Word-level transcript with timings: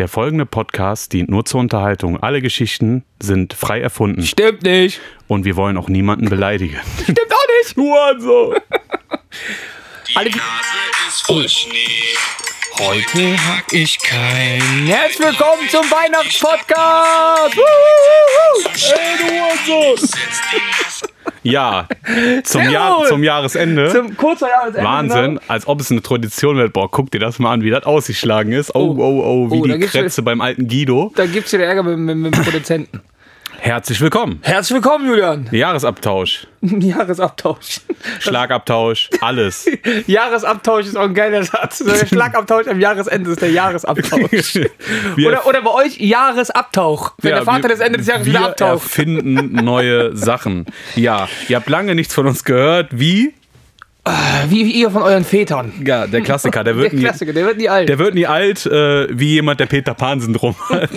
Der 0.00 0.08
folgende 0.08 0.46
Podcast 0.46 1.12
dient 1.12 1.28
nur 1.28 1.44
zur 1.44 1.60
Unterhaltung. 1.60 2.22
Alle 2.22 2.40
Geschichten 2.40 3.04
sind 3.20 3.52
frei 3.52 3.82
erfunden. 3.82 4.22
Stimmt 4.22 4.62
nicht. 4.62 4.98
Und 5.28 5.44
wir 5.44 5.56
wollen 5.56 5.76
auch 5.76 5.90
niemanden 5.90 6.30
beleidigen. 6.30 6.80
Stimmt 7.02 7.20
auch 7.20 7.46
nicht. 7.62 7.76
Hurensohn! 7.76 8.56
Die 10.08 10.16
Alle- 10.16 10.30
Nase 10.30 10.40
ist 11.06 11.26
voll 11.26 11.46
Schnee. 11.46 12.14
Heute 12.78 13.36
hab 13.46 13.70
ich 13.74 13.98
keinen. 13.98 14.86
Herzlich 14.86 15.18
willkommen 15.28 15.68
zum 15.68 15.84
Weihnachtspodcast. 15.90 17.56
Wuhu, 17.58 18.70
Ey, 18.72 19.18
du 19.18 19.24
Hurensohn! 19.76 20.08
Ja, 21.42 21.88
zum, 22.44 22.68
Jahr, 22.68 23.04
zum 23.06 23.22
Jahresende. 23.24 23.88
Zum 23.90 24.16
kurzer 24.16 24.48
Jahresende. 24.48 24.84
Wahnsinn, 24.84 25.24
Genau. 25.36 25.40
als 25.48 25.66
ob 25.66 25.80
es 25.80 25.90
eine 25.90 26.02
Tradition 26.02 26.56
wird. 26.56 26.72
Boah, 26.72 26.90
guck 26.90 27.10
dir 27.10 27.18
das 27.18 27.38
mal 27.38 27.52
an, 27.52 27.62
wie 27.62 27.70
das 27.70 27.84
ausgeschlagen 27.84 28.52
ist. 28.52 28.74
Oh, 28.74 28.94
oh, 28.98 29.22
oh, 29.24 29.50
wie 29.50 29.60
Oh, 29.60 29.66
die 29.66 29.78
Kretze 29.80 30.22
beim 30.22 30.40
alten 30.40 30.68
Guido. 30.68 31.12
Da 31.16 31.26
gibt's 31.26 31.52
wieder 31.52 31.64
Ärger 31.64 31.82
mit, 31.82 31.98
mit, 31.98 32.16
mit 32.16 32.34
dem 32.36 32.44
Produzenten. 32.44 33.00
Herzlich 33.62 34.00
willkommen. 34.00 34.38
Herzlich 34.42 34.74
willkommen, 34.76 35.06
Julian. 35.06 35.46
Jahresabtausch, 35.52 36.46
Jahresabtausch. 36.62 37.80
Schlagabtausch, 38.18 39.10
alles. 39.20 39.66
Jahresabtausch 40.06 40.86
ist 40.86 40.96
auch 40.96 41.04
ein 41.04 41.12
geiler 41.14 41.42
Satz. 41.42 41.78
Der 41.80 42.06
Schlagabtausch 42.06 42.66
am 42.68 42.80
Jahresende 42.80 43.30
ist 43.30 43.42
der 43.42 43.50
Jahresabtausch. 43.50 44.54
Wir, 45.14 45.28
Oder, 45.28 45.46
oder 45.46 45.60
bei 45.62 45.70
euch 45.72 45.98
Jahresabtauch. 45.98 47.12
Wenn 47.18 47.30
ja, 47.32 47.36
der 47.36 47.44
Vater 47.44 47.64
wir- 47.64 47.68
des 47.70 47.80
Ende 47.80 47.98
des 47.98 48.06
Jahres 48.06 48.24
wir 48.26 48.32
wieder 48.32 48.48
abtaucht. 48.48 48.82
erfinden 48.84 49.62
neue 49.64 50.16
Sachen. 50.16 50.64
Ja, 50.96 51.28
ihr 51.48 51.56
habt 51.56 51.68
lange 51.68 51.94
nichts 51.94 52.14
von 52.14 52.26
uns 52.26 52.44
gehört. 52.44 52.88
Wie? 52.92 53.34
Wie, 54.48 54.64
wie 54.64 54.70
ihr 54.72 54.90
von 54.90 55.02
euren 55.02 55.24
Vätern. 55.24 55.72
Ja, 55.84 56.06
der 56.06 56.22
Klassiker. 56.22 56.64
Der 56.64 56.72
Der 56.72 56.82
wird, 56.82 56.92
nie, 56.94 57.02
Klassiker, 57.02 57.34
der 57.34 57.44
wird 57.44 57.58
nie 57.58 57.68
alt. 57.68 57.88
der 57.90 57.98
wird 57.98 58.14
nie 58.14 58.26
alt, 58.26 58.64
äh, 58.64 59.06
wie 59.16 59.34
jemand, 59.34 59.60
der 59.60 59.66
Peter 59.66 59.92
Pan-Syndrom 59.92 60.56
hat. 60.70 60.90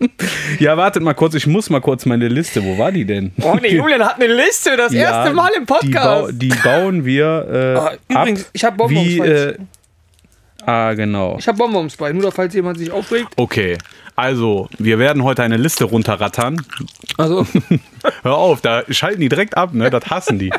ja, 0.58 0.76
wartet 0.76 1.02
mal 1.02 1.14
kurz. 1.14 1.34
Ich 1.34 1.46
muss 1.46 1.68
mal 1.70 1.80
kurz 1.80 2.06
meine 2.06 2.28
Liste. 2.28 2.62
Wo 2.64 2.78
war 2.78 2.90
die 2.92 3.04
denn? 3.04 3.32
oh 3.42 3.56
nee, 3.60 3.74
Julian 3.76 4.02
hat 4.02 4.16
eine 4.20 4.32
Liste, 4.32 4.76
das 4.76 4.92
Ja, 4.92 5.02
erste 5.02 5.34
Mal 5.34 5.50
im 5.56 5.64
Die, 5.64 5.66
bau, 5.66 5.74
Podcast. 5.78 6.32
die 6.42 6.48
bauen 6.64 7.04
wir 7.04 7.46
äh, 7.50 7.78
Ah, 7.78 7.92
übrigens, 8.22 8.42
ab, 8.44 8.50
ich 8.52 8.64
hab 8.64 8.76
Bonbons, 8.76 9.06
wie, 9.06 9.18
äh, 9.18 9.56
Ah, 10.66 10.92
genau. 10.92 11.36
Ich 11.38 11.48
hab 11.48 11.56
Bonbons 11.56 11.96
bei, 11.96 12.12
nur 12.12 12.30
falls 12.32 12.54
jemand 12.54 12.78
sich 12.78 12.90
aufregt. 12.90 13.28
Okay, 13.36 13.78
also 14.14 14.68
wir 14.78 14.98
werden 14.98 15.24
heute 15.24 15.42
eine 15.42 15.56
Liste 15.56 15.84
runterrattern. 15.84 16.60
Also, 17.16 17.46
Hör 18.22 18.36
auf, 18.36 18.60
da 18.60 18.82
schalten 18.90 19.20
die 19.20 19.28
direkt 19.30 19.56
ab, 19.56 19.72
ne? 19.72 19.88
Das 19.90 20.04
hassen 20.10 20.38
die. 20.38 20.52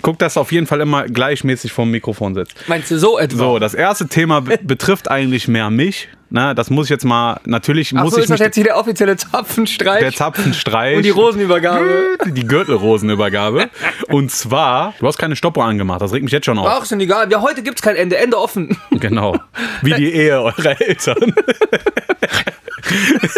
Guck, 0.00 0.18
dass 0.18 0.34
du 0.34 0.40
auf 0.40 0.52
jeden 0.52 0.66
Fall 0.66 0.80
immer 0.80 1.04
gleichmäßig 1.04 1.70
vom 1.72 1.90
Mikrofon 1.90 2.34
sitzt. 2.34 2.54
meinst 2.66 2.90
du 2.90 2.98
so 2.98 3.18
etwa? 3.18 3.36
So, 3.36 3.58
das 3.58 3.74
erste 3.74 4.08
Thema 4.08 4.40
be 4.40 4.58
betrifft 4.62 5.10
eigentlich 5.10 5.46
mehr 5.48 5.70
mich. 5.70 6.08
Ne? 6.32 6.54
Das 6.54 6.70
muss 6.70 6.86
ich 6.86 6.90
jetzt 6.90 7.04
mal, 7.04 7.40
natürlich 7.44 7.92
Ach 7.94 8.04
muss 8.04 8.12
so, 8.14 8.16
ich 8.18 8.24
ist 8.24 8.30
das 8.30 8.40
jetzt 8.40 8.54
hier 8.54 8.64
der 8.64 8.78
offizielle 8.78 9.16
Zapfenstreich 9.16 10.00
der 10.00 10.12
Zapfenstreich 10.12 10.96
und 10.96 11.04
die 11.04 11.10
Rosenübergabe? 11.10 12.16
die 12.26 12.46
Gürtelrosenübergabe. 12.46 13.68
Und 14.08 14.30
zwar, 14.30 14.94
du 14.98 15.06
hast 15.06 15.18
keine 15.18 15.36
Stoppuhr 15.36 15.64
angemacht, 15.64 16.00
das 16.00 16.12
regt 16.12 16.24
mich 16.24 16.32
jetzt 16.32 16.46
schon 16.46 16.58
auf. 16.58 16.66
Ach, 16.66 16.82
ist 16.82 16.90
denn 16.90 17.00
egal. 17.00 17.30
Ja, 17.30 17.42
heute 17.42 17.62
gibt's 17.62 17.82
kein 17.82 17.96
Ende. 17.96 18.16
Ende 18.16 18.38
offen. 18.38 18.78
Genau. 18.92 19.36
Wie 19.82 19.92
die 19.92 20.10
Ehe 20.14 20.40
eurer 20.40 20.80
Eltern. 20.80 21.34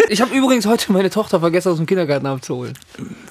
Ich 0.09 0.21
habe 0.21 0.35
übrigens 0.35 0.67
heute 0.67 0.93
meine 0.93 1.11
Tochter 1.11 1.41
vergessen, 1.41 1.71
aus 1.71 1.79
dem 1.79 1.87
Kindergarten 1.87 2.27
abzuholen. 2.27 2.75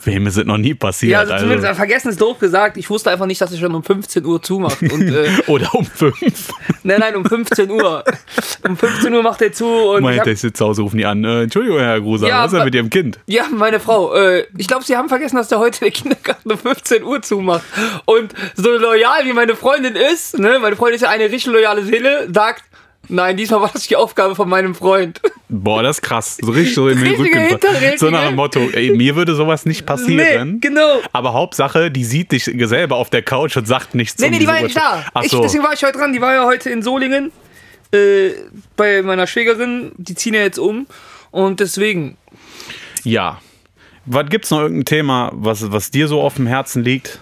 Wem 0.03 0.27
ist 0.27 0.37
es 0.37 0.45
noch 0.45 0.57
nie 0.57 0.73
passiert? 0.73 1.11
Ja, 1.11 1.19
also 1.19 1.37
zumindest 1.37 1.65
also. 1.65 1.77
vergessen 1.77 2.09
ist 2.09 2.19
doof 2.19 2.39
gesagt. 2.39 2.77
Ich 2.77 2.89
wusste 2.89 3.11
einfach 3.11 3.25
nicht, 3.25 3.39
dass 3.41 3.51
sie 3.51 3.57
schon 3.57 3.73
um 3.73 3.83
15 3.83 4.25
Uhr 4.25 4.41
zumacht. 4.41 4.81
Und, 4.81 5.09
äh, 5.09 5.29
Oder 5.47 5.73
um 5.73 5.85
fünf. 5.85 6.51
nein, 6.83 6.99
nein, 6.99 7.15
um 7.15 7.25
15 7.25 7.69
Uhr. 7.69 8.03
Um 8.67 8.77
15 8.77 9.13
Uhr 9.13 9.23
macht 9.23 9.41
er 9.41 9.53
zu 9.53 9.65
und 9.65 9.97
ich 9.97 10.03
Meint 10.03 10.27
er 10.27 10.35
sitzt 10.35 10.57
zu 10.57 10.65
Hause, 10.65 10.81
rufen 10.81 10.97
die 10.97 11.05
an. 11.05 11.23
Äh, 11.23 11.43
Entschuldigung, 11.43 11.79
Herr 11.79 12.01
Gruser, 12.01 12.27
Ja, 12.27 12.39
was 12.39 12.51
ist 12.51 12.57
denn 12.57 12.65
mit 12.65 12.75
Ihrem 12.75 12.89
Kind? 12.89 13.19
Ja, 13.27 13.45
meine 13.51 13.79
Frau. 13.79 14.13
Äh, 14.15 14.45
ich 14.57 14.67
glaube, 14.67 14.83
Sie 14.83 14.95
haben 14.95 15.09
vergessen, 15.09 15.35
dass 15.35 15.47
der 15.47 15.59
heute 15.59 15.79
der 15.79 15.91
Kindergarten 15.91 16.51
um 16.51 16.57
15 16.57 17.03
Uhr 17.03 17.21
zumacht. 17.21 17.63
Und 18.05 18.33
so 18.55 18.71
loyal 18.71 19.25
wie 19.25 19.33
meine 19.33 19.55
Freundin 19.55 19.95
ist, 19.95 20.37
ne, 20.39 20.59
meine 20.59 20.75
Freundin 20.75 20.95
ist 20.95 21.01
ja 21.01 21.09
eine 21.09 21.25
richtig 21.25 21.53
loyale 21.53 21.83
Seele, 21.83 22.27
sagt, 22.33 22.63
nein, 23.09 23.37
diesmal 23.37 23.61
war 23.61 23.69
das 23.73 23.87
die 23.87 23.95
Aufgabe 23.95 24.35
von 24.35 24.49
meinem 24.49 24.75
Freund. 24.75 25.21
Boah, 25.49 25.83
das 25.83 25.97
ist 25.97 26.01
krass. 26.01 26.37
So 26.41 26.51
richtig 26.51 26.73
so 26.73 26.87
in 26.87 26.99
den 27.03 27.15
Rücken. 27.15 27.57
So 27.97 28.09
nach 28.09 28.25
dem 28.27 28.35
Motto, 28.35 28.59
ey, 28.73 28.91
mir 28.91 29.15
würde 29.15 29.35
sowas 29.35 29.65
nicht 29.65 29.85
passieren. 29.85 30.53
Nee, 30.53 30.57
genau. 30.59 30.99
Aber 31.11 31.33
Hauptsache, 31.33 31.91
die 31.91 32.03
sieht 32.05 32.31
dich 32.31 32.45
selber 32.45 32.95
auf 32.95 33.09
der 33.09 33.21
Couch 33.21 33.55
und 33.57 33.67
sagt 33.67 33.93
nichts. 33.95 34.19
Nee, 34.19 34.27
um 34.27 34.31
nee, 34.31 34.39
die 34.39 34.47
war 34.47 34.57
ja 34.57 34.63
nicht 34.63 34.77
da. 34.77 35.05
Ach 35.13 35.23
Ich, 35.23 35.31
so. 35.31 35.41
deswegen 35.41 35.63
war 35.63 35.73
ich 35.73 35.83
heute 35.83 35.97
dran. 35.97 36.13
Die 36.13 36.21
war 36.21 36.33
ja 36.33 36.45
heute 36.45 36.69
in 36.69 36.81
Solingen 36.81 37.31
äh, 37.93 38.31
bei 38.75 39.01
meiner 39.03 39.27
Schwägerin. 39.27 39.91
Die 39.97 40.15
ziehen 40.15 40.33
ja 40.33 40.41
jetzt 40.41 40.59
um. 40.59 40.87
Und 41.31 41.59
deswegen, 41.59 42.17
Ja. 43.03 43.39
Was 44.05 44.25
gibt's 44.29 44.51
noch 44.51 44.59
irgendein 44.59 44.83
Thema, 44.85 45.31
was, 45.33 45.71
was 45.71 45.89
dir 45.89 46.09
so 46.09 46.21
auf 46.21 46.35
dem 46.35 46.45
Herzen 46.45 46.83
liegt? 46.83 47.19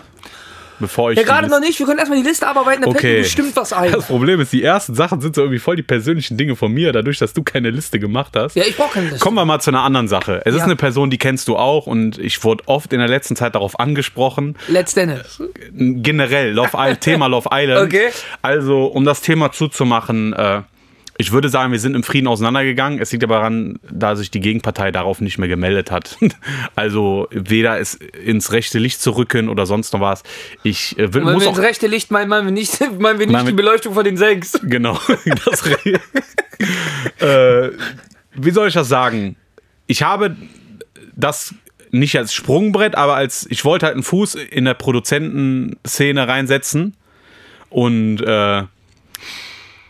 Bevor 0.81 1.11
ich. 1.11 1.17
ja, 1.17 1.23
gerade 1.23 1.47
noch 1.47 1.59
nicht. 1.61 1.79
Wir 1.79 1.85
können 1.85 1.99
erstmal 1.99 2.21
die 2.21 2.27
Liste 2.27 2.45
abarbeiten, 2.47 2.81
dann 2.81 2.91
fällt 2.91 3.03
Okay. 3.03 3.13
mir 3.17 3.21
bestimmt 3.23 3.55
was 3.55 3.71
ein. 3.71 3.91
Das 3.91 4.07
Problem 4.07 4.39
ist, 4.41 4.51
die 4.51 4.63
ersten 4.63 4.93
Sachen 4.95 5.21
sind 5.21 5.35
so 5.35 5.41
irgendwie 5.41 5.59
voll 5.59 5.75
die 5.77 5.83
persönlichen 5.83 6.35
Dinge 6.37 6.55
von 6.55 6.71
mir, 6.73 6.91
dadurch, 6.91 7.19
dass 7.19 7.31
du 7.33 7.43
keine 7.43 7.69
Liste 7.69 7.99
gemacht 7.99 8.33
hast. 8.35 8.55
Ja, 8.55 8.63
ich 8.65 8.75
brauche 8.75 8.95
keine 8.95 9.05
Liste. 9.09 9.19
Kommen 9.19 9.37
wir 9.37 9.45
mal 9.45 9.59
zu 9.61 9.69
einer 9.71 9.83
anderen 9.83 10.07
Sache. 10.09 10.41
Es 10.45 10.53
ist 10.53 10.59
Ja. 10.59 10.65
eine 10.65 10.75
Person, 10.75 11.09
die 11.09 11.17
kennst 11.17 11.47
du 11.47 11.55
auch 11.55 11.87
und 11.87 12.17
ich 12.17 12.43
wurde 12.43 12.63
oft 12.67 12.91
in 12.91 12.99
der 12.99 13.07
letzten 13.07 13.35
Zeit 13.35 13.55
darauf 13.55 13.79
angesprochen. 13.79 14.57
Let's 14.67 14.93
Dance. 14.93 15.49
Generell, 15.73 16.51
Love 16.51 16.71
Island, 16.73 17.01
Thema 17.01 17.27
Love 17.27 17.49
Island. 17.51 17.81
Okay. 17.91 18.09
Also, 18.41 18.85
um 18.85 19.05
das 19.05 19.21
Thema 19.21 19.51
zuzumachen, 19.51 20.33
äh, 20.33 20.61
ich 21.17 21.31
würde 21.31 21.49
sagen, 21.49 21.71
wir 21.71 21.79
sind 21.79 21.95
im 21.95 22.03
Frieden 22.03 22.27
auseinandergegangen. 22.27 22.99
Es 22.99 23.11
liegt 23.11 23.23
aber 23.23 23.35
daran, 23.35 23.79
da 23.89 24.15
sich 24.15 24.31
die 24.31 24.39
Gegenpartei 24.39 24.91
darauf 24.91 25.21
nicht 25.21 25.37
mehr 25.37 25.47
gemeldet 25.47 25.91
hat. 25.91 26.17
Also 26.75 27.27
weder 27.31 27.79
es 27.79 27.95
ins 27.95 28.51
rechte 28.51 28.79
Licht 28.79 29.01
zu 29.01 29.11
rücken 29.11 29.49
oder 29.49 29.65
sonst 29.65 29.93
noch 29.93 29.99
was. 29.99 30.23
Ich 30.63 30.97
äh, 30.97 31.13
will, 31.13 31.21
muss 31.23 31.45
auch 31.45 31.49
ins 31.57 31.59
rechte 31.59 31.87
Licht 31.87 32.11
meinen, 32.11 32.29
meinen 32.29 32.45
wir 32.45 32.51
nicht, 32.51 32.79
meinen 32.99 33.19
wir 33.19 33.27
nicht 33.27 33.37
wir- 33.37 33.43
die 33.45 33.53
Beleuchtung 33.53 33.93
von 33.93 34.03
den 34.03 34.17
Sechs. 34.17 34.53
Genau. 34.63 34.97
Äh, 37.19 37.69
wie 38.33 38.51
soll 38.51 38.67
ich 38.67 38.73
das 38.73 38.87
sagen? 38.87 39.35
Ich 39.87 40.03
habe 40.03 40.35
das 41.15 41.53
nicht 41.91 42.17
als 42.17 42.33
Sprungbrett, 42.33 42.95
aber 42.95 43.15
als 43.15 43.45
ich 43.49 43.65
wollte 43.65 43.85
halt 43.85 43.95
einen 43.95 44.03
Fuß 44.03 44.35
in 44.35 44.65
der 44.65 44.73
Produzentenszene 44.75 46.27
reinsetzen 46.27 46.95
und 47.69 48.21
äh, 48.21 48.63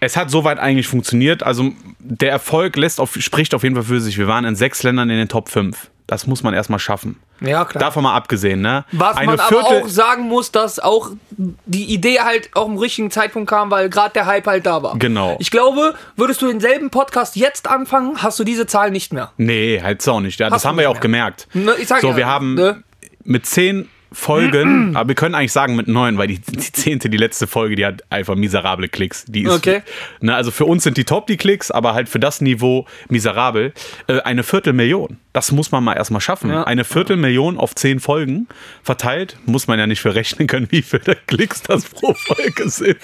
es 0.01 0.17
hat 0.17 0.29
soweit 0.29 0.59
eigentlich 0.59 0.87
funktioniert. 0.87 1.43
Also 1.43 1.71
der 1.99 2.31
Erfolg 2.31 2.75
lässt 2.75 2.99
auf, 2.99 3.15
spricht 3.19 3.53
auf 3.53 3.63
jeden 3.63 3.75
Fall 3.75 3.85
für 3.85 4.01
sich. 4.01 4.17
Wir 4.17 4.27
waren 4.27 4.43
in 4.43 4.55
sechs 4.55 4.83
Ländern 4.83 5.09
in 5.09 5.17
den 5.17 5.29
Top 5.29 5.47
5. 5.47 5.89
Das 6.07 6.27
muss 6.27 6.43
man 6.43 6.53
erstmal 6.53 6.79
schaffen. 6.79 7.17
Ja, 7.39 7.63
klar. 7.63 7.79
Davon 7.81 8.03
mal 8.03 8.15
abgesehen, 8.15 8.61
ne? 8.61 8.83
Was 8.91 9.15
Eine 9.15 9.27
man 9.27 9.39
aber 9.39 9.47
Viertel- 9.47 9.83
auch 9.83 9.87
sagen 9.87 10.23
muss, 10.23 10.51
dass 10.51 10.79
auch 10.79 11.11
die 11.37 11.85
Idee 11.85 12.19
halt 12.19 12.49
auch 12.55 12.67
im 12.67 12.77
richtigen 12.77 13.11
Zeitpunkt 13.11 13.49
kam, 13.49 13.71
weil 13.71 13.89
gerade 13.89 14.11
der 14.13 14.25
Hype 14.25 14.45
halt 14.45 14.65
da 14.65 14.83
war. 14.83 14.97
Genau. 14.97 15.37
Ich 15.39 15.51
glaube, 15.51 15.93
würdest 16.17 16.41
du 16.41 16.47
denselben 16.47 16.89
Podcast 16.89 17.35
jetzt 17.37 17.69
anfangen, 17.69 18.21
hast 18.21 18.37
du 18.39 18.43
diese 18.43 18.67
Zahl 18.67 18.91
nicht 18.91 19.13
mehr. 19.13 19.31
Nee, 19.37 19.79
halt 19.81 20.05
auch 20.09 20.19
nicht. 20.19 20.39
Ja, 20.39 20.49
das 20.49 20.65
haben 20.65 20.75
wir 20.77 20.83
ja 20.83 20.89
auch 20.89 20.95
mehr. 20.95 21.01
gemerkt. 21.01 21.47
Ne, 21.53 21.75
ich 21.79 21.87
sag 21.87 22.01
so, 22.01 22.09
ja, 22.09 22.17
wir 22.17 22.27
haben 22.27 22.55
ne? 22.55 22.83
mit 23.23 23.45
zehn 23.45 23.87
Folgen, 24.13 24.95
aber 24.95 25.09
wir 25.09 25.15
können 25.15 25.35
eigentlich 25.35 25.53
sagen 25.53 25.75
mit 25.75 25.87
neun, 25.87 26.17
weil 26.17 26.27
die, 26.27 26.39
die 26.39 26.71
zehnte, 26.71 27.09
die 27.09 27.17
letzte 27.17 27.47
Folge, 27.47 27.75
die 27.77 27.85
hat 27.85 28.03
einfach 28.09 28.35
miserable 28.35 28.89
Klicks. 28.89 29.25
Die 29.25 29.43
ist, 29.43 29.51
Okay. 29.51 29.83
Ne, 30.19 30.35
also 30.35 30.51
für 30.51 30.65
uns 30.65 30.83
sind 30.83 30.97
die 30.97 31.05
top 31.05 31.27
die 31.27 31.37
Klicks, 31.37 31.71
aber 31.71 31.93
halt 31.93 32.09
für 32.09 32.19
das 32.19 32.41
Niveau 32.41 32.85
miserabel. 33.09 33.73
Äh, 34.07 34.19
eine 34.21 34.43
Viertelmillion. 34.43 35.17
Das 35.33 35.51
muss 35.53 35.71
man 35.71 35.83
mal 35.83 35.93
erstmal 35.93 36.19
schaffen. 36.19 36.49
Ja. 36.49 36.63
Eine 36.63 36.83
Viertelmillion 36.83 37.57
auf 37.57 37.73
zehn 37.73 38.01
Folgen 38.01 38.47
verteilt, 38.83 39.37
muss 39.45 39.67
man 39.67 39.79
ja 39.79 39.87
nicht 39.87 40.01
für 40.01 40.13
rechnen 40.13 40.47
können, 40.47 40.67
wie 40.71 40.81
viele 40.81 41.15
Klicks 41.27 41.61
das 41.61 41.85
pro 41.85 42.13
Folge 42.13 42.69
sind. 42.69 42.97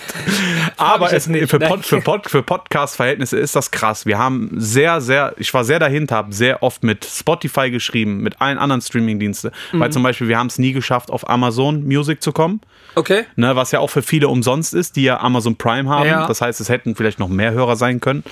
Aber 0.75 1.13
es, 1.13 1.25
für? 1.27 1.59
Pod, 1.59 1.85
für, 1.85 2.01
Pod, 2.01 2.29
für 2.29 2.43
Podcast-Verhältnisse 2.43 3.37
ist 3.37 3.55
das 3.55 3.71
krass. 3.71 4.05
Wir 4.05 4.17
haben 4.17 4.49
sehr, 4.55 4.99
sehr, 4.99 5.35
ich 5.37 5.53
war 5.53 5.63
sehr 5.63 5.79
dahinter, 5.79 6.17
habe 6.17 6.33
sehr 6.33 6.63
oft 6.63 6.83
mit 6.83 7.05
Spotify 7.05 7.71
geschrieben, 7.71 8.21
mit 8.21 8.41
allen 8.41 8.57
anderen 8.57 8.81
Streaming-Diensten. 8.81 9.51
Mhm. 9.71 9.79
Weil 9.79 9.91
zum 9.91 10.03
Beispiel, 10.03 10.27
wir 10.27 10.37
haben 10.37 10.47
es 10.47 10.57
nie 10.57 10.73
geschafft, 10.73 10.96
auf 11.09 11.29
Amazon 11.29 11.83
Music 11.83 12.21
zu 12.21 12.31
kommen. 12.31 12.61
Okay. 12.95 13.25
Ne, 13.35 13.55
was 13.55 13.71
ja 13.71 13.79
auch 13.79 13.89
für 13.89 14.01
viele 14.01 14.27
umsonst 14.27 14.73
ist, 14.73 14.95
die 14.95 15.03
ja 15.03 15.19
Amazon 15.19 15.55
Prime 15.55 15.89
haben. 15.89 16.07
Ja. 16.07 16.27
Das 16.27 16.41
heißt, 16.41 16.59
es 16.59 16.69
hätten 16.69 16.95
vielleicht 16.95 17.19
noch 17.19 17.29
mehr 17.29 17.51
Hörer 17.51 17.75
sein 17.75 17.99
können. 17.99 18.23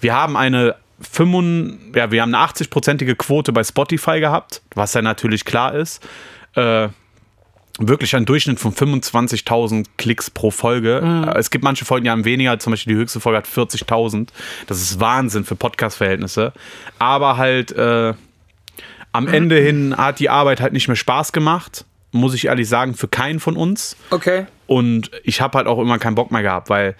Wir 0.00 0.14
haben 0.14 0.36
eine 0.36 0.76
85, 1.00 1.96
ja, 1.96 2.10
wir 2.10 2.22
haben 2.22 2.34
eine 2.34 2.44
80-prozentige 2.44 3.16
Quote 3.16 3.52
bei 3.52 3.64
Spotify 3.64 4.20
gehabt, 4.20 4.62
was 4.74 4.94
ja 4.94 5.02
natürlich 5.02 5.44
klar 5.44 5.74
ist. 5.74 6.06
Äh, 6.54 6.88
wirklich 7.78 8.14
ein 8.14 8.24
Durchschnitt 8.24 8.60
von 8.60 8.72
25.000 8.72 9.86
Klicks 9.96 10.30
pro 10.30 10.50
Folge. 10.50 11.00
Äh, 11.26 11.38
Es 11.38 11.50
gibt 11.50 11.64
manche 11.64 11.84
Folgen, 11.84 12.04
die 12.04 12.10
haben 12.10 12.24
weniger, 12.24 12.58
zum 12.58 12.72
Beispiel 12.72 12.94
die 12.94 13.00
höchste 13.00 13.20
Folge 13.20 13.38
hat 13.38 13.46
40.000. 13.46 14.28
Das 14.66 14.80
ist 14.80 15.00
Wahnsinn 15.00 15.44
für 15.44 15.56
Podcast-Verhältnisse. 15.56 16.52
Aber 16.98 17.36
halt 17.38 17.72
äh, 17.72 18.14
am 19.12 19.28
Ende 19.28 19.56
hin 19.56 19.94
hat 19.96 20.20
die 20.20 20.30
Arbeit 20.30 20.60
halt 20.60 20.72
nicht 20.72 20.88
mehr 20.88 20.96
Spaß 20.96 21.32
gemacht. 21.32 21.84
Muss 22.12 22.34
ich 22.34 22.46
ehrlich 22.46 22.68
sagen, 22.68 22.94
für 22.94 23.08
keinen 23.08 23.40
von 23.40 23.56
uns. 23.56 23.96
Okay. 24.10 24.46
Und 24.66 25.10
ich 25.24 25.40
habe 25.40 25.58
halt 25.58 25.66
auch 25.66 25.78
immer 25.78 25.98
keinen 25.98 26.14
Bock 26.14 26.30
mehr 26.30 26.42
gehabt, 26.42 26.70
weil 26.70 26.94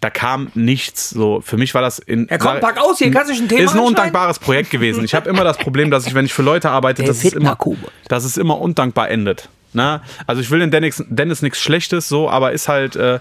da 0.00 0.10
kam 0.10 0.50
nichts. 0.54 1.10
So, 1.10 1.40
für 1.40 1.56
mich 1.56 1.74
war 1.74 1.82
das 1.82 1.98
in. 1.98 2.26
Ja, 2.30 2.38
komm, 2.38 2.60
pack 2.60 2.78
aus, 2.78 2.98
hier 2.98 3.10
kannst 3.10 3.30
du 3.30 3.34
schon 3.34 3.46
ein 3.46 3.48
Thema 3.48 3.62
Ist 3.62 3.74
ein 3.74 3.80
undankbares 3.80 4.38
Projekt 4.38 4.70
gewesen. 4.70 5.04
Ich 5.04 5.14
habe 5.14 5.28
immer 5.28 5.44
das 5.44 5.58
Problem, 5.58 5.90
dass 5.90 6.06
ich, 6.06 6.14
wenn 6.14 6.24
ich 6.24 6.34
für 6.34 6.42
Leute 6.42 6.70
arbeite, 6.70 7.02
dass 7.02 7.24
es, 7.24 7.32
immer, 7.32 7.56
dass 8.08 8.24
es 8.24 8.36
immer 8.36 8.60
undankbar 8.60 9.10
endet. 9.10 9.48
Na? 9.74 10.02
Also 10.26 10.40
ich 10.42 10.50
will 10.50 10.60
den 10.60 10.70
Dennis, 10.70 11.02
Dennis 11.08 11.42
nichts 11.42 11.60
Schlechtes, 11.60 12.08
so, 12.08 12.28
aber 12.28 12.52
ist 12.52 12.68
halt 12.68 12.96
äh, 12.96 13.20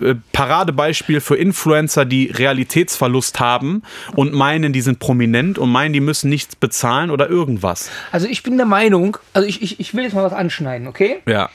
äh, 0.00 0.14
Paradebeispiel 0.32 1.20
für 1.20 1.36
Influencer, 1.36 2.04
die 2.04 2.26
Realitätsverlust 2.30 3.40
haben 3.40 3.82
und 4.14 4.32
meinen, 4.32 4.72
die 4.72 4.80
sind 4.80 4.98
prominent 4.98 5.58
und 5.58 5.70
meinen, 5.70 5.92
die 5.92 6.00
müssen 6.00 6.28
nichts 6.30 6.56
bezahlen 6.56 7.10
oder 7.10 7.28
irgendwas. 7.28 7.90
Also 8.12 8.26
ich 8.26 8.42
bin 8.42 8.56
der 8.56 8.66
Meinung, 8.66 9.16
also 9.32 9.46
ich, 9.48 9.62
ich, 9.62 9.80
ich 9.80 9.94
will 9.94 10.04
jetzt 10.04 10.14
mal 10.14 10.24
was 10.24 10.32
anschneiden, 10.32 10.86
okay? 10.88 11.20
Ja. 11.26 11.48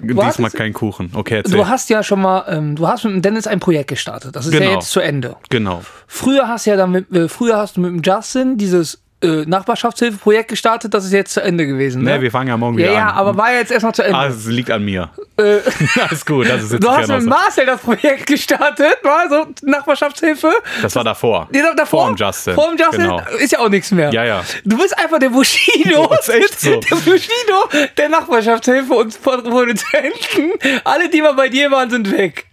hast 0.00 0.36
Diesmal 0.36 0.50
kein 0.50 0.72
Kuchen. 0.72 1.10
Okay, 1.14 1.36
erzähl. 1.38 1.56
Du 1.56 1.68
hast 1.68 1.88
ja 1.88 2.02
schon 2.02 2.20
mal, 2.20 2.44
ähm, 2.48 2.76
du 2.76 2.86
hast 2.86 3.04
mit 3.04 3.14
dem 3.14 3.22
Dennis 3.22 3.46
ein 3.46 3.60
Projekt 3.60 3.88
gestartet. 3.88 4.36
Das 4.36 4.46
ist 4.46 4.52
ja 4.52 4.60
Genau. 4.60 4.74
jetzt 4.74 4.90
zu 4.90 5.00
Ende. 5.00 5.36
genau. 5.48 5.82
Früher 6.06 6.48
hast 6.48 6.66
du 6.66 6.70
ja 6.70 6.76
dann 6.76 6.90
mit, 6.90 7.10
äh, 7.12 7.28
früher 7.28 7.56
hast 7.56 7.76
du 7.76 7.80
mit 7.80 7.90
dem 7.90 8.02
Justin 8.02 8.58
dieses 8.58 9.00
äh, 9.26 9.44
Nachbarschaftshilfeprojekt 9.46 10.48
gestartet. 10.48 10.94
Das 10.94 11.04
ist 11.04 11.12
jetzt 11.12 11.32
zu 11.34 11.42
Ende 11.42 11.66
gewesen. 11.66 12.02
Ne? 12.02 12.12
Ne, 12.16 12.20
wir 12.22 12.30
fangen 12.30 12.48
ja 12.48 12.56
morgen 12.56 12.78
ja, 12.78 12.84
wieder 12.84 12.92
ja, 12.94 13.08
an. 13.10 13.16
aber 13.16 13.36
war 13.36 13.52
ja 13.52 13.58
jetzt 13.58 13.72
erstmal 13.72 13.94
zu 13.94 14.02
Ende. 14.02 14.16
Ah, 14.18 14.26
es 14.26 14.46
liegt 14.46 14.70
an 14.70 14.84
mir. 14.84 15.10
Alles 15.36 16.24
gut, 16.24 16.48
das 16.48 16.62
ist 16.64 16.72
jetzt 16.72 16.82
du 16.84 16.90
hast 16.90 17.08
mit. 17.08 17.24
Marcel 17.26 17.66
das 17.66 17.80
Projekt 17.80 18.26
gestartet, 18.26 18.96
war 19.02 19.28
so 19.28 19.46
Nachbarschaftshilfe. 19.62 20.50
Das 20.80 20.94
war 20.96 21.04
davor. 21.04 21.48
Ja, 21.52 21.62
da- 21.62 21.74
davor, 21.74 22.06
Vor 22.06 22.14
dem 22.14 22.16
Justin. 22.16 22.54
Vor 22.54 22.68
dem 22.68 22.78
Justin 22.78 23.00
Genau. 23.02 23.20
ist 23.38 23.52
ja 23.52 23.58
auch 23.58 23.68
nichts 23.68 23.90
mehr. 23.90 24.10
Ja, 24.12 24.24
ja. 24.24 24.42
Du 24.64 24.78
bist 24.78 24.98
einfach 24.98 25.18
der 25.18 25.28
Bushido. 25.28 26.06
Das 26.08 26.28
ist 26.28 26.34
echt 26.34 26.60
so. 26.60 26.80
Der 26.80 26.96
Bushido 26.96 27.86
der 27.96 28.08
Nachbarschaftshilfe 28.08 28.92
und 28.94 29.22
Produzenten. 29.22 30.52
Alle, 30.84 31.08
die 31.10 31.20
mal 31.20 31.34
bei 31.34 31.48
dir 31.48 31.70
waren, 31.70 31.90
sind 31.90 32.10
weg. 32.10 32.45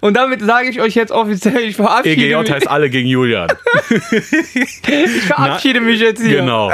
Und 0.00 0.16
damit 0.16 0.42
sage 0.42 0.68
ich 0.68 0.80
euch 0.80 0.94
jetzt 0.94 1.12
offiziell, 1.12 1.60
ich 1.60 1.76
verabschiede, 1.76 2.22
EGJ 2.22 2.36
mich, 2.36 2.52
heißt 2.52 2.68
alle 2.68 2.90
gegen 2.90 3.08
Julian. 3.08 3.48
ich 3.90 5.22
verabschiede 5.26 5.80
mich 5.80 6.00
jetzt 6.00 6.22
hier. 6.22 6.38
Genau. 6.38 6.72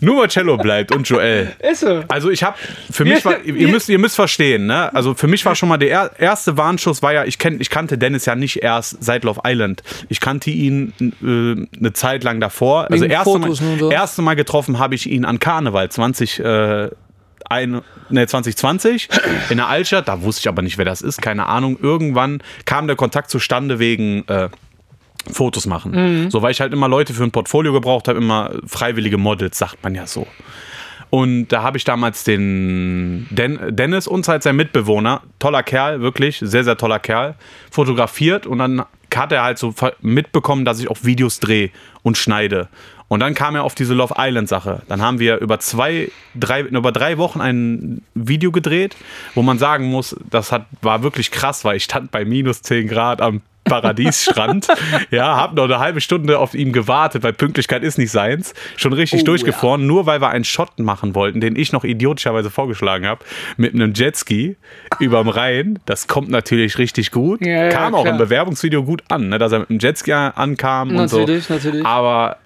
Nur 0.00 0.16
Marcello 0.16 0.56
bleibt 0.56 0.94
und 0.94 1.08
Joel. 1.08 1.52
Ist 1.58 1.80
so. 1.80 2.04
Also 2.08 2.30
ich 2.30 2.42
habe, 2.42 2.56
für 2.90 3.04
mich 3.04 3.24
war, 3.24 3.40
ihr 3.44 3.68
müsst, 3.68 3.88
ihr 3.88 3.98
müsst 3.98 4.16
verstehen, 4.16 4.66
ne? 4.66 4.94
Also 4.94 5.14
für 5.14 5.26
mich 5.26 5.44
war 5.44 5.54
schon 5.54 5.68
mal 5.68 5.76
der 5.76 5.90
er, 5.90 6.10
erste 6.18 6.56
Warnschuss 6.56 7.02
war 7.02 7.12
ja, 7.12 7.24
ich, 7.24 7.38
kenn, 7.38 7.60
ich 7.60 7.70
kannte 7.70 7.98
Dennis 7.98 8.26
ja 8.26 8.34
nicht 8.34 8.62
erst 8.62 9.02
seit 9.02 9.24
Love 9.24 9.40
Island. 9.44 9.82
Ich 10.08 10.20
kannte 10.20 10.50
ihn 10.50 10.92
äh, 11.00 11.78
eine 11.78 11.92
Zeit 11.92 12.24
lang 12.24 12.40
davor. 12.40 12.90
Also 12.90 13.04
Wegen 13.04 13.12
erste 13.12 13.30
Fotos 13.30 13.60
mal, 13.60 13.78
so. 13.78 13.90
erste 13.90 14.22
Mal 14.22 14.34
getroffen 14.34 14.78
habe 14.78 14.94
ich 14.94 15.08
ihn 15.08 15.24
an 15.24 15.38
Karneval 15.38 15.90
20, 15.90 16.40
äh, 16.40 16.88
ein, 17.48 17.80
ne, 18.10 18.26
2020 18.26 19.08
in 19.50 19.56
der 19.56 19.68
Altstadt. 19.68 20.08
Da 20.08 20.22
wusste 20.22 20.40
ich 20.40 20.48
aber 20.48 20.62
nicht, 20.62 20.78
wer 20.78 20.84
das 20.84 21.02
ist. 21.02 21.22
Keine 21.22 21.46
Ahnung. 21.46 21.78
Irgendwann 21.80 22.42
kam 22.64 22.86
der 22.86 22.96
Kontakt 22.96 23.30
zustande 23.30 23.78
wegen 23.78 24.26
äh, 24.28 24.48
Fotos 25.30 25.66
machen. 25.66 25.92
Mhm. 25.92 26.30
So, 26.30 26.42
weil 26.42 26.52
ich 26.52 26.60
halt 26.60 26.72
immer 26.72 26.88
Leute 26.88 27.14
für 27.14 27.24
ein 27.24 27.30
Portfolio 27.30 27.72
gebraucht 27.72 28.08
habe, 28.08 28.18
immer 28.18 28.52
freiwillige 28.66 29.18
Models, 29.18 29.58
sagt 29.58 29.82
man 29.82 29.94
ja 29.94 30.06
so. 30.06 30.26
Und 31.10 31.48
da 31.48 31.62
habe 31.62 31.78
ich 31.78 31.84
damals 31.84 32.24
den 32.24 33.26
Den 33.30 33.58
Dennis 33.74 34.06
und 34.06 34.28
halt 34.28 34.42
sein 34.42 34.56
Mitbewohner, 34.56 35.22
toller 35.38 35.62
Kerl, 35.62 36.00
wirklich, 36.00 36.38
sehr, 36.42 36.64
sehr 36.64 36.76
toller 36.76 36.98
Kerl, 36.98 37.34
fotografiert 37.70 38.46
und 38.46 38.58
dann 38.58 38.84
hat 39.14 39.32
er 39.32 39.42
halt 39.42 39.58
so 39.58 39.74
mitbekommen, 40.00 40.64
dass 40.64 40.80
ich 40.80 40.90
auch 40.90 40.98
Videos 41.02 41.40
drehe 41.40 41.70
und 42.02 42.18
schneide. 42.18 42.68
Und 43.08 43.20
dann 43.20 43.34
kam 43.34 43.54
er 43.54 43.64
auf 43.64 43.74
diese 43.74 43.94
Love 43.94 44.14
Island 44.18 44.48
Sache. 44.48 44.82
Dann 44.88 45.00
haben 45.00 45.18
wir 45.18 45.38
über 45.38 45.58
zwei, 45.60 46.10
drei, 46.34 46.60
über 46.60 46.92
drei 46.92 47.16
Wochen 47.18 47.40
ein 47.40 48.02
Video 48.14 48.52
gedreht, 48.52 48.96
wo 49.34 49.42
man 49.42 49.58
sagen 49.58 49.86
muss, 49.86 50.14
das 50.28 50.52
hat, 50.52 50.66
war 50.82 51.02
wirklich 51.02 51.30
krass, 51.30 51.64
weil 51.64 51.76
ich 51.76 51.84
stand 51.84 52.10
bei 52.10 52.24
minus 52.26 52.60
10 52.62 52.86
Grad 52.86 53.22
am 53.22 53.40
Paradiesstrand. 53.64 54.66
ja, 55.10 55.36
hab 55.36 55.54
noch 55.54 55.64
eine 55.64 55.78
halbe 55.78 56.00
Stunde 56.00 56.38
auf 56.38 56.54
ihn 56.54 56.72
gewartet, 56.72 57.22
weil 57.22 57.32
Pünktlichkeit 57.32 57.82
ist 57.82 57.98
nicht 57.98 58.10
seins. 58.10 58.54
Schon 58.76 58.92
richtig 58.92 59.22
Oh, 59.22 59.24
durchgefroren, 59.24 59.86
nur 59.86 60.06
weil 60.06 60.20
wir 60.20 60.28
einen 60.30 60.44
Shot 60.44 60.78
machen 60.78 61.14
wollten, 61.14 61.40
den 61.40 61.56
ich 61.56 61.72
noch 61.72 61.84
idiotischerweise 61.84 62.50
vorgeschlagen 62.50 63.06
habe, 63.06 63.24
mit 63.56 63.74
einem 63.74 63.92
Jetski 63.94 64.56
überm 65.00 65.28
Rhein. 65.28 65.78
Das 65.86 66.06
kommt 66.08 66.28
natürlich 66.30 66.78
richtig 66.78 67.10
gut. 67.10 67.44
Ja, 67.44 67.64
ja, 67.64 67.68
Kam 67.70 67.94
auch 67.94 68.02
klar. 68.02 68.12
im 68.14 68.18
Bewerbungsvideo 68.18 68.82
gut 68.84 69.02
an, 69.08 69.28
ne, 69.28 69.38
dass 69.38 69.52
er 69.52 69.60
mit 69.60 69.70
dem 69.70 69.78
Jetski 69.78 70.12
ankam 70.12 70.90
und 70.90 70.96
Natürlich, 70.96 71.44
so. 71.46 71.54
natürlich. 71.54 71.84
Aber 71.84 72.36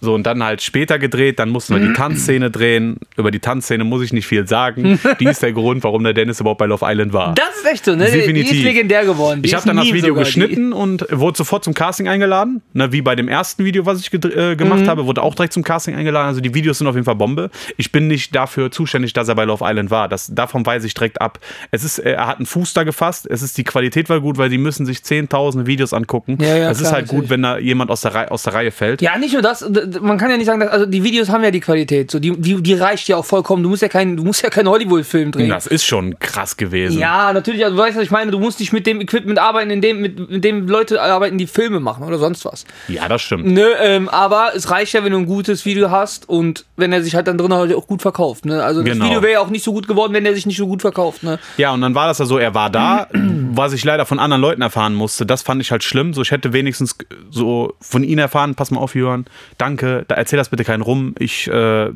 so 0.00 0.14
und 0.14 0.24
dann 0.24 0.42
halt 0.42 0.62
später 0.62 0.98
gedreht, 0.98 1.38
dann 1.38 1.50
mussten 1.50 1.74
wir 1.74 1.86
die 1.86 1.92
Tanzszene 1.96 2.50
drehen. 2.50 2.96
Über 3.16 3.30
die 3.30 3.40
Tanzszene 3.40 3.84
muss 3.84 4.02
ich 4.02 4.12
nicht 4.12 4.26
viel 4.26 4.46
sagen. 4.46 4.98
Die 5.20 5.24
ist 5.26 5.42
der 5.42 5.52
Grund, 5.52 5.84
warum 5.84 6.02
der 6.04 6.12
Dennis 6.14 6.40
überhaupt 6.40 6.58
bei 6.58 6.66
Love 6.66 6.84
Island 6.88 7.12
war. 7.12 7.34
Das 7.34 7.56
ist 7.58 7.66
echt 7.66 7.84
so, 7.84 7.94
ne? 7.94 8.06
Die 8.06 8.12
Definitiv. 8.12 8.52
ist 8.58 8.62
legendär 8.64 9.04
geworden. 9.04 9.42
Die 9.42 9.48
Ich 9.48 9.54
habe 9.54 9.66
dann 9.66 9.76
das 9.76 9.86
Video 9.92 10.08
sogar, 10.10 10.24
geschnitten 10.24 10.72
und 10.72 11.06
wurde 11.10 11.36
sofort 11.36 11.64
zum 11.64 11.74
Casting 11.74 12.08
eingeladen. 12.08 12.62
Ne, 12.72 12.92
wie 12.92 13.02
bei 13.02 13.14
dem 13.16 13.28
ersten 13.28 13.64
Video, 13.64 13.84
was 13.86 14.00
ich 14.00 14.12
äh, 14.12 14.18
Mhm. 14.54 14.56
gemacht 14.56 14.88
habe, 14.88 15.06
wurde 15.06 15.22
auch 15.22 15.34
direkt 15.34 15.52
zum 15.52 15.62
Casting 15.62 15.94
eingeladen. 15.94 16.28
Also 16.28 16.40
die 16.40 16.54
Videos 16.54 16.78
sind 16.78 16.86
auf 16.86 16.94
jeden 16.94 17.04
Fall 17.04 17.16
Bombe. 17.16 17.50
Ich 17.76 17.92
bin 17.92 18.06
nicht 18.06 18.34
dafür 18.34 18.70
zuständig, 18.70 19.12
dass 19.12 19.28
er 19.28 19.34
bei 19.34 19.44
Love 19.44 19.64
Island 19.66 19.90
war. 19.90 20.08
Das, 20.08 20.32
davon 20.34 20.64
weise 20.64 20.86
ich 20.86 20.94
direkt 20.94 21.20
ab. 21.20 21.38
Es 21.70 21.84
ist, 21.84 21.98
äh, 21.98 22.12
er 22.12 22.26
hat 22.26 22.38
einen 22.38 22.46
Fuß 22.46 22.72
da 22.74 22.84
gefasst. 22.84 23.26
Es 23.30 23.42
ist 23.42 23.58
die 23.58 23.64
Qualität 23.64 24.08
war 24.08 24.20
gut, 24.20 24.38
weil 24.38 24.48
die 24.48 24.58
müssen 24.58 24.86
sich 24.86 25.02
zehntausende 25.02 25.66
Videos 25.66 25.92
angucken. 25.92 26.38
Ja, 26.40 26.56
ja, 26.56 26.70
es 26.70 26.80
ist 26.80 26.92
halt 26.92 27.06
gut, 27.08 27.24
natürlich. 27.24 27.30
wenn 27.30 27.42
da 27.42 27.58
jemand 27.58 27.90
aus 27.90 28.00
der, 28.02 28.14
Reihe, 28.14 28.30
aus 28.30 28.42
der 28.44 28.54
Reihe 28.54 28.70
fällt. 28.70 29.02
Ja, 29.02 29.18
nicht 29.18 29.32
nur 29.32 29.42
das, 29.42 29.64
man 30.00 30.18
kann 30.18 30.30
ja 30.30 30.36
nicht 30.36 30.46
sagen, 30.46 30.60
dass, 30.60 30.70
also 30.70 30.86
die 30.86 31.02
Videos 31.04 31.28
haben 31.28 31.42
ja 31.44 31.50
die 31.50 31.60
Qualität, 31.60 32.10
so 32.10 32.18
die, 32.18 32.32
die, 32.36 32.62
die 32.62 32.74
reicht 32.74 33.08
ja 33.08 33.16
auch 33.16 33.24
vollkommen. 33.24 33.62
Du 33.62 33.68
musst 33.68 33.82
ja 33.82 33.88
keinen, 33.88 34.16
du 34.16 34.24
musst 34.24 34.42
ja 34.42 34.50
keinen 34.50 34.68
Hollywood-Film 34.68 35.32
drehen. 35.32 35.48
Das 35.48 35.66
ist 35.66 35.84
schon 35.84 36.18
krass 36.18 36.56
gewesen. 36.56 36.98
Ja, 36.98 37.32
natürlich, 37.32 37.64
also 37.64 37.76
du 37.76 37.82
weißt, 37.82 37.96
was 37.96 38.04
ich 38.04 38.10
meine, 38.10 38.30
du 38.30 38.38
musst 38.38 38.60
nicht 38.60 38.72
mit 38.72 38.86
dem 38.86 39.00
Equipment 39.00 39.38
arbeiten, 39.38 39.70
in 39.70 39.80
dem, 39.80 40.00
mit, 40.00 40.30
mit 40.30 40.44
dem 40.44 40.66
Leute 40.68 41.00
arbeiten, 41.02 41.38
die 41.38 41.46
Filme 41.46 41.80
machen 41.80 42.04
oder 42.04 42.18
sonst 42.18 42.44
was. 42.44 42.64
Ja, 42.88 43.08
das 43.08 43.22
stimmt. 43.22 43.46
Ne, 43.46 43.66
ähm, 43.80 44.08
aber 44.08 44.52
es 44.54 44.70
reicht 44.70 44.92
ja, 44.92 45.04
wenn 45.04 45.12
du 45.12 45.18
ein 45.18 45.26
gutes 45.26 45.64
Video 45.64 45.90
hast 45.90 46.28
und 46.28 46.64
wenn 46.76 46.92
er 46.92 47.02
sich 47.02 47.14
halt 47.14 47.26
dann 47.26 47.38
drin 47.38 47.52
halt 47.52 47.74
auch 47.74 47.86
gut 47.86 48.02
verkauft. 48.02 48.44
Ne? 48.44 48.62
Also 48.62 48.82
das 48.82 48.90
Genau. 48.92 49.04
Video 49.06 49.22
wäre 49.22 49.32
ja 49.34 49.40
auch 49.40 49.50
nicht 49.50 49.64
so 49.64 49.72
gut 49.72 49.86
geworden, 49.88 50.12
wenn 50.12 50.26
er 50.26 50.34
sich 50.34 50.46
nicht 50.46 50.56
so 50.56 50.66
gut 50.66 50.80
verkauft. 50.82 51.22
Ne? 51.22 51.38
Ja, 51.56 51.72
und 51.72 51.80
dann 51.80 51.94
war 51.94 52.06
das 52.06 52.18
ja 52.18 52.24
so, 52.24 52.38
er 52.38 52.54
war 52.54 52.70
da, 52.70 53.08
was 53.12 53.72
ich 53.72 53.84
leider 53.84 54.06
von 54.06 54.18
anderen 54.18 54.40
Leuten 54.40 54.62
erfahren 54.62 54.94
musste. 54.94 55.26
Das 55.26 55.42
fand 55.42 55.60
ich 55.62 55.70
halt 55.70 55.82
schlimm. 55.84 56.12
So, 56.14 56.22
ich 56.22 56.30
hätte 56.30 56.52
wenigstens 56.52 56.96
so 57.30 57.74
von 57.80 58.02
ihnen 58.04 58.18
erfahren, 58.18 58.54
pass 58.54 58.70
mal 58.70 58.80
auf, 58.80 58.94
Jörn, 58.94 59.24
danke, 59.58 59.79
da 59.82 60.14
erzähl 60.14 60.36
das 60.36 60.48
bitte 60.48 60.64
keinen 60.64 60.82
rum. 60.82 61.14
Ich 61.18 61.48
äh, 61.48 61.90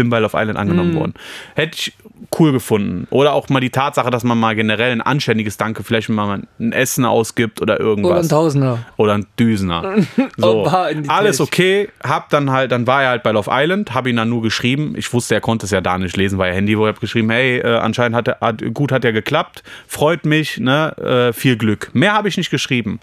bin 0.00 0.08
bei 0.08 0.18
Love 0.18 0.36
Island 0.38 0.58
angenommen 0.58 0.94
worden. 0.94 1.14
Hätte 1.54 1.76
ich 1.76 1.92
cool 2.38 2.52
gefunden. 2.52 3.06
Oder 3.10 3.34
auch 3.34 3.48
mal 3.48 3.60
die 3.60 3.70
Tatsache, 3.70 4.10
dass 4.10 4.24
man 4.24 4.38
mal 4.38 4.54
generell 4.54 4.92
ein 4.92 5.00
anständiges 5.00 5.56
Danke, 5.56 5.82
vielleicht 5.82 6.08
mal 6.08 6.42
ein 6.58 6.72
Essen 6.72 7.04
ausgibt 7.04 7.60
oder 7.60 7.74
Oder 7.74 7.80
irgendwas. 7.80 8.26
ein 8.26 8.28
Tausender. 8.28 8.78
Oder 8.96 9.14
ein 9.14 9.26
Düsener. 9.38 9.96
So, 10.36 10.64
alles 11.08 11.40
okay. 11.40 11.88
Hab 12.02 12.30
dann 12.30 12.50
halt, 12.50 12.72
dann 12.72 12.86
war 12.86 13.02
er 13.02 13.10
halt 13.10 13.22
bei 13.22 13.32
Love 13.32 13.50
Island, 13.52 13.92
hab 13.94 14.06
ihn 14.06 14.16
dann 14.16 14.28
nur 14.30 14.42
geschrieben. 14.42 14.94
Ich 14.96 15.12
wusste, 15.12 15.34
er 15.34 15.40
konnte 15.40 15.66
es 15.66 15.70
ja 15.70 15.80
da 15.80 15.98
nicht 15.98 16.16
lesen, 16.16 16.38
weil 16.38 16.50
er 16.50 16.56
Handy, 16.56 16.78
wo 16.78 16.84
er 16.84 16.92
hab 16.92 17.00
geschrieben, 17.00 17.28
hey, 17.30 17.58
äh, 17.58 17.76
anscheinend 17.76 18.16
hat 18.16 18.28
er, 18.28 18.38
hat, 18.40 18.62
gut 18.72 18.92
hat 18.92 19.04
er 19.04 19.12
geklappt, 19.12 19.62
freut 19.86 20.24
mich, 20.24 20.58
ne, 20.58 20.96
äh, 20.96 21.32
viel 21.32 21.56
Glück. 21.56 21.90
Mehr 21.92 22.14
habe 22.14 22.28
ich 22.28 22.36
nicht 22.38 22.50
geschrieben. 22.50 23.00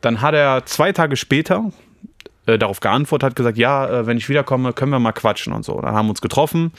Dann 0.00 0.20
hat 0.20 0.34
er 0.34 0.64
zwei 0.66 0.92
Tage 0.92 1.16
später 1.16 1.72
äh, 2.50 2.58
darauf 2.58 2.80
geantwortet, 2.80 3.30
hat 3.30 3.36
gesagt, 3.36 3.58
ja, 3.58 3.88
äh, 3.88 4.06
wenn 4.06 4.16
ich 4.16 4.28
wiederkomme, 4.28 4.72
können 4.72 4.92
wir 4.92 4.98
mal 4.98 5.12
quatschen 5.12 5.52
und 5.52 5.64
so. 5.64 5.80
Dann 5.80 5.94
haben 5.94 6.06
wir 6.06 6.10
uns 6.10 6.20
getroffen. 6.20 6.72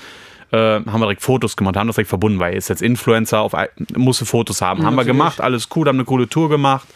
Äh, 0.51 0.57
haben 0.57 0.99
wir 0.99 1.05
direkt 1.05 1.21
Fotos 1.21 1.55
gemacht, 1.55 1.77
haben 1.77 1.87
das 1.87 1.95
direkt 1.95 2.09
verbunden, 2.09 2.39
weil 2.39 2.51
er 2.51 2.57
ist 2.57 2.67
jetzt 2.67 2.81
Influencer, 2.81 3.39
auf, 3.39 3.53
musste 3.95 4.25
Fotos 4.25 4.61
haben. 4.61 4.85
haben 4.85 4.95
wir 4.95 5.05
gemacht, 5.05 5.39
alles 5.39 5.69
cool, 5.75 5.87
haben 5.87 5.95
eine 5.95 6.05
coole 6.05 6.27
Tour 6.27 6.49
gemacht. 6.49 6.87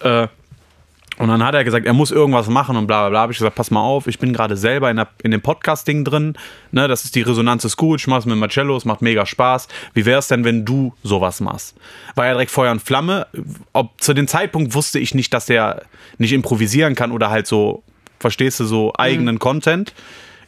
Äh, 0.00 0.28
und 1.18 1.28
dann 1.28 1.44
hat 1.44 1.54
er 1.54 1.62
gesagt, 1.62 1.84
er 1.84 1.92
muss 1.92 2.10
irgendwas 2.10 2.48
machen 2.48 2.76
und 2.76 2.86
bla 2.86 3.02
bla 3.02 3.10
bla. 3.10 3.20
Habe 3.20 3.32
ich 3.32 3.38
gesagt, 3.38 3.54
pass 3.54 3.70
mal 3.70 3.80
auf, 3.80 4.06
ich 4.06 4.18
bin 4.18 4.32
gerade 4.32 4.56
selber 4.56 4.90
in, 4.90 4.96
der, 4.96 5.08
in 5.22 5.30
dem 5.30 5.42
Podcasting 5.42 6.04
drin. 6.04 6.34
Ne, 6.70 6.88
das 6.88 7.04
ist 7.04 7.14
die 7.14 7.22
Resonanz 7.22 7.64
ist 7.64 7.76
gut, 7.76 8.00
ich 8.00 8.06
mach's 8.06 8.24
mit 8.24 8.36
Marcello, 8.38 8.76
es 8.76 8.84
macht 8.84 9.02
mega 9.02 9.26
Spaß. 9.26 9.68
Wie 9.92 10.06
wäre 10.06 10.18
es 10.20 10.28
denn, 10.28 10.44
wenn 10.44 10.64
du 10.64 10.94
sowas 11.02 11.40
machst? 11.40 11.76
War 12.14 12.26
ja 12.26 12.32
direkt 12.32 12.50
Feuer 12.50 12.72
und 12.72 12.80
Flamme. 12.80 13.26
Ob 13.74 14.00
zu 14.00 14.14
dem 14.14 14.26
Zeitpunkt 14.26 14.74
wusste 14.74 14.98
ich 14.98 15.14
nicht, 15.14 15.34
dass 15.34 15.46
der 15.46 15.82
nicht 16.18 16.32
improvisieren 16.32 16.94
kann 16.94 17.12
oder 17.12 17.28
halt 17.30 17.46
so, 17.46 17.82
verstehst 18.22 18.60
du, 18.60 18.64
so 18.64 18.92
eigenen 18.96 19.38
Content. 19.38 19.92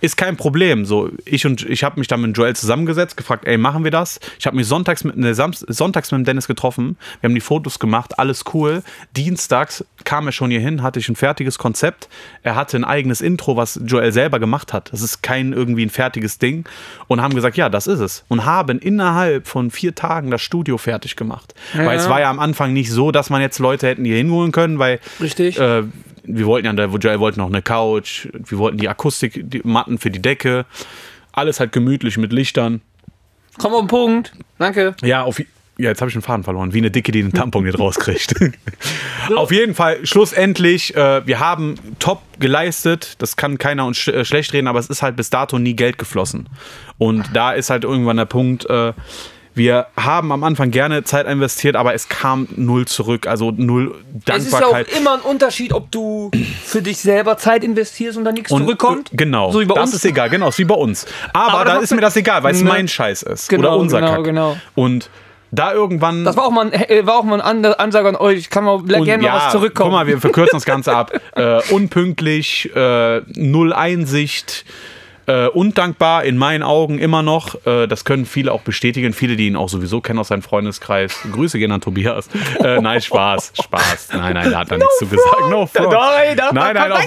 Ist 0.00 0.18
kein 0.18 0.36
Problem. 0.36 0.84
So, 0.84 1.08
ich 1.24 1.46
und 1.46 1.66
ich 1.66 1.82
habe 1.82 1.98
mich 1.98 2.08
dann 2.08 2.20
mit 2.20 2.36
Joel 2.36 2.54
zusammengesetzt, 2.54 3.16
gefragt, 3.16 3.46
ey, 3.46 3.56
machen 3.56 3.84
wir 3.84 3.90
das? 3.90 4.20
Ich 4.38 4.46
habe 4.46 4.54
mich 4.54 4.66
sonntags 4.66 5.02
mit, 5.02 5.16
ne, 5.16 5.34
Samst, 5.34 5.64
sonntags 5.66 6.12
mit 6.12 6.18
dem 6.18 6.24
Dennis 6.26 6.46
getroffen. 6.46 6.98
Wir 7.20 7.28
haben 7.28 7.34
die 7.34 7.40
Fotos 7.40 7.78
gemacht, 7.78 8.18
alles 8.18 8.44
cool. 8.52 8.82
Dienstags 9.16 9.82
kam 10.04 10.26
er 10.26 10.32
schon 10.32 10.50
hier 10.50 10.60
hin, 10.60 10.82
hatte 10.82 10.98
ich 10.98 11.08
ein 11.08 11.16
fertiges 11.16 11.56
Konzept. 11.56 12.10
Er 12.42 12.54
hatte 12.54 12.76
ein 12.76 12.84
eigenes 12.84 13.22
Intro, 13.22 13.56
was 13.56 13.80
Joel 13.82 14.12
selber 14.12 14.40
gemacht 14.40 14.74
hat. 14.74 14.92
Das 14.92 15.00
ist 15.00 15.22
kein 15.22 15.54
irgendwie 15.54 15.86
ein 15.86 15.90
fertiges 15.90 16.38
Ding. 16.38 16.68
Und 17.06 17.22
haben 17.22 17.34
gesagt, 17.34 17.56
ja, 17.56 17.70
das 17.70 17.86
ist 17.86 18.00
es. 18.00 18.24
Und 18.28 18.44
haben 18.44 18.80
innerhalb 18.80 19.46
von 19.46 19.70
vier 19.70 19.94
Tagen 19.94 20.30
das 20.30 20.42
Studio 20.42 20.76
fertig 20.76 21.16
gemacht. 21.16 21.54
Weil 21.72 21.96
es 21.96 22.10
war 22.10 22.20
ja 22.20 22.28
am 22.28 22.40
Anfang 22.40 22.74
nicht 22.74 22.90
so, 22.90 23.10
dass 23.10 23.30
man 23.30 23.40
jetzt 23.40 23.58
Leute 23.58 23.86
hätten 23.86 24.04
hier 24.04 24.16
hinholen 24.16 24.52
können, 24.52 24.78
weil 24.78 25.00
Richtig. 25.18 25.58
äh, 25.58 25.84
wir 26.24 26.46
wollten 26.46 26.66
ja, 26.66 26.72
der 26.72 26.86
Joel 26.88 27.20
wollte 27.20 27.38
noch 27.38 27.48
eine 27.48 27.62
Couch, 27.62 28.28
wir 28.32 28.58
wollten 28.58 28.78
die 28.78 28.88
Akustik, 28.88 29.40
die 29.44 29.60
Matten 29.64 29.98
für 29.98 30.10
die 30.10 30.22
Decke, 30.22 30.66
alles 31.32 31.60
halt 31.60 31.72
gemütlich 31.72 32.16
mit 32.16 32.32
Lichtern. 32.32 32.80
Komm 33.58 33.72
auf 33.74 33.80
den 33.80 33.88
Punkt. 33.88 34.32
Danke. 34.58 34.94
Ja, 35.02 35.22
auf, 35.22 35.38
Ja, 35.76 35.90
jetzt 35.90 36.00
habe 36.00 36.08
ich 36.08 36.14
den 36.14 36.22
Faden 36.22 36.44
verloren. 36.44 36.72
Wie 36.72 36.78
eine 36.78 36.90
Dicke, 36.90 37.12
die 37.12 37.22
den 37.22 37.32
Tampon 37.32 37.64
nicht 37.64 37.78
rauskriegt. 37.78 38.34
Auf 39.36 39.50
jeden 39.50 39.74
Fall, 39.74 40.04
schlussendlich, 40.06 40.94
äh, 40.94 41.26
wir 41.26 41.40
haben 41.40 41.76
top 41.98 42.22
geleistet. 42.38 43.14
Das 43.18 43.36
kann 43.36 43.58
keiner 43.58 43.84
uns 43.86 43.98
sch 43.98 44.08
äh, 44.08 44.24
schlecht 44.24 44.52
reden, 44.52 44.68
aber 44.68 44.78
es 44.78 44.88
ist 44.88 45.02
halt 45.02 45.16
bis 45.16 45.30
dato 45.30 45.58
nie 45.58 45.74
Geld 45.74 45.98
geflossen. 45.98 46.48
Und 46.98 47.24
da 47.32 47.52
ist 47.52 47.70
halt 47.70 47.84
irgendwann 47.84 48.16
der 48.16 48.26
Punkt, 48.26 48.68
äh, 48.70 48.92
wir 49.54 49.86
haben 49.96 50.32
am 50.32 50.42
Anfang 50.44 50.70
gerne 50.70 51.04
Zeit 51.04 51.26
investiert, 51.26 51.76
aber 51.76 51.94
es 51.94 52.08
kam 52.08 52.48
null 52.56 52.86
zurück. 52.86 53.26
Also 53.26 53.52
null 53.52 53.94
Es 54.26 54.44
ist 54.46 54.52
ja 54.52 54.58
auch 54.58 54.60
Dankbarkeit. 54.72 54.88
immer 54.98 55.14
ein 55.14 55.20
Unterschied, 55.20 55.72
ob 55.72 55.90
du 55.92 56.30
für 56.64 56.82
dich 56.82 56.98
selber 56.98 57.36
Zeit 57.38 57.62
investierst 57.64 58.18
und 58.18 58.24
dann 58.24 58.34
nichts 58.34 58.48
zurückkommt. 58.50 59.12
äh, 59.12 59.16
Genau. 59.16 59.52
So 59.52 59.60
wie 59.60 59.64
bei 59.66 59.74
das 59.76 59.90
uns. 59.90 59.94
ist 59.94 60.04
egal, 60.04 60.28
genau, 60.30 60.48
ist 60.48 60.58
wie 60.58 60.64
bei 60.64 60.74
uns. 60.74 61.06
Aber, 61.32 61.52
Aber 61.52 61.64
da 61.64 61.76
ist 61.76 61.94
mir 61.94 62.00
das 62.00 62.16
egal, 62.16 62.42
weil 62.42 62.52
es 62.54 62.62
Ne. 62.62 62.68
mein 62.68 62.88
Scheiß 62.88 63.22
ist. 63.22 63.48
Genau, 63.48 63.68
oder 63.68 63.76
unser 63.78 64.00
genau, 64.00 64.14
Kack. 64.16 64.24
genau. 64.24 64.56
Und 64.74 65.08
da 65.52 65.72
irgendwann. 65.72 66.24
Das 66.24 66.36
war 66.36 66.46
auch 66.46 66.50
mal 66.50 66.66
ein, 66.66 66.72
äh, 66.72 67.06
war 67.06 67.14
auch 67.18 67.22
mal 67.22 67.40
ein 67.40 67.64
An- 67.64 67.74
Ansage 67.74 68.08
an 68.08 68.16
euch. 68.16 68.38
Ich 68.38 68.50
kann 68.50 68.64
mal 68.64 68.72
und 68.74 68.88
gerne 69.04 69.22
mal 69.22 69.34
was 69.36 69.52
zurückkommen. 69.52 69.90
Guck 69.90 69.98
mal, 70.00 70.06
wir 70.08 70.20
verkürzen 70.20 70.56
das 70.56 70.64
Ganze 70.64 70.96
ab. 70.96 71.12
Äh, 71.36 71.60
unpünktlich, 71.70 72.74
äh, 72.74 73.20
null 73.36 73.72
Einsicht, 73.72 74.64
äh, 75.26 75.46
undankbar 75.46 76.24
in 76.24 76.36
meinen 76.36 76.62
Augen 76.62 76.98
immer 76.98 77.22
noch. 77.22 77.66
Äh, 77.66 77.86
das 77.86 78.04
können 78.04 78.26
viele 78.26 78.52
auch 78.52 78.62
bestätigen. 78.62 79.12
Viele, 79.12 79.36
die 79.36 79.46
ihn 79.46 79.56
auch 79.56 79.68
sowieso 79.68 80.00
kennen 80.00 80.18
aus 80.18 80.28
seinem 80.28 80.42
Freundeskreis. 80.42 81.18
Grüße 81.32 81.58
gehen 81.58 81.72
an 81.72 81.80
Tobias. 81.80 82.28
Äh, 82.62 82.80
nein, 82.80 83.00
Spaß, 83.00 83.52
Spaß. 83.62 84.08
Nein, 84.12 84.34
nein, 84.34 84.50
da 84.50 84.60
hat 84.60 84.70
er 84.70 84.78
nichts 84.78 84.98
zu 84.98 85.06
gesagt. 85.06 85.50
No 85.50 85.66
front. 85.66 85.92
Nein, 85.92 86.36
komm, 86.38 86.54
nein, 86.54 86.92
auf, 86.92 87.06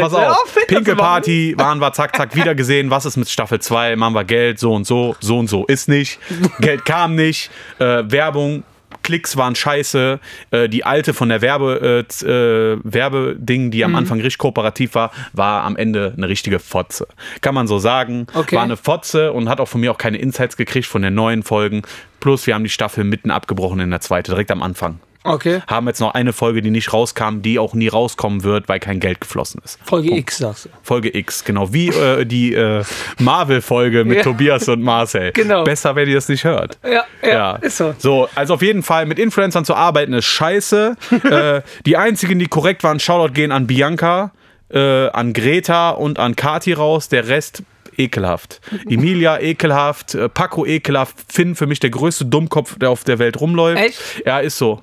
pass 0.00 0.14
auf. 0.14 0.58
Pinke. 0.66 0.96
Party 0.96 1.54
waren 1.56 1.78
wir 1.78 1.92
zack, 1.92 2.16
zack 2.16 2.34
wieder 2.36 2.54
gesehen. 2.54 2.90
Was 2.90 3.04
ist 3.06 3.16
mit 3.16 3.28
Staffel 3.28 3.60
2? 3.60 3.96
Machen 3.96 4.14
wir 4.14 4.24
Geld, 4.24 4.58
so 4.58 4.74
und 4.74 4.86
so, 4.86 5.16
so 5.20 5.38
und 5.38 5.48
so. 5.48 5.66
Ist 5.66 5.88
nicht. 5.88 6.18
Geld 6.60 6.84
kam 6.84 7.14
nicht. 7.14 7.50
Äh, 7.78 8.04
Werbung. 8.10 8.64
Klicks 9.02 9.36
waren 9.36 9.54
scheiße. 9.54 10.20
Äh, 10.50 10.68
die 10.68 10.84
alte 10.84 11.14
von 11.14 11.28
der 11.28 11.40
Werbe, 11.42 12.04
äh, 12.22 12.24
äh, 12.26 12.78
Werbeding, 12.82 13.70
die 13.70 13.84
am 13.84 13.92
Mhm. 13.92 13.96
Anfang 13.96 14.18
richtig 14.20 14.38
kooperativ 14.38 14.94
war, 14.94 15.12
war 15.32 15.64
am 15.64 15.76
Ende 15.76 16.14
eine 16.16 16.28
richtige 16.28 16.58
Fotze. 16.58 17.06
Kann 17.40 17.54
man 17.54 17.66
so 17.66 17.78
sagen. 17.78 18.26
Okay. 18.34 18.56
War 18.56 18.62
eine 18.62 18.76
Fotze 18.76 19.32
und 19.32 19.48
hat 19.48 19.60
auch 19.60 19.68
von 19.68 19.80
mir 19.80 19.90
auch 19.92 19.98
keine 19.98 20.18
Insights 20.18 20.56
gekriegt 20.56 20.86
von 20.86 21.02
den 21.02 21.14
neuen 21.14 21.42
Folgen. 21.42 21.82
Plus, 22.20 22.46
wir 22.46 22.54
haben 22.54 22.64
die 22.64 22.70
Staffel 22.70 23.04
mitten 23.04 23.30
abgebrochen 23.30 23.80
in 23.80 23.90
der 23.90 24.00
zweiten, 24.00 24.30
direkt 24.30 24.50
am 24.50 24.62
Anfang. 24.62 25.00
Okay. 25.24 25.60
Haben 25.66 25.86
jetzt 25.86 26.00
noch 26.00 26.14
eine 26.14 26.32
Folge, 26.32 26.62
die 26.62 26.70
nicht 26.70 26.92
rauskam, 26.92 27.40
die 27.42 27.58
auch 27.58 27.74
nie 27.74 27.88
rauskommen 27.88 28.42
wird, 28.42 28.68
weil 28.68 28.80
kein 28.80 29.00
Geld 29.00 29.20
geflossen 29.20 29.60
ist. 29.64 29.78
Folge 29.84 30.16
X, 30.16 30.38
sagst 30.38 30.64
du. 30.66 30.68
Folge 30.82 31.16
X, 31.16 31.44
genau. 31.44 31.72
Wie 31.72 31.88
äh, 31.88 32.24
die 32.24 32.54
äh, 32.54 32.82
Marvel-Folge 33.18 34.04
mit 34.04 34.12
Ja. 34.22 34.22
Tobias 34.22 34.68
und 34.68 34.82
Marcel. 34.82 35.32
Genau. 35.32 35.64
Besser, 35.64 35.96
wenn 35.96 36.08
ihr 36.08 36.14
das 36.16 36.28
nicht 36.28 36.44
hört. 36.44 36.78
Ja, 36.84 37.04
ja, 37.22 37.56
ist 37.56 37.76
so. 37.76 37.94
So, 37.98 38.28
also 38.34 38.54
auf 38.54 38.62
jeden 38.62 38.82
Fall 38.82 39.06
mit 39.06 39.18
Influencern 39.18 39.64
zu 39.64 39.74
arbeiten 39.74 40.12
ist 40.12 40.26
scheiße. 40.26 40.96
äh, 41.24 41.62
die 41.86 41.96
einzigen, 41.96 42.38
die 42.38 42.46
korrekt 42.46 42.84
waren, 42.84 43.00
Shoutout 43.00 43.32
gehen 43.32 43.52
an 43.52 43.66
Bianca, 43.66 44.32
äh, 44.70 45.08
an 45.08 45.32
Greta 45.32 45.90
und 45.90 46.18
an 46.18 46.36
Kati 46.36 46.72
raus. 46.72 47.08
Der 47.08 47.28
Rest 47.28 47.62
ekelhaft. 47.96 48.60
Emilia 48.88 49.40
ekelhaft, 49.40 50.14
äh, 50.14 50.28
Paco 50.28 50.64
ekelhaft, 50.66 51.16
Finn 51.28 51.54
für 51.54 51.66
mich 51.66 51.80
der 51.80 51.90
größte 51.90 52.24
Dummkopf, 52.24 52.78
der 52.78 52.90
auf 52.90 53.04
der 53.04 53.18
Welt 53.18 53.40
rumläuft. 53.40 53.82
Echt? 53.82 54.00
Ja, 54.26 54.38
ist 54.38 54.58
so. 54.58 54.82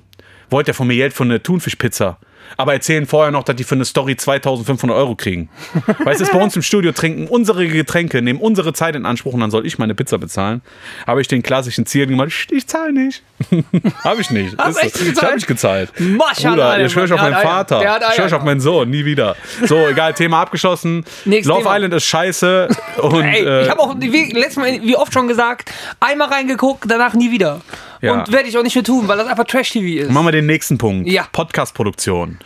Wollte 0.50 0.70
ja 0.70 0.74
von 0.74 0.86
mir 0.86 0.96
Geld 0.96 1.12
für 1.12 1.24
eine 1.24 1.42
Thunfischpizza. 1.42 2.18
Aber 2.56 2.72
erzählen 2.72 3.06
vorher 3.06 3.30
noch, 3.30 3.44
dass 3.44 3.56
die 3.56 3.64
für 3.64 3.74
eine 3.74 3.84
Story 3.84 4.16
2500 4.16 4.96
Euro 4.96 5.14
kriegen. 5.14 5.48
Weißt 6.04 6.20
du, 6.20 6.26
bei 6.26 6.42
uns 6.42 6.56
im 6.56 6.62
Studio 6.62 6.92
trinken 6.92 7.26
unsere 7.28 7.66
Getränke, 7.68 8.22
nehmen 8.22 8.40
unsere 8.40 8.72
Zeit 8.72 8.96
in 8.96 9.06
Anspruch 9.06 9.34
und 9.34 9.40
dann 9.40 9.50
soll 9.50 9.66
ich 9.66 9.78
meine 9.78 9.94
Pizza 9.94 10.18
bezahlen. 10.18 10.62
Habe 11.06 11.20
ich 11.20 11.28
den 11.28 11.42
klassischen 11.42 11.86
Ziel 11.86 12.06
gemacht, 12.06 12.28
ich, 12.28 12.52
ich 12.52 12.66
zahle 12.66 12.92
nicht. 12.92 13.22
Habe 14.04 14.20
ich 14.20 14.30
nicht. 14.30 14.56
Hast 14.58 14.82
echt 14.82 14.94
gezahlt? 14.94 15.16
Ich 15.16 15.22
habe 15.22 15.34
nicht 15.34 15.46
gezahlt. 15.46 15.92
Maschallah, 15.98 16.50
Bruder, 16.50 16.66
Alter, 16.66 16.84
ich 16.86 16.92
schwöre 16.92 17.14
auf 17.14 17.20
meinen. 17.20 17.34
Vater. 17.34 18.00
Ich 18.08 18.14
schwöre 18.14 18.36
auf 18.36 18.44
meinen 18.44 18.60
Sohn, 18.60 18.90
nie 18.90 19.04
wieder. 19.04 19.36
So, 19.64 19.76
egal, 19.88 20.12
Thema 20.14 20.42
abgeschlossen. 20.42 21.04
Nächstes 21.24 21.46
Love 21.46 21.62
Thema. 21.62 21.76
Island 21.76 21.94
ist 21.94 22.04
scheiße. 22.04 22.68
Und, 22.98 23.22
Ey, 23.22 23.44
äh, 23.44 23.62
ich 23.62 23.70
habe 23.70 23.80
auch 23.80 23.94
wie, 23.98 24.32
letztes 24.32 24.56
Mal, 24.56 24.80
wie 24.82 24.96
oft 24.96 25.12
schon 25.12 25.28
gesagt, 25.28 25.70
einmal 26.00 26.28
reingeguckt, 26.28 26.84
danach 26.86 27.14
nie 27.14 27.30
wieder. 27.30 27.60
Ja. 28.00 28.12
Und 28.14 28.32
werde 28.32 28.48
ich 28.48 28.56
auch 28.56 28.62
nicht 28.62 28.74
mehr 28.74 28.84
tun, 28.84 29.08
weil 29.08 29.18
das 29.18 29.26
einfach 29.26 29.44
Trash-TV 29.44 30.02
ist. 30.04 30.10
Machen 30.10 30.26
wir 30.26 30.32
den 30.32 30.46
nächsten 30.46 30.78
Punkt. 30.78 31.08
Ja. 31.08 31.26
Podcast-Produktion. 31.32 32.38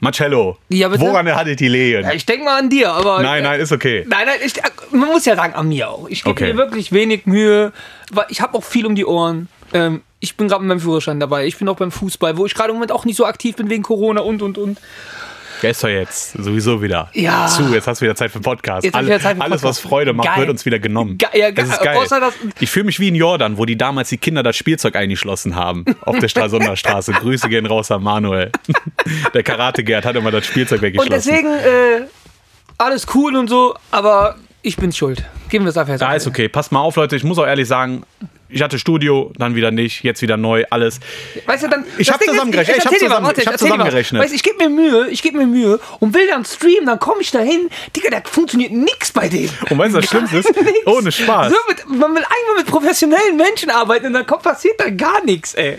Marcello, 0.00 0.58
Ja, 0.68 0.90
woran 1.00 1.32
hattet 1.32 1.60
die 1.60 1.68
Lehen? 1.68 2.02
Ja, 2.02 2.12
ich 2.12 2.26
denke 2.26 2.44
mal 2.44 2.58
an 2.58 2.68
dir, 2.68 2.90
aber. 2.92 3.22
Nein, 3.22 3.44
nein, 3.44 3.60
ist 3.60 3.70
okay. 3.70 4.04
Nein, 4.08 4.26
nein, 4.26 4.38
ich, 4.44 4.54
man 4.90 5.08
muss 5.10 5.24
ja 5.24 5.36
sagen, 5.36 5.54
an 5.54 5.68
mir 5.68 5.88
auch. 5.90 6.08
Ich 6.08 6.24
gebe 6.24 6.30
Okay. 6.32 6.52
mir 6.52 6.56
wirklich 6.58 6.90
wenig 6.90 7.24
Mühe, 7.26 7.72
weil 8.10 8.26
ich 8.28 8.40
habe 8.40 8.58
auch 8.58 8.64
viel 8.64 8.84
um 8.84 8.96
die 8.96 9.06
Ohren. 9.06 9.48
Ähm, 9.72 10.02
ich 10.18 10.36
bin 10.36 10.48
gerade 10.48 10.62
mit 10.62 10.70
meinem 10.70 10.80
Führerschein 10.80 11.20
dabei. 11.20 11.46
Ich 11.46 11.56
bin 11.56 11.68
auch 11.68 11.76
beim 11.76 11.92
Fußball, 11.92 12.36
wo 12.36 12.46
ich 12.46 12.54
gerade 12.54 12.70
im 12.70 12.74
Moment 12.74 12.90
auch 12.90 13.04
nicht 13.04 13.16
so 13.16 13.24
aktiv 13.26 13.54
bin 13.54 13.70
wegen 13.70 13.84
Corona 13.84 14.22
und 14.22 14.42
und 14.42 14.58
und. 14.58 14.78
Der 15.62 15.70
ist 15.70 15.82
doch 15.84 15.88
jetzt 15.88 16.32
sowieso 16.32 16.82
wieder 16.82 17.08
Ja. 17.12 17.46
zu. 17.46 17.72
Jetzt 17.72 17.86
hast 17.86 18.00
du 18.00 18.04
wieder 18.04 18.16
Zeit 18.16 18.30
für 18.32 18.40
Podcast. 18.40 18.84
Jetzt 18.84 18.94
Alle, 18.94 19.06
wieder 19.06 19.20
Zeit 19.20 19.36
für 19.36 19.42
alles, 19.42 19.62
was 19.62 19.76
Podcast. 19.78 19.80
Freude 19.88 20.12
macht, 20.12 20.26
Geil. 20.28 20.38
wird 20.38 20.50
uns 20.50 20.64
wieder 20.66 20.78
genommen. 20.80 21.18
Ge- 21.18 21.28
ja, 21.34 21.50
das 21.52 21.68
ist 21.68 21.80
geil. 21.80 21.98
das- 22.08 22.34
ich 22.58 22.70
fühle 22.70 22.86
mich 22.86 22.98
wie 22.98 23.08
in 23.08 23.14
Jordan, 23.14 23.58
wo 23.58 23.64
die 23.64 23.76
damals 23.78 24.08
die 24.08 24.18
Kinder 24.18 24.42
das 24.42 24.56
Spielzeug 24.56 24.96
eingeschlossen 24.96 25.54
haben. 25.54 25.84
Auf 26.02 26.18
der 26.18 26.28
Stralsunder 26.28 26.74
Straße. 26.76 27.12
Grüße 27.22 27.48
gehen 27.48 27.66
raus 27.66 27.90
an 27.90 28.02
Manuel. 28.02 28.50
Der 29.34 29.42
Karate-Gerd 29.42 30.04
hat 30.04 30.16
immer 30.16 30.30
das 30.30 30.46
Spielzeug 30.46 30.78
Und 30.78 30.82
weggeschlossen. 30.82 31.12
deswegen, 31.12 31.48
äh, 31.48 32.06
alles 32.78 33.06
cool 33.14 33.36
und 33.36 33.48
so, 33.48 33.74
aber 33.90 34.36
ich 34.62 34.76
bin 34.76 34.90
schuld. 34.92 35.24
Geben 35.48 35.64
wir 35.64 35.70
es 35.70 35.76
einfach 35.76 35.92
jetzt. 35.92 36.02
Auf. 36.02 36.14
ist 36.14 36.26
okay. 36.26 36.48
Passt 36.48 36.72
mal 36.72 36.80
auf, 36.80 36.96
Leute. 36.96 37.14
Ich 37.16 37.24
muss 37.24 37.38
auch 37.38 37.46
ehrlich 37.46 37.68
sagen, 37.68 38.02
ich 38.52 38.62
hatte 38.62 38.78
Studio, 38.78 39.32
dann 39.38 39.54
wieder 39.54 39.70
nicht, 39.70 40.02
jetzt 40.04 40.22
wieder 40.22 40.36
neu, 40.36 40.64
alles. 40.70 41.00
Weißt 41.46 41.64
du, 41.64 41.68
dann, 41.68 41.84
Ich 41.98 42.06
das 42.06 42.14
hab 42.14 42.20
Ding 42.20 42.28
ist, 42.28 42.34
zusammengerechnet. 42.34 42.76
Ich 42.78 42.84
hab 42.84 42.92
erzähl 42.92 43.08
dir 43.08 43.14
zusammen- 43.14 43.34
ich 43.36 43.46
hab 43.46 43.58
zusammengerechnet. 43.58 44.22
Weißt 44.22 44.34
ich 44.34 44.42
gebe 44.42 44.56
mir 44.58 44.68
Mühe, 44.70 45.08
ich 45.10 45.22
gebe 45.22 45.38
mir 45.38 45.46
Mühe 45.46 45.80
und 46.00 46.14
will 46.14 46.26
dann 46.28 46.44
streamen, 46.44 46.86
dann 46.86 46.98
komme 46.98 47.22
ich 47.22 47.30
da 47.30 47.40
hin. 47.40 47.68
Digga, 47.96 48.10
da 48.10 48.20
funktioniert 48.28 48.72
nichts 48.72 49.12
bei 49.12 49.28
dem. 49.28 49.48
Und 49.70 49.78
weißt 49.78 49.94
du, 49.94 49.98
was 49.98 50.06
Schlimmste 50.06 50.38
ist? 50.38 50.54
Nix. 50.56 50.86
Ohne 50.86 51.10
Spaß. 51.12 51.50
So 51.52 51.56
mit, 51.68 51.86
man 51.88 52.14
will 52.14 52.22
einmal 52.24 52.56
mit 52.58 52.66
professionellen 52.66 53.36
Menschen 53.36 53.70
arbeiten 53.70 54.06
und 54.06 54.12
dann 54.12 54.26
kommt, 54.26 54.42
passiert 54.42 54.78
da 54.78 54.90
gar 54.90 55.24
nichts, 55.24 55.54
ey. 55.54 55.78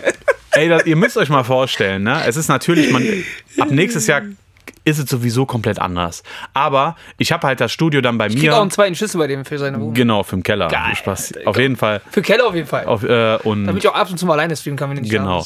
Ey, 0.52 0.68
das, 0.68 0.84
ihr 0.86 0.96
müsst 0.96 1.16
euch 1.16 1.28
mal 1.28 1.44
vorstellen, 1.44 2.02
ne? 2.04 2.22
Es 2.26 2.36
ist 2.36 2.48
natürlich, 2.48 2.90
man, 2.90 3.24
ab 3.58 3.70
nächstes 3.70 4.06
Jahr 4.06 4.22
ist 4.84 4.98
es 4.98 5.08
sowieso 5.08 5.46
komplett 5.46 5.78
anders. 5.78 6.22
Aber 6.52 6.96
ich 7.18 7.32
habe 7.32 7.46
halt 7.46 7.60
das 7.60 7.72
Studio 7.72 8.00
dann 8.00 8.18
bei 8.18 8.26
Ich 8.26 8.36
krieg 8.36 8.50
auch 8.50 8.56
mir. 8.56 8.62
einen 8.62 8.70
zweiten 8.70 8.94
Schlüssel 8.94 9.18
bei 9.18 9.26
dem 9.26 9.44
für 9.44 9.58
seine 9.58 9.78
Wohnung. 9.78 9.94
Genau, 9.94 10.22
für 10.22 10.36
den 10.36 10.42
Keller. 10.42 10.68
Geil, 10.68 10.94
Spaß. 10.94 11.32
Auf 11.46 11.58
jeden 11.58 11.76
Fall. 11.76 12.00
Für 12.10 12.22
Keller 12.22 12.46
auf 12.46 12.54
jeden 12.54 12.66
Fall. 12.66 12.84
Auf, 12.86 13.02
äh, 13.02 13.36
und 13.44 13.66
Damit 13.66 13.82
ich 13.82 13.88
auch 13.88 13.94
ab 13.94 14.10
und 14.10 14.18
zu 14.18 14.26
mal 14.26 14.34
alleine 14.34 14.54
streamen 14.56 14.78
kann, 14.78 14.90
wenn 14.90 14.96
ich 14.98 15.02
nicht 15.04 15.12
genau. 15.12 15.44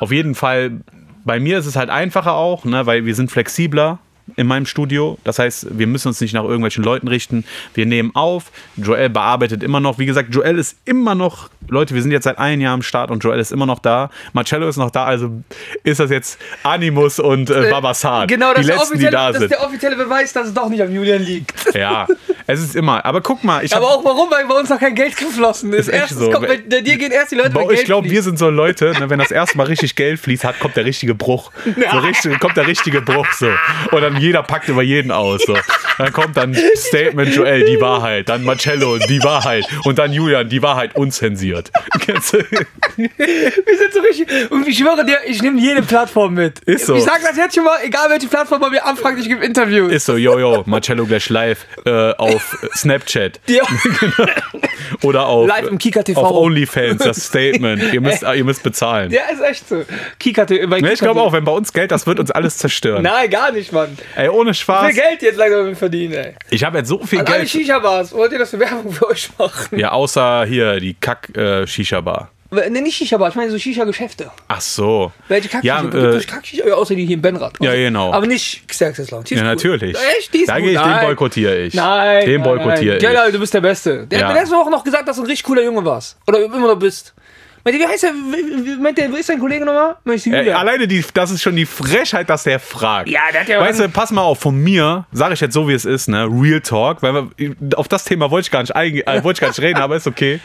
Auf 0.00 0.10
jeden 0.12 0.34
Fall. 0.34 0.80
Bei 1.24 1.38
mir 1.40 1.58
ist 1.58 1.66
es 1.66 1.76
halt 1.76 1.90
einfacher 1.90 2.32
auch, 2.34 2.64
ne, 2.64 2.86
weil 2.86 3.04
wir 3.04 3.14
sind 3.14 3.30
flexibler 3.30 3.98
in 4.36 4.46
meinem 4.46 4.66
Studio. 4.66 5.18
Das 5.24 5.38
heißt, 5.38 5.78
wir 5.78 5.86
müssen 5.86 6.08
uns 6.08 6.20
nicht 6.20 6.32
nach 6.34 6.44
irgendwelchen 6.44 6.84
Leuten 6.84 7.08
richten. 7.08 7.44
Wir 7.74 7.86
nehmen 7.86 8.10
auf. 8.14 8.44
Joel 8.76 9.08
bearbeitet 9.10 9.62
immer 9.62 9.80
noch. 9.80 9.98
Wie 9.98 10.06
gesagt, 10.06 10.34
Joel 10.34 10.58
ist 10.58 10.76
immer 10.84 11.14
noch. 11.14 11.50
Leute, 11.68 11.94
wir 11.94 12.02
sind 12.02 12.12
jetzt 12.12 12.24
seit 12.24 12.38
einem 12.38 12.62
Jahr 12.62 12.72
am 12.74 12.82
Start 12.82 13.10
und 13.10 13.22
Joel 13.22 13.38
ist 13.40 13.52
immer 13.52 13.66
noch 13.66 13.78
da. 13.78 14.10
Marcello 14.32 14.68
ist 14.68 14.76
noch 14.78 14.90
da. 14.90 15.04
Also 15.04 15.30
ist 15.84 16.00
das 16.00 16.10
jetzt 16.10 16.38
Animus 16.62 17.18
und 17.18 17.50
äh, 17.50 17.70
Babassan. 17.70 18.26
Genau, 18.26 18.54
das, 18.54 18.56
die 18.56 18.60
ist 18.62 18.68
der 18.70 18.76
letzten, 18.78 18.98
die 18.98 19.04
offizielle- 19.06 19.10
da 19.10 19.26
das 19.28 19.34
ist 19.34 19.40
sind. 19.40 19.50
der 19.52 19.66
offizielle 19.66 19.96
Beweis, 19.96 20.32
dass 20.32 20.48
es 20.48 20.54
doch 20.54 20.68
nicht 20.68 20.82
am 20.82 20.92
Julian 20.92 21.22
liegt. 21.22 21.74
Ja, 21.74 22.06
es 22.46 22.60
ist 22.60 22.74
immer. 22.76 23.04
Aber 23.04 23.20
guck 23.20 23.44
mal, 23.44 23.64
ich 23.64 23.74
Aber 23.76 23.86
auch 23.86 24.04
warum, 24.04 24.30
weil 24.30 24.46
bei 24.46 24.54
uns 24.58 24.68
noch 24.70 24.78
kein 24.80 24.94
Geld 24.94 25.16
geflossen 25.16 25.72
ist. 25.72 25.80
Ist 25.80 25.88
echt 25.88 26.00
Erstens 26.02 26.18
so. 26.20 26.30
kommt 26.30 26.48
bei, 26.48 26.58
bei 26.68 26.80
dir 26.80 26.96
gehen 26.96 27.12
erst 27.12 27.32
die 27.32 27.36
Leute, 27.36 27.50
Bei, 27.50 27.64
Geld 27.64 27.80
ich 27.80 27.84
glaube, 27.84 28.08
wir 28.08 28.22
sind 28.22 28.38
so 28.38 28.48
Leute, 28.50 28.92
ne, 28.98 29.10
wenn 29.10 29.18
das 29.18 29.30
erste 29.30 29.56
Mal 29.58 29.64
richtig 29.66 29.94
Geld 29.94 30.18
fließt, 30.20 30.44
hat, 30.44 30.58
kommt 30.60 30.76
der 30.76 30.84
richtige 30.84 31.14
Bruch. 31.14 31.50
So 31.90 31.98
richtig, 32.00 32.38
kommt 32.40 32.56
der 32.56 32.66
richtige 32.66 33.00
Bruch 33.00 33.32
so. 33.32 33.48
Und 33.92 34.00
dann 34.02 34.17
jeder 34.18 34.42
packt 34.42 34.68
über 34.68 34.82
jeden 34.82 35.10
aus. 35.10 35.42
So. 35.46 35.56
Dann 35.98 36.12
kommt 36.12 36.36
dann 36.36 36.56
Statement 36.76 37.34
Joel, 37.34 37.64
die 37.64 37.80
Wahrheit. 37.80 38.28
Dann 38.28 38.44
Marcello, 38.44 38.98
die 38.98 39.22
Wahrheit. 39.24 39.66
Und 39.84 39.98
dann 39.98 40.12
Julian, 40.12 40.48
die 40.48 40.62
Wahrheit 40.62 40.94
unzensiert. 40.94 41.70
Wir 42.06 42.20
sind 42.20 43.92
so 43.92 44.00
richtig. 44.00 44.50
Und 44.50 44.66
ich 44.66 44.78
schwöre 44.78 45.04
dir, 45.04 45.18
ich 45.26 45.42
nehme 45.42 45.60
jede 45.60 45.82
Plattform 45.82 46.34
mit. 46.34 46.60
Ist 46.60 46.86
so. 46.86 46.94
Ich 46.94 47.02
sag 47.02 47.20
das 47.22 47.36
jetzt 47.36 47.54
schon 47.54 47.64
mal, 47.64 47.78
egal 47.82 48.08
welche 48.10 48.28
Plattform 48.28 48.60
man 48.60 48.70
mir 48.70 48.84
anfragt, 48.84 49.18
ich 49.18 49.28
gebe 49.28 49.44
Interviews. 49.44 49.92
Ist 49.92 50.06
so, 50.06 50.16
yo, 50.16 50.38
yo, 50.38 50.62
Marcello 50.66 51.04
gleich 51.04 51.28
live 51.30 51.66
äh, 51.84 52.12
auf 52.12 52.56
Snapchat 52.74 53.40
oder 55.02 55.26
auf, 55.26 55.48
Live 55.48 55.68
im 55.68 55.78
Kika 55.78 56.02
TV. 56.02 56.20
auf 56.20 56.30
OnlyFans, 56.30 57.02
das 57.02 57.26
Statement. 57.26 57.92
Ihr 57.92 58.00
müsst, 58.00 58.22
ihr 58.22 58.44
müsst 58.44 58.62
bezahlen. 58.62 59.10
ja, 59.10 59.22
ist 59.32 59.42
echt 59.42 59.68
so. 59.68 59.84
Kika, 60.18 60.44
bei 60.44 60.56
Kika 60.56 60.92
ich 60.92 61.00
glaube 61.00 61.20
auch, 61.20 61.32
wenn 61.32 61.44
bei 61.44 61.52
uns 61.52 61.72
Geld, 61.72 61.90
das 61.90 62.06
wird 62.06 62.20
uns 62.20 62.30
alles 62.30 62.58
zerstören. 62.58 63.02
Nein, 63.02 63.30
gar 63.30 63.52
nicht, 63.52 63.72
Mann. 63.72 63.96
Ey, 64.16 64.28
ohne 64.28 64.50
Wie 64.50 64.54
Spaß. 64.54 64.86
viel 64.86 64.94
Geld 65.02 65.22
jetzt 65.22 65.36
langsam 65.36 65.74
verdienen, 65.76 66.14
ey. 66.14 66.34
Ich 66.50 66.64
habe 66.64 66.78
jetzt 66.78 66.88
so 66.88 66.98
viel 67.04 67.20
An 67.20 67.26
alle 67.26 67.38
Geld. 67.38 67.50
Shisha-Bars, 67.50 68.12
wollt 68.12 68.32
ihr 68.32 68.38
das 68.38 68.50
für 68.50 68.58
Werbung 68.60 68.92
für 68.92 69.08
euch 69.08 69.28
machen? 69.38 69.78
Ja, 69.78 69.92
außer 69.92 70.44
hier 70.46 70.80
die 70.80 70.94
Kack-Shisha-Bar. 70.94 72.30
Ne, 72.50 72.70
nicht 72.80 72.96
Shisha-Bar, 72.96 73.28
ich 73.28 73.34
meine 73.34 73.50
so 73.50 73.58
Shisha-Geschäfte. 73.58 74.30
Ach 74.48 74.60
so. 74.60 75.12
Welche 75.28 75.48
Kack-Shisha? 75.50 75.82
Ja, 75.92 76.14
äh, 76.16 76.20
Kack-Shisha? 76.24 76.64
Außer 76.72 76.94
die 76.94 77.04
hier 77.04 77.16
in 77.16 77.22
Benrad. 77.22 77.52
Ja, 77.60 77.74
genau. 77.74 78.10
Aber 78.12 78.26
nicht 78.26 78.66
Xerxes 78.66 79.10
Lounge. 79.10 79.26
Ja, 79.28 79.42
natürlich. 79.42 79.94
Echt? 80.18 80.32
Die 80.32 80.38
ist 80.38 80.48
da 80.48 80.58
gehe 80.58 80.72
ich, 80.72 80.80
den 80.80 81.00
boykottiere 81.00 81.58
ich. 81.58 81.74
Nein. 81.74 82.24
Den 82.24 82.42
boykottiere 82.42 82.96
ich. 82.96 83.02
General, 83.02 83.30
du 83.30 83.38
bist 83.38 83.52
der 83.52 83.60
Beste. 83.60 84.06
Der 84.06 84.20
Ja. 84.20 84.26
hat 84.28 84.34
mir 84.34 84.40
letzte 84.40 84.56
Woche 84.56 84.70
noch 84.70 84.82
gesagt, 84.82 85.06
dass 85.06 85.16
du 85.16 85.22
ein 85.22 85.26
richtig 85.26 85.44
cooler 85.44 85.62
Junge 85.62 85.84
warst. 85.84 86.16
Oder 86.26 86.42
immer 86.42 86.58
noch 86.58 86.78
bist. 86.78 87.12
Wie 87.72 87.86
heißt 87.86 88.02
der? 88.02 88.12
Meint 88.80 88.98
der, 88.98 89.10
wo 89.10 89.16
ist 89.16 89.28
dein 89.28 89.38
Kollege 89.38 89.64
nochmal? 89.64 89.96
Äh, 90.06 90.52
alleine 90.52 90.86
die, 90.86 91.04
das 91.14 91.30
ist 91.30 91.42
schon 91.42 91.56
die 91.56 91.66
Frechheit, 91.66 92.28
dass 92.30 92.44
der 92.44 92.60
fragt. 92.60 93.08
Ja, 93.08 93.20
der 93.32 93.40
hat 93.42 93.48
ja 93.48 93.60
Weißt 93.60 93.80
du, 93.80 93.88
pass 93.88 94.10
mal 94.10 94.22
auf, 94.22 94.40
von 94.40 94.56
mir, 94.56 95.06
sage 95.12 95.34
ich 95.34 95.40
jetzt 95.40 95.54
so, 95.54 95.68
wie 95.68 95.74
es 95.74 95.84
ist, 95.84 96.08
ne? 96.08 96.26
Real 96.30 96.60
Talk, 96.60 97.02
weil 97.02 97.14
wir, 97.14 97.54
auf 97.76 97.88
das 97.88 98.04
Thema 98.04 98.30
wollte 98.30 98.46
ich 98.46 98.50
gar 98.50 98.60
nicht, 98.60 98.74
äh, 98.74 99.24
wollte 99.24 99.38
ich 99.38 99.40
gar 99.40 99.48
nicht 99.48 99.60
reden, 99.60 99.76
aber 99.80 99.96
ist 99.96 100.06
okay. 100.06 100.40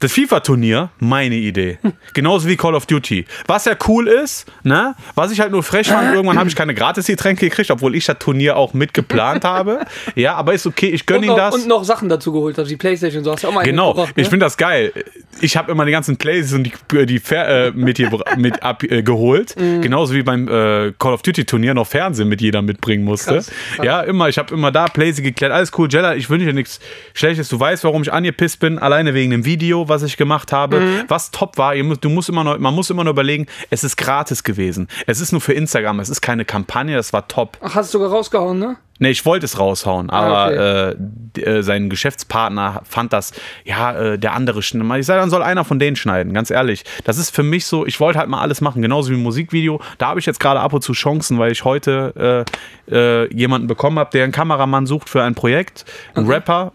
Das 0.00 0.12
FIFA-Turnier, 0.12 0.90
meine 0.98 1.36
Idee. 1.36 1.78
Genauso 2.12 2.48
wie 2.48 2.56
Call 2.56 2.74
of 2.74 2.84
Duty. 2.84 3.24
Was 3.46 3.64
ja 3.64 3.74
cool 3.88 4.08
ist, 4.08 4.46
ne? 4.62 4.94
Was 5.14 5.30
ich 5.30 5.40
halt 5.40 5.50
nur 5.52 5.62
frech 5.62 5.88
fand, 5.88 6.12
irgendwann 6.14 6.38
habe 6.38 6.48
ich 6.48 6.56
keine 6.56 6.74
Gratis-Getränke 6.74 7.48
gekriegt, 7.48 7.70
obwohl 7.70 7.94
ich 7.94 8.04
das 8.04 8.18
Turnier 8.18 8.56
auch 8.56 8.74
mitgeplant 8.74 9.44
habe. 9.44 9.86
Ja, 10.14 10.34
aber 10.34 10.52
ist 10.52 10.66
okay, 10.66 10.88
ich 10.88 11.06
gönne 11.06 11.26
ihm 11.26 11.36
das. 11.36 11.54
und 11.54 11.66
noch 11.68 11.84
Sachen 11.84 12.08
dazu 12.08 12.32
geholt 12.32 12.58
hast, 12.58 12.68
die 12.68 12.76
Playstation 12.76 13.20
und 13.20 13.24
so. 13.24 13.32
Hast 13.32 13.44
du 13.44 13.48
auch 13.48 13.52
mal 13.52 13.62
Genau, 13.64 13.92
gebracht, 13.94 14.12
ich 14.16 14.24
ne? 14.24 14.30
finde 14.30 14.46
das 14.46 14.56
geil. 14.56 14.92
Ich 15.40 15.56
habe 15.56 15.72
immer 15.72 15.84
die 15.86 15.92
ganzen 15.92 16.16
Plays 16.16 16.52
und 16.52 16.64
die, 16.64 17.06
die 17.06 17.20
äh, 17.30 17.70
mit, 17.72 17.96
hier, 17.96 18.10
mit 18.36 18.62
ab, 18.62 18.82
äh, 18.82 19.02
geholt. 19.02 19.58
Mhm. 19.58 19.80
Genauso 19.80 20.14
wie 20.14 20.22
beim 20.22 20.48
äh, 20.48 20.92
Call 20.98 21.14
of 21.14 21.22
Duty 21.22 21.44
Turnier 21.44 21.72
noch 21.74 21.86
Fernsehen 21.86 22.28
mit 22.28 22.40
jeder 22.40 22.62
mitbringen 22.62 23.04
musste. 23.04 23.34
Krass, 23.34 23.50
krass. 23.76 23.86
Ja, 23.86 24.00
immer. 24.02 24.28
Ich 24.28 24.38
habe 24.38 24.52
immer 24.54 24.70
da 24.70 24.86
Plays 24.86 25.22
geklärt. 25.22 25.52
Alles 25.52 25.70
cool, 25.78 25.88
Jella. 25.90 26.14
Ich 26.14 26.28
wünsche 26.30 26.46
dir 26.46 26.52
nichts 26.52 26.80
Schlechtes. 27.14 27.48
Du 27.48 27.58
weißt, 27.58 27.84
warum 27.84 28.02
ich 28.02 28.12
angepisst 28.12 28.60
bin. 28.60 28.78
Alleine 28.78 29.14
wegen 29.14 29.30
dem 29.30 29.44
Video, 29.44 29.88
was 29.88 29.93
ich 30.02 30.16
gemacht 30.16 30.52
habe. 30.52 30.80
Mhm. 30.80 31.02
Was 31.08 31.30
top 31.30 31.58
war. 31.58 31.74
Du 31.76 32.08
musst 32.10 32.28
immer 32.28 32.44
noch, 32.44 32.58
man 32.58 32.74
muss 32.74 32.90
immer 32.90 33.04
nur 33.04 33.12
überlegen, 33.12 33.46
es 33.70 33.84
ist 33.84 33.96
gratis 33.96 34.42
gewesen. 34.42 34.88
Es 35.06 35.20
ist 35.20 35.32
nur 35.32 35.40
für 35.40 35.52
Instagram. 35.52 36.00
Es 36.00 36.08
ist 36.08 36.20
keine 36.20 36.44
Kampagne. 36.44 36.96
Das 36.96 37.12
war 37.12 37.28
top. 37.28 37.58
Ach, 37.62 37.74
hast 37.74 37.92
du 37.94 37.98
sogar 37.98 38.10
rausgehauen, 38.10 38.58
ne? 38.58 38.76
Ne, 39.00 39.10
ich 39.10 39.26
wollte 39.26 39.44
es 39.44 39.58
raushauen, 39.58 40.08
aber 40.08 40.36
Ah, 40.36 40.90
okay. 40.92 41.40
äh, 41.40 41.58
äh, 41.58 41.62
sein 41.64 41.90
Geschäftspartner 41.90 42.82
fand 42.84 43.12
das, 43.12 43.32
ja, 43.64 43.92
äh, 43.92 44.18
der 44.20 44.34
andere 44.34 44.62
schneiden. 44.62 44.94
Ich 45.00 45.06
sage, 45.06 45.20
dann 45.20 45.30
soll 45.30 45.42
einer 45.42 45.64
von 45.64 45.80
denen 45.80 45.96
schneiden, 45.96 46.32
ganz 46.32 46.48
ehrlich. 46.50 46.84
Das 47.02 47.18
ist 47.18 47.30
für 47.34 47.42
mich 47.42 47.66
so, 47.66 47.84
ich 47.86 47.98
wollte 47.98 48.20
halt 48.20 48.28
mal 48.28 48.40
alles 48.40 48.60
machen, 48.60 48.82
genauso 48.82 49.10
wie 49.10 49.14
ein 49.16 49.22
Musikvideo. 49.22 49.80
Da 49.98 50.06
habe 50.06 50.20
ich 50.20 50.26
jetzt 50.26 50.38
gerade 50.38 50.60
ab 50.60 50.72
und 50.72 50.82
zu 50.82 50.92
Chancen, 50.92 51.40
weil 51.40 51.50
ich 51.50 51.64
heute 51.64 52.46
äh, 52.88 52.94
äh, 52.94 53.34
jemanden 53.34 53.66
bekommen 53.66 53.98
habe, 53.98 54.10
der 54.12 54.22
einen 54.22 54.32
Kameramann 54.32 54.86
sucht 54.86 55.08
für 55.08 55.24
ein 55.24 55.34
Projekt, 55.34 55.84
ein 56.14 56.26
Rapper. 56.26 56.72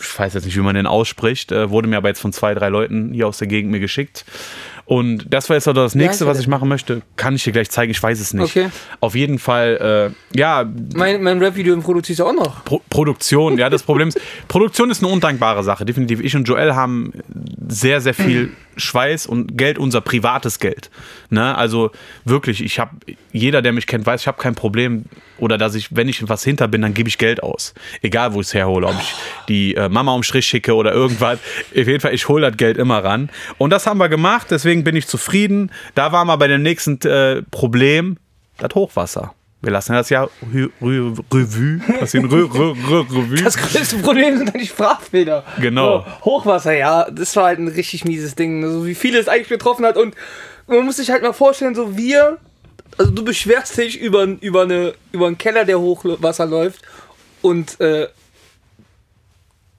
Ich 0.00 0.18
weiß 0.18 0.34
jetzt 0.34 0.44
nicht, 0.44 0.56
wie 0.56 0.60
man 0.60 0.74
den 0.74 0.86
ausspricht, 0.86 1.52
äh, 1.52 1.70
wurde 1.70 1.88
mir 1.88 1.96
aber 1.96 2.08
jetzt 2.08 2.20
von 2.20 2.32
zwei, 2.32 2.54
drei 2.54 2.68
Leuten 2.68 3.12
hier 3.12 3.26
aus 3.26 3.38
der 3.38 3.48
Gegend 3.48 3.70
mir 3.70 3.80
geschickt. 3.80 4.24
Und 4.88 5.26
das 5.28 5.50
war 5.50 5.56
jetzt 5.56 5.64
so 5.64 5.74
das 5.74 5.94
nächste, 5.94 6.26
was 6.26 6.40
ich 6.40 6.48
machen 6.48 6.66
möchte. 6.66 7.02
Kann 7.16 7.34
ich 7.34 7.44
dir 7.44 7.52
gleich 7.52 7.68
zeigen, 7.68 7.90
ich 7.90 8.02
weiß 8.02 8.18
es 8.18 8.32
nicht. 8.32 8.56
Okay. 8.56 8.70
Auf 9.00 9.14
jeden 9.14 9.38
Fall, 9.38 10.14
äh, 10.32 10.38
ja, 10.38 10.66
Mein, 10.94 11.22
mein 11.22 11.38
Rap-Video 11.40 11.78
produzierst 11.78 12.20
du 12.20 12.24
auch 12.24 12.32
noch. 12.32 12.64
Pro 12.64 12.80
Produktion, 12.88 13.58
ja, 13.58 13.68
das 13.68 13.82
Problem 13.82 14.08
ist, 14.08 14.18
Produktion 14.48 14.90
ist 14.90 15.02
eine 15.02 15.12
undankbare 15.12 15.62
Sache, 15.62 15.84
definitiv. 15.84 16.20
Ich 16.20 16.34
und 16.34 16.48
Joel 16.48 16.74
haben 16.74 17.12
sehr, 17.68 18.00
sehr 18.00 18.14
viel 18.14 18.50
Schweiß 18.78 19.26
und 19.26 19.58
Geld, 19.58 19.78
unser 19.78 20.00
privates 20.00 20.58
Geld. 20.58 20.90
Ne? 21.30 21.56
Also 21.56 21.90
wirklich, 22.24 22.62
ich 22.62 22.78
habe, 22.78 22.96
jeder, 23.32 23.62
der 23.62 23.72
mich 23.72 23.86
kennt, 23.86 24.06
weiß, 24.06 24.22
ich 24.22 24.26
habe 24.26 24.40
kein 24.40 24.54
Problem 24.54 25.04
oder 25.38 25.58
dass 25.58 25.74
ich, 25.74 25.94
wenn 25.94 26.08
ich 26.08 26.26
was 26.28 26.44
hinter 26.44 26.68
bin, 26.68 26.82
dann 26.82 26.94
gebe 26.94 27.08
ich 27.08 27.18
Geld 27.18 27.42
aus. 27.42 27.74
Egal, 28.02 28.34
wo 28.34 28.40
ich 28.40 28.48
es 28.48 28.54
herhole, 28.54 28.86
ob 28.86 28.96
ich 29.00 29.14
die 29.48 29.74
äh, 29.74 29.88
Mama 29.88 30.14
um 30.14 30.22
Strich 30.22 30.46
schicke 30.46 30.74
oder 30.74 30.92
irgendwas. 30.92 31.38
Auf 31.70 31.76
jeden 31.76 32.00
Fall, 32.00 32.14
ich 32.14 32.28
hole 32.28 32.48
das 32.48 32.56
Geld 32.56 32.78
immer 32.78 33.02
ran. 33.04 33.30
Und 33.58 33.70
das 33.70 33.86
haben 33.86 33.98
wir 33.98 34.08
gemacht, 34.08 34.48
deswegen 34.50 34.84
bin 34.84 34.96
ich 34.96 35.06
zufrieden. 35.06 35.70
Da 35.94 36.12
waren 36.12 36.26
wir 36.26 36.36
bei 36.36 36.48
dem 36.48 36.62
nächsten 36.62 37.00
äh, 37.02 37.42
Problem, 37.50 38.16
das 38.58 38.74
Hochwasser. 38.74 39.34
Wir 39.60 39.72
lassen 39.72 39.92
das 39.94 40.08
Rü- 40.08 41.18
Revue, 41.32 41.80
passieren 41.98 42.26
Revue. 42.26 43.42
Das 43.42 43.56
größte 43.56 43.96
Problem 43.98 44.38
sind 44.38 44.54
dann 44.54 44.60
die 44.60 44.66
Sprachfehler. 44.68 45.44
Genau. 45.60 46.00
So, 46.00 46.24
Hochwasser, 46.24 46.74
ja, 46.76 47.10
das 47.10 47.34
war 47.34 47.46
halt 47.46 47.58
ein 47.58 47.66
richtig 47.68 48.04
mieses 48.04 48.36
Ding. 48.36 48.62
So 48.62 48.86
wie 48.86 48.94
viele 48.94 49.18
es 49.18 49.26
eigentlich 49.26 49.48
betroffen 49.48 49.84
hat. 49.84 49.96
Und 49.96 50.14
man 50.68 50.84
muss 50.84 50.96
sich 50.98 51.10
halt 51.10 51.22
mal 51.22 51.32
vorstellen, 51.32 51.74
so 51.74 51.96
wir, 51.96 52.38
also 52.98 53.10
du 53.10 53.24
beschwerst 53.24 53.76
dich 53.78 54.00
über, 54.00 54.22
über, 54.40 54.62
eine, 54.62 54.94
über 55.10 55.26
einen 55.26 55.38
Keller, 55.38 55.64
der 55.64 55.80
Hochwasser 55.80 56.46
läuft. 56.46 56.82
Und 57.42 57.80
äh, 57.80 58.06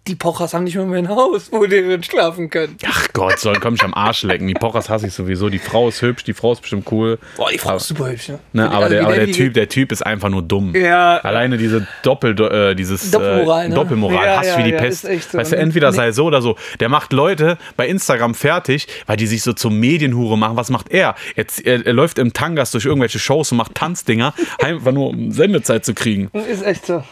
die 0.09 0.15
Pochers 0.15 0.53
haben 0.53 0.63
nicht 0.63 0.75
mal 0.75 0.85
mehr 0.85 0.99
ein 0.99 1.07
Haus, 1.09 1.51
wo 1.51 1.63
die 1.65 1.81
drin 1.81 2.03
schlafen 2.03 2.49
können. 2.49 2.75
Ach 2.85 3.07
Gott, 3.13 3.39
soll 3.39 3.59
komm 3.59 3.75
ich 3.75 3.83
am 3.83 3.93
Arsch 3.93 4.23
lecken. 4.23 4.47
Die 4.47 4.55
Pochers 4.55 4.89
hasse 4.89 5.07
ich 5.07 5.13
sowieso. 5.13 5.49
Die 5.49 5.59
Frau 5.59 5.87
ist 5.87 6.01
hübsch, 6.01 6.23
die 6.23 6.33
Frau 6.33 6.51
ist 6.51 6.61
bestimmt 6.61 6.91
cool. 6.91 7.19
Boah, 7.37 7.49
die 7.51 7.57
Frau 7.59 7.69
aber, 7.69 7.77
ist 7.77 7.87
super 7.87 8.09
hübsch, 8.09 8.29
ne? 8.29 8.39
ne, 8.53 8.71
aber, 8.71 8.89
der, 8.89 9.03
aber 9.05 9.15
der 9.15 9.31
Typ, 9.31 9.53
der 9.53 9.69
Typ 9.69 9.91
ist 9.91 10.05
einfach 10.05 10.29
nur 10.29 10.41
dumm. 10.41 10.75
Ja. 10.75 11.17
Alleine 11.17 11.57
diese 11.57 11.87
Doppel, 12.03 12.39
äh, 12.41 12.75
dieses 12.75 13.11
Doppelmoral, 13.11 13.65
äh, 13.65 13.69
ne? 13.69 13.75
Doppelmoral, 13.75 14.25
Ja, 14.25 14.37
Hass 14.39 14.47
ja, 14.47 14.57
wie 14.57 14.63
die 14.63 14.69
ja, 14.71 14.77
Pest. 14.79 15.01
so, 15.03 15.37
weißt 15.37 15.51
du, 15.51 15.57
entweder 15.57 15.91
Nee. 15.91 15.95
sei 15.97 16.11
so 16.11 16.25
oder 16.25 16.41
so. 16.41 16.55
Der 16.79 16.89
macht 16.89 17.13
Leute 17.13 17.57
bei 17.77 17.87
Instagram 17.87 18.33
fertig, 18.33 18.87
weil 19.05 19.17
die 19.17 19.27
sich 19.27 19.43
so 19.43 19.53
zum 19.53 19.79
Medienhure 19.79 20.37
machen. 20.37 20.57
Was 20.57 20.69
macht 20.71 20.91
er? 20.91 21.15
Jetzt, 21.35 21.65
er, 21.65 21.85
er 21.85 21.93
läuft 21.93 22.17
im 22.17 22.33
Tangas 22.33 22.71
durch 22.71 22.85
irgendwelche 22.85 23.19
Shows 23.19 23.51
und 23.51 23.57
macht 23.59 23.75
Tanzdinger, 23.75 24.33
einfach 24.59 24.91
nur 24.91 25.09
um 25.09 25.31
Sendezeit 25.31 25.85
zu 25.85 25.93
kriegen. 25.93 26.29
Ist 26.49 26.65
echt 26.65 26.87
so. 26.87 27.03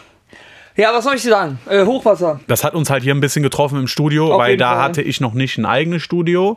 Ja, 0.78 0.94
was 0.94 1.02
soll 1.02 1.16
ich 1.16 1.22
dir 1.22 1.30
sagen? 1.30 1.58
Äh, 1.68 1.84
Hochwasser. 1.84 2.38
Das 2.46 2.62
hat 2.62 2.74
uns 2.74 2.88
halt 2.88 3.02
hier 3.02 3.12
ein 3.12 3.20
bisschen 3.20 3.42
getroffen 3.42 3.80
im 3.80 3.88
Studio, 3.88 4.32
Auf 4.32 4.38
weil 4.40 4.56
da 4.56 4.74
Fall. 4.74 4.82
hatte 4.82 5.02
ich 5.02 5.20
noch 5.20 5.34
nicht 5.34 5.58
ein 5.58 5.66
eigenes 5.66 6.02
Studio. 6.02 6.56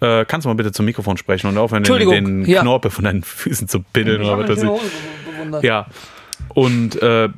Äh, 0.00 0.26
kannst 0.26 0.44
du 0.44 0.50
mal 0.50 0.54
bitte 0.54 0.72
zum 0.72 0.84
Mikrofon 0.84 1.16
sprechen 1.16 1.48
und 1.48 1.56
aufhören, 1.56 1.82
den, 1.82 2.10
den 2.10 2.44
ja. 2.44 2.60
Knorpel 2.60 2.90
von 2.90 3.04
deinen 3.04 3.22
Füßen 3.24 3.66
zu 3.66 3.80
piddeln 3.80 4.22
oder 4.22 4.38
was 4.38 4.62
weiß 4.62 4.62
ich. 4.62 5.62
Ja. 5.62 5.86
Und 6.50 7.00
äh, 7.00 7.30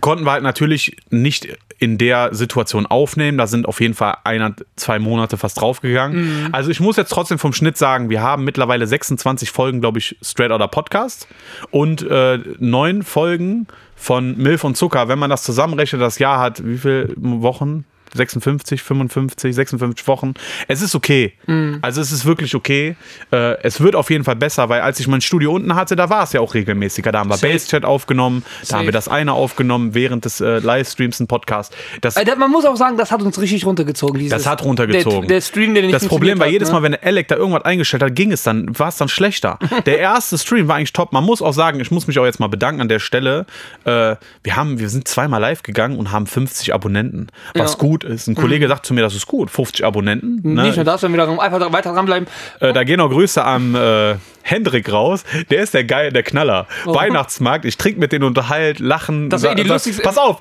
konnten 0.00 0.24
wir 0.24 0.32
halt 0.32 0.42
natürlich 0.42 0.96
nicht 1.10 1.48
in 1.78 1.98
der 1.98 2.34
Situation 2.34 2.86
aufnehmen. 2.86 3.38
Da 3.38 3.46
sind 3.46 3.66
auf 3.66 3.80
jeden 3.80 3.94
Fall 3.94 4.18
einer, 4.24 4.54
zwei 4.76 4.98
Monate 4.98 5.36
fast 5.36 5.60
draufgegangen. 5.60 6.44
Mhm. 6.44 6.48
Also 6.52 6.70
ich 6.70 6.80
muss 6.80 6.96
jetzt 6.96 7.10
trotzdem 7.10 7.38
vom 7.38 7.52
Schnitt 7.52 7.76
sagen, 7.76 8.10
wir 8.10 8.22
haben 8.22 8.44
mittlerweile 8.44 8.86
26 8.86 9.50
Folgen, 9.50 9.80
glaube 9.80 9.98
ich, 9.98 10.16
Straight 10.22 10.50
Outta 10.50 10.66
Podcast 10.66 11.28
und 11.70 12.02
äh, 12.02 12.38
neun 12.58 13.02
Folgen 13.02 13.66
von 13.94 14.36
Milf 14.36 14.64
und 14.64 14.76
Zucker. 14.76 15.08
Wenn 15.08 15.18
man 15.18 15.30
das 15.30 15.42
zusammenrechnet, 15.42 16.00
das 16.00 16.18
Jahr 16.18 16.38
hat 16.38 16.64
wie 16.64 16.78
viele 16.78 17.12
Wochen? 17.16 17.84
56, 18.16 18.82
55, 18.82 19.54
56 19.54 20.06
Wochen. 20.08 20.34
Es 20.68 20.82
ist 20.82 20.94
okay. 20.94 21.34
Mhm. 21.46 21.78
Also 21.82 22.00
es 22.00 22.12
ist 22.12 22.24
wirklich 22.24 22.54
okay. 22.54 22.96
Äh, 23.32 23.60
es 23.62 23.80
wird 23.80 23.94
auf 23.94 24.10
jeden 24.10 24.24
Fall 24.24 24.36
besser, 24.36 24.68
weil 24.68 24.80
als 24.80 25.00
ich 25.00 25.08
mein 25.08 25.20
Studio 25.20 25.52
unten 25.52 25.74
hatte, 25.74 25.96
da 25.96 26.10
war 26.10 26.24
es 26.24 26.32
ja 26.32 26.40
auch 26.40 26.54
regelmäßiger. 26.54 27.12
Da 27.12 27.20
haben 27.20 27.30
wir 27.30 27.36
Safe. 27.36 27.52
Basechat 27.52 27.84
aufgenommen, 27.84 28.44
da 28.60 28.66
Safe. 28.66 28.78
haben 28.78 28.86
wir 28.86 28.92
das 28.92 29.08
eine 29.08 29.32
aufgenommen 29.32 29.94
während 29.94 30.24
des 30.24 30.40
äh, 30.40 30.58
Livestreams, 30.58 31.20
ein 31.20 31.26
Podcast. 31.26 31.74
Das, 32.00 32.16
Alter, 32.16 32.36
man 32.36 32.50
muss 32.50 32.64
auch 32.64 32.76
sagen, 32.76 32.96
das 32.96 33.10
hat 33.10 33.22
uns 33.22 33.40
richtig 33.40 33.64
runtergezogen. 33.66 34.18
Dieses, 34.18 34.30
Das 34.36 34.46
hat 34.46 34.64
runtergezogen. 34.64 35.22
Der, 35.28 35.36
der 35.36 35.40
Stream, 35.40 35.74
der 35.74 35.82
nicht 35.82 35.94
das 35.94 36.06
Problem 36.06 36.38
war, 36.38 36.46
hat, 36.46 36.52
jedes 36.52 36.68
ne? 36.68 36.74
Mal, 36.74 36.82
wenn 36.82 36.92
der 36.92 37.04
Alec 37.04 37.28
da 37.28 37.36
irgendwas 37.36 37.64
eingestellt 37.64 38.02
hat, 38.02 38.14
ging 38.14 38.32
es 38.32 38.42
dann, 38.42 38.78
war 38.78 38.88
es 38.88 38.96
dann 38.96 39.08
schlechter. 39.08 39.58
Der 39.86 39.98
erste 39.98 40.38
Stream 40.38 40.68
war 40.68 40.76
eigentlich 40.76 40.92
top. 40.92 41.12
Man 41.12 41.24
muss 41.24 41.42
auch 41.42 41.52
sagen, 41.52 41.80
ich 41.80 41.90
muss 41.90 42.06
mich 42.06 42.18
auch 42.18 42.24
jetzt 42.24 42.40
mal 42.40 42.46
bedanken 42.48 42.80
an 42.80 42.88
der 42.88 42.98
Stelle. 42.98 43.46
Äh, 43.84 44.16
wir, 44.42 44.56
haben, 44.56 44.78
wir 44.78 44.88
sind 44.88 45.06
zweimal 45.08 45.40
live 45.40 45.62
gegangen 45.62 45.98
und 45.98 46.12
haben 46.12 46.26
50 46.26 46.72
Abonnenten, 46.74 47.28
was 47.54 47.72
Ja. 47.72 47.78
gut 47.78 48.04
ist. 48.06 48.26
Ein 48.28 48.34
Kollege 48.34 48.68
sagt 48.68 48.86
zu 48.86 48.94
mir, 48.94 49.02
das 49.02 49.14
ist 49.14 49.26
gut, 49.26 49.50
50 49.50 49.84
Abonnenten. 49.84 50.54
Ne? 50.54 50.62
Nicht 50.62 50.76
nur 50.76 50.84
das, 50.84 51.02
wenn 51.02 51.12
wir 51.12 51.18
da 51.18 51.28
einfach 51.38 51.72
weiter 51.72 51.92
dranbleiben. 51.92 52.26
Äh, 52.60 52.72
da 52.72 52.84
gehen 52.84 53.00
auch 53.00 53.10
Grüße 53.10 53.44
am 53.44 53.74
äh, 53.74 54.14
Hendrik 54.42 54.92
raus. 54.92 55.24
Der 55.50 55.62
ist 55.62 55.74
der 55.74 55.84
Geil, 55.84 56.12
der 56.12 56.22
Knaller. 56.22 56.66
Weihnachtsmarkt. 56.84 57.64
Ich 57.64 57.76
trinke 57.76 58.00
mit 58.00 58.12
denen 58.12 58.24
unterhalt, 58.24 58.78
lachen. 58.78 59.28
Das 59.30 59.44
eh 59.44 59.54
die 59.54 59.66
Sa- 59.66 59.74
lustigste- 59.74 60.02
Pass 60.02 60.18
auf! 60.18 60.40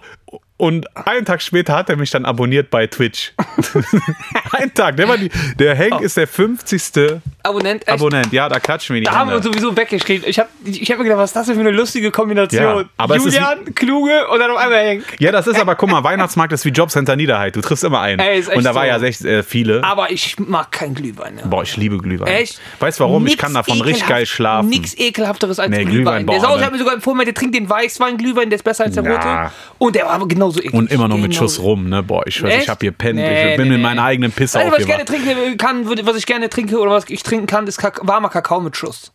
Und 0.58 0.88
einen 0.96 1.26
Tag 1.26 1.42
später 1.42 1.76
hat 1.76 1.90
er 1.90 1.98
mich 1.98 2.12
dann 2.12 2.24
abonniert 2.24 2.70
bei 2.70 2.88
Twitch. 2.88 3.34
Ein 4.52 4.74
Tag. 4.74 4.96
Der, 4.96 5.06
war 5.08 5.18
die, 5.18 5.30
der 5.60 5.76
Henk 5.76 6.00
ist 6.00 6.16
der 6.16 6.28
50. 6.28 7.20
Abonnent, 7.44 7.82
echt. 7.82 7.92
Abonnent. 7.92 8.32
Ja, 8.32 8.48
da 8.48 8.60
klatschen 8.62 8.94
wir 8.94 9.02
die 9.02 9.06
Da 9.06 9.12
haben 9.12 9.30
wir 9.30 9.36
Hände. 9.36 9.50
uns 9.50 9.58
sowieso 9.58 9.76
weggeschrieben. 9.76 10.28
Ich 10.30 10.40
habe 10.40 10.48
ich 10.64 10.90
hab 10.90 10.98
mir 10.98 11.04
gedacht, 11.04 11.20
was 11.20 11.32
ist 11.32 11.36
das 11.36 11.48
für 11.52 11.60
eine 11.60 11.72
lustige 11.72 12.10
Kombination? 12.10 12.64
Ja, 12.64 12.84
aber 12.96 13.18
es 13.18 13.26
ist 13.26 13.34
Julian, 13.34 13.76
Kluge 13.76 14.28
und 14.30 14.40
dann 14.40 14.50
auf 14.52 14.58
einmal 14.58 14.80
Henk. 14.80 15.04
Ja, 15.20 15.34
das 15.34 15.46
ist 15.48 15.60
aber, 15.60 15.76
guck 15.76 15.90
mal, 15.90 16.04
Weihnachtsmarkt 16.06 16.54
ist 16.54 16.64
wie 16.64 16.70
Jobcenter 16.70 17.18
Niederheit. 17.18 17.54
Du 17.56 17.60
triffst 17.60 17.84
immer 17.84 18.00
einen. 18.00 18.20
Ey, 18.20 18.40
ist 18.40 18.48
echt 18.48 18.58
Und 18.58 18.64
da 18.64 18.74
war 18.74 18.84
so. 18.84 18.88
ja 18.88 19.02
echt 19.10 19.26
äh, 19.26 19.44
viele. 19.44 19.84
Aber 19.84 20.10
ich 20.10 20.40
mag 20.40 20.72
keinen 20.72 20.96
Glühwein. 20.96 21.36
Ne? 21.36 21.44
Boah, 21.48 21.64
ich 21.64 21.76
liebe 21.76 21.98
Glühwein. 21.98 22.30
Echt? 22.30 22.62
Weißt 22.80 23.02
du 23.02 23.04
warum? 23.04 23.26
ich 23.26 23.34
Nix 23.34 23.42
kann 23.44 23.54
davon 23.54 23.82
richtig 23.82 24.08
geil 24.08 24.26
schlafen. 24.26 24.70
Nix 24.70 24.94
ekelhafteres 24.98 25.60
als 25.60 25.70
Nee, 25.70 25.84
Glühwein. 25.84 26.26
Glühwein, 26.26 26.42
der 26.42 26.58
ne. 26.58 26.66
hat 26.66 26.72
mir 26.72 26.78
sogar 26.80 26.94
empfohlen, 26.94 27.26
der 27.26 27.34
trinkt 27.34 27.56
den 27.56 27.70
Weißwein-Glühwein, 27.70 28.50
der 28.50 28.56
ist 28.56 28.64
besser 28.64 28.86
als 28.86 28.96
der 28.96 29.04
Ja. 29.04 29.12
rote. 29.46 29.52
Und 29.80 29.96
der 29.96 30.06
war 30.06 30.25
aber 30.26 30.34
genauso 30.34 30.60
eklig. 30.60 30.74
Und 30.74 30.92
immer 30.92 31.08
noch 31.08 31.18
mit. 31.18 31.36
Schuss 31.36 31.60
rum, 31.60 31.90
ne? 31.90 32.04
Boah, 32.04 32.26
ich, 32.26 32.42
weiß, 32.42 32.64
ich 32.64 32.70
hab 32.70 32.82
hier 32.82 32.92
pennt. 32.92 33.16
Nee, 33.16 33.52
ich 33.52 33.58
bin 33.58 33.68
nee, 33.68 33.72
mit 33.72 33.78
nee. 33.78 33.84
meiner 33.84 34.04
eigenen 34.04 34.32
Pisse 34.32 34.60
Also, 34.60 34.72
was 34.72 34.80
ich 34.80 34.88
gerne 34.88 35.06
trinken 35.06 35.58
kann, 35.58 35.88
was 36.06 36.16
ich 36.18 36.26
gerne 36.26 36.50
trinke 36.50 36.80
oder 36.80 36.92
was 36.92 37.06
ich 37.08 37.24
trinken 37.24 37.48
kann, 37.48 37.68
ist 37.68 37.82
warmer 38.02 38.30
Kakao 38.30 38.60
mit 38.60 38.76
Schuss. 38.76 39.12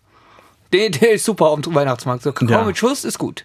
Der, 0.73 0.91
der 0.91 1.13
ist 1.13 1.25
super 1.25 1.47
am 1.47 1.63
Weihnachtsmarkt. 1.75 2.23
So, 2.23 2.33
Kakao 2.33 2.61
Ja. 2.61 2.65
mit 2.65 2.79
Schuss 2.79 3.05
ist 3.05 3.19
gut. 3.19 3.45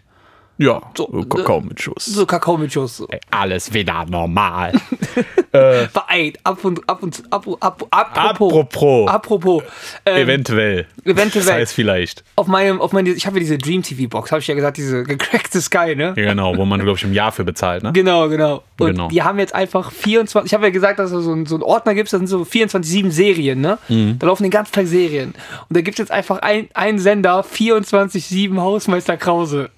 Ja, 0.57 0.81
So, 0.95 1.07
Kakao 1.07 1.59
mit 1.61 1.81
Schuss. 1.81 2.05
So 2.05 2.25
Kakao 2.25 2.57
mit 2.57 2.71
Schuss. 2.71 2.97
So. 2.97 3.07
Ey, 3.09 3.19
Alles 3.31 3.73
wieder 3.73 4.05
normal. 4.05 4.71
Vereint, 5.51 6.37
ab 6.43 6.63
und 6.65 6.87
ab 6.89 7.01
und 7.03 7.23
ab, 7.29 7.47
ab, 7.61 7.87
apropos. 7.91 8.53
Apropos. 8.53 9.09
Apropos. 9.09 9.63
Ähm, 10.05 10.23
Eventuell. 10.23 10.85
Eventuell. 11.05 11.45
Das 11.45 11.53
heißt 11.53 11.73
vielleicht. 11.73 12.23
auf 12.35 12.47
meinem, 12.47 12.81
auf 12.81 12.91
meine, 12.91 13.09
ich 13.11 13.25
habe 13.25 13.37
ja 13.37 13.39
diese 13.41 13.57
Dream 13.57 13.81
TV 13.83 14.09
Box, 14.09 14.31
habe 14.31 14.41
ich 14.41 14.47
ja 14.47 14.55
gesagt, 14.55 14.77
diese 14.77 15.03
gecrackte 15.03 15.61
Sky, 15.61 15.95
ne? 15.95 16.13
Ja, 16.17 16.25
genau, 16.25 16.57
wo 16.57 16.65
man, 16.65 16.81
glaube 16.81 16.97
ich, 16.97 17.03
im 17.03 17.13
Jahr 17.13 17.31
für 17.31 17.43
bezahlt, 17.45 17.83
ne? 17.83 17.93
Genau, 17.93 18.27
genau. 18.29 18.63
Und 18.79 18.87
Genau. 18.91 19.07
die 19.07 19.23
haben 19.23 19.39
jetzt 19.39 19.55
einfach 19.55 19.91
24, 19.91 20.49
ich 20.49 20.53
habe 20.53 20.65
ja 20.65 20.71
gesagt, 20.71 20.99
dass 20.99 21.11
es 21.11 21.23
so 21.23 21.31
einen 21.31 21.45
so 21.45 21.55
einen 21.55 21.63
Ordner 21.63 21.93
gibt, 21.95 22.11
da 22.11 22.17
sind 22.17 22.27
so 22.27 22.41
24-7 22.41 23.11
Serien, 23.11 23.61
ne? 23.61 23.77
Mhm. 23.87 24.19
Da 24.19 24.27
laufen 24.27 24.43
den 24.43 24.51
ganzen 24.51 24.73
Tag 24.73 24.87
Serien. 24.87 25.33
Und 25.69 25.77
da 25.77 25.81
gibt 25.81 25.95
es 25.95 25.99
jetzt 25.99 26.11
einfach 26.11 26.39
ein- 26.39 26.67
einen 26.73 26.99
Sender, 26.99 27.43
24-7 27.43 28.59
Hausmeister 28.59 29.15
Krause. 29.17 29.69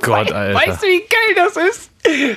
Gott, 0.00 0.32
Alter. 0.32 0.54
Weißt 0.54 0.82
du, 0.82 0.86
wie 0.86 0.98
geil 1.00 1.34
das 1.36 1.56
ist? 1.56 1.90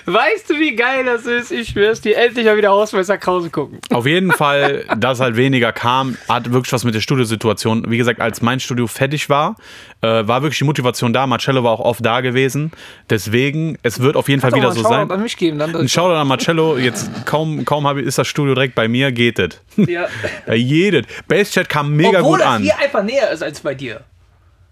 Weißt 0.06 0.50
du, 0.50 0.60
wie 0.60 0.76
geil 0.78 1.04
das 1.04 1.26
ist? 1.26 1.52
Ich 1.52 1.70
schwör's 1.70 2.00
dir, 2.00 2.16
endlich 2.18 2.46
mal 2.46 2.56
wieder 2.56 2.70
Hausmeister 2.70 3.18
Krause 3.18 3.50
gucken. 3.50 3.80
Auf 3.92 4.06
jeden 4.06 4.32
Fall, 4.32 4.86
dass 4.98 5.20
halt 5.20 5.36
weniger 5.36 5.74
kam, 5.74 6.18
hat 6.30 6.54
wirklich 6.54 6.72
was 6.72 6.86
mit 6.86 6.96
der 6.96 7.02
Studiosituation. 7.02 7.84
Wie 7.90 7.98
gesagt, 7.98 8.22
als 8.22 8.42
mein 8.42 8.62
Studio 8.62 8.88
fertig 8.88 9.30
war, 9.30 9.58
äh, 10.02 10.08
war 10.26 10.42
wirklich 10.42 10.58
die 10.60 10.64
Motivation 10.64 11.12
da. 11.12 11.28
Marcello 11.28 11.66
war 11.66 11.72
auch 11.74 11.82
oft 11.82 12.06
da 12.06 12.22
gewesen. 12.22 12.72
Deswegen, 13.10 13.78
es 13.84 14.00
wird 14.00 14.16
auf 14.16 14.30
jeden 14.30 14.42
Fall 14.42 14.54
wieder 14.54 14.72
so 14.72 14.80
einen 14.80 14.84
sein. 14.84 15.00
Shoutout 15.02 15.14
an 15.14 15.24
mich 15.24 15.36
geben, 15.38 15.60
dann 15.60 15.76
Ein 15.76 15.90
Shoutout 15.90 16.16
an 16.16 16.28
Marcello. 16.28 16.78
Jetzt 16.78 17.10
kaum, 17.26 17.66
kaum 17.66 17.86
habe, 17.88 18.02
ist 18.02 18.18
das 18.18 18.28
Studio 18.28 18.54
direkt 18.54 18.74
bei 18.76 18.88
mir, 18.88 19.12
geht 19.12 19.38
es. 19.38 19.60
ja. 19.76 20.08
Jedes. 20.54 21.06
Basechat 21.28 21.68
kam 21.68 21.94
mega 21.94 22.20
Obwohl 22.20 22.38
gut 22.38 22.40
das 22.40 22.48
an. 22.48 22.62
hier 22.64 22.80
einfach 22.80 23.04
näher 23.04 23.32
ist 23.32 23.44
als 23.44 23.60
bei 23.60 23.76
dir. 23.76 24.02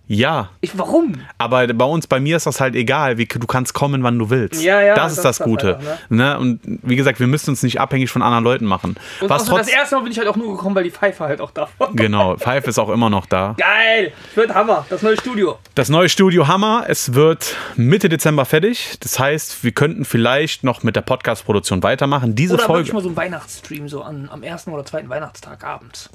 Ja, 0.08 0.50
Ich, 0.62 0.78
warum? 0.78 1.16
aber 1.40 1.66
bei 1.68 1.86
uns, 1.86 2.06
bei 2.06 2.20
mir 2.20 2.38
ist 2.38 2.46
das 2.46 2.62
halt 2.62 2.76
egal. 2.76 3.18
Wie, 3.18 3.26
du 3.26 3.48
kannst 3.48 3.74
kommen, 3.74 4.04
wann 4.04 4.20
du 4.20 4.30
willst. 4.30 4.62
Ja, 4.64 4.80
ja, 4.82 4.94
das 4.96 5.14
ist 5.14 5.18
das 5.18 5.24
das, 5.24 5.32
ist 5.36 5.40
das 5.40 5.46
Gute. 5.46 5.78
einfach, 5.78 6.10
ne? 6.10 6.38
Und 6.38 6.60
wie 6.64 6.96
gesagt, 6.96 7.20
wir 7.20 7.26
müssen 7.28 7.50
uns 7.50 7.64
nicht 7.64 7.80
abhängig 7.82 8.12
von 8.12 8.22
anderen 8.22 8.44
Leuten 8.44 8.66
machen. 8.66 8.96
Und 9.20 9.30
Was 9.30 9.46
trotz, 9.46 9.60
das 9.66 9.68
erste 9.70 9.96
Mal 9.96 10.02
bin 10.04 10.12
ich 10.12 10.20
halt 10.20 10.28
auch 10.28 10.36
nur 10.36 10.56
gekommen, 10.56 10.76
weil 10.76 10.84
die 10.84 10.92
Pfeife 10.92 11.24
halt 11.24 11.42
auch 11.42 11.50
da 11.52 11.68
war. 11.80 11.92
genau, 11.94 12.38
Five 12.38 12.68
ist 12.68 12.78
auch 12.78 12.90
immer 12.90 13.10
noch 13.10 13.26
da. 13.26 13.56
Geil! 13.58 14.12
Wird 14.36 14.54
Hammer, 14.54 14.86
das 14.90 15.02
neue 15.02 15.18
Studio. 15.18 15.58
Das 15.74 15.90
neue 15.90 16.08
Studio 16.10 16.48
Hammer, 16.48 16.86
es 16.88 17.14
wird 17.16 17.56
Mitte 17.76 18.08
Dezember 18.08 18.46
fertig. 18.46 18.98
Das 19.00 19.18
heißt, 19.18 19.64
wir 19.64 19.72
könnten 19.72 20.06
vielleicht 20.06 20.64
noch 20.64 20.84
mit 20.84 20.96
der 20.96 21.02
Podcast-Produktion 21.02 21.82
weitermachen. 21.82 22.36
Diese 22.36 22.54
Oder 22.56 22.64
Folge. 22.64 22.80
wirklich 22.82 22.94
mal 22.94 23.02
so 23.04 23.10
ein 23.10 23.16
Weihnachtsstream, 23.16 23.90
so 23.90 24.04
an, 24.04 24.30
am 24.32 24.44
ersten 24.44 24.72
oder 24.72 24.86
zweiten 24.86 25.10
Weihnachtstag 25.10 25.64
abends. 25.64 26.10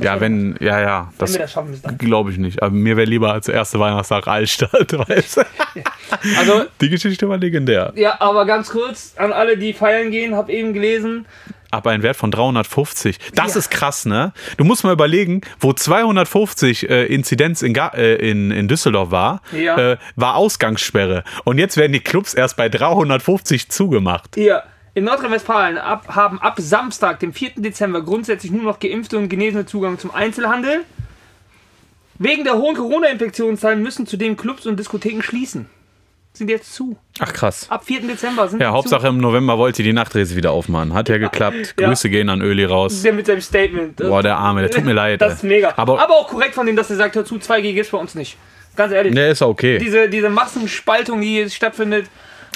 Ja, 0.00 0.20
wenn, 0.20 0.56
ja, 0.60 0.80
ja, 0.80 1.08
Wenn 1.10 1.18
das 1.18 1.32
wir 1.34 1.38
das 1.40 1.52
schaffen 1.52 1.70
bis 1.70 1.82
dann. 1.82 1.96
glaube 1.98 2.30
ich 2.32 2.38
nicht. 2.38 2.62
Aber 2.62 2.72
mir 2.74 2.96
wäre 2.96 3.08
lieber 3.08 3.32
als 3.32 3.46
erste 3.48 3.78
Weihnachtstag 3.78 4.26
Altstadt, 4.26 4.92
weißt 5.08 5.36
du? 5.36 5.42
Also, 6.38 6.64
Die 6.80 6.88
Geschichte 6.90 7.28
war 7.28 7.36
legendär. 7.38 7.92
ja, 7.94 8.20
aber 8.20 8.44
ganz 8.44 8.70
kurz 8.70 9.14
an 9.16 9.32
alle, 9.32 9.56
die 9.56 9.72
feiern 9.72 10.10
gehen, 10.10 10.34
hab 10.34 10.48
eben 10.50 10.72
gelesen, 10.72 11.26
Aber 11.70 11.90
ein 11.90 12.02
Wert 12.02 12.16
von 12.16 12.30
350. 12.30 13.18
Das 13.34 13.54
Ja. 13.54 13.58
ist 13.58 13.70
krass, 13.70 14.04
ne? 14.06 14.32
Du 14.56 14.64
musst 14.64 14.84
mal 14.84 14.92
überlegen, 14.92 15.40
wo 15.60 15.72
250 15.72 16.88
äh, 16.88 17.04
Inzidenz 17.06 17.62
in, 17.62 17.74
äh, 17.74 18.14
in, 18.16 18.50
in 18.50 18.68
Düsseldorf 18.68 19.10
war, 19.10 19.42
Ja. 19.52 19.92
äh, 19.92 19.96
war 20.16 20.36
Ausgangssperre. 20.36 21.24
Und 21.44 21.58
jetzt 21.58 21.76
werden 21.76 21.92
die 21.92 22.00
Clubs 22.00 22.34
erst 22.34 22.56
bei 22.56 22.68
350 22.68 23.70
zugemacht. 23.70 24.30
Hier, 24.34 24.62
in 24.94 25.04
Nordrhein-Westfalen 25.04 25.76
ab, 25.78 26.06
haben 26.08 26.40
ab 26.40 26.54
Samstag, 26.58 27.20
dem 27.20 27.32
4. 27.32 27.52
Dezember, 27.56 28.02
grundsätzlich 28.02 28.52
nur 28.52 28.62
noch 28.62 28.78
Geimpfte 28.78 29.18
und 29.18 29.28
Genesene 29.28 29.66
Zugang 29.66 29.98
zum 29.98 30.14
Einzelhandel. 30.14 30.80
Wegen 32.18 32.44
der 32.44 32.54
hohen 32.54 32.76
Corona-Infektionszahlen 32.76 33.82
müssen 33.82 34.06
zudem 34.06 34.36
Clubs 34.36 34.66
und 34.66 34.78
Diskotheken 34.78 35.20
schließen. 35.20 35.66
Sind 36.32 36.50
jetzt 36.50 36.74
zu. 36.74 36.96
Ach 37.20 37.32
krass. 37.32 37.66
Ab 37.70 37.84
4. 37.84 38.02
Dezember 38.02 38.48
sind 38.48 38.60
Ja, 38.60 38.72
Hauptsache 38.72 39.06
im 39.06 39.18
November 39.18 39.56
wollte 39.56 39.84
die 39.84 39.92
Nachtrese 39.92 40.34
wieder 40.34 40.50
aufmachen. 40.50 40.92
Hat 40.92 41.08
ja 41.08 41.18
geklappt. 41.18 41.74
Ja. 41.78 41.88
Grüße 41.88 42.10
gehen 42.10 42.28
an 42.28 42.40
Öli 42.40 42.66
zu. 42.66 42.72
raus. 42.72 43.02
Der 43.02 43.12
mit 43.12 43.26
seinem 43.26 43.40
Statement. 43.40 43.96
Boah, 43.96 44.20
der 44.20 44.36
Arme, 44.36 44.62
der 44.62 44.70
tut 44.70 44.84
mir 44.84 44.94
leid. 44.94 45.20
das 45.20 45.34
ist 45.34 45.44
mega. 45.44 45.72
Aber, 45.76 46.00
Aber, 46.00 46.14
auch 46.14 46.28
korrekt 46.28 46.54
von 46.54 46.66
dem, 46.66 46.74
dass 46.74 46.90
er 46.90 46.96
sagt, 46.96 47.14
hör 47.14 47.24
zu, 47.24 47.36
2G 47.36 47.72
gibt's 47.74 47.90
bei 47.90 47.98
uns 47.98 48.16
nicht. 48.16 48.36
Ganz 48.74 48.92
ehrlich. 48.92 49.14
der 49.14 49.30
ist 49.30 49.42
okay. 49.42 49.78
Diese, 49.78 50.08
diese 50.08 50.28
Massenspaltung, 50.28 51.20
die 51.20 51.28
hier 51.28 51.48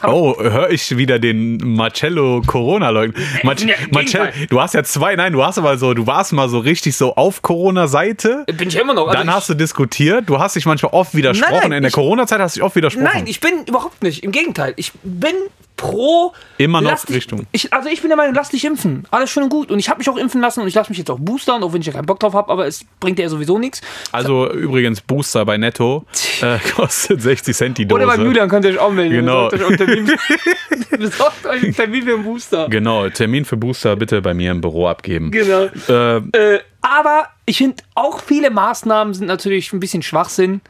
Oh, 0.04 0.36
höre 0.38 0.70
ich 0.70 0.96
wieder 0.96 1.18
den 1.18 1.56
Marcello 1.58 2.42
Corona-Leugner. 2.46 3.20
Mar 3.42 3.58
Ja, 3.58 3.74
Marcello, 3.90 4.26
du 4.48 4.60
hast 4.60 4.74
ja 4.74 4.84
zwei, 4.84 5.16
nein, 5.16 5.32
du 5.32 5.44
hast 5.44 5.58
aber 5.58 5.76
so, 5.78 5.94
du 5.94 6.06
warst 6.06 6.32
mal 6.32 6.48
so 6.48 6.58
richtig 6.58 6.96
so 6.96 7.14
auf 7.16 7.42
Corona-Seite. 7.42 8.44
bin 8.46 8.68
ich 8.68 8.76
immer 8.76 8.94
noch. 8.94 9.08
Also 9.08 9.18
Dann 9.18 9.32
hast 9.32 9.48
du 9.48 9.54
diskutiert, 9.54 10.28
du 10.28 10.38
hast 10.38 10.56
dich 10.56 10.66
manchmal 10.66 10.92
oft 10.92 11.14
widersprochen. 11.14 11.52
Nein, 11.52 11.70
nein, 11.70 11.76
In 11.78 11.82
der 11.82 11.92
Corona-Zeit 11.92 12.40
hast 12.40 12.56
du 12.56 12.60
dich 12.60 12.64
oft 12.64 12.76
widersprochen. 12.76 13.10
Nein, 13.12 13.26
ich 13.26 13.40
bin 13.40 13.64
überhaupt 13.66 14.02
nicht. 14.02 14.22
Im 14.22 14.32
Gegenteil. 14.32 14.74
Ich 14.76 14.92
bin 15.02 15.34
pro. 15.78 16.34
Immer 16.58 16.82
noch 16.82 17.02
dich- 17.06 17.16
Richtung. 17.16 17.46
Ich, 17.52 17.72
also 17.72 17.88
ich 17.88 18.02
bin 18.02 18.10
der 18.10 18.18
Meinung, 18.18 18.34
lass 18.34 18.50
dich 18.50 18.66
impfen. 18.66 19.06
Alles 19.10 19.30
schön 19.30 19.44
und 19.44 19.48
gut. 19.48 19.70
Und 19.70 19.78
ich 19.78 19.88
habe 19.88 19.96
mich 19.98 20.10
auch 20.10 20.18
impfen 20.18 20.42
lassen 20.42 20.60
und 20.60 20.68
ich 20.68 20.74
lasse 20.74 20.90
mich 20.90 20.98
jetzt 20.98 21.10
auch 21.10 21.18
boostern, 21.18 21.62
auch 21.62 21.72
wenn 21.72 21.80
ich 21.80 21.86
ja 21.86 21.94
keinen 21.94 22.04
Bock 22.04 22.20
drauf 22.20 22.34
habe, 22.34 22.52
aber 22.52 22.66
es 22.66 22.84
bringt 23.00 23.18
ja 23.18 23.28
sowieso 23.30 23.58
nichts. 23.58 23.80
Also 24.12 24.50
übrigens, 24.52 25.00
Booster 25.00 25.46
bei 25.46 25.56
Netto 25.56 26.04
äh, 26.42 26.58
kostet 26.76 27.22
60 27.22 27.56
Cent 27.56 27.78
die 27.78 27.86
Dose. 27.86 28.02
Oder 28.02 28.06
bei 28.14 28.18
Mühlern 28.22 28.48
könnt 28.50 28.66
ihr 28.66 28.72
euch 28.72 28.78
auch 28.78 28.92
melden. 28.92 29.14
Genau. 29.14 29.48
Besorgt 29.48 29.80
euch, 29.80 29.88
einen 29.90 30.06
Termin, 30.06 30.18
besorgt 30.98 31.46
euch 31.46 31.62
einen 31.62 31.74
Termin 31.74 32.02
für 32.02 32.14
einen 32.14 32.24
Booster. 32.24 32.68
Genau, 32.68 33.08
Termin 33.08 33.44
für 33.46 33.56
Booster 33.56 33.96
bitte 33.96 34.20
bei 34.20 34.34
mir 34.34 34.50
im 34.50 34.60
Büro 34.60 34.86
abgeben. 34.88 35.30
Genau. 35.30 35.68
Äh, 35.88 36.16
Äh, 36.18 36.60
aber 36.80 37.28
ich 37.46 37.58
finde, 37.58 37.82
auch 37.94 38.20
viele 38.20 38.50
Maßnahmen 38.50 39.14
sind 39.14 39.26
natürlich 39.26 39.72
ein 39.72 39.80
bisschen 39.80 40.02
Schwachsinn. 40.02 40.60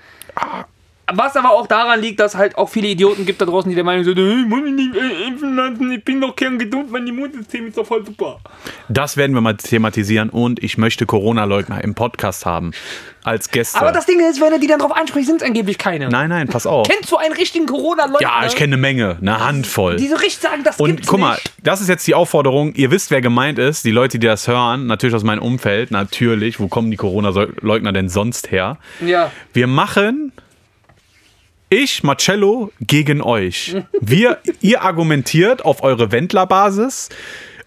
Was 1.12 1.36
aber 1.36 1.50
auch 1.52 1.66
daran 1.66 2.00
liegt, 2.00 2.20
dass 2.20 2.34
halt 2.34 2.56
auch 2.58 2.68
viele 2.68 2.88
Idioten 2.88 3.24
gibt 3.24 3.40
da 3.40 3.46
draußen, 3.46 3.68
die 3.68 3.74
der 3.74 3.84
Meinung 3.84 4.04
sind, 4.04 4.16
"Hey, 4.18 4.40
ich 4.42 4.46
muss 4.46 4.60
mich 4.62 4.72
nicht 4.74 4.94
äh, 4.94 5.26
impfen 5.26 5.56
lassen, 5.56 5.90
ich 5.92 6.04
bin 6.04 6.20
doch 6.20 6.34
kerngesund, 6.36 6.90
mein 6.90 7.06
Immunsystem 7.06 7.66
ist 7.68 7.76
doch 7.78 7.86
voll 7.86 8.04
super. 8.04 8.40
das 8.88 9.16
werden 9.16 9.34
wir 9.34 9.40
mal 9.40 9.54
thematisieren 9.56 10.28
und 10.30 10.62
ich 10.62 10.76
möchte 10.78 11.06
Corona-Leugner 11.06 11.82
im 11.82 11.94
Podcast 11.94 12.44
haben. 12.46 12.72
Als 13.24 13.50
Gäste. 13.50 13.78
Aber 13.80 13.92
das 13.92 14.06
Ding 14.06 14.20
ist, 14.20 14.40
wenn 14.40 14.52
er 14.52 14.58
die 14.58 14.66
dann 14.68 14.78
drauf 14.78 14.96
anspricht, 14.96 15.26
sind 15.26 15.42
es 15.42 15.46
angeblich 15.46 15.76
keine. 15.76 16.08
nein, 16.08 16.30
nein, 16.30 16.48
pass 16.48 16.66
auf. 16.66 16.88
Kennst 16.88 17.10
du 17.12 17.16
einen 17.16 17.34
richtigen 17.34 17.66
Corona-Leugner? 17.66 18.20
Ja, 18.22 18.46
ich 18.46 18.54
kenne 18.54 18.74
eine 18.74 18.80
Menge, 18.80 19.18
eine 19.20 19.44
Handvoll. 19.44 19.96
Die 19.96 20.08
so 20.08 20.14
richtig 20.16 20.38
sagen, 20.38 20.62
das 20.64 20.78
Und 20.80 20.90
gibt's 20.90 21.08
guck 21.08 21.20
mal, 21.20 21.34
nicht. 21.34 21.52
das 21.62 21.80
ist 21.82 21.88
jetzt 21.88 22.06
die 22.06 22.14
Aufforderung. 22.14 22.72
Ihr 22.74 22.90
wisst, 22.90 23.10
wer 23.10 23.20
gemeint 23.20 23.58
ist. 23.58 23.84
Die 23.84 23.90
Leute, 23.90 24.18
die 24.18 24.26
das 24.26 24.48
hören, 24.48 24.86
natürlich 24.86 25.14
aus 25.14 25.24
meinem 25.24 25.42
Umfeld, 25.42 25.90
natürlich. 25.90 26.58
Wo 26.58 26.68
kommen 26.68 26.90
die 26.90 26.96
Corona-Leugner 26.96 27.92
denn 27.92 28.08
sonst 28.08 28.50
her? 28.50 28.78
Ja. 29.04 29.30
Wir 29.52 29.66
machen 29.66 30.32
ich, 31.70 32.02
Marcello, 32.02 32.72
gegen 32.80 33.20
euch. 33.20 33.76
Wir, 34.00 34.38
ihr 34.60 34.82
argumentiert 34.82 35.64
auf 35.64 35.82
eure 35.82 36.10
Wendler-Basis, 36.12 37.10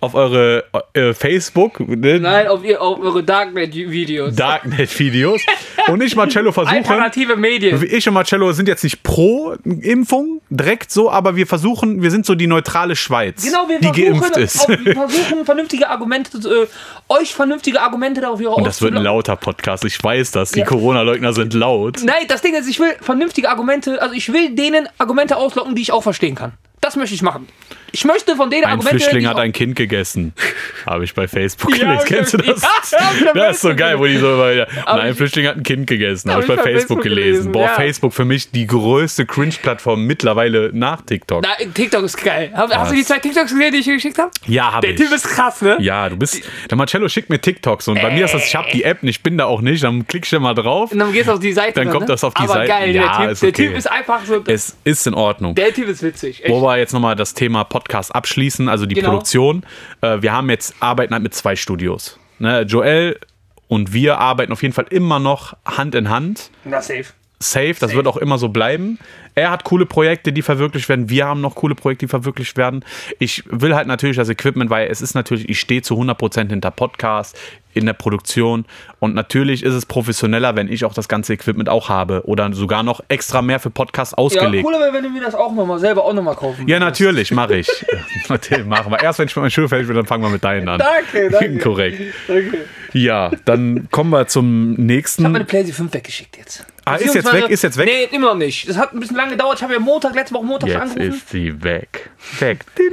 auf 0.01 0.15
eure 0.15 0.65
äh, 0.93 1.13
Facebook, 1.13 1.79
ne, 1.79 2.19
Nein, 2.19 2.47
auf, 2.47 2.63
ihr, 2.63 2.81
auf 2.81 2.99
eure 2.99 3.23
Darknet-Videos. 3.23 4.35
Darknet-Videos. 4.35 5.41
Und 5.87 6.01
ich, 6.01 6.15
Marcello, 6.15 6.51
versuche. 6.51 6.75
Alternative 6.75 7.35
Medien. 7.35 7.81
Ich 7.89 8.07
und 8.07 8.15
Marcello 8.15 8.51
sind 8.51 8.67
jetzt 8.67 8.83
nicht 8.83 9.03
pro 9.03 9.53
Impfung, 9.63 10.41
direkt 10.49 10.91
so, 10.91 11.11
aber 11.11 11.35
wir 11.35 11.45
versuchen, 11.45 12.01
wir 12.01 12.09
sind 12.09 12.25
so 12.25 12.33
die 12.33 12.47
neutrale 12.47 12.95
Schweiz, 12.95 13.45
Genau, 13.45 13.69
wir 13.69 13.79
die 13.79 13.91
geimpft 14.01 14.33
versuchen, 14.35 14.43
ist. 14.43 14.61
Auf, 14.61 14.85
wir 14.85 14.93
versuchen 14.95 15.45
vernünftige 15.45 15.87
Argumente, 15.87 16.37
äh, 16.37 16.67
euch 17.13 17.35
vernünftige 17.35 17.79
Argumente 17.79 18.21
darauf 18.21 18.39
Und 18.41 18.65
das 18.65 18.81
wird 18.81 18.95
ein 18.95 19.03
lauter 19.03 19.35
Podcast. 19.35 19.85
Ich 19.85 20.03
weiß 20.03 20.31
das. 20.31 20.51
Die 20.51 20.59
Ja. 20.59 20.65
Corona-Leugner 20.65 21.33
sind 21.33 21.53
laut. 21.53 21.99
Nein, 22.03 22.25
das 22.27 22.41
Ding 22.41 22.55
ist, 22.55 22.67
ich 22.67 22.79
will 22.79 22.95
vernünftige 23.01 23.49
Argumente, 23.49 24.01
also 24.01 24.15
ich 24.15 24.33
will 24.33 24.55
denen 24.55 24.89
Argumente 24.97 25.37
auslocken, 25.37 25.75
die 25.75 25.83
ich 25.83 25.91
auch 25.91 26.01
verstehen 26.01 26.33
kann. 26.33 26.53
Das 26.81 26.95
möchte 26.95 27.13
ich 27.15 27.21
machen. 27.21 27.47
Ich 27.93 28.05
möchte 28.05 28.35
von 28.37 28.49
denen 28.49 28.63
Ein 28.63 28.71
Argumente. 28.71 28.97
Flüchtling 28.99 29.21
die 29.23 29.27
hat 29.27 29.37
ein 29.37 29.51
Kind 29.51 29.75
gegessen. 29.75 30.33
Habe 30.85 31.03
ich 31.03 31.13
bei 31.13 31.27
Facebook 31.27 31.77
Ja, 31.77 31.85
gelesen. 31.95 31.99
ich 32.03 32.05
Kennst 32.15 32.33
du 32.33 32.37
das? 32.37 32.61
Ja, 32.91 33.33
das 33.33 33.55
ist 33.57 33.61
so 33.61 33.75
geil, 33.75 33.99
wo 33.99 34.05
die 34.05 34.17
so 34.17 34.33
immer 34.33 34.51
wieder. 34.51 34.67
Nein, 34.87 34.99
ein 34.99 35.15
Flüchtling 35.15 35.45
hat 35.47 35.57
ein 35.57 35.63
Kind 35.63 35.87
gegessen. 35.87 36.29
Hab 36.29 36.41
Habe 36.41 36.43
ich 36.43 36.47
bei 36.47 36.55
Facebook 36.55 36.71
Facebook 36.71 37.03
gelesen. 37.03 37.31
gelesen, 37.31 37.51
Boah, 37.51 37.65
ja. 37.65 37.75
Facebook 37.75 38.13
für 38.13 38.23
mich 38.25 38.49
die 38.51 38.65
größte 38.65 39.25
Cringe-Plattform 39.25 40.05
mittlerweile 40.05 40.71
nach 40.73 41.01
TikTok. 41.01 41.43
Na, 41.43 41.49
TikTok 41.73 42.03
ist 42.03 42.23
geil. 42.23 42.51
Hast, 42.55 42.73
hast 42.75 42.91
du 42.91 42.95
die 42.95 43.03
zwei 43.03 43.19
TikToks 43.19 43.51
gesehen, 43.51 43.71
die 43.73 43.79
ich 43.79 43.85
dir 43.85 43.93
geschickt 43.95 44.17
habe? 44.17 44.31
ja, 44.47 44.71
habe 44.71 44.87
Der 44.87 44.95
ich. 44.95 45.01
Typ 45.01 45.11
ist 45.13 45.27
krass, 45.27 45.61
ne? 45.61 45.77
ja, 45.81 46.07
du 46.09 46.15
bist. 46.17 46.41
Der 46.69 46.77
Marcello 46.77 47.09
schickt 47.09 47.29
mir 47.29 47.39
TikToks 47.39 47.89
und 47.89 48.01
bei 48.01 48.09
mir 48.11 48.25
ist 48.25 48.33
das, 48.33 48.45
ich 48.47 48.55
habe 48.55 48.69
die 48.71 48.83
App 48.85 49.03
nicht, 49.03 49.17
ich 49.17 49.23
bin 49.23 49.37
da 49.37 49.45
auch 49.45 49.61
nicht. 49.61 49.83
Dann 49.83 50.07
klickst 50.07 50.31
du 50.31 50.39
mal 50.39 50.55
drauf. 50.55 50.93
Und 50.93 50.99
dann 50.99 51.11
gehst 51.13 51.27
du 51.27 51.33
auf 51.33 51.39
die 51.39 51.51
Seite. 51.53 51.73
Dann 51.73 51.89
kommt 51.89 52.01
ne? 52.07 52.13
das 52.13 52.23
auf 52.23 52.33
die 52.33 52.43
Aber 52.43 52.53
Seite. 52.53 52.67
geil, 52.69 52.95
Ja, 52.95 53.01
der, 53.01 53.17
typ, 53.27 53.31
ist 53.33 53.41
der 53.43 53.49
okay. 53.49 53.67
Typ 53.67 53.77
ist 53.77 53.91
einfach 53.91 54.25
so. 54.25 54.43
Es 54.47 54.77
ist 54.85 55.05
in 55.07 55.13
Ordnung. 55.13 55.53
Der 55.55 55.73
Typ 55.73 55.89
ist 55.89 56.01
witzig. 56.01 56.43
Echt. 56.43 56.49
Wo 56.49 56.61
wir 56.71 56.77
jetzt 56.77 56.93
nochmal 56.93 57.15
das 57.15 57.33
Thema 57.33 57.63
Podcast 57.63 58.13
abschließen, 58.15 58.69
also 58.69 58.85
die 58.85 58.95
Genau. 58.95 59.09
Produktion. 59.09 59.63
Äh, 60.01 60.21
wir 60.21 60.31
haben 60.33 60.49
jetzt, 60.49 60.75
arbeiten 60.79 61.13
halt 61.13 61.23
mit 61.23 61.33
zwei 61.33 61.55
Studios. 61.55 62.17
Ne, 62.39 62.61
Joel 62.61 63.19
und 63.67 63.93
wir 63.93 64.17
arbeiten 64.19 64.51
auf 64.51 64.61
jeden 64.63 64.73
Fall 64.73 64.87
immer 64.89 65.19
noch 65.19 65.55
Hand 65.65 65.95
in 65.95 66.09
Hand. 66.09 66.49
Na, 66.65 66.81
safe. 66.81 67.05
Safe, 67.39 67.73
das 67.79 67.93
wird 67.95 68.05
auch 68.05 68.17
immer 68.17 68.37
so 68.37 68.49
bleiben. 68.49 68.99
Er 69.33 69.49
hat 69.49 69.63
coole 69.63 69.87
Projekte, 69.87 70.31
die 70.31 70.43
verwirklicht 70.43 70.87
werden. 70.89 71.09
Wir 71.09 71.25
haben 71.25 71.41
noch 71.41 71.55
coole 71.55 71.73
Projekte, 71.73 72.05
die 72.05 72.09
verwirklicht 72.09 72.55
werden. 72.55 72.85
Ich 73.17 73.43
will 73.49 73.73
halt 73.73 73.87
natürlich 73.87 74.17
das 74.17 74.29
Equipment, 74.29 74.69
weil 74.69 74.89
es 74.91 75.01
ist 75.01 75.15
natürlich, 75.15 75.49
ich 75.49 75.59
stehe 75.59 75.81
zu 75.81 75.95
100% 75.95 76.49
hinter 76.49 76.69
Podcast. 76.69 77.35
In 77.73 77.85
der 77.85 77.93
Produktion. 77.93 78.65
Und 78.99 79.15
natürlich 79.15 79.63
ist 79.63 79.73
es 79.73 79.85
professioneller, 79.85 80.55
wenn 80.55 80.67
ich 80.71 80.85
auch 80.85 80.93
das 80.93 81.07
ganze 81.07 81.33
Equipment 81.33 81.69
auch 81.69 81.89
habe 81.89 82.21
oder 82.25 82.51
sogar 82.53 82.83
noch 82.83 83.01
extra 83.07 83.41
mehr 83.41 83.59
für 83.59 83.69
Podcasts 83.69 84.13
Ja, 84.13 84.17
ausgelegt. 84.17 84.63
cooler 84.65 84.79
wäre, 84.79 84.93
wenn 84.93 85.03
du 85.03 85.09
mir 85.09 85.21
das 85.21 85.35
auch 85.35 85.53
nochmal 85.53 85.79
selber 85.79 86.03
auch 86.05 86.13
nochmal 86.13 86.35
kaufen 86.35 86.61
Ja, 86.67 86.75
würdest. 86.79 86.81
natürlich, 87.01 87.31
mache 87.31 87.55
ich. 87.57 87.67
machen 88.65 88.91
wir. 88.91 89.01
Erst 89.01 89.19
wenn 89.19 89.27
ich 89.27 89.35
mit 89.35 89.41
meinem 89.43 89.49
Schuh 89.51 89.67
fertig 89.67 89.87
bin, 89.87 89.95
dann 89.95 90.05
fangen 90.05 90.23
wir 90.23 90.29
mit 90.29 90.43
deinen 90.43 90.67
an. 90.69 90.79
Danke, 90.79 91.29
danke. 91.29 91.57
Korrekt. 91.63 92.01
Danke. 92.27 92.65
Ja, 92.93 93.31
dann 93.45 93.87
kommen 93.91 94.09
wir 94.11 94.27
zum 94.27 94.71
Ich 94.73 94.77
habe 94.77 94.83
nächsten. 94.83 95.23
meine 95.31 95.45
PlayStation 95.45 95.87
5 95.89 95.93
weggeschickt 95.93 96.37
jetzt. 96.37 96.65
Ah, 96.83 96.95
ist 96.95 97.13
jetzt 97.13 97.31
weg, 97.31 97.47
ist 97.49 97.61
jetzt 97.63 97.77
weg? 97.77 97.85
Nee, 97.85 98.15
immer 98.15 98.29
noch 98.29 98.35
nicht. 98.35 98.67
Das 98.67 98.75
hat 98.77 98.93
ein 98.93 98.99
bisschen 98.99 99.15
lange 99.15 99.31
gedauert. 99.33 99.57
Ich 99.57 99.63
habe 99.63 99.73
ja 99.73 99.79
Montag, 99.79 100.15
letzte 100.15 100.33
Woche 100.35 100.45
Montag 100.45 100.67
Jetzt 100.69 100.81
angerufen. 100.81 101.09
ist 101.13 101.29
sie 101.29 101.63
weg. 101.63 102.09
Weg. 102.39 102.65
Din, 102.75 102.91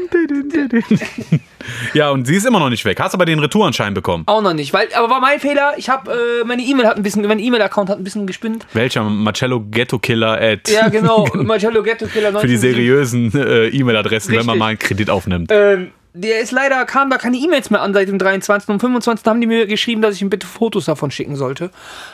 din, 0.50 0.68
din. 0.68 1.40
Ja, 1.94 2.10
und 2.10 2.26
sie 2.26 2.36
ist 2.36 2.46
immer 2.46 2.58
noch 2.60 2.68
nicht 2.68 2.84
weg. 2.84 3.00
Hast 3.00 3.14
aber 3.14 3.24
den 3.24 3.38
Retouranschein 3.38 3.94
bekommen. 3.94 4.24
Auch 4.26 4.42
noch 4.42 4.52
nicht, 4.52 4.72
weil, 4.74 4.88
aber 4.94 5.08
war 5.08 5.20
mein 5.20 5.40
Fehler. 5.40 5.72
Ich 5.78 5.88
habe 5.88 6.12
äh, 6.12 6.44
meine 6.46 6.62
E-Mail 6.62 6.86
hat 6.86 6.96
ein 6.96 7.02
bisschen, 7.02 7.26
mein 7.26 7.38
E-Mail-Account 7.38 7.88
hat 7.88 7.98
ein 7.98 8.04
bisschen 8.04 8.26
gespinnt. 8.26 8.66
Welcher 8.74 9.02
Marcello 9.04 9.64
Ghetto 9.70 9.98
Killer 9.98 10.38
at 10.40 10.68
Ja, 10.68 10.88
genau. 10.90 11.26
Marcello 11.34 11.82
Ghetto 11.82 12.06
Killer 12.06 12.38
für 12.38 12.46
die 12.46 12.54
19. 12.56 12.58
seriösen 12.58 13.34
äh, 13.34 13.68
E-Mail-Adressen, 13.68 14.36
wenn 14.36 14.46
man 14.46 14.58
mal 14.58 14.66
einen 14.66 14.78
Kredit 14.78 15.08
aufnimmt. 15.10 15.50
Ähm, 15.52 15.92
der 16.20 16.40
ist 16.40 16.50
leider, 16.52 16.84
kam 16.84 17.10
da 17.10 17.16
keine 17.18 17.36
E-Mails 17.36 17.70
mehr 17.70 17.80
an 17.82 17.92
seit 17.94 18.08
dem 18.08 18.18
23. 18.18 18.68
Und 18.68 18.80
25. 18.80 19.24
haben 19.26 19.40
die 19.40 19.46
mir 19.46 19.66
geschrieben, 19.66 20.02
dass 20.02 20.14
ich 20.16 20.22
ihm 20.22 20.30
bitte 20.30 20.46
Fotos 20.46 20.86
davon 20.86 21.10
schicken 21.10 21.36
sollte. 21.36 21.70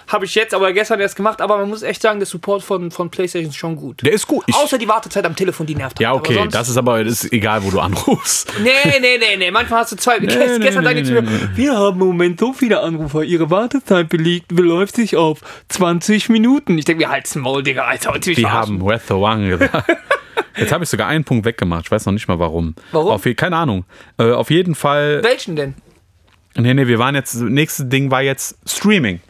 Habe 0.09 0.25
ich 0.27 0.35
jetzt 0.35 0.55
aber 0.55 0.73
gestern 0.73 1.01
erst 1.01 1.17
gemacht, 1.17 1.41
aber 1.41 1.59
man 1.59 1.69
muss 1.69 1.83
echt 1.83 2.03
sagen, 2.03 2.19
der 2.21 2.27
Support 2.27 2.63
von, 2.63 2.91
von 2.91 3.11
PlayStation 3.11 3.51
ist 3.51 3.57
schon 3.57 3.77
gut. 3.77 4.03
Der 4.05 4.13
ist 4.13 4.27
gut. 4.27 4.45
Ich, 4.47 4.55
Außer 4.55 4.79
die 4.79 4.87
Wartezeit 4.89 5.25
am 5.25 5.35
Telefon, 5.35 5.67
die 5.67 5.75
nervt. 5.75 5.99
ja, 6.01 6.11
halt. 6.11 6.19
okay, 6.21 6.33
Aber 6.35 6.43
sonst- 6.43 6.55
das 6.55 6.69
ist 6.69 6.77
aber 6.77 7.03
das 7.05 7.25
ist 7.25 7.33
egal, 7.33 7.63
wo 7.65 7.71
du 7.71 7.81
anrufst. 7.81 8.53
Nee, 8.63 8.71
nee, 9.01 9.19
nee, 9.19 9.37
nee. 9.37 9.51
Manchmal 9.51 9.81
hast 9.81 9.93
du 9.93 9.97
zwei. 9.97 10.19
nee, 10.19 10.27
gestern 10.27 10.61
nee, 10.61 10.71
sagte 10.71 11.01
ich 11.01 11.09
nee, 11.11 11.21
mir, 11.21 11.51
wir 11.57 11.77
haben 11.77 12.01
im 12.01 12.07
Moment 12.07 12.41
so 12.41 12.53
viele 12.53 12.81
Anrufer. 12.81 13.23
Ihre 13.25 13.51
Wartezeit 13.51 14.09
belegt, 14.09 14.49
beläuft 14.55 14.97
sich 14.97 15.17
auf 15.17 15.41
20 15.69 16.29
Minuten. 16.29 16.79
Ich 16.79 16.85
denke 16.85 17.05
mir, 17.05 17.11
halt's 17.11 17.35
Maul, 17.35 17.63
Digga, 17.63 17.85
Alter. 17.85 18.13
mich 18.13 18.21
Die 18.23 18.47
haben 18.47 18.79
Breath 18.79 19.11
One 19.11 19.49
gesagt. 19.49 19.91
Jetzt 20.57 20.73
habe 20.73 20.85
ich 20.85 20.91
sogar 20.91 21.09
einen 21.09 21.25
Punkt 21.25 21.45
weggemacht. 21.45 21.87
Ich 21.87 21.91
weiß 21.91 22.07
noch 22.07 22.13
nicht 22.13 22.29
mal 22.29 22.39
warum. 22.39 22.75
Warum? 22.93 23.11
Auf, 23.13 23.25
keine 23.37 23.57
Ahnung. 23.57 23.85
Äh, 24.19 24.33
auf 24.33 24.51
jeden 24.51 24.75
Fall. 24.75 25.23
Welchen 25.23 25.57
denn? 25.57 25.75
Nee, 26.57 26.75
nee, 26.75 26.87
wir 26.87 26.99
waren 26.99 27.15
jetzt. 27.15 27.35
Nächstes 27.35 27.89
Ding 27.89 28.11
war 28.11 28.23
jetzt 28.23 28.57
Streaming. 28.67 29.21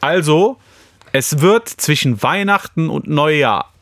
Also, 0.00 0.58
es 1.12 1.40
wird 1.40 1.68
zwischen 1.68 2.22
Weihnachten 2.22 2.90
und 2.90 3.06
Neujahr. 3.06 3.72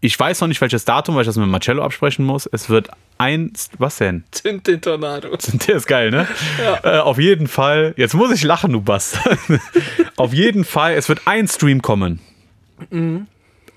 Ich 0.00 0.20
weiß 0.20 0.42
noch 0.42 0.48
nicht 0.48 0.60
welches 0.60 0.84
Datum, 0.84 1.14
weil 1.14 1.22
ich 1.22 1.26
das 1.26 1.36
mit 1.36 1.48
Marcello 1.48 1.82
absprechen 1.82 2.26
muss. 2.26 2.46
Es 2.52 2.68
wird 2.68 2.90
ein. 3.16 3.52
Was 3.78 3.96
denn? 3.96 4.24
Zünd 4.32 4.66
den 4.66 4.82
Tornado. 4.82 5.30
Der 5.66 5.76
ist 5.76 5.86
geil, 5.86 6.10
ne? 6.10 6.28
Äh, 6.82 6.98
auf 6.98 7.18
jeden 7.18 7.46
Fall. 7.46 7.94
Jetzt 7.96 8.12
muss 8.12 8.30
ich 8.30 8.42
lachen, 8.42 8.72
du 8.72 8.82
Bastard. 8.82 9.38
auf 10.16 10.34
jeden 10.34 10.64
Fall. 10.64 10.92
Es 10.94 11.08
wird 11.08 11.22
ein 11.24 11.48
Stream 11.48 11.80
kommen. 11.80 12.20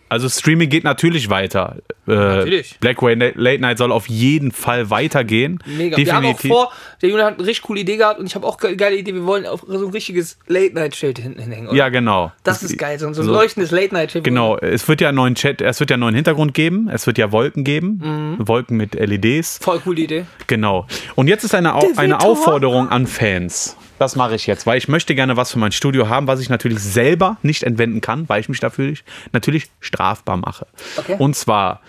Also 0.10 0.30
Streaming 0.30 0.70
geht 0.70 0.84
natürlich 0.86 1.30
weiter. 1.30 1.78
Äh, 2.08 2.12
Natürlich. 2.15 2.78
Blackway 2.80 3.15
Late 3.15 3.60
Night 3.60 3.78
soll 3.78 3.91
auf 3.91 4.08
jeden 4.08 4.54
Fall 4.54 4.89
weitergehen. 4.89 5.60
Mega. 5.65 5.98
Wir 5.98 6.13
haben 6.15 6.26
auch 6.26 6.39
vor, 6.39 6.72
der 7.02 7.10
Julian 7.10 7.28
hat 7.28 7.38
eine 7.39 7.46
richtig 7.48 7.63
coole 7.63 7.82
Idee 7.82 7.98
gehabt 7.98 8.17
und 8.20 8.26
ich 8.26 8.36
habe 8.36 8.48
auch 8.48 8.58
eine 8.62 8.78
geile 8.78 8.96
Idee. 8.96 9.13
Wir 9.13 9.26
wollen 9.26 9.46
auch 9.46 9.60
so 9.67 9.86
ein 9.88 9.91
richtiges 9.91 10.38
Late-Night-Schild 10.48 11.20
hinten 11.20 11.41
hinhängen. 11.41 11.67
Oder? 11.67 11.78
Ja, 11.78 11.89
genau. 11.89 12.32
Das 12.43 12.63
ist 12.63 12.78
geil, 12.78 12.98
so, 13.00 13.08
ein 13.08 13.13
so- 13.13 13.24
leuchtendes 13.24 13.72
Late-Night-Schild. 13.72 14.24
Genau, 14.24 14.58
es 14.58 14.88
wird 14.88 15.02
ja 15.02 15.10
einen 15.10 15.17
neuen 15.17 15.36
Chat, 15.36 15.62
es 15.62 15.80
wird 15.82 15.89
ja 15.89 15.96
einen 15.96 16.02
neuen 16.02 16.15
Hintergrund 16.15 16.54
geben, 16.54 16.89
es 16.89 17.06
wird 17.06 17.17
ja 17.17 17.32
Wolken 17.34 17.65
geben, 17.65 18.38
Mhm. 18.38 18.48
Wolken 18.48 18.78
mit 18.78 18.96
LEDs, 18.96 19.60
Voll 19.62 19.80
coole 19.80 20.02
Idee. 20.02 20.26
genau. 20.48 20.88
Und 21.15 21.28
jetzt 21.28 21.43
ist 21.43 21.54
eine, 21.54 21.74
eine. 21.98 22.22
Aufforderung 22.22 22.88
an 22.89 23.08
Fans. 23.08 23.76
Das 23.99 24.15
mache 24.15 24.36
ich 24.36 24.45
jetzt, 24.47 24.65
weil 24.67 24.77
ich 24.77 24.88
möchte 24.88 25.15
gerne 25.15 25.38
was 25.38 25.51
für 25.51 25.60
mein 25.60 25.71
Studio 25.71 26.07
haben, 26.10 26.27
was 26.27 26.39
ich 26.39 26.49
natürlich 26.49 26.79
selber 26.79 27.38
nicht 27.41 27.63
entwenden 27.63 28.01
kann, 28.01 28.29
weil 28.29 28.39
ich 28.41 28.49
mich 28.49 28.60
dafür 28.60 28.93
natürlich 29.31 29.69
strafbar 29.79 30.38
mache. 30.38 30.67
Okay. 30.97 31.15
Und 31.17 31.36
zwar 31.36 31.81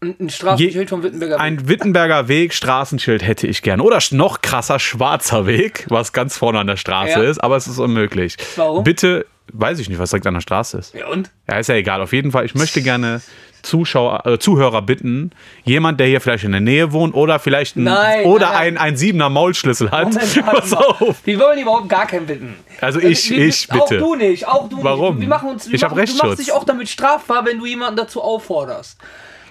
Ein, 0.00 0.28
Straßenschild 0.30 0.88
vom 0.90 1.02
Wittenberger. 1.02 1.34
Weg. 1.34 1.40
ein 1.40 1.68
Wittenberger 1.68 2.28
Weg, 2.28 2.52
Straßenschild 2.54 3.22
hätte 3.22 3.46
ich 3.46 3.62
gerne. 3.62 3.82
Oder 3.82 3.98
noch 4.10 4.42
krasser, 4.42 4.78
schwarzer 4.78 5.46
Weg, 5.46 5.86
was 5.88 6.12
ganz 6.12 6.36
vorne 6.36 6.58
an 6.58 6.66
der 6.66 6.76
Straße 6.76 7.22
Ja. 7.22 7.30
ist, 7.30 7.38
aber 7.42 7.56
es 7.56 7.66
ist 7.66 7.78
unmöglich. 7.78 8.36
Warum? 8.56 8.84
Bitte, 8.84 9.26
weiß 9.52 9.78
ich 9.78 9.88
nicht, 9.88 9.98
was 9.98 10.10
direkt 10.10 10.26
an 10.26 10.34
der 10.34 10.40
Straße 10.40 10.78
ist. 10.78 10.94
Ja, 10.94 11.08
und? 11.08 11.30
Ja, 11.48 11.58
ist 11.58 11.68
ja 11.68 11.74
egal. 11.74 12.00
Auf 12.02 12.12
jeden 12.12 12.32
Fall, 12.32 12.44
ich 12.44 12.54
möchte 12.54 12.82
gerne 12.82 13.22
Zuschauer, 13.64 14.24
äh, 14.26 14.38
Zuhörer 14.38 14.82
bitten, 14.82 15.30
jemand, 15.64 15.98
der 15.98 16.06
hier 16.06 16.20
vielleicht 16.20 16.44
in 16.44 16.52
der 16.52 16.60
Nähe 16.60 16.92
wohnt 16.92 17.14
oder 17.14 17.38
vielleicht 17.38 17.76
ein, 17.76 17.84
Nein, 17.84 18.24
oder 18.26 18.50
nein, 18.50 18.76
ein, 18.76 18.78
ein 18.78 18.96
siebener 18.96 19.28
Maulschlüssel 19.30 19.90
hat. 19.90 20.04
Moment, 20.12 20.46
Pass 20.46 20.72
auf. 20.72 21.16
Wir 21.24 21.38
wollen 21.40 21.58
überhaupt 21.58 21.88
gar 21.88 22.06
keinen 22.06 22.26
bitten. 22.26 22.54
Also 22.80 23.00
ich, 23.00 23.30
Wir- 23.30 23.46
ich 23.46 23.68
Auch 23.72 23.88
bitte. 23.88 23.98
du 24.00 24.14
nicht, 24.14 24.46
auch 24.46 24.68
du 24.68 24.82
Warum? 24.82 25.14
nicht. 25.16 25.22
Wir 25.22 25.28
machen 25.28 25.48
uns, 25.48 25.66
wir 25.68 25.74
Ich 25.74 25.82
hab 25.82 25.96
machen, 25.96 26.04
Du 26.06 26.26
machst 26.26 26.38
dich 26.38 26.52
auch 26.52 26.64
damit 26.64 26.88
strafbar, 26.88 27.44
wenn 27.46 27.58
du 27.58 27.66
jemanden 27.66 27.96
dazu 27.96 28.22
aufforderst. 28.22 28.98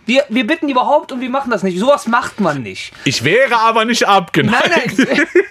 Wir, 0.06 0.24
wir 0.30 0.46
bitten 0.46 0.70
überhaupt 0.70 1.12
und 1.12 1.22
wir 1.22 1.30
machen 1.30 1.52
das 1.52 1.63
nicht. 1.63 1.80
Sowas 1.80 2.08
macht 2.08 2.39
man 2.39 2.62
nicht. 2.62 2.92
Ich 3.06 3.24
wäre 3.24 3.58
aber 3.58 3.86
nicht 3.86 4.08
abgeneigt. 4.08 4.98
Nein, 4.98 5.08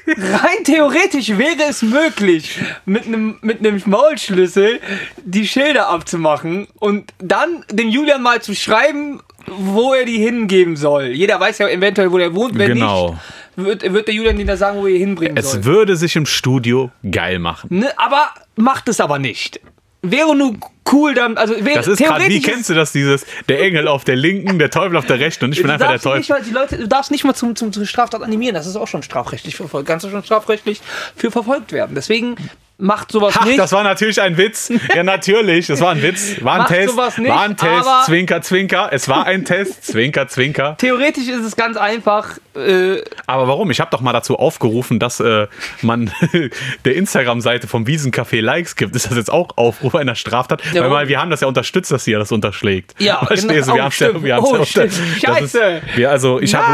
nein, 0.06 0.16
rein 0.34 0.64
theoretisch 0.64 1.30
wäre 1.38 1.62
es 1.68 1.82
möglich, 1.82 2.58
mit 2.84 3.06
einem 3.06 3.38
mit 3.40 3.60
einem 3.60 3.82
Maulschlüssel 3.86 4.80
die 5.24 5.46
Schilder 5.46 5.88
abzumachen 5.88 6.66
und 6.78 7.12
dann 7.18 7.64
dem 7.70 7.88
Julian 7.88 8.22
mal 8.22 8.42
zu 8.42 8.54
schreiben, 8.54 9.20
wo 9.46 9.94
er 9.94 10.04
die 10.04 10.18
hingeben 10.18 10.76
soll. 10.76 11.06
Jeder 11.06 11.40
weiß 11.40 11.58
ja 11.58 11.68
eventuell, 11.68 12.12
wo 12.12 12.18
er 12.18 12.34
wohnt. 12.34 12.58
Wenn 12.58 12.74
Genau. 12.74 13.10
nicht, 13.56 13.66
wird, 13.82 13.92
wird 13.92 14.06
der 14.08 14.14
Julian 14.14 14.36
dir 14.36 14.46
da 14.46 14.56
sagen, 14.56 14.78
wo 14.80 14.86
er 14.86 14.94
ihn 14.94 15.00
hinbringen 15.00 15.42
soll. 15.42 15.60
Es 15.60 15.64
würde 15.64 15.96
sich 15.96 16.14
im 16.16 16.26
Studio 16.26 16.90
geil 17.10 17.38
machen. 17.38 17.68
Ne, 17.70 17.90
aber 17.96 18.28
macht 18.56 18.88
es 18.88 19.00
aber 19.00 19.18
nicht. 19.18 19.60
Wäre 20.02 20.34
nur 20.36 20.54
cool 20.90 21.14
dann, 21.14 21.36
also 21.36 21.54
Das 21.54 21.86
ist 21.86 21.98
gerade, 21.98 22.26
wie 22.28 22.40
kennst 22.40 22.70
du 22.70 22.74
das, 22.74 22.92
dieses, 22.92 23.24
der 23.48 23.60
Engel 23.60 23.88
auf 23.88 24.04
der 24.04 24.16
linken, 24.16 24.58
der 24.58 24.70
Teufel 24.70 24.96
auf 24.96 25.06
der 25.06 25.20
rechten 25.20 25.44
und 25.46 25.52
ich 25.52 25.62
bin 25.62 25.70
einfach 25.70 25.86
der 25.86 25.94
nicht 25.94 26.02
Teufel. 26.04 26.34
mal, 26.34 26.42
die 26.42 26.50
Leute, 26.50 26.76
du 26.78 26.88
darfst 26.88 27.10
nicht 27.10 27.24
mal 27.24 27.34
zum, 27.34 27.54
zum, 27.56 27.72
zum 27.72 27.84
Straftat 27.84 28.22
animieren. 28.22 28.54
Das 28.54 28.66
ist 28.66 28.76
auch 28.76 28.88
schon 28.88 29.02
strafrechtlich 29.02 29.56
verfolgt. 29.56 29.88
Kannst 29.88 30.04
du 30.04 30.10
schon 30.10 30.24
strafrechtlich 30.24 30.80
für 31.16 31.30
verfolgt 31.30 31.72
werden. 31.72 31.94
Deswegen 31.94 32.36
macht 32.78 33.12
sowas 33.12 33.34
Ach, 33.38 33.44
nicht. 33.44 33.58
das 33.58 33.70
war 33.72 33.84
natürlich 33.84 34.20
ein 34.20 34.36
Witz. 34.36 34.72
Ja, 34.94 35.04
natürlich, 35.04 35.68
das 35.68 35.80
war 35.80 35.92
ein 35.92 36.02
Witz. 36.02 36.42
War 36.42 36.54
ein 36.54 36.58
Macht 36.60 36.68
Test. 36.70 36.90
sowas 36.90 37.18
nicht, 37.18 37.30
war 37.30 37.42
ein 37.42 37.56
Test. 37.56 37.88
Zwinker, 38.06 38.42
zwinker. 38.42 38.88
Es 38.90 39.08
war 39.08 39.24
ein 39.26 39.44
Test. 39.44 39.84
Zwinker, 39.84 40.26
zwinker. 40.26 40.76
Theoretisch 40.78 41.28
ist 41.28 41.44
es 41.44 41.54
ganz 41.54 41.76
einfach. 41.76 42.38
Äh, 42.56 43.02
Aber 43.26 43.46
warum? 43.46 43.70
Ich 43.70 43.80
habe 43.80 43.90
doch 43.90 44.00
mal 44.00 44.12
dazu 44.12 44.36
aufgerufen, 44.38 44.98
dass 44.98 45.20
äh, 45.20 45.46
man 45.80 46.10
der 46.84 46.96
Instagram-Seite 46.96 47.68
vom 47.68 47.86
Wiesencafé 47.86 48.40
Likes 48.40 48.74
gibt. 48.74 48.96
Ist 48.96 49.08
das 49.08 49.16
jetzt 49.16 49.32
auch 49.32 49.56
Aufruf 49.56 49.94
einer 49.94 50.16
Straftat? 50.16 50.62
Ja, 50.74 50.90
Weil 50.90 51.08
wir 51.08 51.20
haben 51.20 51.30
das 51.30 51.40
ja 51.40 51.48
unterstützt, 51.48 51.90
dass 51.92 52.06
ihr 52.06 52.18
das 52.18 52.32
unterschlägt. 52.32 52.94
Ja, 52.98 53.24
Verstehst 53.24 53.68
du? 53.68 53.72
genau. 53.72 53.74
Wir 53.74 53.74
Oh, 53.74 53.76
ja, 53.76 53.90
stimmt. 53.90 54.24
wir 54.24 54.34
haben's 54.36 54.48
Oh, 54.48 54.52
ja 54.54 54.58
das 54.60 54.68
Scheiße. 54.70 55.58
Ist, 55.86 55.96
wir, 55.96 56.10
also, 56.10 56.40
ich, 56.40 56.54
hab, 56.54 56.64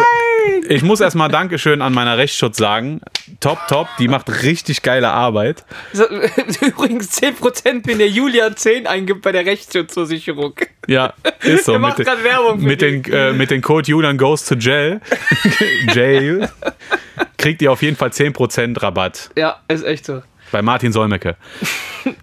ich 0.69 0.83
muss 0.83 1.01
erstmal 1.01 1.29
Dankeschön 1.29 1.83
an 1.83 1.93
meiner 1.93 2.17
Rechtsschutz 2.19 2.57
sagen. 2.57 3.01
Top, 3.41 3.59
top. 3.69 3.89
Die 3.99 4.09
macht 4.09 4.43
richtig 4.43 4.83
geile 4.83 5.09
Arbeit. 5.11 5.65
so, 5.93 6.05
übrigens 6.67 7.21
10%, 7.21 7.83
wenn 7.87 7.99
der 7.99 8.09
Julian 8.09 8.57
10 8.57 8.87
eingibt 8.87 9.23
bei 9.23 9.33
der 9.33 9.45
Rechtsschutzversicherung. 9.47 10.55
Ja, 10.87 11.13
ist 11.43 11.67
so. 11.67 11.73
Der 11.73 11.81
macht 11.81 11.99
grad 11.99 12.25
Werbung 12.25 12.61
mit, 12.63 12.81
den, 12.81 13.05
äh, 13.05 13.33
mit 13.33 13.51
dem 13.51 13.61
Code 13.61 13.89
Julian 13.89 14.17
goes 14.17 14.45
to 14.47 14.55
jail, 14.55 15.01
jail 15.95 16.49
kriegt 17.37 17.61
ihr 17.63 17.71
auf 17.71 17.83
jeden 17.83 17.97
Fall 17.97 18.09
10% 18.09 18.83
Rabatt 18.83 19.31
Ja, 19.37 19.61
ist 19.69 19.85
echt 19.85 20.07
so. 20.07 20.23
Bei 20.53 20.63
Martin 20.63 20.93
Solmecke. 20.93 21.37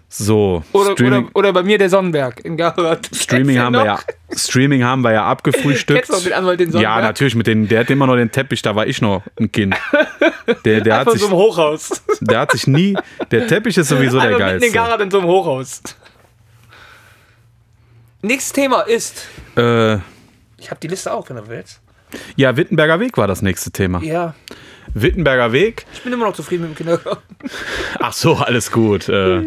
So, 0.08 0.64
Oder, 0.72 0.92
oder, 0.92 1.24
oder 1.34 1.52
bei 1.52 1.62
mir 1.62 1.78
der 1.78 1.88
Sonnenberg 1.90 2.40
in 2.44 2.56
Garrett. 2.56 3.08
Streaming 3.14 3.58
haben 3.58 3.74
wir 3.74 3.84
ja 3.84 3.98
Streaming 4.34 4.82
haben 4.82 5.02
wir 5.02 5.12
ja 5.12 5.24
abgefrühstückt. 5.30 6.06
Kennst 6.06 6.24
du 6.24 6.28
den 6.28 6.32
Anwalt, 6.36 6.58
den 6.58 6.68
ja, 6.68 6.72
Sonnenberg? 6.72 7.02
natürlich 7.04 7.34
mit 7.36 7.46
den 7.46 7.68
der 7.68 7.80
hat 7.80 7.90
immer 7.90 8.06
noch 8.06 8.16
den 8.16 8.30
Teppich, 8.30 8.62
da 8.62 8.74
war 8.74 8.86
ich 8.86 9.00
noch 9.00 9.22
ein 9.38 9.52
Kind. 9.52 9.76
Der, 10.64 10.80
der, 10.80 10.96
hat 10.98 11.04
Von 11.04 11.12
so 11.12 11.18
sich, 11.18 11.26
einem 11.28 11.36
Hochhaus. 11.38 12.02
der 12.20 12.40
hat 12.40 12.52
sich 12.52 12.66
nie 12.66 12.96
der 13.30 13.46
Teppich 13.46 13.76
ist 13.76 13.88
sowieso 13.88 14.18
der 14.18 14.28
Einfach 14.30 14.40
in 14.40 14.46
geilste. 14.46 14.70
Garrett 14.72 15.00
in 15.02 15.10
so 15.10 15.18
einem 15.20 15.28
Hochhaus. 15.28 15.82
Nächstes 18.22 18.52
Thema 18.52 18.80
ist. 18.82 19.26
Äh, 19.56 19.94
Ich 20.58 20.70
habe 20.70 20.80
die 20.82 20.88
Liste 20.88 21.12
auch, 21.12 21.28
wenn 21.28 21.36
du 21.36 21.46
willst. 21.48 21.80
ja, 22.34 22.56
Wittenberger 22.56 22.98
Weg 22.98 23.16
war 23.18 23.26
das 23.28 23.42
nächste 23.42 23.70
Thema. 23.70 24.02
Ja. 24.02 24.34
Wittenberger 25.00 25.52
Weg. 25.52 25.84
Ich 25.92 26.00
bin 26.02 26.12
immer 26.12 26.24
noch 26.26 26.34
zufrieden 26.34 26.62
mit 26.62 26.70
dem 26.72 26.76
Kindergarten. 26.76 27.22
Ach 28.00 28.12
so, 28.12 28.36
alles 28.36 28.70
gut. 28.72 29.08
Äh, 29.08 29.42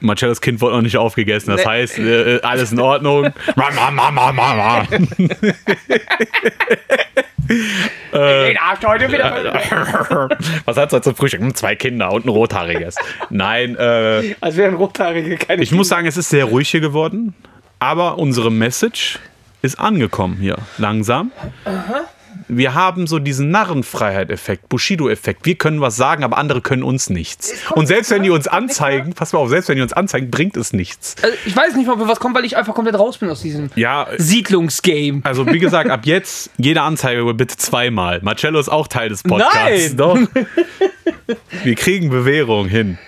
Marcellos 0.00 0.40
Kind 0.40 0.60
wurde 0.60 0.74
noch 0.76 0.82
nicht 0.82 0.96
aufgegessen. 0.96 1.50
Das 1.50 1.60
Nee. 1.64 1.70
heißt, 1.70 1.98
äh, 1.98 2.40
alles 2.42 2.72
in 2.72 2.80
Ordnung. 2.80 3.32
Ma. 3.56 4.82
Den 8.12 8.58
Arsch 8.58 8.84
heute 8.84 9.10
wieder. 9.10 9.54
Was 10.64 10.76
hat's 10.76 10.92
heute 10.92 11.02
zum 11.02 11.14
Frühstück? 11.16 11.40
Hm, 11.40 11.54
Zwei 11.54 11.74
Kinder 11.76 12.12
und 12.12 12.26
ein 12.26 12.28
rothaariges. 12.28 12.96
Nein, 13.30 13.76
äh, 13.76 14.34
Als 14.40 14.56
wären 14.56 14.74
Rothaarige 14.74 15.36
keine 15.36 15.62
ich 15.62 15.72
muss 15.72 15.88
sagen, 15.88 16.06
es 16.06 16.16
ist 16.16 16.28
sehr 16.30 16.44
ruhig 16.46 16.68
hier 16.68 16.80
geworden. 16.80 17.34
Aber 17.78 18.18
unsere 18.18 18.50
Message 18.52 19.18
ist 19.62 19.78
angekommen 19.78 20.36
hier. 20.40 20.56
Langsam. 20.78 21.32
Wir 22.48 22.74
haben 22.74 23.06
so 23.06 23.18
diesen 23.18 23.50
Narrenfreiheit-Effekt, 23.50 24.68
Bushido-Effekt. 24.68 25.46
Wir 25.46 25.54
können 25.54 25.80
was 25.80 25.96
sagen, 25.96 26.24
aber 26.24 26.38
andere 26.38 26.60
können 26.60 26.82
uns 26.82 27.10
nichts. 27.10 27.52
Und 27.72 27.86
selbst 27.86 28.10
wenn 28.10 28.22
die 28.22 28.30
uns 28.30 28.48
anzeigen, 28.48 29.12
pass 29.12 29.32
mal 29.32 29.38
auf, 29.40 29.48
selbst 29.48 29.68
wenn 29.68 29.76
die 29.76 29.82
uns 29.82 29.92
anzeigen, 29.92 30.30
bringt 30.30 30.56
es 30.56 30.72
nichts. 30.72 31.16
Also 31.22 31.36
ich 31.46 31.54
weiß 31.56 31.76
nicht 31.76 31.86
mal, 31.86 32.00
ob 32.00 32.08
was 32.08 32.20
kommt, 32.20 32.34
weil 32.34 32.44
ich 32.44 32.56
einfach 32.56 32.74
komplett 32.74 32.98
raus 32.98 33.18
bin 33.18 33.30
aus 33.30 33.42
diesem 33.42 33.70
Ja, 33.76 34.08
Siedlungsgame. 34.16 35.20
also 35.24 35.46
wie 35.46 35.58
gesagt, 35.58 35.90
ab 35.90 36.06
jetzt 36.06 36.50
jede 36.56 36.82
Anzeige 36.82 37.32
bitte 37.34 37.56
zweimal. 37.56 38.20
Marcello 38.22 38.58
ist 38.58 38.68
auch 38.68 38.88
Teil 38.88 39.08
des 39.10 39.22
Podcasts. 39.22 39.94
Nein! 39.94 39.96
Doch. 39.96 40.18
Wir 41.62 41.74
kriegen 41.74 42.10
Bewährung 42.10 42.66
hin. 42.68 42.98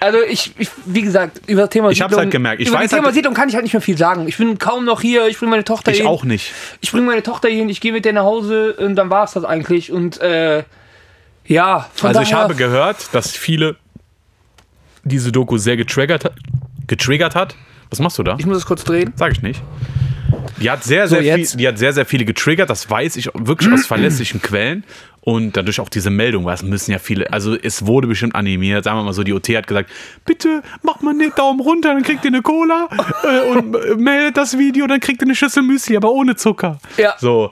Also 0.00 0.18
ich, 0.22 0.52
ich, 0.58 0.68
wie 0.86 1.02
gesagt, 1.02 1.40
über 1.48 1.62
das 1.62 1.70
Thema 1.70 1.90
Ich 1.90 2.00
hab's 2.00 2.16
halt 2.16 2.30
gemerkt. 2.30 2.60
Ich 2.62 2.68
über 2.68 2.76
weiß 2.78 2.84
das 2.84 2.90
Thema 2.96 3.06
halt- 3.06 3.14
Siedlung 3.14 3.34
kann 3.34 3.48
ich 3.48 3.54
halt 3.54 3.64
nicht 3.64 3.72
mehr 3.72 3.80
viel 3.80 3.98
sagen. 3.98 4.28
Ich 4.28 4.36
bin 4.36 4.58
kaum 4.58 4.84
noch 4.84 5.00
hier, 5.00 5.26
ich 5.28 5.38
bringe 5.38 5.50
meine 5.50 5.64
Tochter 5.64 5.90
Ich 5.90 5.98
hin. 5.98 6.06
auch 6.06 6.24
nicht. 6.24 6.52
Ich 6.80 6.92
bringe 6.92 7.06
meine 7.06 7.22
Tochter 7.22 7.48
hin, 7.48 7.68
ich 7.68 7.80
gehe 7.80 7.92
mit 7.92 8.04
der 8.04 8.12
nach 8.12 8.22
Hause 8.24 8.74
und 8.74 8.94
dann 8.96 9.10
war 9.10 9.24
es 9.24 9.32
das 9.32 9.44
eigentlich. 9.44 9.90
Und 9.92 10.20
äh, 10.20 10.62
ja, 11.46 11.88
von 11.94 12.08
Also 12.08 12.20
ich 12.20 12.32
habe 12.32 12.54
gehört, 12.54 13.12
dass 13.12 13.32
viele 13.32 13.76
diese 15.04 15.32
Doku 15.32 15.56
sehr 15.58 15.76
getriggert, 15.76 16.24
hat- 16.24 16.34
getriggert 16.86 17.34
hat. 17.34 17.54
Was 17.90 17.98
machst 18.00 18.18
du 18.18 18.22
da? 18.22 18.36
Ich 18.38 18.46
muss 18.46 18.58
es 18.58 18.66
kurz 18.66 18.84
drehen. 18.84 19.12
Sag 19.16 19.32
ich 19.32 19.42
nicht. 19.42 19.62
Die 20.60 20.70
hat 20.70 20.84
sehr, 20.84 21.08
sehr, 21.08 21.22
jetzt. 21.22 21.50
viel, 21.52 21.58
die 21.58 21.68
hat 21.68 21.78
sehr, 21.78 21.92
sehr 21.92 22.04
viele 22.04 22.24
getriggert, 22.24 22.68
das 22.68 22.90
weiß 22.90 23.16
ich 23.16 23.30
wirklich 23.34 23.72
aus 23.72 23.86
verlässlichen 23.86 24.42
Quellen. 24.42 24.84
Und 25.28 25.58
dadurch 25.58 25.78
auch 25.78 25.90
diese 25.90 26.08
Meldung, 26.08 26.46
weil 26.46 26.54
es 26.54 26.62
müssen 26.62 26.90
ja 26.90 26.98
viele, 26.98 27.30
also 27.30 27.54
es 27.54 27.84
wurde 27.84 28.08
bestimmt 28.08 28.34
animiert, 28.34 28.84
sagen 28.84 28.96
wir 28.96 29.02
mal 29.02 29.12
so, 29.12 29.22
die 29.24 29.34
OT 29.34 29.50
hat 29.50 29.66
gesagt, 29.66 29.90
bitte 30.24 30.62
mach 30.80 31.02
mal 31.02 31.10
einen 31.10 31.34
Daumen 31.34 31.60
runter, 31.60 31.92
dann 31.92 32.02
kriegt 32.02 32.24
ihr 32.24 32.30
eine 32.30 32.40
Cola 32.40 32.88
äh, 33.24 33.50
und 33.50 33.76
äh, 33.76 33.94
meldet 33.96 34.38
das 34.38 34.56
Video, 34.56 34.86
dann 34.86 35.00
kriegt 35.00 35.20
ihr 35.20 35.26
eine 35.26 35.34
Schüssel 35.34 35.62
Müsli, 35.62 35.98
aber 35.98 36.12
ohne 36.12 36.34
Zucker. 36.34 36.78
Ja. 36.96 37.14
So, 37.18 37.50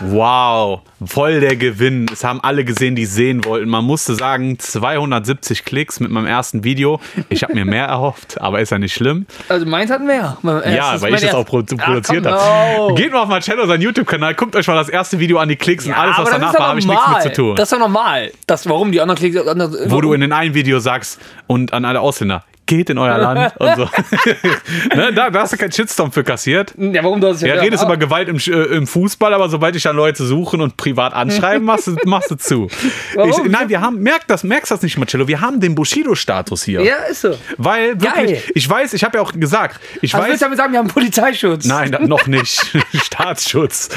wow, 0.00 0.80
voll 1.04 1.40
der 1.40 1.56
Gewinn. 1.56 2.06
Es 2.12 2.24
haben 2.24 2.40
alle 2.42 2.64
gesehen, 2.64 2.94
die 2.94 3.02
es 3.02 3.14
sehen 3.14 3.44
wollten. 3.44 3.68
Man 3.68 3.84
musste 3.84 4.14
sagen, 4.14 4.58
270 4.58 5.64
Klicks 5.64 6.00
mit 6.00 6.10
meinem 6.10 6.26
ersten 6.26 6.64
Video. 6.64 7.00
Ich 7.28 7.42
habe 7.42 7.54
mir 7.54 7.64
mehr 7.64 7.86
erhofft, 7.86 8.40
aber 8.40 8.60
ist 8.60 8.70
ja 8.70 8.78
nicht 8.78 8.94
schlimm. 8.94 9.26
Also 9.48 9.66
meins 9.66 9.90
hat 9.90 10.02
mehr. 10.02 10.36
Mein 10.42 10.74
Ja, 10.74 11.00
weil 11.00 11.14
ich 11.14 11.20
das 11.20 11.34
auch 11.34 11.44
pro 11.46 11.62
produziert 11.62 12.26
habe. 12.26 12.78
no. 12.78 12.94
Geht 12.94 13.12
mal 13.12 13.22
auf 13.22 13.28
Marcello, 13.28 13.66
seinen 13.66 13.82
YouTube-Kanal, 13.82 14.34
guckt 14.34 14.56
euch 14.56 14.66
mal 14.66 14.74
das 14.74 14.88
erste 14.88 15.18
Video 15.18 15.38
an, 15.38 15.48
die 15.48 15.56
Klicks 15.56 15.86
und 15.86 15.92
alles, 15.92 16.16
was 16.18 16.30
danach 16.30 16.58
war, 16.58 16.68
habe 16.68 16.78
ich 16.78 16.86
nichts 16.86 17.02
mit 17.02 17.08
normal. 17.08 17.22
zu 17.22 17.32
tun. 17.32 17.56
Das 17.56 17.68
ist 17.68 17.72
doch 17.72 17.78
normal. 17.78 18.32
Das, 18.46 18.68
warum 18.68 18.92
die 18.92 19.00
anderen 19.00 19.18
Klicks... 19.18 19.36
Andere, 19.46 19.90
Wo 19.90 20.00
du 20.00 20.12
in 20.12 20.20
den 20.20 20.32
einen 20.32 20.54
Video 20.54 20.78
sagst 20.78 21.20
und 21.46 21.72
an 21.72 21.84
alle 21.84 22.00
Ausländer, 22.00 22.44
geht 22.68 22.90
in 22.90 22.98
euer 22.98 23.18
Land 23.18 23.54
und 23.58 23.74
so. 23.76 23.82
ne, 24.94 25.12
da, 25.12 25.30
da 25.30 25.40
hast 25.40 25.52
du 25.52 25.56
keinen 25.56 25.72
Shitstorm 25.72 26.12
für 26.12 26.22
kassiert. 26.22 26.72
ja, 26.78 27.02
warum 27.02 27.20
du 27.20 27.26
das 27.26 27.40
Ja, 27.40 27.54
redest 27.54 27.82
über 27.82 27.96
Gewalt 27.96 28.28
im, 28.28 28.36
äh, 28.36 28.76
im 28.76 28.86
Fußball, 28.86 29.34
aber 29.34 29.48
sobald 29.48 29.74
ich 29.74 29.82
dann 29.82 29.96
Leute 29.96 30.24
suchen 30.24 30.60
und 30.60 30.76
privat 30.76 31.14
anschreiben, 31.14 31.64
machst 31.64 31.88
du, 31.88 31.96
machst 32.04 32.30
du 32.30 32.36
zu. 32.36 32.68
Warum? 33.14 33.30
Ich, 33.30 33.50
nein, 33.50 33.68
wir 33.68 33.80
haben, 33.80 33.98
merk 34.00 34.26
das, 34.28 34.44
merkst 34.44 34.70
das 34.70 34.82
nicht, 34.82 34.96
Marcello, 34.98 35.26
wir 35.26 35.40
haben 35.40 35.58
den 35.58 35.74
Bushido-Status 35.74 36.62
hier. 36.62 36.82
Ja, 36.82 36.96
ist 37.10 37.22
so. 37.22 37.36
Weil 37.56 38.00
wirklich, 38.00 38.12
Geil. 38.12 38.42
ich 38.54 38.68
weiß, 38.68 38.92
ich 38.94 39.02
habe 39.02 39.18
ja 39.18 39.22
auch 39.24 39.32
gesagt, 39.32 39.80
ich 40.02 40.14
Also 40.14 40.22
weiß, 40.22 40.30
willst 40.30 40.42
du 40.42 40.46
damit 40.46 40.58
sagen, 40.58 40.72
wir 40.72 40.78
haben 40.78 40.88
Polizeischutz? 40.88 41.64
Nein, 41.64 41.90
da- 41.90 41.98
noch 42.00 42.26
nicht. 42.26 42.60
Staatsschutz. 43.02 43.88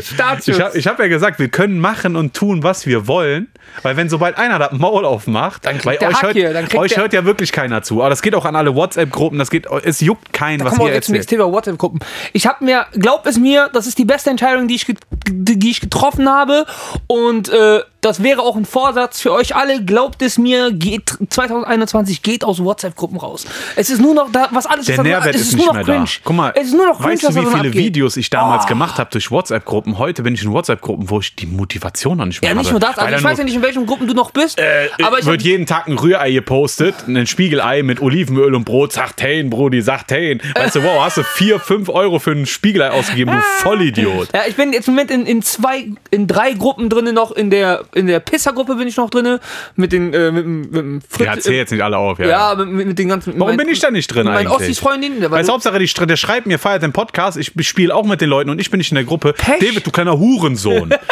Staatsschutz. 0.00 0.48
Ich 0.56 0.60
habe 0.60 0.78
ich 0.78 0.86
hab 0.86 0.98
ja 1.00 1.08
gesagt, 1.08 1.38
wir 1.38 1.48
können 1.48 1.78
machen 1.80 2.16
und 2.16 2.34
tun, 2.34 2.62
was 2.62 2.86
wir 2.86 3.06
wollen. 3.06 3.48
Weil 3.82 3.96
wenn 3.96 4.08
sobald 4.08 4.38
einer 4.38 4.58
das 4.58 4.72
Maul 4.72 5.04
aufmacht, 5.04 5.64
Dann 5.66 5.78
kriegt 5.78 6.02
euch, 6.02 6.22
hört, 6.22 6.32
hier, 6.34 6.52
dann 6.52 6.64
kriegt 6.68 6.82
euch 6.82 6.96
hört 6.96 7.12
ja 7.12 7.24
wirklich 7.24 7.52
keiner 7.52 7.82
zu. 7.82 8.00
Aber 8.00 8.10
das 8.10 8.22
geht 8.22 8.34
auch 8.34 8.44
an 8.44 8.56
alle 8.56 8.74
WhatsApp-Gruppen, 8.74 9.38
das 9.38 9.50
geht, 9.50 9.66
es 9.84 10.00
juckt 10.00 10.32
keinen, 10.32 10.60
Da 10.60 10.66
was 10.66 10.78
ihr 10.78 10.86
jetzt 10.86 11.08
erzählt. 11.08 11.28
Thema 11.28 11.50
WhatsApp-Gruppen. 11.52 12.00
Ich 12.32 12.46
habe 12.46 12.64
mir, 12.64 12.86
glaubt 12.92 13.26
es 13.26 13.38
mir, 13.38 13.70
das 13.72 13.86
ist 13.86 13.98
die 13.98 14.04
beste 14.04 14.30
Entscheidung, 14.30 14.68
die 14.68 14.76
ich, 14.76 14.86
die 15.28 15.70
ich 15.70 15.80
getroffen 15.80 16.28
habe. 16.28 16.66
Und 17.06 17.48
äh, 17.48 17.80
das 18.00 18.22
wäre 18.22 18.42
auch 18.42 18.56
ein 18.56 18.66
Vorsatz 18.66 19.20
für 19.20 19.32
euch 19.32 19.56
alle. 19.56 19.82
Glaubt 19.84 20.20
es 20.22 20.36
mir, 20.38 20.70
geht 20.72 21.16
2021 21.30 22.22
geht 22.22 22.44
aus 22.44 22.62
WhatsApp-Gruppen 22.62 23.18
raus. 23.18 23.46
Es 23.76 23.90
ist 23.90 24.00
nur 24.00 24.14
noch 24.14 24.30
da, 24.30 24.48
was 24.50 24.66
alles 24.66 24.86
Der 24.86 24.98
was- 24.98 25.04
Nährwert 25.04 25.34
es 25.34 25.40
ist, 25.42 25.52
nur 25.52 25.58
nicht 25.58 25.66
noch 25.68 25.74
mehr 25.74 25.84
cringe. 25.84 26.04
da. 26.04 26.20
Guck 26.24 26.36
mal, 26.36 26.52
es 26.54 26.66
ist 26.68 26.74
nur 26.74 26.86
noch 26.86 26.98
cringe, 27.00 27.14
weißt 27.22 27.22
du, 27.24 27.34
wie 27.34 27.46
viele. 27.46 27.72
Videos 27.74 28.16
ich 28.16 28.30
damals 28.30 28.64
Oh. 28.64 28.68
gemacht 28.68 28.98
habe 28.98 29.10
durch 29.10 29.30
WhatsApp-Gruppen? 29.30 29.98
Heute 29.98 30.22
bin 30.22 30.34
ich 30.34 30.42
in 30.44 30.52
WhatsApp-Gruppen, 30.52 31.08
wo 31.10 31.20
ich 31.20 31.34
die 31.34 31.46
Motivation 31.46 32.18
noch 32.18 32.26
nicht 32.26 32.40
mehr 32.42 32.50
Ja, 32.50 32.54
habe. 32.56 32.60
nicht 32.62 32.70
nur 32.70 32.80
das. 32.80 32.98
Also 32.98 33.16
ich 33.16 33.24
weiß 33.24 33.38
ja 33.38 33.44
nicht, 33.44 33.56
in 33.56 33.62
welchen 33.64 33.86
Gruppen 33.86 34.06
du 34.06 34.14
noch 34.14 34.30
bist. 34.30 34.60
aber 35.02 35.18
ich 35.18 35.26
wird 35.26 35.42
jeden 35.42 35.66
Tag 35.66 35.88
ein 35.88 35.98
Rührei 35.98 36.30
gepostet, 36.32 36.94
ein 37.08 37.26
Spiegelei 37.26 37.82
mit 37.82 38.00
Olivenöl 38.00 38.54
und 38.54 38.64
Brot. 38.64 38.92
Sagt 38.92 39.22
hey, 39.22 39.42
Brudi, 39.42 39.82
sagt 39.82 40.12
hey. 40.12 40.38
Weißt 40.54 40.76
du, 40.76 40.82
wow, 40.82 41.02
hast 41.04 41.16
du 41.16 41.22
4, 41.22 41.58
5 41.58 41.88
Euro 41.88 42.18
für 42.18 42.32
ein 42.32 42.46
Spiegelei 42.46 42.90
ausgegeben, 42.90 43.32
du 43.34 43.40
Vollidiot. 43.62 44.28
ja, 44.34 44.42
ich 44.48 44.54
bin 44.56 44.72
jetzt 44.72 44.88
im 44.88 44.94
Moment 44.94 45.10
in, 45.10 45.26
in 45.26 45.42
zwei, 45.42 45.86
in 46.10 46.26
drei 46.26 46.52
Gruppen 46.52 46.88
drin 46.88 47.12
noch. 47.14 47.32
In 47.32 47.50
der, 47.50 47.84
in 47.94 48.06
der 48.06 48.20
Pisser-Gruppe 48.20 48.76
bin 48.76 48.86
ich 48.88 48.96
noch 48.96 49.10
drin. 49.10 49.38
Mit 49.76 49.92
den, 49.92 50.12
äh, 50.12 50.30
mit, 50.30 50.46
mit 50.46 50.74
dem 50.74 51.00
Fritz. 51.00 51.26
Ja, 51.26 51.34
erzähl 51.34 51.54
jetzt 51.54 51.72
nicht 51.72 51.82
alle 51.82 51.96
auf. 51.96 52.18
Ja. 52.18 52.26
Ja, 52.26 52.54
mit, 52.54 52.68
mit, 52.68 52.86
mit 52.88 52.98
den 52.98 53.08
ganzen. 53.08 53.34
Warum 53.38 53.56
mit 53.56 53.64
bin 53.64 53.72
ich 53.72 53.80
da 53.80 53.90
nicht 53.90 54.06
drin 54.08 54.24
mit 54.26 54.34
eigentlich? 54.34 54.52
Ossis-Freundinnen. 54.52 55.20
weil 55.22 55.30
Weißt 55.30 55.42
du- 55.42 55.46
du, 55.48 55.52
Hauptsache, 55.54 55.78
die, 55.78 56.06
der 56.06 56.16
schreibt 56.16 56.46
mir, 56.46 56.58
feiert 56.58 56.82
den 56.82 56.92
Podcast, 56.92 57.36
ich 57.38 57.52
spiele 57.66 57.94
auch 57.94 58.04
mit 58.04 58.20
den 58.20 58.28
Leuten 58.28 58.50
und 58.50 58.60
ich 58.60 58.70
bin 58.70 58.78
nicht 58.78 58.90
in 58.90 58.96
der 58.96 59.04
Gruppe. 59.04 59.32
Pech. 59.32 59.60
David, 59.60 59.86
du 59.86 59.90
kleiner 59.90 60.18
Hurensohn. 60.18 60.94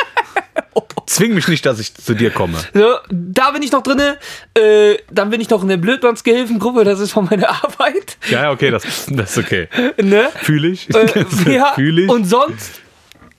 Zwing 1.07 1.35
mich 1.35 1.49
nicht, 1.49 1.67
dass 1.67 1.79
ich 1.79 1.95
zu 1.95 2.15
dir 2.15 2.31
komme. 2.31 2.59
So, 2.73 2.95
da 3.11 3.51
bin 3.51 3.63
ich 3.63 3.73
noch 3.73 3.83
drinne. 3.83 4.19
Äh, 4.55 4.97
dann 5.11 5.31
bin 5.31 5.41
ich 5.41 5.51
noch 5.51 5.63
in 5.63 5.69
der 5.69 5.77
Blödmannsgehilfengruppe, 5.77 6.85
das 6.85 7.01
ist 7.01 7.13
von 7.13 7.27
meiner 7.27 7.49
Arbeit. 7.65 8.17
Ja, 8.31 8.45
ja, 8.45 8.51
okay, 8.51 8.71
das, 8.71 8.85
das 9.09 9.37
ist 9.37 9.39
okay. 9.39 9.69
Ne? 10.01 10.31
Fühle 10.43 10.69
ich. 10.69 10.95
Äh, 10.95 11.25
ja, 11.53 11.73
Fühle 11.75 12.03
ich. 12.03 12.09
Und 12.11 12.25
sonst. 12.25 12.82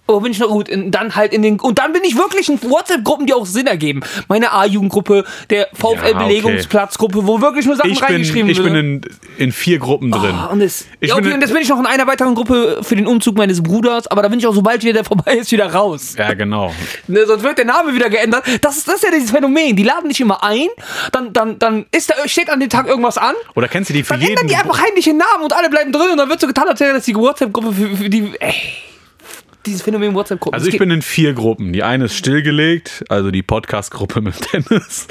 Oh, 0.05 0.19
bin 0.19 0.33
ich 0.33 0.39
noch 0.39 0.49
gut. 0.49 0.67
In, 0.67 0.91
dann 0.91 1.15
halt 1.15 1.31
in 1.33 1.41
den. 1.41 1.61
Und 1.61 1.79
dann 1.79 1.93
bin 1.93 2.03
ich 2.03 2.17
wirklich 2.17 2.49
in 2.49 2.61
WhatsApp-Gruppen, 2.61 3.25
die 3.25 3.33
auch 3.33 3.45
Sinn 3.45 3.67
ergeben. 3.67 4.01
Meine 4.27 4.51
A-Jugendgruppe, 4.51 5.23
der 5.49 5.69
VfL-Belegungsplatzgruppe, 5.73 7.25
wo 7.25 7.39
wirklich 7.39 7.65
nur 7.65 7.77
Sachen 7.77 7.89
ich 7.89 7.99
bin, 7.99 8.07
reingeschrieben 8.07 8.49
ich 8.49 8.57
bin 8.57 8.73
werden. 8.73 9.01
in, 9.37 9.45
in 9.45 9.51
vier 9.53 9.79
Gruppen 9.79 10.11
drin. 10.11 10.35
Ah, 10.35 10.47
und, 10.47 10.59
das, 10.59 10.87
Ich 10.99 11.09
ja, 11.09 11.15
okay, 11.15 11.33
und 11.33 11.39
jetzt 11.39 11.53
bin 11.53 11.61
ich 11.61 11.69
noch 11.69 11.79
in 11.79 11.85
einer 11.85 12.05
weiteren 12.05 12.35
Gruppe 12.35 12.79
für 12.81 12.97
den 12.97 13.07
Umzug 13.07 13.37
meines 13.37 13.63
Bruders, 13.63 14.07
aber 14.07 14.23
da 14.23 14.27
bin 14.27 14.39
ich 14.39 14.47
auch, 14.47 14.53
sobald 14.53 14.83
wieder 14.83 14.91
der 14.93 15.05
vorbei 15.05 15.35
ist, 15.35 15.53
wieder 15.53 15.73
raus. 15.73 16.15
Ja, 16.17 16.33
genau. 16.33 16.73
Ne, 17.07 17.25
sonst 17.25 17.43
wird 17.43 17.57
der 17.57 17.65
Name 17.65 17.95
wieder 17.95 18.09
geändert. 18.09 18.43
Das 18.61 18.77
ist, 18.77 18.87
das 18.89 18.95
ist 18.95 19.03
ja 19.05 19.11
dieses 19.11 19.31
Phänomen. 19.31 19.77
Die 19.77 19.83
laden 19.83 20.09
dich 20.09 20.19
immer 20.19 20.43
ein, 20.43 20.67
dann, 21.13 21.31
dann, 21.31 21.59
dann 21.59 21.85
ist 21.91 22.09
da, 22.09 22.27
steht 22.27 22.49
an 22.49 22.59
dem 22.59 22.69
Tag 22.69 22.87
irgendwas 22.87 23.17
an. 23.17 23.35
Oder 23.55 23.69
kennst 23.69 23.89
du 23.89 23.93
die 23.93 24.03
für 24.03 24.13
Dann 24.13 24.21
ändern 24.21 24.35
jeden? 24.35 24.47
die 24.49 24.55
einfach 24.57 24.81
heimlich 24.81 25.05
den 25.05 25.17
Namen 25.17 25.45
und 25.45 25.53
alle 25.53 25.69
bleiben 25.69 25.93
drin 25.93 26.09
und 26.11 26.17
dann 26.17 26.27
wird 26.27 26.41
so 26.41 26.47
getan, 26.47 26.67
als 26.67 26.81
wäre 26.81 26.93
das 26.93 27.05
die 27.05 27.15
WhatsApp-Gruppe 27.15 27.71
für, 27.71 27.95
für 27.95 28.09
die. 28.09 28.31
Ey, 28.41 28.53
dieses 29.65 29.81
Phänomen 29.81 30.13
WhatsApp-Gruppe. 30.13 30.55
Also 30.55 30.67
ich 30.67 30.77
bin 30.77 30.91
in 30.91 31.01
vier 31.01 31.33
Gruppen. 31.33 31.73
Die 31.73 31.83
eine 31.83 32.05
ist 32.05 32.15
stillgelegt, 32.15 33.03
also 33.09 33.31
die 33.31 33.43
Podcast-Gruppe 33.43 34.21
mit 34.21 34.35
Dennis. 34.53 35.07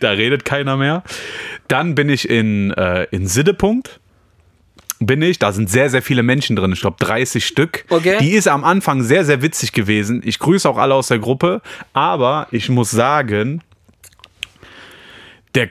da 0.00 0.10
redet 0.10 0.44
keiner 0.44 0.76
mehr. 0.76 1.02
Dann 1.68 1.94
bin 1.94 2.08
ich 2.08 2.28
in, 2.28 2.70
äh, 2.72 3.04
in 3.10 3.26
Siddepunkt. 3.26 4.00
Bin 4.98 5.20
ich, 5.20 5.38
da 5.40 5.50
sind 5.50 5.68
sehr, 5.68 5.90
sehr 5.90 6.00
viele 6.00 6.22
Menschen 6.22 6.54
drin, 6.54 6.72
ich 6.72 6.80
glaube 6.80 6.96
30 7.00 7.44
Stück. 7.44 7.84
Okay. 7.88 8.18
Die 8.20 8.32
ist 8.32 8.46
am 8.46 8.62
Anfang 8.62 9.02
sehr, 9.02 9.24
sehr 9.24 9.42
witzig 9.42 9.72
gewesen. 9.72 10.22
Ich 10.24 10.38
grüße 10.38 10.68
auch 10.68 10.78
alle 10.78 10.94
aus 10.94 11.08
der 11.08 11.18
Gruppe, 11.18 11.60
aber 11.92 12.46
ich 12.52 12.68
muss 12.68 12.92
sagen, 12.92 13.62
der, 15.56 15.68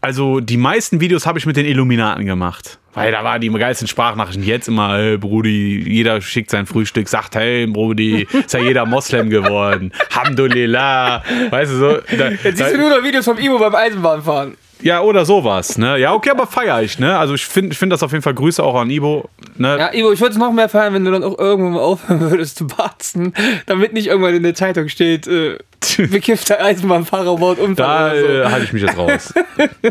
also 0.00 0.38
die 0.38 0.58
meisten 0.58 1.00
Videos 1.00 1.26
habe 1.26 1.40
ich 1.40 1.46
mit 1.46 1.56
den 1.56 1.66
Illuminaten 1.66 2.24
gemacht. 2.24 2.78
Weil 2.94 3.10
da 3.10 3.24
waren 3.24 3.40
die 3.40 3.48
geilsten 3.48 3.88
Sprachnachrichten. 3.88 4.44
Jetzt 4.44 4.68
immer, 4.68 4.94
hey, 4.96 5.16
Brudi, 5.16 5.82
jeder 5.88 6.20
schickt 6.20 6.50
sein 6.50 6.66
Frühstück, 6.66 7.08
sagt, 7.08 7.34
hey, 7.34 7.66
Brudi, 7.66 8.26
ist 8.30 8.52
ja 8.52 8.60
jeder 8.60 8.84
Moslem 8.84 9.30
geworden. 9.30 9.92
Hamdulillah. 10.10 11.22
Weißt 11.50 11.72
du 11.72 11.76
so? 11.76 11.98
Da, 12.18 12.30
Jetzt 12.30 12.58
siehst 12.58 12.74
du 12.74 12.78
nur 12.78 12.90
noch 12.90 13.02
Videos 13.02 13.24
vom 13.24 13.38
Ivo 13.38 13.58
beim 13.58 13.74
Eisenbahnfahren. 13.74 14.56
Ja, 14.82 15.00
oder 15.00 15.24
sowas, 15.24 15.78
ne? 15.78 15.98
Ja, 15.98 16.12
okay, 16.14 16.30
aber 16.30 16.46
feier 16.46 16.82
ich, 16.82 16.98
ne? 16.98 17.18
Also 17.18 17.34
ich 17.34 17.46
finde 17.46 17.72
ich 17.72 17.78
find 17.78 17.92
das 17.92 18.02
auf 18.02 18.12
jeden 18.12 18.22
Fall 18.22 18.34
Grüße 18.34 18.62
auch 18.62 18.74
an 18.80 18.90
Ibo, 18.90 19.28
ne? 19.56 19.78
Ja, 19.78 19.94
Ivo, 19.94 20.12
ich 20.12 20.20
würde 20.20 20.32
es 20.32 20.38
noch 20.38 20.52
mehr 20.52 20.68
feiern, 20.68 20.94
wenn 20.94 21.04
du 21.04 21.10
dann 21.10 21.24
auch 21.24 21.38
irgendwann 21.38 21.72
mal 21.74 21.80
aufhören 21.80 22.20
würdest 22.30 22.56
zu 22.58 22.66
barzen, 22.66 23.32
damit 23.66 23.92
nicht 23.92 24.08
irgendwann 24.08 24.34
in 24.34 24.42
der 24.42 24.54
Zeitung 24.54 24.88
steht, 24.88 25.26
äh, 25.26 25.58
bekiffter 26.10 26.60
Eisenbahnfahrer 26.62 27.36
baut 27.36 27.58
Unfall 27.58 27.76
Da 27.76 28.20
so. 28.20 28.26
äh, 28.26 28.44
halte 28.46 28.64
ich 28.64 28.72
mich 28.72 28.82
jetzt 28.82 28.96
raus. 28.96 29.32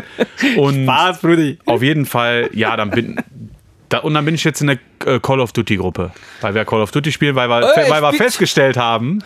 Und 0.56 0.86
Was, 0.86 1.20
Brudi? 1.20 1.58
auf 1.66 1.82
jeden 1.82 2.06
Fall, 2.06 2.50
ja, 2.52 2.76
dann 2.76 2.90
bin 2.90 3.16
da, 3.88 3.98
und 3.98 4.14
dann 4.14 4.24
bin 4.24 4.34
ich 4.34 4.42
jetzt 4.42 4.62
in 4.62 4.68
der 4.68 4.78
äh, 5.04 5.20
Call 5.20 5.38
of 5.38 5.52
Duty 5.52 5.76
Gruppe, 5.76 6.12
weil 6.40 6.54
wir 6.54 6.64
Call 6.64 6.80
of 6.80 6.90
Duty 6.92 7.12
spielen, 7.12 7.34
weil 7.34 7.50
wir, 7.50 7.76
Äh, 7.76 7.90
weil 7.90 8.00
wir 8.00 8.14
festgestellt 8.14 8.78
haben, 8.78 9.22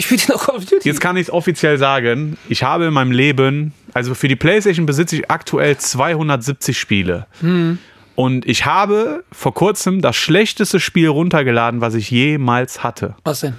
Ich 0.00 0.06
spiele 0.06 0.22
noch 0.28 0.46
Call 0.46 0.56
of 0.56 0.64
Duty. 0.64 0.88
jetzt 0.88 1.02
kann 1.02 1.18
ich 1.18 1.24
es 1.24 1.30
offiziell 1.30 1.76
sagen, 1.76 2.38
ich 2.48 2.62
habe 2.62 2.86
in 2.86 2.94
meinem 2.94 3.12
Leben, 3.12 3.74
also 3.92 4.14
für 4.14 4.28
die 4.28 4.36
PlayStation 4.36 4.86
besitze 4.86 5.16
ich 5.16 5.30
aktuell 5.30 5.76
270 5.76 6.78
Spiele. 6.78 7.26
Hm. 7.40 7.76
Und 8.14 8.46
ich 8.46 8.64
habe 8.64 9.24
vor 9.30 9.52
kurzem 9.52 10.00
das 10.00 10.16
schlechteste 10.16 10.80
Spiel 10.80 11.08
runtergeladen, 11.08 11.82
was 11.82 11.92
ich 11.92 12.10
jemals 12.10 12.82
hatte. 12.82 13.14
Was 13.24 13.40
denn? 13.40 13.56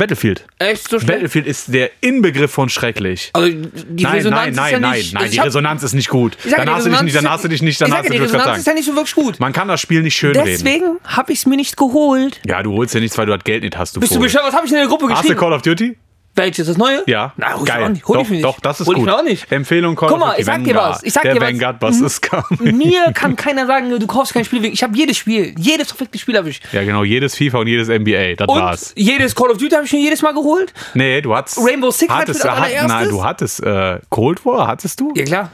Battlefield. 0.00 0.44
Echt 0.58 0.88
so 0.88 0.98
schlecht? 0.98 1.06
Battlefield 1.12 1.46
ist 1.46 1.72
der 1.72 1.90
Inbegriff 2.00 2.50
von 2.50 2.68
schrecklich. 2.68 3.30
Also 3.32 3.48
die 3.50 4.02
nein, 4.02 4.14
Resonanz 4.16 4.56
nein, 4.56 4.72
ja 4.72 4.80
nein, 4.80 4.98
nicht, 4.98 5.12
nein, 5.12 5.14
also 5.14 5.14
nein, 5.14 5.24
ich 5.26 5.30
die 5.32 5.38
hab- 5.38 5.46
Resonanz 5.46 5.82
ist 5.84 5.92
nicht 5.94 6.08
gut. 6.08 6.36
ja, 6.44 6.56
Dann 6.56 6.70
hast 6.74 6.86
du 6.86 6.90
dich 6.90 7.02
nicht, 7.02 7.16
dann 7.16 7.30
hast 7.30 7.44
du 7.44 7.48
dich 7.48 7.62
nicht, 7.62 7.80
dann 7.80 7.92
hast 7.92 8.08
du 8.08 8.14
ja, 8.14 8.20
dich 8.20 8.30
gerade 8.30 8.38
Resonanz 8.42 8.58
ist 8.60 8.66
ja 8.66 8.74
nicht 8.74 8.86
so 8.86 8.94
wirklich 8.96 9.14
gut. 9.14 9.38
Man 9.38 9.52
kann 9.52 9.68
das 9.68 9.80
Spiel 9.80 10.02
nicht 10.02 10.16
schön 10.16 10.32
reden. 10.34 10.46
Deswegen 10.46 10.96
habe 11.04 11.32
ich 11.32 11.38
es 11.40 11.46
mir 11.46 11.56
nicht 11.56 11.76
geholt. 11.76 12.40
Ja, 12.46 12.62
du 12.62 12.72
holst 12.72 12.94
ja 12.94 13.00
nichts, 13.00 13.16
weil 13.18 13.26
du 13.26 13.32
das 13.36 13.44
Geld 13.44 13.62
nicht 13.62 13.76
hast. 13.76 13.94
Du 13.94 14.00
Bist 14.00 14.10
du 14.12 14.16
Vogel. 14.16 14.28
bescheuert? 14.28 14.46
Was 14.46 14.54
habe 14.54 14.66
ich 14.66 14.72
in 14.72 14.78
der 14.78 14.86
Gruppe 14.86 15.06
Hast 15.10 15.18
du 15.18 15.22
geschrieben? 15.22 15.38
Call 15.40 15.52
of 15.52 15.62
Duty? 15.62 15.96
Welches? 16.36 16.68
Das 16.68 16.76
neue? 16.76 17.02
Ja. 17.06 17.32
Na, 17.36 17.54
hol 17.54 17.62
ich 17.62 17.74
Geil. 17.74 17.90
nicht. 17.90 18.06
Hol 18.06 18.16
doch, 18.16 18.22
ich 18.22 18.28
mir 18.30 18.36
nicht. 18.36 18.44
doch, 18.44 18.60
das 18.60 18.80
ist 18.80 18.86
hol 18.86 18.94
gut. 18.94 19.02
Ich 19.02 19.06
mir 19.06 19.18
auch 19.18 19.22
nicht. 19.24 19.50
Empfehlung 19.50 19.96
Call 19.96 20.10
Guck 20.10 20.18
mal, 20.20 20.34
ich 20.38 20.44
sag 20.44 20.62
dir 20.62 20.74
Vanguard. 20.74 20.94
was, 20.94 21.02
ich 21.02 21.12
sag 21.12 21.22
Der 21.24 21.34
dir 21.34 21.40
was. 21.40 21.48
Vanguard 21.48 21.80
Boss 21.80 22.00
ist 22.00 22.22
coming. 22.22 22.76
Mir 22.78 23.12
kann 23.12 23.34
keiner 23.34 23.66
sagen, 23.66 23.90
du 23.98 24.06
kaufst 24.06 24.32
kein 24.32 24.44
Spiel. 24.44 24.64
Ich 24.66 24.82
habe 24.82 24.96
jedes 24.96 25.16
Spiel, 25.16 25.54
jedes 25.58 25.88
verfickte 25.88 26.18
Spiel 26.18 26.36
habe 26.36 26.48
ich. 26.48 26.60
Ja, 26.72 26.84
genau, 26.84 27.02
jedes 27.02 27.34
FIFA 27.36 27.58
und 27.58 27.66
jedes 27.66 27.88
NBA, 27.88 28.34
das 28.36 28.48
Und 28.48 28.58
war's. 28.60 28.92
jedes 28.96 29.34
Call 29.34 29.50
of 29.50 29.58
Duty 29.58 29.74
habe 29.74 29.84
ich 29.86 29.92
mir 29.92 30.00
jedes 30.00 30.22
Mal 30.22 30.32
geholt. 30.32 30.72
Nee, 30.94 31.20
du 31.20 31.34
hattest. 31.34 31.58
Rainbow 31.58 31.90
Six 31.90 32.12
hattest, 32.12 32.44
hat, 32.44 32.56
allererstes? 32.58 32.86
Nein, 32.88 33.08
du 33.08 33.24
hattest 33.24 33.62
äh, 33.64 33.98
Cold 34.08 34.46
War, 34.46 34.68
hattest 34.68 35.00
du? 35.00 35.12
Ja 35.16 35.24
klar. 35.24 35.50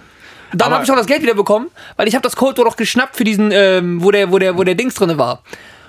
Dann 0.52 0.70
habe 0.72 0.84
ich 0.84 0.90
auch 0.90 0.96
das 0.96 1.06
Geld 1.06 1.22
wieder 1.22 1.34
bekommen, 1.34 1.68
weil 1.96 2.06
ich 2.06 2.14
habe 2.14 2.22
das 2.22 2.36
Cold 2.36 2.56
War 2.58 2.66
doch 2.66 2.76
geschnappt 2.76 3.16
für 3.16 3.24
diesen, 3.24 3.50
ähm, 3.52 4.02
wo 4.02 4.10
der, 4.10 4.30
wo 4.30 4.38
der, 4.38 4.56
wo 4.56 4.62
der 4.62 4.74
Dings 4.74 4.94
drin 4.94 5.16
war. 5.18 5.42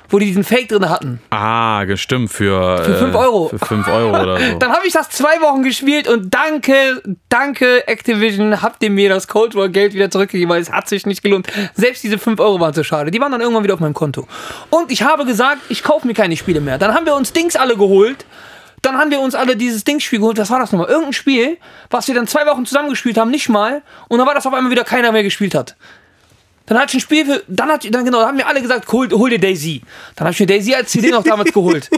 Wo 0.09 0.19
die 0.19 0.25
diesen 0.27 0.43
Fake 0.43 0.69
drin 0.69 0.89
hatten. 0.89 1.21
Ah, 1.31 1.83
gestimmt, 1.83 2.31
für. 2.31 2.83
Für 2.83 2.95
fünf 2.95 3.15
Euro. 3.15 3.49
Für 3.49 3.59
5 3.59 3.87
Euro 3.87 4.21
oder 4.21 4.39
so. 4.39 4.43
Dann 4.59 4.71
habe 4.71 4.87
ich 4.87 4.93
das 4.93 5.09
zwei 5.09 5.41
Wochen 5.41 5.63
gespielt 5.63 6.07
und 6.07 6.33
danke, 6.33 7.01
danke 7.29 7.87
Activision, 7.87 8.61
habt 8.61 8.81
ihr 8.83 8.89
mir 8.89 9.09
das 9.09 9.27
Cold 9.27 9.55
War 9.55 9.69
Geld 9.69 9.93
wieder 9.93 10.09
zurückgegeben, 10.09 10.49
weil 10.49 10.61
es 10.61 10.71
hat 10.71 10.87
sich 10.87 11.05
nicht 11.05 11.23
gelohnt. 11.23 11.47
Selbst 11.75 12.03
diese 12.03 12.17
5 12.17 12.39
Euro 12.39 12.59
waren 12.59 12.73
so 12.73 12.83
schade. 12.83 13.11
Die 13.11 13.19
waren 13.19 13.31
dann 13.31 13.41
irgendwann 13.41 13.63
wieder 13.63 13.73
auf 13.73 13.79
meinem 13.79 13.93
Konto. 13.93 14.27
Und 14.69 14.91
ich 14.91 15.03
habe 15.03 15.25
gesagt, 15.25 15.61
ich 15.69 15.83
kaufe 15.83 16.07
mir 16.07 16.13
keine 16.13 16.37
Spiele 16.37 16.61
mehr. 16.61 16.77
Dann 16.77 16.93
haben 16.93 17.05
wir 17.05 17.15
uns 17.15 17.33
Dings 17.33 17.55
alle 17.55 17.75
geholt. 17.75 18.25
Dann 18.81 18.97
haben 18.97 19.11
wir 19.11 19.19
uns 19.19 19.33
alle 19.35 19.57
dieses 19.57 19.83
Dings-Spiel 19.83 20.19
geholt. 20.19 20.37
Was 20.37 20.49
war 20.51 20.59
das 20.59 20.71
nochmal? 20.71 20.87
Irgendein 20.87 21.13
Spiel, 21.13 21.57
was 21.89 22.07
wir 22.07 22.15
dann 22.15 22.27
zwei 22.27 22.45
Wochen 22.45 22.65
zusammengespielt 22.65 23.17
haben, 23.17 23.31
nicht 23.31 23.49
mal. 23.49 23.81
Und 24.07 24.19
dann 24.19 24.27
war 24.27 24.35
das 24.35 24.45
auf 24.45 24.53
einmal 24.53 24.71
wieder 24.71 24.83
keiner 24.83 25.11
mehr 25.11 25.23
gespielt 25.23 25.55
hat. 25.55 25.75
Dann 26.67 26.77
ich 26.85 26.93
ein 26.93 26.99
Spiel 26.99 27.25
für, 27.25 27.43
dann 27.47 27.69
hat, 27.69 27.87
dann 27.93 28.03
genau, 28.03 28.19
dann 28.19 28.27
haben 28.27 28.37
mir 28.37 28.45
alle 28.45 28.61
gesagt, 28.61 28.91
hol, 28.91 29.09
hol 29.09 29.29
dir 29.29 29.39
Daisy. 29.39 29.81
Dann 30.15 30.25
habe 30.25 30.33
ich 30.33 30.39
mir 30.39 30.45
Daisy 30.45 30.75
als 30.75 30.91
CD 30.91 31.09
noch 31.11 31.23
damals 31.23 31.51
geholt. 31.53 31.89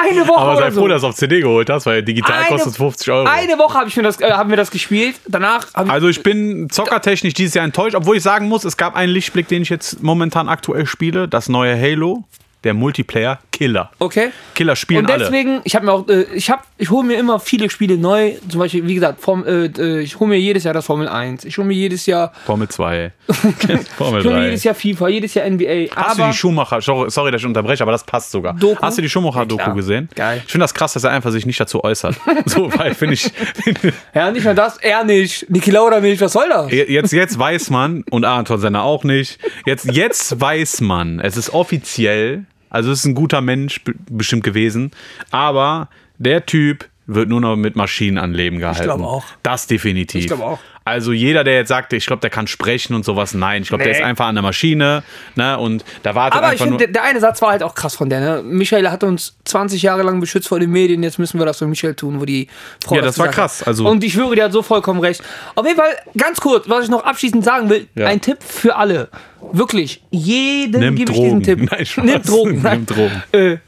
Eine 0.00 0.26
Woche 0.26 0.38
Aber 0.40 0.56
sei 0.56 0.70
so. 0.70 0.80
froh, 0.80 0.88
dass 0.88 1.02
du 1.02 1.08
auf 1.08 1.16
CD 1.16 1.40
geholt 1.40 1.68
hast, 1.68 1.86
weil 1.86 2.02
digital 2.02 2.44
kostet 2.46 2.70
es 2.70 2.76
50 2.76 3.10
Euro. 3.10 3.28
Eine 3.28 3.58
Woche 3.58 3.76
habe 3.76 3.88
ich 3.88 3.96
mir 3.96 4.04
das, 4.04 4.20
äh, 4.20 4.30
haben 4.30 4.50
wir 4.50 4.56
das 4.56 4.70
gespielt. 4.70 5.16
Danach 5.26 5.74
haben 5.74 5.90
Also 5.90 6.08
ich 6.08 6.22
bin 6.22 6.70
zockertechnisch 6.70 7.34
dieses 7.34 7.54
Jahr 7.54 7.64
enttäuscht, 7.64 7.96
obwohl 7.96 8.16
ich 8.16 8.22
sagen 8.22 8.48
muss, 8.48 8.64
es 8.64 8.76
gab 8.76 8.94
einen 8.94 9.12
Lichtblick, 9.12 9.48
den 9.48 9.62
ich 9.62 9.68
jetzt 9.68 10.02
momentan 10.02 10.48
aktuell 10.48 10.86
spiele, 10.86 11.26
das 11.26 11.48
neue 11.48 11.78
Halo, 11.78 12.24
der 12.64 12.74
Multiplayer 12.74 13.38
Killer. 13.50 13.90
okay. 13.98 14.30
Killer 14.54 14.74
spielen 14.76 15.04
Und 15.04 15.10
alle. 15.10 15.24
deswegen, 15.24 15.60
ich 15.64 15.74
habe 15.76 15.86
mir 15.86 15.92
auch, 15.92 16.08
äh, 16.08 16.22
ich 16.34 16.50
habe, 16.50 16.62
ich 16.78 16.90
hole 16.90 17.06
mir 17.06 17.18
immer 17.18 17.38
viele 17.38 17.70
Spiele 17.70 17.96
neu. 17.96 18.32
Zum 18.48 18.58
Beispiel, 18.58 18.86
wie 18.86 18.94
gesagt, 18.94 19.20
Form, 19.20 19.44
äh, 19.46 19.66
äh, 19.66 20.00
ich 20.00 20.18
hole 20.18 20.30
mir 20.30 20.38
jedes 20.38 20.64
Jahr 20.64 20.74
das 20.74 20.86
Formel 20.86 21.08
1. 21.08 21.44
Ich 21.44 21.58
hole 21.58 21.66
mir 21.66 21.74
jedes 21.74 22.06
Jahr, 22.06 22.32
Formel 22.44 22.68
2. 22.68 23.12
Formel 23.96 24.20
ich 24.20 24.26
hole 24.26 24.34
mir 24.34 24.40
3. 24.40 24.44
jedes 24.46 24.64
Jahr 24.64 24.74
FIFA, 24.74 25.08
jedes 25.08 25.34
Jahr 25.34 25.48
NBA. 25.48 25.94
Hast 25.94 26.18
du 26.18 26.24
die 26.24 26.32
Schumacher, 26.32 26.80
sorry, 26.80 27.30
dass 27.30 27.40
ich 27.40 27.46
unterbreche, 27.46 27.82
aber 27.82 27.92
das 27.92 28.04
passt 28.04 28.30
sogar. 28.30 28.54
Doku? 28.54 28.80
Hast 28.82 28.98
du 28.98 29.02
die 29.02 29.08
Schumacher-Doku 29.08 29.62
klar. 29.62 29.76
gesehen? 29.76 30.08
Geil. 30.14 30.42
Ich 30.44 30.50
finde 30.50 30.64
das 30.64 30.74
krass, 30.74 30.94
dass 30.94 31.04
er 31.04 31.10
einfach 31.10 31.30
sich 31.30 31.46
nicht 31.46 31.60
dazu 31.60 31.84
äußert. 31.84 32.16
so, 32.46 32.72
weil 32.76 32.94
finde 32.94 33.14
ich. 33.14 33.30
ja, 34.14 34.30
nicht 34.30 34.44
nur 34.44 34.54
das, 34.54 34.78
er 34.78 35.04
nicht. 35.04 35.48
Niki 35.50 35.70
Lauda 35.70 36.00
nicht, 36.00 36.20
was 36.20 36.32
soll 36.32 36.48
das? 36.48 36.72
Jetzt, 36.72 37.12
jetzt 37.12 37.38
weiß 37.38 37.70
man, 37.70 38.02
und 38.10 38.24
Anton 38.24 38.58
Senna 38.58 38.82
auch 38.82 39.04
nicht, 39.04 39.38
jetzt, 39.66 39.92
jetzt 39.92 40.40
weiß 40.40 40.80
man, 40.80 41.20
es 41.20 41.36
ist 41.36 41.52
offiziell, 41.52 42.46
also 42.72 42.90
ist 42.90 43.04
ein 43.04 43.14
guter 43.14 43.40
Mensch 43.40 43.84
be- 43.84 43.94
bestimmt 44.10 44.42
gewesen, 44.44 44.90
aber 45.30 45.88
der 46.18 46.46
Typ 46.46 46.88
wird 47.06 47.28
nur 47.28 47.40
noch 47.40 47.56
mit 47.56 47.76
Maschinen 47.76 48.18
an 48.18 48.32
Leben 48.32 48.58
gehalten. 48.58 48.84
glaube 48.84 49.04
auch. 49.04 49.24
Das 49.42 49.66
definitiv. 49.66 50.20
Ich 50.22 50.26
glaube 50.28 50.44
auch. 50.44 50.58
Also 50.84 51.12
jeder, 51.12 51.44
der 51.44 51.54
jetzt 51.54 51.68
sagt, 51.68 51.92
ich 51.92 52.06
glaube, 52.06 52.20
der 52.20 52.30
kann 52.30 52.48
sprechen 52.48 52.94
und 52.94 53.04
sowas, 53.04 53.34
nein. 53.34 53.62
Ich 53.62 53.68
glaube, 53.68 53.84
der 53.84 53.92
Nee. 53.92 53.98
ist 54.00 54.04
einfach 54.04 54.26
an 54.26 54.34
der 54.34 54.42
Maschine, 54.42 55.04
ne, 55.36 55.56
und 55.56 55.84
da 56.02 56.16
wartet 56.16 56.38
Aber 56.38 56.48
ich 56.48 56.52
einfach 56.54 56.64
finde, 56.64 56.70
nur. 56.70 56.78
der, 56.78 56.88
der 56.88 57.04
eine 57.04 57.20
Satz 57.20 57.40
war 57.40 57.50
halt 57.52 57.62
auch 57.62 57.76
krass 57.76 57.94
von 57.94 58.10
der. 58.10 58.18
Ne? 58.18 58.42
Michael 58.42 58.90
hat 58.90 59.04
uns 59.04 59.36
20 59.44 59.80
Jahre 59.82 60.02
lang 60.02 60.18
beschützt 60.18 60.48
vor 60.48 60.58
den 60.58 60.70
Medien, 60.72 61.04
jetzt 61.04 61.20
müssen 61.20 61.38
wir 61.38 61.46
das 61.46 61.58
für 61.58 61.68
Michael 61.68 61.94
tun, 61.94 62.20
wo 62.20 62.24
die 62.24 62.48
Frau 62.84 62.96
Ja, 62.96 63.02
das 63.02 63.16
war 63.16 63.26
gesagt 63.28 63.34
krass, 63.36 63.62
also- 63.62 63.88
Und 63.88 64.02
ich 64.02 64.12
schwöre, 64.14 64.34
die 64.34 64.42
hat 64.42 64.50
so 64.52 64.62
vollkommen 64.62 64.98
recht. 64.98 65.22
Auf 65.54 65.64
jeden 65.64 65.78
Fall, 65.78 65.92
ganz 66.16 66.40
kurz, 66.40 66.68
was 66.68 66.84
ich 66.84 66.90
noch 66.90 67.04
abschließend 67.04 67.44
sagen 67.44 67.70
will, 67.70 67.86
Ja. 67.94 68.08
ein 68.08 68.20
Tipp 68.20 68.38
für 68.42 68.74
alle. 68.74 69.08
Wirklich, 69.52 70.02
jedem 70.10 70.96
gebe 70.96 71.12
ich 71.12 71.18
diesen 71.20 71.42
Tipp. 71.44 71.60
Nein, 71.70 71.86
Spaß. 71.86 72.04
Nimm 72.04 72.22
Drogen. 72.22 72.60
Nimm 72.62 72.86
Drogen. 72.86 73.22
Äh, 73.30 73.58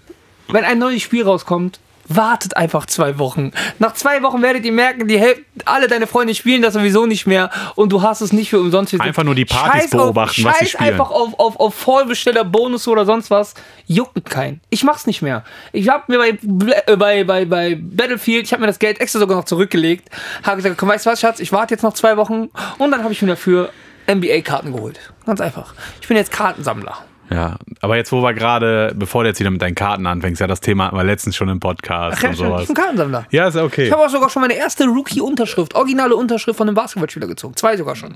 wenn 0.49 0.64
ein 0.64 0.78
neues 0.80 1.03
Spiel 1.03 1.22
rauskommt, 1.22 1.78
wartet 2.09 2.57
einfach 2.57 2.86
zwei 2.86 3.18
Wochen. 3.18 3.52
Nach 3.78 3.94
zwei 3.94 4.22
Wochen 4.22 4.42
werdet 4.42 4.64
ihr 4.64 4.72
merken, 4.72 5.09
die 5.09 5.20
alle 5.64 5.88
deine 5.88 6.07
Freunde 6.07 6.34
spielen 6.34 6.62
das 6.62 6.74
sowieso 6.74 7.07
nicht 7.07 7.26
mehr 7.26 7.50
und 7.74 7.90
du 7.92 8.02
hast 8.02 8.20
es 8.20 8.32
nicht 8.32 8.50
für 8.50 8.61
umsonst. 8.61 8.98
Einfach 9.00 9.24
nur 9.24 9.34
die 9.34 9.44
Partys 9.44 9.82
Scheiß 9.82 9.90
beobachten, 9.90 10.46
auf, 10.46 10.52
was 10.52 10.59
sie 10.59 10.64
scheiß 10.64 10.70
spielen. 10.70 10.90
einfach 10.90 11.11
auf, 11.11 11.38
auf, 11.38 11.61
auf 11.61 11.74
Vollbesteller, 11.74 12.44
Bonus 12.44 12.86
oder 12.88 13.05
sonst 13.05 13.30
was. 13.30 13.55
Juckt 13.86 14.28
keinen. 14.28 14.61
Ich 14.70 14.84
mach's 14.84 15.07
nicht 15.07 15.22
mehr. 15.22 15.44
Ich 15.72 15.88
hab 15.88 16.09
mir 16.09 16.18
bei, 16.18 16.38
äh, 16.86 16.96
bei, 16.96 17.24
bei, 17.24 17.44
bei 17.44 17.78
Battlefield, 17.80 18.46
ich 18.46 18.52
habe 18.52 18.61
mir 18.61 18.66
das 18.66 18.78
Geld 18.78 19.00
extra 19.00 19.18
sogar 19.18 19.36
noch 19.36 19.44
zurückgelegt, 19.44 20.09
habe 20.42 20.57
gesagt, 20.57 20.76
komm, 20.78 20.88
weißt 20.88 21.07
du 21.07 21.11
was, 21.11 21.20
Schatz, 21.20 21.40
ich 21.40 21.52
warte 21.52 21.74
jetzt 21.74 21.82
noch 21.82 21.94
zwei 21.94 22.16
Wochen 22.16 22.50
und 22.78 22.90
dann 22.90 23.02
habe 23.02 23.12
ich 23.12 23.22
mir 23.22 23.28
dafür 23.28 23.70
NBA-Karten 24.09 24.72
geholt. 24.72 24.98
Ganz 25.26 25.40
einfach. 25.40 25.74
Ich 26.00 26.09
bin 26.09 26.16
jetzt 26.16 26.30
Kartensammler. 26.30 26.98
Ja, 27.31 27.57
aber 27.81 27.97
jetzt, 27.97 28.12
wo 28.12 28.22
wir 28.22 28.35
gerade, 28.35 28.93
bevor 28.97 29.22
du 29.25 29.29
jetzt 29.31 29.41
wieder 29.41 29.51
mit 29.51 29.62
deinen 29.62 29.75
Karten 29.75 30.07
anfängst, 30.07 30.41
ja, 30.41 30.47
das 30.47 30.61
Thema 30.61 30.87
hatten 30.87 30.97
wir 30.97 31.05
letztens 31.05 31.35
schon 31.37 31.49
im 31.49 31.59
Podcast 31.59 32.22
Ja, 32.22 32.29
und 32.29 32.35
ich 32.35 32.39
sowas. 32.41 32.66
bin 32.66 32.77
Kartensammler. 32.77 33.27
Ja, 33.31 33.49
ist 33.49 33.57
okay. 33.57 33.87
Ich 33.87 33.93
habe 33.93 34.03
auch 34.05 34.11
sogar 34.11 34.29
schon 34.31 34.43
meine 34.43 34.55
erste 34.55 34.85
Rookie-Unterschrift, 34.85 35.75
originale 35.75 36.14
Unterschrift 36.16 36.57
von 36.59 36.68
einem 36.68 36.75
Basketballspieler 36.75 37.27
gezogen. 37.27 37.57
Zwei 37.57 37.77
sogar 37.77 37.97
schon. 37.97 38.14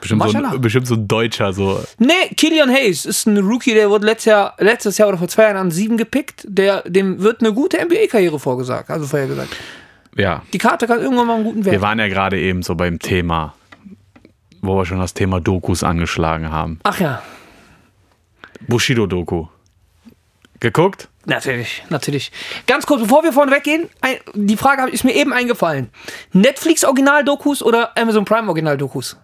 Bestimmt 0.00 0.22
so, 0.30 0.38
ein, 0.38 0.60
bestimmt 0.60 0.86
so 0.86 0.94
ein 0.94 1.08
Deutscher, 1.08 1.52
so. 1.52 1.82
Nee, 1.98 2.12
Killian 2.36 2.70
Hayes 2.70 3.04
ist 3.04 3.26
ein 3.26 3.36
Rookie, 3.38 3.74
der 3.74 3.90
wurde 3.90 4.06
letztes 4.06 4.26
Jahr, 4.26 4.54
letztes 4.58 4.96
Jahr 4.98 5.08
oder 5.08 5.18
vor 5.18 5.26
zwei 5.26 5.42
Jahren 5.42 5.56
an 5.56 5.70
sieben 5.72 5.96
gepickt. 5.96 6.44
Der, 6.48 6.82
dem 6.82 7.20
wird 7.20 7.40
eine 7.40 7.52
gute 7.52 7.84
NBA-Karriere 7.84 8.38
vorgesagt, 8.38 8.88
also 8.90 9.06
vorher 9.06 9.26
gesagt. 9.26 9.56
Ja, 10.16 10.42
Die 10.52 10.58
Karte 10.58 10.86
kann 10.86 11.00
irgendwann 11.00 11.26
mal 11.26 11.34
einen 11.34 11.44
guten 11.44 11.64
wir 11.64 11.72
Wert. 11.72 11.82
waren 11.82 11.98
ja 11.98 12.06
gerade 12.06 12.38
eben 12.38 12.62
so 12.62 12.76
beim 12.76 13.00
Thema, 13.00 13.54
wo 14.62 14.76
wir 14.76 14.86
schon 14.86 15.00
das 15.00 15.14
Thema 15.14 15.40
Dokus 15.40 15.82
angeschlagen 15.82 16.50
haben. 16.52 16.78
Ach 16.84 17.00
ja, 17.00 17.20
Bushido-Doku. 18.68 19.46
Geguckt? 20.60 21.08
natürlich, 21.24 21.84
natürlich. 21.88 22.32
Ganz 22.66 22.86
kurz, 22.86 23.02
bevor 23.02 23.22
wir 23.22 23.32
vorne 23.32 23.52
weggehen, 23.52 23.88
die 24.34 24.56
Frage 24.56 24.90
ist 24.90 25.04
mir 25.04 25.14
eben 25.14 25.32
eingefallen. 25.32 25.90
Netflix-Original-Dokus 26.32 27.62
oder 27.62 27.96
Amazon 27.96 28.24
Prime-Original-Dokus? 28.24 29.16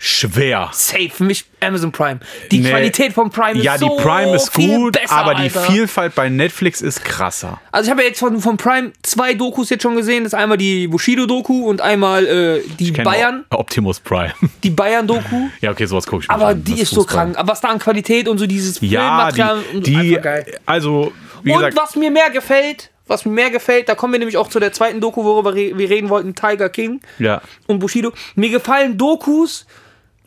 Schwer. 0.00 0.70
Safe, 0.72 1.10
für 1.10 1.24
mich 1.24 1.44
Amazon 1.60 1.90
Prime. 1.90 2.20
Die 2.52 2.60
Nee. 2.60 2.70
Qualität 2.70 3.12
von 3.12 3.30
Prime 3.30 3.58
ist 3.58 3.64
Ja, 3.64 3.74
die 3.74 3.80
so 3.80 3.96
Prime 3.96 4.34
ist 4.36 4.52
gut, 4.52 4.92
besser, 4.92 5.12
aber 5.12 5.34
die 5.34 5.42
Alter. 5.42 5.60
Vielfalt 5.62 6.14
bei 6.14 6.28
Netflix 6.28 6.80
ist 6.80 7.04
krasser. 7.04 7.60
Also 7.72 7.88
ich 7.88 7.90
habe 7.90 8.02
ja 8.02 8.08
jetzt 8.08 8.20
von, 8.20 8.40
von 8.40 8.56
Prime 8.56 8.92
zwei 9.02 9.34
Dokus 9.34 9.70
jetzt 9.70 9.82
schon 9.82 9.96
gesehen. 9.96 10.22
Das 10.22 10.32
ist 10.32 10.38
einmal 10.38 10.56
die 10.56 10.86
Bushido-Doku 10.86 11.68
und 11.68 11.80
einmal 11.80 12.24
äh, 12.26 12.60
die 12.78 12.92
Bayern, 12.92 13.44
Optimus 13.50 13.98
Prime. 13.98 14.32
die 14.62 14.70
Bayern-Doku. 14.70 15.48
ja, 15.60 15.72
okay, 15.72 15.86
sowas 15.86 16.06
gucke 16.06 16.22
ich 16.22 16.28
mir 16.28 16.34
Aber 16.34 16.46
an. 16.48 16.62
die 16.62 16.80
ist 16.80 16.90
so 16.90 17.02
Fußball. 17.02 17.14
krank. 17.26 17.36
Aber 17.38 17.50
was 17.52 17.60
da 17.60 17.68
an 17.68 17.80
Qualität 17.80 18.28
und 18.28 18.38
so 18.38 18.46
dieses 18.46 18.80
Ja, 18.80 19.00
Filmmaterial 19.32 19.64
die, 19.72 19.76
und 19.76 19.86
die 19.86 20.20
also, 20.64 21.12
wie 21.42 21.50
Und 21.50 21.56
gesagt, 21.58 21.76
was 21.76 21.96
mir 21.96 22.12
mehr 22.12 22.30
gefällt, 22.30 22.90
was 23.08 23.24
mir 23.24 23.32
mehr 23.32 23.50
gefällt, 23.50 23.88
da 23.88 23.96
kommen 23.96 24.12
wir 24.12 24.20
nämlich 24.20 24.36
auch 24.36 24.48
zu 24.48 24.60
der 24.60 24.72
zweiten 24.72 25.00
Doku, 25.00 25.24
worüber 25.24 25.56
wir 25.56 25.90
reden 25.90 26.08
wollten, 26.08 26.36
Tiger 26.36 26.68
King 26.68 27.00
ja. 27.18 27.40
und 27.66 27.80
Bushido. 27.80 28.12
Mir 28.36 28.50
gefallen 28.50 28.96
Dokus, 28.98 29.66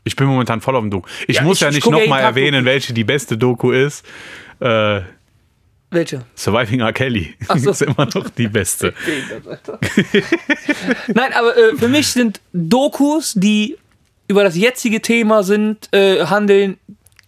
Ich 0.04 0.16
bin 0.16 0.28
momentan 0.28 0.62
voll 0.62 0.76
auf 0.76 0.82
dem 0.82 0.90
Doku. 0.90 1.08
Ich 1.28 1.38
Ja, 1.38 1.44
muss 1.44 1.58
ich- 1.58 1.62
ja 1.62 1.70
ich 1.70 1.76
nicht 1.76 1.90
nochmal 1.90 2.22
erwähnen, 2.22 2.66
welche 2.66 2.94
die 2.94 3.04
beste 3.04 3.38
Doku 3.38 3.72
ist. 3.72 4.04
Äh, 4.60 5.02
welche? 5.92 6.22
Surviving 6.36 6.80
R. 6.80 6.94
Kelly 6.94 7.36
so. 7.58 7.70
ist 7.72 7.82
immer 7.82 8.08
noch 8.14 8.30
die 8.30 8.48
beste. 8.48 8.94
Nein, 11.14 11.34
aber 11.34 11.56
äh, 11.58 11.76
für 11.76 11.88
mich 11.88 12.08
sind 12.08 12.40
Dokus, 12.54 13.34
die 13.36 13.78
über 14.28 14.44
das 14.44 14.56
jetzige 14.56 15.02
Thema 15.02 15.44
sind, 15.44 15.90
äh, 15.94 16.26
handeln, 16.26 16.78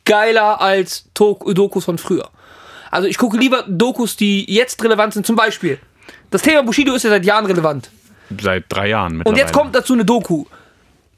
geiler 0.06 0.62
als 0.62 1.06
To- 1.14 1.52
Dokus 1.54 1.86
von 1.86 1.98
früher. 1.98 2.30
Also 2.92 3.08
ich 3.08 3.18
gucke 3.18 3.38
lieber 3.38 3.64
Dokus, 3.68 4.16
die 4.16 4.52
jetzt 4.54 4.82
relevant 4.84 5.14
sind. 5.14 5.26
Zum 5.26 5.36
Beispiel, 5.36 5.80
das 6.32 6.42
Thema 6.42 6.64
Bushido 6.64 6.94
ist 6.94 7.04
ja 7.04 7.10
seit 7.10 7.26
Jahren 7.26 7.46
relevant. 7.46 7.90
Seit 8.42 8.66
drei 8.70 8.90
Jahren 8.90 9.12
Und 9.14 9.18
mittlerweile. 9.20 9.42
jetzt 9.42 9.54
kommt 9.54 9.76
dazu 9.76 9.94
eine 9.94 10.06
Doku. 10.06 10.46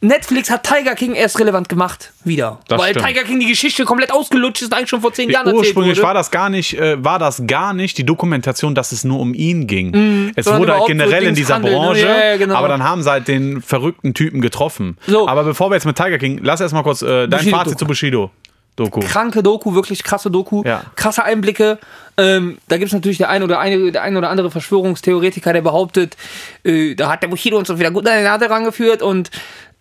Netflix 0.01 0.49
hat 0.51 0.63
Tiger 0.63 0.93
King 0.93 1.15
erst 1.15 1.39
relevant 1.39 1.67
gemacht, 1.69 2.11
wieder. 2.23 2.59
Das 2.67 2.79
Weil 2.79 2.91
stimmt. 2.91 3.07
Tiger 3.07 3.23
King 3.23 3.39
die 3.39 3.47
Geschichte 3.47 3.85
komplett 3.85 4.11
ausgelutscht 4.11 4.61
ist, 4.61 4.73
eigentlich 4.73 4.89
schon 4.89 5.01
vor 5.01 5.13
zehn 5.13 5.29
Jahren 5.31 5.47
erzählt 5.47 5.65
Ursprünglich 5.67 5.97
wurde. 5.97 6.07
war 6.07 6.13
das 6.13 6.29
gar 6.31 6.49
nicht, 6.49 6.77
äh, 6.77 7.03
war 7.03 7.17
das 7.17 7.43
gar 7.47 7.73
nicht 7.73 7.97
die 7.97 8.05
Dokumentation, 8.05 8.75
dass 8.75 8.91
es 8.91 9.03
nur 9.03 9.19
um 9.19 9.33
ihn 9.33 9.65
ging. 9.67 10.33
es 10.35 10.45
sondern 10.45 10.61
wurde 10.61 10.73
halt 10.73 10.89
überhaupt 10.89 10.89
so 10.89 10.93
generell 11.09 11.23
in 11.23 11.35
dieser 11.35 11.55
handeln, 11.55 11.73
ne? 11.73 11.79
Branche, 11.79 12.01
Ja, 12.07 12.25
ja, 12.31 12.37
genau. 12.37 12.55
aber 12.55 12.67
dann 12.67 12.83
haben 12.83 13.01
sie 13.01 13.09
halt 13.09 13.27
den 13.27 13.61
verrückten 13.61 14.13
Typen 14.13 14.41
getroffen. 14.41 14.97
So. 15.07 15.27
Aber 15.27 15.43
bevor 15.43 15.71
wir 15.71 15.75
jetzt 15.75 15.85
mit 15.85 15.95
Tiger 15.97 16.17
King, 16.19 16.39
lass 16.43 16.61
erst 16.61 16.73
mal 16.73 16.83
kurz 16.83 17.01
äh, 17.01 17.27
dein 17.27 17.39
Bushido-Doku. 17.39 17.57
Fazit 17.63 17.79
zu 17.79 17.85
Bushido. 17.85 18.31
Doku. 18.77 18.99
kranke 18.99 19.41
Doku, 19.41 19.73
wirklich 19.73 20.03
krasse 20.03 20.29
Doku, 20.29 20.61
Ja. 20.65 20.83
krasse 20.97 21.23
Einblicke. 21.23 21.79
Ähm, 22.17 22.57
da 22.67 22.75
gibt 22.77 22.87
es 22.89 22.93
natürlich 22.93 23.17
der 23.17 23.29
ein 23.29 23.41
oder 23.41 23.57
eine, 23.59 23.89
der 23.93 24.01
ein 24.01 24.17
oder 24.17 24.29
andere 24.29 24.51
Verschwörungstheoretiker, 24.51 25.53
der 25.53 25.61
behauptet, 25.61 26.17
äh, 26.65 26.93
da 26.93 27.09
hat 27.09 27.23
der 27.23 27.29
Bushido 27.29 27.57
uns 27.57 27.69
doch 27.69 27.79
wieder 27.79 27.91
gut 27.91 28.05
an 28.05 28.17
die 28.17 28.23
Nase 28.25 28.49
rangeführt 28.49 29.01
und 29.01 29.31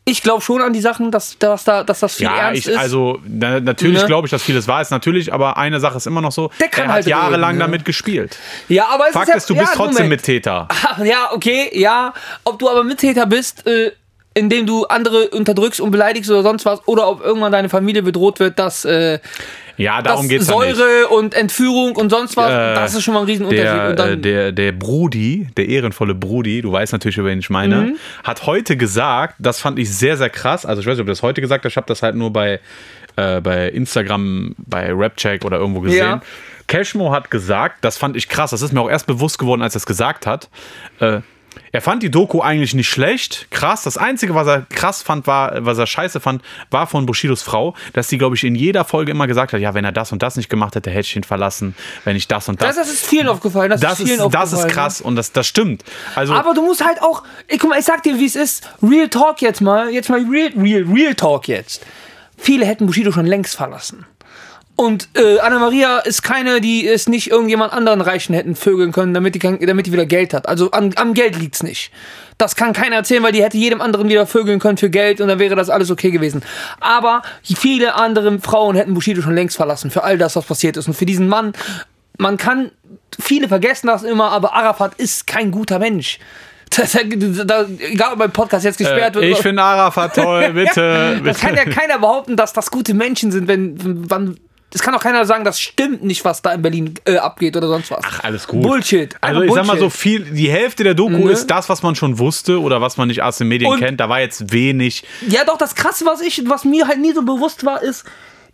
ich 0.06 0.22
glaube 0.22 0.42
schon 0.42 0.60
an 0.60 0.72
die 0.74 0.80
Sachen, 0.80 1.10
dass, 1.10 1.38
dass, 1.38 1.64
da, 1.64 1.82
dass 1.82 2.00
das 2.00 2.16
viel 2.16 2.26
Ja, 2.26 2.36
ernst 2.48 2.60
ich, 2.60 2.68
ist. 2.68 2.76
also 2.78 3.20
na, 3.26 3.58
natürlich 3.60 4.02
Ne? 4.02 4.06
glaube 4.06 4.26
ich, 4.26 4.30
dass 4.30 4.42
vieles 4.42 4.68
wahr 4.68 4.82
ist, 4.82 4.90
natürlich, 4.90 5.32
aber 5.32 5.56
eine 5.56 5.80
Sache 5.80 5.96
ist 5.96 6.06
immer 6.06 6.20
noch 6.20 6.32
so, 6.32 6.50
Der 6.60 6.68
kann 6.68 6.84
er 6.84 6.88
hat 6.88 6.94
halt 6.96 7.06
jahrelang 7.06 7.50
reden, 7.50 7.58
ne? 7.58 7.64
damit 7.64 7.84
gespielt. 7.86 8.36
ja, 8.68 8.86
aber 8.88 9.06
es 9.08 9.12
Fakt 9.14 9.28
ist, 9.28 9.32
ja, 9.32 9.36
ist, 9.38 9.50
du 9.50 9.54
ja, 9.54 9.60
bist 9.62 9.74
trotzdem 9.74 10.04
Moment. 10.04 10.10
Mittäter. 10.26 10.68
Ja, 11.04 11.30
okay, 11.32 11.70
ja. 11.72 12.12
Ob 12.44 12.58
du 12.58 12.68
aber 12.68 12.84
Mittäter 12.84 13.24
bist, 13.26 13.66
äh, 13.66 13.92
indem 14.34 14.66
du 14.66 14.84
andere 14.86 15.28
unterdrückst 15.30 15.80
und 15.80 15.90
beleidigst 15.90 16.30
oder 16.30 16.42
sonst 16.42 16.66
was, 16.66 16.86
oder 16.86 17.08
ob 17.08 17.24
irgendwann 17.24 17.52
deine 17.52 17.68
Familie 17.70 18.02
bedroht 18.02 18.40
wird, 18.40 18.58
dass, 18.58 18.84
äh, 18.84 19.20
Ja, 19.76 20.02
darum 20.02 20.26
ja 20.26 20.38
nicht. 20.38 20.46
Säure 20.46 21.08
und 21.08 21.34
Entführung 21.34 21.96
und 21.96 22.10
sonst 22.10 22.36
was, 22.36 22.50
Äh, 22.50 22.74
das 22.74 22.94
ist 22.94 23.02
schon 23.04 23.14
mal 23.14 23.20
ein 23.20 23.26
Riesenunterschied. 23.26 23.98
Der, 23.98 24.06
äh, 24.12 24.16
der, 24.18 24.52
der 24.52 24.72
Brudi, 24.72 25.48
der 25.56 25.68
ehrenvolle 25.68 26.14
Brudi, 26.14 26.62
du 26.62 26.70
weißt 26.72 26.92
natürlich, 26.92 27.18
über 27.18 27.28
wen 27.28 27.38
ich 27.40 27.50
meine, 27.50 27.76
Mhm. 27.76 27.96
hat 28.22 28.46
heute 28.46 28.76
gesagt, 28.76 29.34
das 29.38 29.60
fand 29.60 29.78
ich 29.78 29.92
sehr, 29.94 30.16
sehr 30.16 30.30
krass. 30.30 30.64
Also, 30.64 30.80
ich 30.80 30.86
weiß 30.86 30.94
nicht, 30.96 31.02
ob 31.02 31.06
das 31.08 31.22
heute 31.22 31.40
gesagt 31.40 31.64
hat, 31.64 31.70
ich 31.72 31.76
habe 31.76 31.86
das 31.86 32.02
halt 32.02 32.14
nur 32.14 32.32
bei, 32.32 32.60
äh, 33.16 33.40
bei 33.40 33.68
Instagram, 33.68 34.54
bei 34.58 34.90
Rapcheck 34.92 35.44
oder 35.44 35.58
irgendwo 35.58 35.80
gesehen. 35.80 35.98
Ja. 35.98 36.20
Cashmo 36.66 37.12
hat 37.12 37.30
gesagt, 37.30 37.84
das 37.84 37.98
fand 37.98 38.16
ich 38.16 38.28
krass, 38.28 38.50
das 38.52 38.62
ist 38.62 38.72
mir 38.72 38.80
auch 38.80 38.88
erst 38.88 39.06
bewusst 39.06 39.38
geworden, 39.38 39.60
als 39.60 39.74
er 39.74 39.78
es 39.78 39.86
gesagt 39.86 40.26
hat. 40.26 40.48
Äh, 41.00 41.20
er 41.72 41.80
fand 41.80 42.02
die 42.02 42.10
Doku 42.10 42.40
eigentlich 42.40 42.74
nicht 42.74 42.88
schlecht, 42.88 43.48
krass. 43.50 43.82
Das 43.82 43.96
Einzige, 43.96 44.34
was 44.34 44.46
er 44.46 44.62
krass 44.62 45.02
fand, 45.02 45.26
war, 45.26 45.64
was 45.64 45.78
er 45.78 45.86
scheiße 45.86 46.20
fand, 46.20 46.42
war 46.70 46.86
von 46.86 47.06
Bushidos 47.06 47.42
Frau, 47.42 47.74
dass 47.94 48.08
sie, 48.08 48.18
glaube 48.18 48.36
ich, 48.36 48.44
in 48.44 48.54
jeder 48.54 48.84
Folge 48.84 49.10
immer 49.10 49.26
gesagt 49.26 49.52
hat, 49.54 49.60
ja, 49.60 49.74
wenn 49.74 49.84
er 49.84 49.92
das 49.92 50.12
und 50.12 50.22
das 50.22 50.36
nicht 50.36 50.50
gemacht 50.50 50.74
hätte, 50.74 50.90
hätte 50.90 51.08
ich 51.08 51.16
ihn 51.16 51.24
verlassen, 51.24 51.74
wenn 52.04 52.16
ich 52.16 52.28
das 52.28 52.48
und 52.48 52.60
das. 52.60 52.76
das, 52.76 52.86
das 52.86 52.94
ist 52.94 53.06
vielen 53.06 53.28
aufgefallen. 53.28 53.70
Das, 53.70 53.80
Das 53.80 54.00
ist 54.00 54.08
vielen 54.08 54.20
ist, 54.20 54.34
das 54.34 54.52
ist 54.52 54.58
aufgefallen, 54.58 54.72
krass 54.72 55.00
und 55.00 55.16
das, 55.16 55.32
das 55.32 55.46
stimmt. 55.46 55.84
Also, 56.14 56.34
Ne? 56.34 56.40
Aber 56.40 56.54
du 56.54 56.62
musst 56.62 56.84
halt 56.84 57.00
auch, 57.00 57.22
ich, 57.48 57.58
guck 57.58 57.70
mal, 57.70 57.78
ich 57.78 57.84
sag 57.84 58.02
dir, 58.02 58.18
wie 58.18 58.26
es 58.26 58.36
ist. 58.36 58.68
Real 58.82 59.08
Talk 59.08 59.40
jetzt 59.40 59.60
mal, 59.60 59.90
jetzt 59.90 60.10
mal 60.10 60.20
Real, 60.24 60.52
Real, 60.56 60.82
Real 60.82 61.14
Talk 61.14 61.48
jetzt. 61.48 61.84
Viele 62.36 62.66
hätten 62.66 62.86
Bushido 62.86 63.12
schon 63.12 63.26
längst 63.26 63.54
verlassen. 63.54 64.06
Und 64.76 65.08
äh, 65.16 65.38
Anna-Maria 65.38 65.98
ist 65.98 66.22
keine, 66.22 66.60
die 66.60 66.88
es 66.88 67.08
nicht 67.08 67.30
irgendjemand 67.30 67.72
anderen 67.72 68.00
Reichen 68.00 68.34
hätten 68.34 68.56
vögeln 68.56 68.90
können, 68.90 69.14
damit 69.14 69.36
die, 69.36 69.38
kein- 69.38 69.64
damit 69.64 69.86
die 69.86 69.92
wieder 69.92 70.04
Geld 70.06 70.34
hat. 70.34 70.48
Also 70.48 70.72
an, 70.72 70.92
am 70.96 71.14
Geld 71.14 71.38
liegt's 71.38 71.62
nicht. 71.62 71.92
Das 72.38 72.56
kann 72.56 72.72
keiner 72.72 72.96
erzählen, 72.96 73.22
weil 73.22 73.30
die 73.30 73.42
hätte 73.44 73.56
jedem 73.56 73.80
anderen 73.80 74.08
wieder 74.08 74.26
vögeln 74.26 74.58
können 74.58 74.76
für 74.76 74.90
Geld 74.90 75.20
und 75.20 75.28
dann 75.28 75.38
wäre 75.38 75.54
das 75.54 75.70
alles 75.70 75.92
okay 75.92 76.10
gewesen. 76.10 76.42
Aber 76.80 77.22
viele 77.44 77.94
andere 77.94 78.40
Frauen 78.40 78.74
hätten 78.74 78.94
Bushido 78.94 79.22
schon 79.22 79.36
längst 79.36 79.56
verlassen 79.56 79.92
für 79.92 80.02
all 80.02 80.18
das, 80.18 80.34
was 80.34 80.44
passiert 80.44 80.76
ist. 80.76 80.88
Und 80.88 80.94
für 80.94 81.06
diesen 81.06 81.28
Mann, 81.28 81.52
man 82.18 82.36
kann, 82.36 82.72
viele 83.20 83.46
vergessen 83.46 83.86
das 83.86 84.02
immer, 84.02 84.30
aber 84.32 84.54
Arafat 84.54 84.94
ist 84.96 85.28
kein 85.28 85.50
guter 85.52 85.78
Mensch. 85.78 86.18
Das, 86.76 86.90
da, 86.90 87.44
da, 87.44 87.66
egal 87.78 88.14
ob 88.14 88.18
mein 88.18 88.32
Podcast 88.32 88.64
jetzt 88.64 88.78
gesperrt 88.78 89.14
äh, 89.14 89.20
wird. 89.20 89.32
ich 89.32 89.38
finde 89.38 89.62
Arafat 89.62 90.16
toll, 90.16 90.50
bitte. 90.54 91.20
das 91.24 91.38
kann 91.38 91.54
ja 91.54 91.66
keiner 91.66 92.00
behaupten, 92.00 92.34
dass 92.36 92.52
das 92.52 92.68
gute 92.68 92.94
Menschen 92.94 93.30
sind, 93.30 93.46
wenn, 93.46 94.10
wann. 94.10 94.36
Das 94.74 94.82
kann 94.82 94.94
auch 94.94 95.00
keiner 95.02 95.24
sagen, 95.24 95.44
das 95.44 95.58
stimmt 95.60 96.02
nicht, 96.04 96.24
was 96.24 96.42
da 96.42 96.52
in 96.52 96.60
Berlin 96.60 96.94
äh, 97.06 97.16
abgeht 97.16 97.56
oder 97.56 97.68
sonst 97.68 97.90
was. 97.90 98.00
Ach, 98.04 98.24
alles 98.24 98.46
gut. 98.46 98.60
Bullshit. 98.62 99.14
Also 99.22 99.40
Einfach 99.40 99.54
ich 99.54 99.54
sag 99.54 99.66
mal 99.66 99.78
so 99.78 99.84
Bullshit. 99.84 100.00
viel, 100.00 100.20
die 100.24 100.50
Hälfte 100.50 100.84
der 100.84 100.94
Doku 100.94 101.12
Ne? 101.24 101.30
ist 101.30 101.46
das, 101.50 101.68
was 101.68 101.82
man 101.82 101.94
schon 101.94 102.18
wusste 102.18 102.60
oder 102.60 102.80
was 102.82 102.96
man 102.96 103.08
nicht 103.08 103.22
aus 103.22 103.38
den 103.38 103.48
Medien 103.48 103.70
Und- 103.72 103.78
kennt. 103.78 104.00
Da 104.00 104.08
war 104.10 104.20
jetzt 104.20 104.52
wenig. 104.52 105.04
Ja, 105.28 105.44
doch, 105.44 105.56
das 105.56 105.74
Krasse, 105.74 106.04
was, 106.06 106.20
ich, 106.20 106.42
was 106.50 106.64
mir 106.64 106.86
halt 106.88 107.00
nie 107.00 107.12
so 107.14 107.22
bewusst 107.22 107.64
war, 107.64 107.82
ist, 107.82 108.04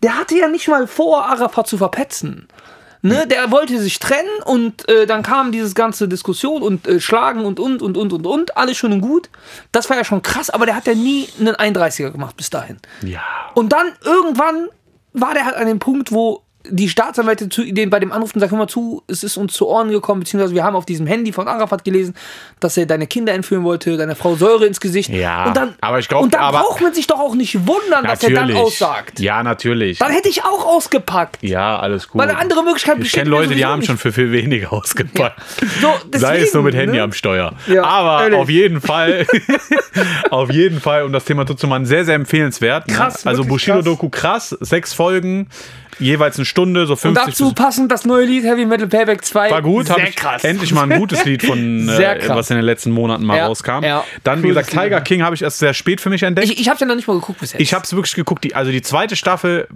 der 0.03 0.17
hatte 0.19 0.37
ja 0.37 0.49
nicht 0.49 0.69
mal 0.69 0.87
vor, 0.87 1.25
Arafat 1.27 1.67
zu 1.67 1.79
verpetzen. 1.79 2.47
Ne, 3.03 3.27
der 3.27 3.51
wollte 3.51 3.81
sich 3.81 3.99
trennen 3.99 4.29
und 4.45 4.87
äh, 4.91 5.07
dann 5.07 5.23
kam 5.23 5.53
dieses 5.53 5.75
ganze 5.75 6.07
Diskussion 6.07 6.61
und 6.61 6.87
äh, 6.87 7.01
Schlagen 7.01 7.47
und 7.47 7.59
und 7.59 7.81
und 7.81 7.97
und 7.97 8.13
und 8.13 8.27
und, 8.27 8.57
alles 8.59 8.77
schön 8.77 8.93
und 8.93 9.01
gut. 9.01 9.31
Das 9.73 9.89
war 9.89 9.97
ja 9.97 10.05
schon 10.05 10.21
krass, 10.21 10.51
aber 10.51 10.67
der 10.67 10.77
hat 10.77 10.87
ja 10.87 10.95
nie 10.95 11.27
einen 11.41 11.55
31er 11.55 12.11
gemacht 12.11 12.37
bis 12.37 12.51
dahin. 12.51 12.77
Ja. 13.03 13.23
Und 13.55 13.73
dann 13.73 13.87
irgendwann 14.05 14.69
war 15.13 15.35
der 15.35 15.45
halt 15.45 15.57
an 15.57 15.67
dem 15.67 15.79
Punkt, 15.79 16.13
wo 16.13 16.43
die 16.69 16.89
Staatsanwälte 16.91 17.49
zu, 17.49 17.65
den 17.65 17.89
bei 17.89 17.99
dem 18.01 18.13
Anrufen 18.13 18.39
sagt, 18.39 18.53
hör 18.53 18.59
mal 18.59 18.69
zu, 18.69 19.03
es 19.07 19.25
ist 19.25 19.37
uns 19.39 19.55
zu 19.55 19.67
Ohren 19.67 19.91
gekommen, 19.91 20.21
beziehungsweise 20.21 20.55
wir 20.55 20.63
haben 20.63 20.77
auf 20.77 20.85
diesem 20.85 21.07
Handy 21.07 21.33
von 21.33 21.49
Arafat 21.49 21.85
gelesen, 21.85 22.15
dass 22.61 22.77
er 22.77 22.85
deine 22.87 23.07
Kinder 23.07 23.33
entführen 23.33 23.65
wollte, 23.65 23.97
deiner 23.97 24.15
Frau 24.15 24.35
Säure 24.37 24.67
ins 24.67 24.79
Gesicht. 24.81 25.09
Ja, 25.09 25.47
und 25.47 25.57
dann, 25.57 25.75
aber 25.81 25.99
ich 25.99 26.09
glaub, 26.09 26.23
Und 26.23 26.35
dann 26.35 26.43
aber- 26.43 26.59
braucht 26.59 26.83
man 26.83 26.93
sich 26.93 27.07
doch 27.07 27.19
auch 27.19 27.35
nicht 27.35 27.67
wundern, 27.67 28.05
dass 28.05 28.23
er 28.23 28.31
dann 28.35 28.53
aussagt. 28.55 29.21
Ja, 29.21 29.43
natürlich. 29.43 29.99
Dann 29.99 30.13
hätte 30.13 30.29
ich 30.29 30.45
auch 30.45 30.67
ausgepackt. 30.67 31.39
Ja, 31.43 31.79
alles 31.79 32.09
gut. 32.09 32.21
Weil 32.21 32.29
eine 32.29 32.39
andere 32.39 32.63
Möglichkeit 32.63 32.97
ich 32.97 33.05
besteht 33.05 33.21
kenne 33.21 33.31
mir 33.31 33.37
Leute, 33.37 33.49
die 33.49 33.55
sowieso 33.55 33.69
haben 33.69 33.79
nicht. 33.79 33.87
schon 33.87 33.97
für 33.99 34.13
viel 34.13 34.31
weniger 34.33 34.73
ausgepackt. 34.75 35.41
So, 35.81 35.89
Sei 36.19 36.39
es 36.41 36.53
nur 36.53 36.63
mit 36.63 36.75
deswegen, 36.75 36.89
Handy 36.91 36.99
ne? 36.99 37.05
am 37.05 37.13
Steuer. 37.13 37.55
Ja, 37.69 37.85
Aber 37.85 38.23
ehrlich. 38.25 38.39
auf 38.39 38.51
jeden 38.51 38.81
Fall, 38.83 39.27
auf 40.31 40.53
jeden 40.53 40.81
Fall, 40.81 41.05
um 41.05 41.13
das 41.13 41.25
Thema 41.25 41.47
zu 41.47 41.67
machen, 41.67 41.87
sehr, 41.87 42.05
sehr 42.05 42.15
empfehlenswert. 42.17 42.87
ne? 42.89 42.95
Krass, 42.95 43.27
Also 43.27 43.45
wirklich 43.45 43.67
Bushido-Doku 43.67 44.09
krass, 44.11 44.51
sechs 44.61 44.93
Folgen, 44.93 45.49
jeweils 46.01 46.37
eine 46.37 46.45
Stunde, 46.45 46.87
so 46.87 46.95
Und 46.95 46.99
50 46.99 47.25
dazu 47.27 47.45
bis 47.47 47.55
passend 47.55 47.93
das 47.93 48.05
neue 48.05 48.25
Lied 48.25 48.45
Heavy 48.45 48.67
Metal 48.67 48.87
Payback 48.89 49.25
2. 49.25 49.51
war 49.51 49.63
gut, 49.63 49.87
Sehr 49.87 50.13
krass. 50.13 50.45
endlich 50.45 50.73
mal 50.73 50.91
ein 50.91 50.99
gutes 50.99 51.25
Lied 51.27 51.45
von, 51.45 51.89
äh, 51.89 52.19
was 52.29 52.51
in 52.51 52.57
den 52.57 52.65
letzten 52.65 52.91
Monaten 52.91 53.25
mal 53.25 53.37
Ja, 53.37 53.47
rauskam. 53.47 53.83
ja. 53.85 54.05
Dann, 54.25 54.43
wie 54.43 54.49
gesagt, 54.49 54.71
Tiger 54.71 54.97
Lied. 54.99 55.05
King 55.05 55.23
habe 55.23 55.35
ich 55.35 55.43
erst 55.43 55.59
sehr 55.59 55.75
spät 55.75 56.01
für 56.01 56.11
mich 56.11 56.23
entdeckt. 56.23 56.49
Ich, 56.51 56.61
ich 56.61 56.69
habe 56.69 56.79
ja 56.81 56.87
noch 56.87 56.97
nicht 56.97 57.07
mal 57.09 57.15
geguckt 57.15 57.41
bis 57.41 57.53
jetzt. 57.53 57.61
Ich 57.61 57.75
habe 57.75 57.85
es 57.85 57.93
wirklich 57.95 58.15
geguckt. 58.15 58.45
Die, 58.45 58.55
also 58.55 58.71
die 58.71 58.83
zweite 58.83 59.17
Staffel, 59.17 59.69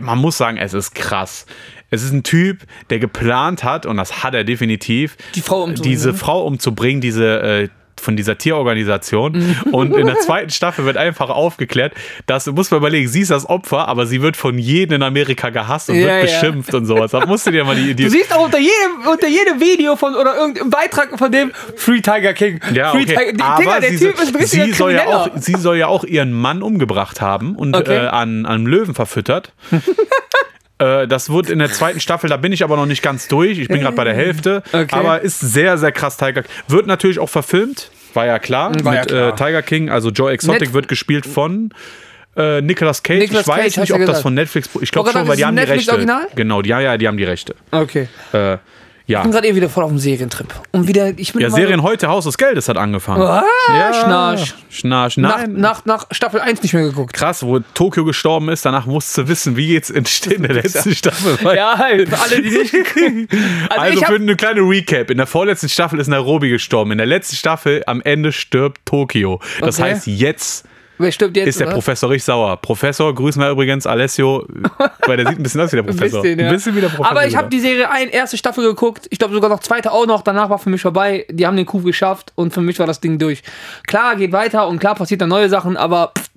man 0.00 0.18
muss 0.18 0.36
sagen, 0.38 0.56
es 0.58 0.74
ist 0.74 0.94
krass. 0.94 1.46
Es 1.90 2.02
ist 2.02 2.12
ein 2.12 2.22
Typ, 2.22 2.60
der 2.88 2.98
geplant 2.98 3.64
hat, 3.64 3.84
und 3.84 3.98
das 3.98 4.22
hat 4.24 4.32
er 4.34 4.44
definitiv, 4.44 5.16
Die 5.34 5.42
Frau 5.42 5.64
umzubringen, 5.64 5.90
diese 5.90 6.08
ne? 6.08 6.14
Frau 6.14 6.46
umzubringen, 6.46 7.00
diese 7.02 7.42
äh, 7.42 7.68
von 8.00 8.16
dieser 8.16 8.38
Tierorganisation. 8.38 9.32
Mhm. 9.32 9.74
Und 9.74 9.96
in 9.96 10.06
der 10.06 10.18
zweiten 10.18 10.50
Staffel 10.50 10.84
wird 10.84 10.96
einfach 10.96 11.30
aufgeklärt, 11.30 11.92
dass, 12.26 12.44
du 12.44 12.52
musst 12.52 12.70
mal 12.70 12.78
überlegen, 12.78 13.08
sie 13.08 13.20
ist 13.20 13.30
das 13.30 13.48
Opfer, 13.48 13.88
aber 13.88 14.06
sie 14.06 14.22
wird 14.22 14.36
von 14.36 14.58
jedem 14.58 14.96
in 14.96 15.02
Amerika 15.02 15.50
gehasst 15.50 15.88
und 15.90 15.96
Ja, 15.96 16.06
wird 16.06 16.16
ja. 16.30 16.40
beschimpft 16.40 16.74
und 16.74 16.86
sowas. 16.86 17.10
Da 17.12 17.26
musst 17.26 17.46
du 17.46 17.50
dir 17.50 17.64
mal 17.64 17.76
die, 17.76 17.94
die 17.94 18.04
Du 18.04 18.10
siehst 18.10 18.34
auch 18.34 18.44
unter 18.44 18.58
jedem, 18.58 19.06
unter 19.10 19.28
jedem 19.28 19.60
Video 19.60 19.96
von 19.96 20.14
oder 20.14 20.34
irgendeinem 20.36 20.70
Beitrag 20.70 21.18
von 21.18 21.30
dem 21.30 21.52
Free 21.76 22.00
Tiger 22.00 22.32
King. 22.32 22.60
Ja, 22.72 22.90
Free 22.90 23.02
okay. 23.02 23.32
Tiger, 23.32 23.44
aber 23.44 23.62
Digga, 23.62 23.80
der 23.80 23.90
sie, 23.90 23.98
Typ 24.06 24.20
ist 24.20 24.36
ein 24.36 24.46
sie, 24.46 24.72
soll 24.72 24.92
ja 24.92 25.06
auch, 25.06 25.28
sie 25.36 25.54
soll 25.56 25.76
ja 25.76 25.86
auch 25.86 26.04
ihren 26.04 26.32
Mann 26.32 26.62
umgebracht 26.62 27.20
haben 27.20 27.54
und 27.56 27.74
Okay. 27.76 28.04
äh, 28.04 28.08
an, 28.08 28.46
an 28.46 28.66
Löwen 28.66 28.94
verfüttert. 28.94 29.52
Äh, 30.82 31.06
Das 31.08 31.30
wird 31.30 31.48
in 31.50 31.58
der 31.58 31.70
zweiten 31.70 32.00
Staffel, 32.00 32.28
da 32.30 32.36
bin 32.36 32.52
ich 32.52 32.64
aber 32.64 32.76
noch 32.76 32.86
nicht 32.86 33.02
ganz 33.02 33.28
durch. 33.28 33.58
Ich 33.58 33.68
bin 33.68 33.80
gerade 33.80 33.94
bei 33.96 34.04
der 34.04 34.14
Hälfte. 34.14 34.62
Okay. 34.72 34.86
Aber 34.90 35.20
ist 35.20 35.40
sehr, 35.40 35.78
sehr 35.78 35.92
krass, 35.92 36.16
Tiger 36.16 36.42
Wird 36.68 36.86
natürlich 36.86 37.18
auch 37.18 37.28
verfilmt, 37.28 37.90
war 38.14 38.26
ja 38.26 38.38
klar. 38.38 38.72
War 38.84 38.94
ja 38.94 39.00
mit 39.00 39.08
klar. 39.08 39.28
Äh, 39.32 39.36
Tiger 39.36 39.62
King, 39.62 39.90
also 39.90 40.10
Joe 40.10 40.30
Exotic 40.32 40.60
Net- 40.62 40.72
wird 40.74 40.88
gespielt 40.88 41.26
von 41.26 41.70
äh, 42.36 42.60
Nicolas 42.62 43.02
Cage. 43.02 43.18
Nicolas 43.20 43.42
ich 43.42 43.48
weiß 43.48 43.58
Cage, 43.74 43.76
nicht, 43.78 43.92
ob 43.92 43.98
das 44.00 44.06
gesagt. 44.06 44.22
von 44.22 44.34
Netflix. 44.34 44.68
Ich 44.80 44.90
glaube 44.90 45.06
Wollte 45.06 45.18
schon, 45.18 45.28
weil 45.28 45.36
die 45.36 45.44
haben 45.44 45.54
die 45.56 45.60
Rechte. 45.62 45.74
Netflix-Original? 45.74 46.26
Genau, 46.34 46.62
die, 46.62 46.70
ja, 46.70 46.80
ja, 46.80 46.96
die 46.96 47.06
haben 47.06 47.16
die 47.18 47.24
Rechte. 47.24 47.54
Okay. 47.70 48.08
Äh, 48.32 48.56
ja. 49.06 49.18
Ich 49.18 49.22
bin 49.24 49.32
gerade 49.32 49.48
eh 49.48 49.54
wieder 49.54 49.68
voll 49.68 49.84
auf 49.84 49.90
dem 49.90 49.98
Serientrip. 49.98 50.48
Und 50.72 50.88
wieder, 50.88 51.10
ich 51.18 51.32
bin 51.32 51.42
Ja, 51.42 51.50
Serien 51.50 51.82
heute, 51.82 52.08
Haus 52.08 52.24
des 52.24 52.38
Geldes 52.38 52.68
hat 52.68 52.76
angefangen. 52.76 53.22
Ah, 53.22 53.42
ja, 53.68 53.92
Schnarch. 53.94 54.54
Schnarch. 54.70 55.16
nach, 55.16 55.38
Nein. 55.38 55.52
nach, 55.54 55.84
nach 55.84 56.06
Staffel 56.10 56.40
1 56.40 56.62
nicht 56.62 56.74
mehr 56.74 56.84
geguckt. 56.84 57.12
krass, 57.12 57.42
wo 57.44 57.58
Tokio 57.60 58.04
gestorben 58.04 58.48
ist, 58.48 58.64
danach 58.64 58.86
musst 58.86 59.16
du 59.18 59.28
wissen, 59.28 59.56
wie 59.56 59.68
geht's 59.68 59.90
in, 59.90 60.04
in 60.30 60.42
der 60.42 60.54
letzten 60.54 60.94
Staffel. 60.94 61.38
Ja, 61.56 61.76
halt. 61.78 62.08
Für 62.08 62.18
alle, 62.20 62.42
die 62.42 62.50
nicht 62.50 62.72
Also, 63.68 63.80
Also 63.82 64.04
für 64.04 64.14
eine 64.16 64.36
kleine 64.36 64.60
Recap. 64.60 65.10
In 65.10 65.18
der 65.18 65.26
vorletzten 65.26 65.68
Staffel 65.68 65.98
ist 66.00 66.08
Nairobi 66.08 66.48
gestorben. 66.48 66.92
In 66.92 66.98
der 66.98 67.06
letzten 67.06 67.36
Staffel 67.36 67.82
am 67.86 68.00
Ende 68.02 68.32
stirbt 68.32 68.80
Tokio. 68.86 69.40
Das 69.60 69.78
Okay. 69.78 69.90
heißt, 69.90 70.06
jetzt 70.06 70.64
stirbt 71.10 71.36
jetzt? 71.36 71.48
ist 71.48 71.60
der 71.60 71.68
oder? 71.68 71.74
Professor 71.74 72.10
richtig 72.10 72.24
sauer. 72.24 72.56
Professor, 72.58 73.12
grüßen 73.14 73.42
wir 73.42 73.50
übrigens 73.50 73.86
Alessio, 73.86 74.46
weil 75.06 75.16
der 75.16 75.28
sieht 75.28 75.38
ein 75.38 75.42
bisschen 75.42 75.60
aus 75.62 75.72
wie 75.72 75.76
der 75.76 75.84
Ein 75.84 75.86
Professor. 75.86 76.22
bisschen, 76.22 76.38
ja. 76.38 76.46
Ein 76.46 76.52
bisschen 76.52 76.76
wie 76.76 76.80
der 76.80 76.88
Professor. 76.88 77.10
Aber 77.10 77.26
ich 77.26 77.34
habe 77.34 77.48
die 77.48 77.60
Serie 77.60 77.90
ein, 77.90 78.08
erste 78.10 78.36
Staffel 78.36 78.64
geguckt. 78.64 79.08
Ich 79.10 79.18
glaube 79.18 79.34
sogar 79.34 79.50
noch 79.50 79.60
zweite 79.60 79.90
auch 79.90 80.06
noch. 80.06 80.22
Danach 80.22 80.50
war 80.50 80.58
für 80.58 80.70
mich 80.70 80.82
vorbei. 80.82 81.26
Die 81.30 81.46
haben 81.46 81.56
den 81.56 81.66
Coup 81.66 81.84
geschafft 81.84 82.32
und 82.36 82.52
für 82.52 82.60
mich 82.60 82.78
war 82.78 82.86
das 82.86 83.00
Ding 83.00 83.18
durch. 83.18 83.42
Klar, 83.86 84.16
geht 84.16 84.32
weiter 84.32 84.68
und 84.68 84.78
klar 84.78 84.94
passiert 84.94 85.20
da 85.20 85.26
neue 85.26 85.48
Sachen, 85.48 85.76
aber 85.76 86.12
pff, 86.16 86.28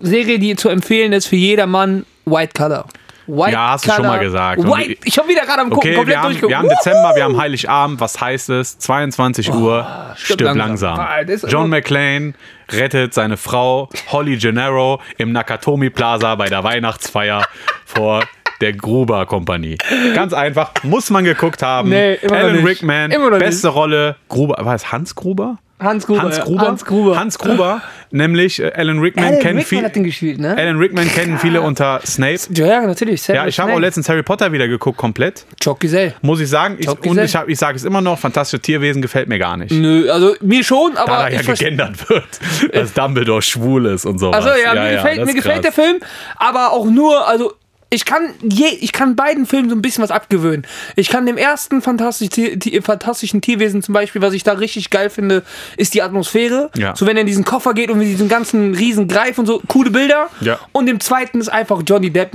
Serie, 0.00 0.38
die 0.38 0.56
zu 0.56 0.68
empfehlen 0.68 1.12
ist 1.12 1.26
für 1.26 1.36
jedermann, 1.36 2.04
White 2.24 2.52
Color. 2.56 2.86
White 3.26 3.52
Ja, 3.52 3.70
hast 3.70 3.86
du 3.86 3.92
schon 3.92 4.06
mal 4.06 4.18
gesagt. 4.18 4.62
White, 4.62 4.96
ich 5.04 5.18
habe 5.18 5.28
wieder 5.28 5.42
gerade 5.42 5.62
am 5.62 5.70
Gucken, 5.70 5.90
Okay, 5.90 5.94
komplett 5.96 6.14
wir 6.16 6.18
haben, 6.22 6.24
durchgeguckt. 6.26 6.50
wir 6.50 6.58
haben 6.58 6.68
Dezember, 6.68 7.12
wir 7.14 7.24
haben 7.24 7.36
Heiligabend. 7.38 8.00
Was 8.00 8.20
heißt 8.20 8.50
es? 8.50 8.78
22 8.78 9.52
Uhr, 9.52 9.86
stirb 10.16 10.40
langsam. 10.42 10.96
langsam. 10.98 11.00
Ah, 11.00 11.48
John 11.48 11.70
McClane 11.70 12.34
rettet 12.70 13.14
seine 13.14 13.36
Frau 13.36 13.88
Holly 14.10 14.36
Gennaro 14.36 15.00
im 15.18 15.32
Nakatomi 15.32 15.90
Plaza 15.90 16.34
bei 16.34 16.48
der 16.48 16.64
Weihnachtsfeier 16.64 17.46
vor 17.86 18.24
der 18.60 18.72
Gruber 18.72 19.26
Kompanie. 19.26 19.78
Ganz 20.14 20.32
einfach, 20.32 20.70
muss 20.82 21.10
man 21.10 21.24
geguckt 21.24 21.62
haben. 21.62 21.88
Nee, 21.90 22.18
Alan. 22.30 22.64
Rickman, 22.64 23.10
beste 23.38 23.68
Rolle. 23.68 24.16
Gruber, 24.28 24.64
war 24.64 24.74
es 24.74 24.92
Hans 24.92 25.14
Gruber? 25.14 25.58
Hans 25.84 26.06
Gruber. 26.06 26.22
Hans 26.22 26.36
ja. 26.38 26.44
Gruber. 26.44 26.66
Hans 26.66 26.84
Gruber. 26.84 27.18
Hans 27.18 27.38
Gruber, 27.38 27.82
nämlich 28.10 28.60
äh, 28.60 28.72
Alan 28.74 28.98
Rickman 28.98 29.24
Alan 29.24 29.38
kennen 29.40 29.58
Rickman 29.58 29.64
viel, 29.78 29.84
hat 29.84 29.96
den 29.96 30.04
gespielt, 30.04 30.40
ne? 30.40 30.56
Alan 30.56 30.78
Rickman 30.78 31.08
kennen 31.08 31.38
viele 31.38 31.60
unter 31.60 32.00
Snape. 32.04 32.40
Ja, 32.50 32.66
ja, 32.66 32.86
natürlich. 32.86 33.26
Ja, 33.28 33.46
ich 33.46 33.58
habe 33.58 33.72
auch 33.72 33.78
letztens 33.78 34.08
Harry 34.08 34.22
Potter 34.22 34.52
wieder 34.52 34.68
geguckt, 34.68 34.98
komplett. 34.98 35.46
Jock 35.60 35.80
Gesell. 35.80 36.14
Muss 36.22 36.40
ich 36.40 36.48
sagen. 36.48 36.76
Ich, 36.78 36.88
und 36.88 37.18
ich, 37.18 37.34
ich 37.46 37.58
sage 37.58 37.76
es 37.76 37.84
immer 37.84 38.00
noch, 38.00 38.18
fantastische 38.18 38.60
Tierwesen 38.60 39.02
gefällt 39.02 39.28
mir 39.28 39.38
gar 39.38 39.56
nicht. 39.56 39.72
Nö, 39.72 40.10
also 40.10 40.34
mir 40.40 40.64
schon, 40.64 40.96
aber 40.96 41.12
Da 41.12 41.28
er 41.28 41.42
ja 41.42 41.54
gegendert 41.54 42.08
wird, 42.08 42.24
dass 42.72 42.92
Dumbledore 42.92 43.42
schwul 43.42 43.86
ist 43.86 44.06
und 44.06 44.18
sowas. 44.18 44.44
Also 44.44 44.60
ja, 44.60 44.74
mir 44.74 44.92
gefällt, 44.92 45.18
das 45.18 45.26
mir 45.26 45.34
gefällt 45.34 45.64
der. 45.64 45.72
Film, 45.72 46.00
aber 46.36 46.72
auch 46.72 46.86
nur, 46.86 47.26
also 47.26 47.54
ich 47.94 48.04
kann, 48.04 48.30
je, 48.42 48.66
ich 48.80 48.92
kann 48.92 49.16
beiden 49.16 49.46
Filmen 49.46 49.70
so 49.70 49.76
ein 49.76 49.82
bisschen 49.82 50.02
was 50.02 50.10
abgewöhnen. 50.10 50.66
Ich 50.96 51.08
kann 51.08 51.26
dem 51.26 51.36
ersten 51.36 51.80
fantastisch, 51.80 52.28
Tier- 52.30 52.82
fantastischen 52.82 53.40
Tierwesen 53.40 53.82
zum 53.82 53.92
Beispiel, 53.94 54.20
was 54.20 54.34
ich 54.34 54.42
da 54.42 54.52
richtig 54.52 54.90
geil 54.90 55.10
finde, 55.10 55.42
ist 55.76 55.94
die 55.94 56.02
Atmosphäre. 56.02 56.70
Ja. 56.76 56.94
So 56.96 57.06
wenn 57.06 57.16
er 57.16 57.20
in 57.22 57.26
diesen 57.26 57.44
Koffer 57.44 57.72
geht 57.74 57.90
und 57.90 57.98
mit 57.98 58.08
diesen 58.08 58.28
ganzen 58.28 58.74
riesen 58.74 59.08
Greif 59.08 59.38
und 59.38 59.46
so, 59.46 59.62
coole 59.68 59.90
Bilder. 59.90 60.28
Ja. 60.40 60.58
Und 60.72 60.88
im 60.88 61.00
zweiten 61.00 61.40
ist 61.40 61.48
einfach 61.48 61.82
Johnny 61.86 62.10
Depp 62.10 62.34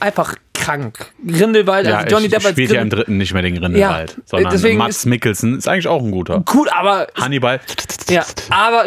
einfach 0.00 0.36
krank. 0.54 1.06
Grindelwald, 1.26 1.86
Ja, 1.88 1.98
also 1.98 2.08
Johnny 2.14 2.26
ich 2.26 2.30
Depp 2.32 2.44
als 2.44 2.52
spielt 2.52 2.70
ja 2.70 2.80
im 2.80 2.88
Grindel- 2.88 2.96
dritten 2.98 3.16
nicht 3.18 3.32
mehr 3.32 3.42
den 3.42 3.56
Grindelwald, 3.58 4.10
Ja, 4.16 4.22
sondern 4.26 4.52
deswegen 4.52 4.78
Mats 4.78 4.98
ist- 4.98 5.06
Mikkelsen 5.06 5.58
ist 5.58 5.66
eigentlich 5.66 5.88
auch 5.88 6.02
ein 6.02 6.12
guter. 6.12 6.44
Cool, 6.54 6.68
aber 6.68 7.08
Hannibal. 7.20 7.60
Ja, 8.08 8.24
aber 8.50 8.84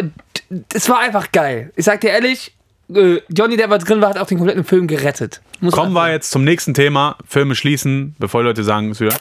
es 0.74 0.88
war 0.88 1.00
einfach 1.00 1.32
geil. 1.34 1.74
Ich 1.76 1.84
sag 1.86 2.00
dir 2.02 2.12
ehrlich, 2.12 2.54
äh, 2.94 3.22
Johnny 3.30 3.58
Depp 3.58 3.72
als 3.72 3.86
Grindelwald 3.86 4.16
hat 4.16 4.22
auch 4.22 4.28
den 4.28 4.38
kompletten 4.38 4.64
Film 4.64 4.88
gerettet. 4.88 5.42
Muss 5.60 5.74
Kommen 5.74 5.94
wir 5.94 6.12
jetzt 6.12 6.32
zum 6.32 6.44
nächsten 6.44 6.74
Thema. 6.74 7.18
Filme 7.28 7.56
schließen, 7.56 8.16
bevor 8.20 8.44
Leute 8.44 8.64
sagen, 8.64 8.92
es 8.92 9.00
wieder. 9.00 9.16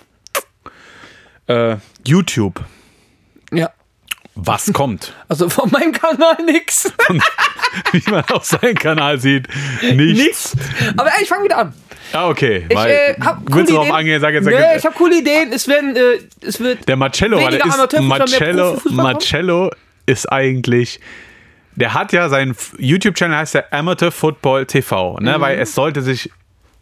Äh, 1.47 1.77
YouTube. 2.05 2.61
Ja. 3.53 3.71
Was 4.35 4.73
kommt? 4.73 5.13
Also 5.29 5.49
von 5.49 5.71
meinem 5.71 5.93
Kanal 5.93 6.37
nix. 6.45 6.93
Wie 7.93 8.11
man 8.11 8.25
auf 8.31 8.45
seinem 8.45 8.75
Kanal 8.75 9.19
sieht, 9.19 9.49
nichts. 9.83 10.55
nix. 10.55 10.57
Aber 10.97 11.09
ey, 11.09 11.23
ich 11.23 11.29
fange 11.29 11.45
wieder 11.45 11.59
an. 11.59 11.75
Ah, 12.13 12.29
okay. 12.29 12.67
Ich 12.69 12.79
äh, 12.79 13.15
hab 13.21 13.45
coole 13.51 13.65
Ideen. 13.65 13.91
angehen? 13.91 14.21
Sag 14.21 14.35
jetzt, 14.35 14.45
sag 14.45 14.53
nee, 14.53 14.61
jetzt. 14.61 14.79
ich 14.79 14.85
habe 14.87 14.95
coole 14.95 15.19
Ideen. 15.19 15.53
Es 15.53 15.67
werden, 15.67 15.97
äh, 15.97 16.47
es 16.47 16.61
wird. 16.61 16.87
Der 16.87 16.97
Marcello, 16.97 17.43
weil 17.43 17.55
ist, 17.55 18.01
Marcello, 18.03 18.81
Marcello 18.91 19.71
ist 20.07 20.31
eigentlich, 20.31 21.01
der 21.77 21.95
hat 21.95 22.13
ja 22.13 22.29
seinen 22.29 22.57
YouTube-Channel 22.79 23.37
heißt 23.37 23.55
der 23.55 23.73
Amateur 23.73 24.11
Football 24.11 24.67
TV, 24.67 25.19
ne, 25.21 25.41
weil 25.41 25.59
es 25.59 25.75
sollte 25.75 26.03
sich 26.03 26.31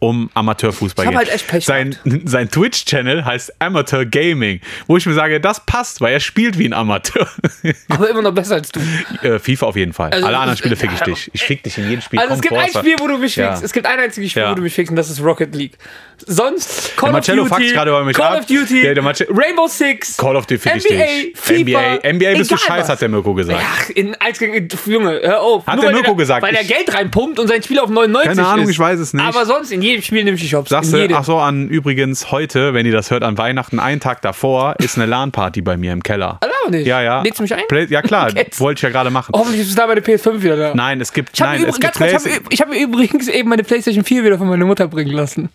um 0.03 0.29
Amateurfußball 0.33 1.05
gehen. 1.07 1.15
halt 1.17 1.29
echt 1.33 1.47
Pech 1.47 1.65
sein 1.65 1.95
sein 2.25 2.49
Twitch-Channel 2.51 3.23
heißt 3.25 3.53
Amateur 3.59 4.05
Gaming, 4.05 4.59
wo 4.87 4.97
ich 4.97 5.05
mir 5.05 5.13
sage, 5.13 5.39
das 5.39 5.65
passt, 5.65 6.01
weil 6.01 6.13
er 6.13 6.19
spielt 6.19 6.57
wie 6.59 6.65
ein 6.65 6.73
Amateur. 6.73 7.27
Aber 7.89 8.09
immer 8.09 8.21
noch 8.21 8.33
besser 8.33 8.55
als 8.55 8.71
du. 8.71 8.79
Äh, 9.21 9.39
FIFA 9.39 9.65
auf 9.67 9.75
jeden 9.77 9.93
Fall. 9.93 10.11
Also, 10.11 10.25
Alle 10.27 10.37
anderen 10.37 10.57
Spiele 10.57 10.75
fick 10.75 10.91
ich 10.93 10.99
dich. 11.01 11.31
Ich 11.33 11.43
fick 11.43 11.63
dich 11.63 11.77
in 11.77 11.87
jedem 11.89 12.01
Spiel. 12.01 12.19
Also 12.19 12.33
es 12.33 12.41
gibt 12.41 12.53
ein 12.53 12.61
Forza. 12.65 12.79
Spiel, 12.79 12.95
wo 12.99 13.07
du 13.07 13.17
mich 13.17 13.35
Ja. 13.35 13.49
fickst. 13.49 13.63
Es 13.63 13.71
gibt 13.73 13.85
ein 13.85 13.99
einziges 13.99 14.31
Spiel, 14.31 14.43
Ja. 14.43 14.51
wo 14.51 14.55
du 14.55 14.61
mich 14.61 14.73
fickst 14.73 14.89
und 14.91 14.95
das 14.97 15.09
ist 15.09 15.21
Rocket 15.23 15.55
League. 15.55 15.77
Sonst 16.25 16.95
Call 16.95 17.07
Der 17.07 17.13
Marcello 17.13 17.43
of 17.43 17.49
Duty, 17.49 17.71
gerade 17.71 17.91
über 17.91 18.03
mich 18.03 18.15
Call 18.15 18.33
ab. 18.37 18.39
of 18.41 18.45
Duty, 18.45 18.81
Der- 18.81 18.95
der 18.95 19.03
Rainbow 19.03 19.67
Six, 19.67 20.17
Call 20.17 20.35
of 20.35 20.45
Duty 20.45 20.57
fick 20.59 20.75
ich 20.77 20.85
NBA, 20.89 21.05
dich. 21.05 21.31
FIFA, 21.35 21.59
NBA, 21.59 21.99
NBA 22.13 22.37
bist 22.37 22.51
du 22.51 22.57
scheiß, 22.57 22.83
was. 22.83 22.89
hat 22.89 23.01
der 23.01 23.09
Mirko 23.09 23.33
gesagt. 23.33 23.59
Ach, 23.63 23.89
in, 23.89 24.15
als 24.19 24.39
Junge, 24.85 25.19
hör 25.23 25.41
auf. 25.41 25.65
Hat 25.67 25.75
Nur 25.75 25.85
der 25.85 25.93
Mirko 25.93 26.15
gesagt. 26.15 26.41
Weil 26.43 26.55
er 26.55 26.63
Geld 26.63 26.93
reinpumpt 26.93 27.39
und 27.39 27.47
sein 27.47 27.61
Spiel 27.63 27.79
auf 27.79 27.89
99 27.89 28.37
Keine 28.37 28.47
Ahnung, 28.47 28.65
ist. 28.65 28.71
ich 28.71 28.79
weiß 28.79 28.99
es 28.99 29.13
nicht. 29.13 29.23
Aber 29.23 29.45
sonst 29.45 29.71
in 29.71 29.81
jedem 29.81 29.92
Spiel 30.01 30.23
nimmst 30.23 30.43
du 30.43 30.47
Shops. 30.47 30.69
Sagst 30.69 30.91
du, 30.93 30.97
jedem. 30.97 31.15
ach 31.17 31.23
so, 31.23 31.37
an 31.37 31.67
übrigens 31.69 32.31
heute, 32.31 32.73
wenn 32.73 32.85
ihr 32.85 32.91
das 32.91 33.11
hört, 33.11 33.23
an 33.23 33.37
Weihnachten, 33.37 33.79
einen 33.79 33.99
Tag 34.01 34.21
davor, 34.21 34.75
ist 34.79 34.97
eine 34.97 35.05
LAN-Party 35.05 35.61
bei 35.61 35.77
mir 35.77 35.93
im 35.93 36.01
Keller. 36.03 36.39
Aber 36.41 36.71
nicht. 36.71 36.87
Ja, 36.87 37.01
ja. 37.01 37.21
Lädst 37.21 37.39
du 37.39 37.43
mich 37.43 37.53
ein? 37.53 37.63
Play, 37.67 37.85
ja, 37.89 38.01
klar, 38.01 38.31
wollte 38.57 38.79
ich 38.79 38.83
ja 38.83 38.89
gerade 38.89 39.09
machen. 39.09 39.33
Hoffentlich 39.35 39.61
ist 39.61 39.77
da 39.77 39.87
meine 39.87 40.01
PS5 40.01 40.41
wieder 40.41 40.57
da. 40.57 40.73
Nein, 40.75 40.99
es 41.01 41.13
gibt, 41.13 41.31
Ich 41.33 41.41
habe 41.41 41.57
ich 41.57 41.65
hab, 41.67 42.21
ich 42.49 42.61
hab 42.61 42.69
mir 42.69 42.79
übrigens 42.81 43.27
eben 43.27 43.49
meine 43.49 43.63
PlayStation 43.63 44.03
4 44.03 44.23
wieder 44.23 44.37
von 44.37 44.47
meiner 44.47 44.65
Mutter 44.65 44.87
bringen 44.87 45.11
lassen. 45.11 45.49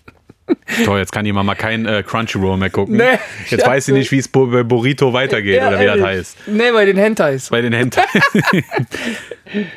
Toll, 0.84 0.99
jetzt 0.99 1.12
kann 1.12 1.26
jemand 1.26 1.47
mal 1.47 1.55
kein 1.55 1.84
äh, 1.86 2.03
Crunchyroll 2.03 2.57
mehr 2.57 2.70
gucken. 2.70 2.97
Nee, 2.97 3.18
jetzt 3.51 3.66
weiß 3.66 3.84
sie 3.86 3.93
nicht, 3.93 4.11
wie 4.12 4.18
es 4.18 4.28
bei 4.28 4.62
Burrito 4.62 5.12
weitergeht 5.12 5.61
oder 5.61 5.72
wie 5.78 5.84
das 5.84 5.97
ehrlich. 5.97 6.05
heißt. 6.05 6.36
Nee, 6.47 6.72
bei 6.72 6.84
den 6.86 6.97
Hentais. 6.97 7.51
Bei 7.51 7.61
den 7.61 7.72
Händen. 7.72 8.01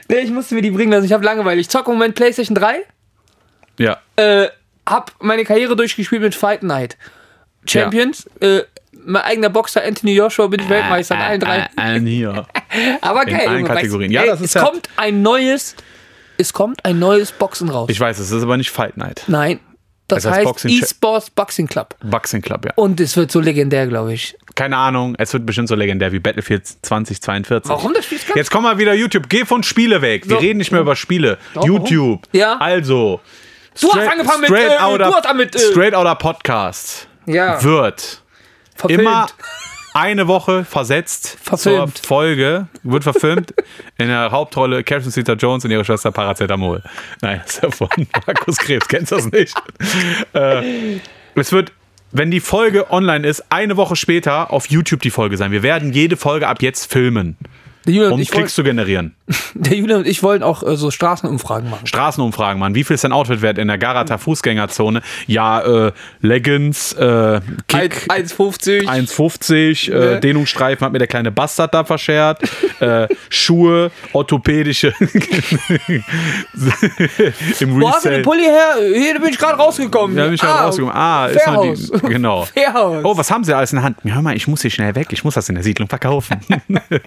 Nee, 0.10 0.20
ich 0.20 0.32
musste 0.32 0.54
mir 0.56 0.62
die 0.62 0.72
bringen 0.72 0.92
lassen. 0.92 1.06
Ich 1.06 1.14
habe 1.14 1.24
Langeweile. 1.24 1.62
Ich 1.62 1.70
zocke 1.70 1.92
im 1.92 1.98
Moment 1.98 2.16
PlayStation 2.16 2.56
3. 2.56 2.82
ja. 3.80 3.98
Äh, 4.16 4.48
hab 4.88 5.14
meine 5.20 5.44
Karriere 5.46 5.76
durchgespielt 5.76 6.22
mit 6.22 6.36
Fight 6.36 6.64
Night. 6.64 6.98
Champions. 7.66 8.28
Äh, 8.40 8.62
mein 9.04 9.22
eigener 9.24 9.50
Boxer 9.50 9.84
Anthony 9.84 10.14
Joshua 10.16 10.48
bin 10.48 10.60
ich 10.62 10.70
Weltmeister 10.70 11.16
in 11.16 11.22
allen 11.22 11.40
drei. 11.40 11.68
Allen 11.76 12.06
hier. 12.08 12.46
Aber 13.02 13.26
geil. 13.26 13.48
allen 13.48 13.60
Junge, 13.62 13.74
Kategorien. 13.74 14.14
Weißt, 14.14 14.26
Ja, 14.26 14.32
das 14.32 14.42
ist 14.42 14.48
es 14.50 14.54
ja- 14.56 14.64
kommt 14.64 14.90
ein 14.98 15.22
neues. 15.22 15.76
Es 16.38 16.54
kommt 16.54 16.84
ein 16.86 16.98
neues 17.00 17.32
Boxen 17.32 17.70
raus. 17.70 17.88
Ich 17.92 18.00
weiß, 18.00 18.18
es 18.20 18.32
ist 18.32 18.44
aber 18.44 18.58
nicht 18.58 18.72
Fight 18.72 18.98
Night. 18.98 19.24
Nein. 19.28 19.60
Das 20.08 20.26
Es 20.26 20.32
heißt 20.32 20.46
heißt 20.48 20.66
eSports 20.66 21.30
Boxing 21.30 21.68
Club. 21.68 21.96
Boxing 22.04 22.42
Club, 22.42 22.66
ja. 22.66 22.74
Und 22.76 23.00
es 23.00 23.16
wird 23.16 23.32
so 23.32 23.40
legendär, 23.40 23.88
glaube 23.88 24.14
ich. 24.14 24.36
Keine 24.56 24.76
Ahnung, 24.76 25.16
es 25.18 25.32
wird 25.32 25.46
bestimmt 25.46 25.70
so 25.70 25.76
legendär 25.76 26.12
wie 26.12 26.20
Battlefield 26.20 26.68
2042. 26.82 27.70
Warum 27.70 27.94
das 27.94 28.06
Spiel 28.06 28.18
ist 28.18 28.28
Jetzt 28.36 28.52
komm 28.52 28.64
mal 28.64 28.78
wieder 28.78 28.94
YouTube. 28.94 29.30
Geh 29.30 29.46
von 29.46 29.64
Spiele 29.64 30.02
weg. 30.02 30.28
Wir 30.28 30.36
So. 30.36 30.42
reden 30.42 30.58
nicht 30.58 30.72
mehr 30.72 30.82
über 30.82 30.96
Spiele. 30.98 31.38
warum? 31.54 31.70
YouTube. 31.70 32.28
Ja. 32.34 32.58
Also. 32.58 33.22
Du 33.80 33.92
hast 33.94 34.08
angefangen 34.08 34.42
mit, 34.42 34.50
Straight 34.50 34.72
äh, 34.72 34.84
Outer, 34.84 35.06
du 35.06 35.14
hast 35.16 35.36
mit, 35.36 35.56
äh, 35.56 35.60
Straight 35.60 35.94
Outer 35.96 36.16
Podcast 36.16 37.08
Ja. 37.26 37.64
wird 37.64 38.22
verfilmt. 38.76 39.02
immer 39.02 39.28
eine 39.94 40.28
Woche 40.28 40.64
versetzt 40.66 41.38
Verfilmt. 41.42 41.98
zur 41.98 42.06
Folge, 42.08 42.68
wird 42.84 43.04
verfilmt. 43.04 43.54
in 43.98 44.08
der 44.08 44.32
Hauptrolle 44.32 44.84
Catherine 44.84 45.12
Zeta-Jones 45.12 45.66
und 45.66 45.72
ihre 45.72 45.84
Schwester 45.86 46.12
Paracetamol. 46.12 46.82
Nein, 47.22 47.42
das 47.46 47.56
ist 47.56 47.64
ja 47.64 47.72
von 47.72 47.90
Markus 48.28 48.58
Krebs. 48.58 48.88
Kennst 48.88 49.12
du 49.12 49.16
das 49.18 49.32
nicht? 49.32 49.54
äh, 50.34 51.00
es 51.36 51.52
wird, 51.52 51.72
wenn 52.12 52.32
die 52.32 52.40
Folge 52.42 52.92
online 52.92 53.28
ist, 53.28 53.44
eine 53.50 53.78
Woche 53.78 53.96
später 53.96 54.52
auf 54.52 54.70
YouTube 54.70 55.02
die 55.02 55.12
Folge 55.12 55.38
sein. 55.38 55.52
Wir 55.52 55.64
werden 55.64 55.94
jede 55.94 56.18
Folge 56.18 56.48
ab 56.48 56.62
jetzt 56.62 56.92
filmen, 56.92 57.38
um 57.86 58.22
Klicks 58.26 58.56
zu 58.56 58.64
generieren. 58.64 59.16
Der 59.54 59.78
Julian 59.78 60.00
und 60.00 60.08
ich 60.08 60.24
wollen 60.24 60.44
auch 60.44 60.64
äh, 60.64 60.76
so 60.76 60.92
Straßenumfragen 60.92 61.70
machen. 61.70 61.88
Straßenumfragen, 61.88 62.60
Mann. 62.60 62.76
Wie 62.76 62.84
viel 62.84 62.96
ist 62.96 63.04
dein 63.04 63.12
Outfit 63.12 63.42
wert 63.42 63.58
in 63.58 63.68
der 63.68 63.78
Garata 63.78 64.18
Fußgängerzone? 64.18 65.02
Ja, 65.28 65.62
äh, 65.88 65.92
Leggings, 66.22 66.94
äh, 66.94 67.42
Kick. 67.68 68.08
1,50. 68.10 68.88
1,50, 68.88 69.92
Ne? 69.92 69.96
äh, 70.18 70.20
Dehnungsstreifen 70.20 70.86
hat 70.86 70.92
mir 70.94 71.00
der 71.00 71.08
kleine 71.08 71.32
Bastard 71.32 71.74
da 71.74 71.84
verschert, 71.84 72.42
äh, 72.80 73.08
Schuhe, 73.30 73.92
orthopädische 74.14 74.94
im 77.60 77.80
Wo 77.82 77.90
hast 77.92 78.06
du 78.06 78.10
den. 78.10 78.22
Pulli 78.24 78.44
her? 78.44 78.76
Hier 78.94 79.20
bin 79.20 79.30
ich 79.30 79.38
gerade 79.38 79.58
rausgekommen. 79.58 80.16
Da 80.16 80.26
bin 80.26 80.34
ich 80.34 80.42
gerade 80.42 80.64
rausgekommen. 80.66 80.96
Ah, 80.96 81.28
ist 81.28 81.46
noch 81.48 81.64
die, 81.64 82.08
genau. 82.08 82.44
Fairhaus. 82.54 83.04
Oh, 83.06 83.18
was 83.18 83.30
haben 83.32 83.44
sie 83.44 83.54
alles 83.56 83.72
in 83.72 83.78
der 83.78 83.84
Hand? 83.84 83.98
Hör 84.04 84.22
mal, 84.22 84.36
ich 84.36 84.48
muss 84.48 84.62
hier 84.62 84.72
schnell 84.72 84.96
weg. 84.96 85.08
Ich 85.12 85.24
muss 85.24 85.36
das 85.36 85.48
in 85.50 85.56
der 85.56 85.64
Siedlung 85.64 85.88
verkaufen. 85.88 86.40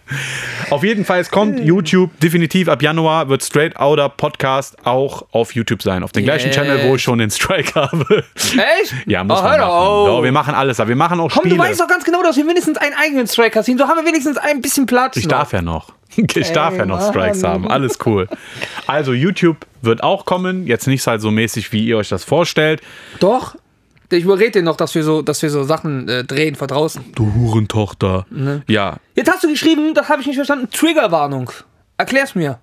auf 0.70 0.82
jeden 0.84 1.04
Fall, 1.04 1.20
es 1.20 1.30
kommt 1.30 1.58
Hm. 1.58 1.64
YouTube. 1.66 2.10
Definitiv 2.22 2.68
ab 2.68 2.80
Januar 2.82 3.28
wird 3.28 3.42
Straight 3.42 3.76
Outer 3.76 4.08
Podcast 4.08 4.76
auch 4.86 5.26
auf 5.32 5.54
YouTube 5.54 5.82
sein. 5.82 6.02
Auf 6.02 6.12
dem 6.12 6.24
gleichen 6.24 6.46
Yes. 6.46 6.56
Channel, 6.56 6.88
wo 6.88 6.96
ich 6.96 7.02
schon 7.02 7.18
den 7.18 7.30
Strike 7.30 7.74
habe. 7.80 8.24
Echt? 8.34 8.94
ja, 9.06 9.24
muss 9.24 9.40
oh, 9.40 9.42
man 9.42 9.58
machen. 9.60 9.70
auf. 9.70 10.06
Doch, 10.08 10.22
wir 10.22 10.32
machen 10.32 10.54
alles. 10.54 10.80
Aber 10.80 10.88
wir 10.88 10.96
machen 10.96 11.20
auch 11.20 11.30
Komm, 11.30 11.42
Spiele. 11.42 11.56
du 11.56 11.62
weißt 11.62 11.80
doch 11.80 11.88
ganz 11.88 12.04
genau, 12.04 12.22
dass 12.22 12.36
wir 12.36 12.44
mindestens 12.44 12.78
einen 12.78 12.94
eigenen 12.94 13.26
Striker 13.26 13.62
ziehen. 13.62 13.76
So 13.78 13.86
haben 13.86 13.98
wir 13.98 14.06
wenigstens 14.06 14.36
ein 14.38 14.60
bisschen 14.62 14.86
Platz. 14.86 15.16
Ich 15.16 15.24
noch. 15.24 15.30
darf 15.30 15.52
ja 15.52 15.62
noch. 15.62 15.92
Ich 16.16 16.52
darf 16.52 16.76
ja 16.76 16.86
noch 16.86 17.00
Mann. 17.00 17.10
Strikes 17.10 17.42
haben. 17.42 17.68
Alles 17.68 17.98
cool. 18.06 18.28
Also, 18.86 19.12
YouTube 19.12 19.66
wird 19.82 20.02
auch 20.04 20.24
kommen. 20.24 20.64
Jetzt 20.66 20.86
nicht 20.86 21.04
halt 21.06 21.20
so 21.20 21.32
mäßig, 21.32 21.72
wie 21.72 21.84
ihr 21.86 21.96
euch 21.98 22.08
das 22.08 22.22
vorstellt. 22.22 22.80
Doch. 23.18 23.56
Ich 24.10 24.22
überrede 24.22 24.52
dir 24.52 24.62
noch, 24.62 24.76
dass 24.76 24.94
wir 24.94 25.02
so, 25.02 25.22
dass 25.22 25.42
wir 25.42 25.50
so 25.50 25.64
Sachen 25.64 26.08
äh, 26.08 26.22
drehen 26.22 26.54
von 26.54 26.68
draußen. 26.68 27.04
Du 27.16 27.34
Hurentochter. 27.34 28.26
Ja, 28.68 28.98
Jetzt 29.16 29.32
hast 29.32 29.42
du 29.42 29.48
geschrieben, 29.48 29.92
das 29.94 30.08
habe 30.08 30.20
ich 30.20 30.28
nicht 30.28 30.36
verstanden. 30.36 30.68
Triggerwarnung. 30.70 31.50
Erklär's 31.97 32.34
mir. 32.34 32.59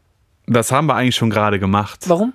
das 0.48 0.72
haben 0.72 0.88
wir 0.88 0.96
eigentlich 0.96 1.16
schon 1.16 1.30
gerade 1.30 1.60
gemacht. 1.60 2.02
Warum? 2.08 2.34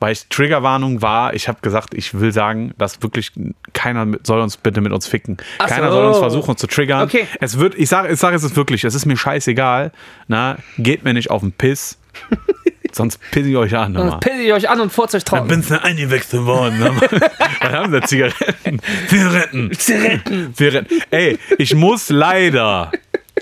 Weil 0.00 0.12
ich 0.12 0.26
Triggerwarnung 0.28 1.02
war, 1.02 1.34
ich 1.34 1.46
habe 1.48 1.60
gesagt, 1.62 1.94
ich 1.94 2.14
will 2.18 2.32
sagen, 2.32 2.74
dass 2.78 3.00
wirklich 3.02 3.32
keiner 3.72 4.04
mit- 4.04 4.26
soll 4.26 4.40
uns 4.40 4.56
bitte 4.56 4.80
mit 4.80 4.92
uns 4.92 5.06
ficken. 5.06 5.36
Ach 5.58 5.68
keiner 5.68 5.88
so. 5.88 5.94
soll 5.96 6.06
uns 6.08 6.18
versuchen 6.18 6.56
zu 6.56 6.66
triggern. 6.66 7.02
Okay. 7.02 7.26
Es 7.40 7.58
wird, 7.58 7.74
ich 7.76 7.88
sage 7.88 8.12
ich 8.12 8.18
sag 8.18 8.34
es 8.34 8.42
ist 8.42 8.56
wirklich, 8.56 8.84
es 8.84 8.94
ist 8.94 9.06
mir 9.06 9.16
scheißegal. 9.16 9.92
Na, 10.26 10.58
geht 10.78 11.04
mir 11.04 11.14
nicht 11.14 11.30
auf 11.30 11.40
den 11.42 11.52
Piss. 11.52 11.98
Sonst 12.92 13.18
pisse 13.30 13.48
ich 13.48 13.56
euch 13.56 13.74
an. 13.76 13.94
Sonst 13.94 14.20
pisse 14.20 14.42
ich 14.42 14.52
euch 14.52 14.68
an 14.68 14.80
und 14.80 14.92
furzt 14.92 15.14
euch 15.14 15.24
trocken. 15.24 15.48
Bin's 15.48 15.68
da 15.68 15.78
eingewechselt 15.78 16.44
worden. 16.44 16.78
Ne? 16.78 16.92
Was 17.60 17.72
haben 17.72 17.92
wir? 17.92 18.02
Zigaretten. 18.02 18.80
Zigaretten. 19.08 19.72
Zigaretten. 19.72 20.54
Zigaretten. 20.54 21.02
Ey, 21.10 21.38
ich 21.58 21.74
muss 21.74 22.10
leider 22.10 22.92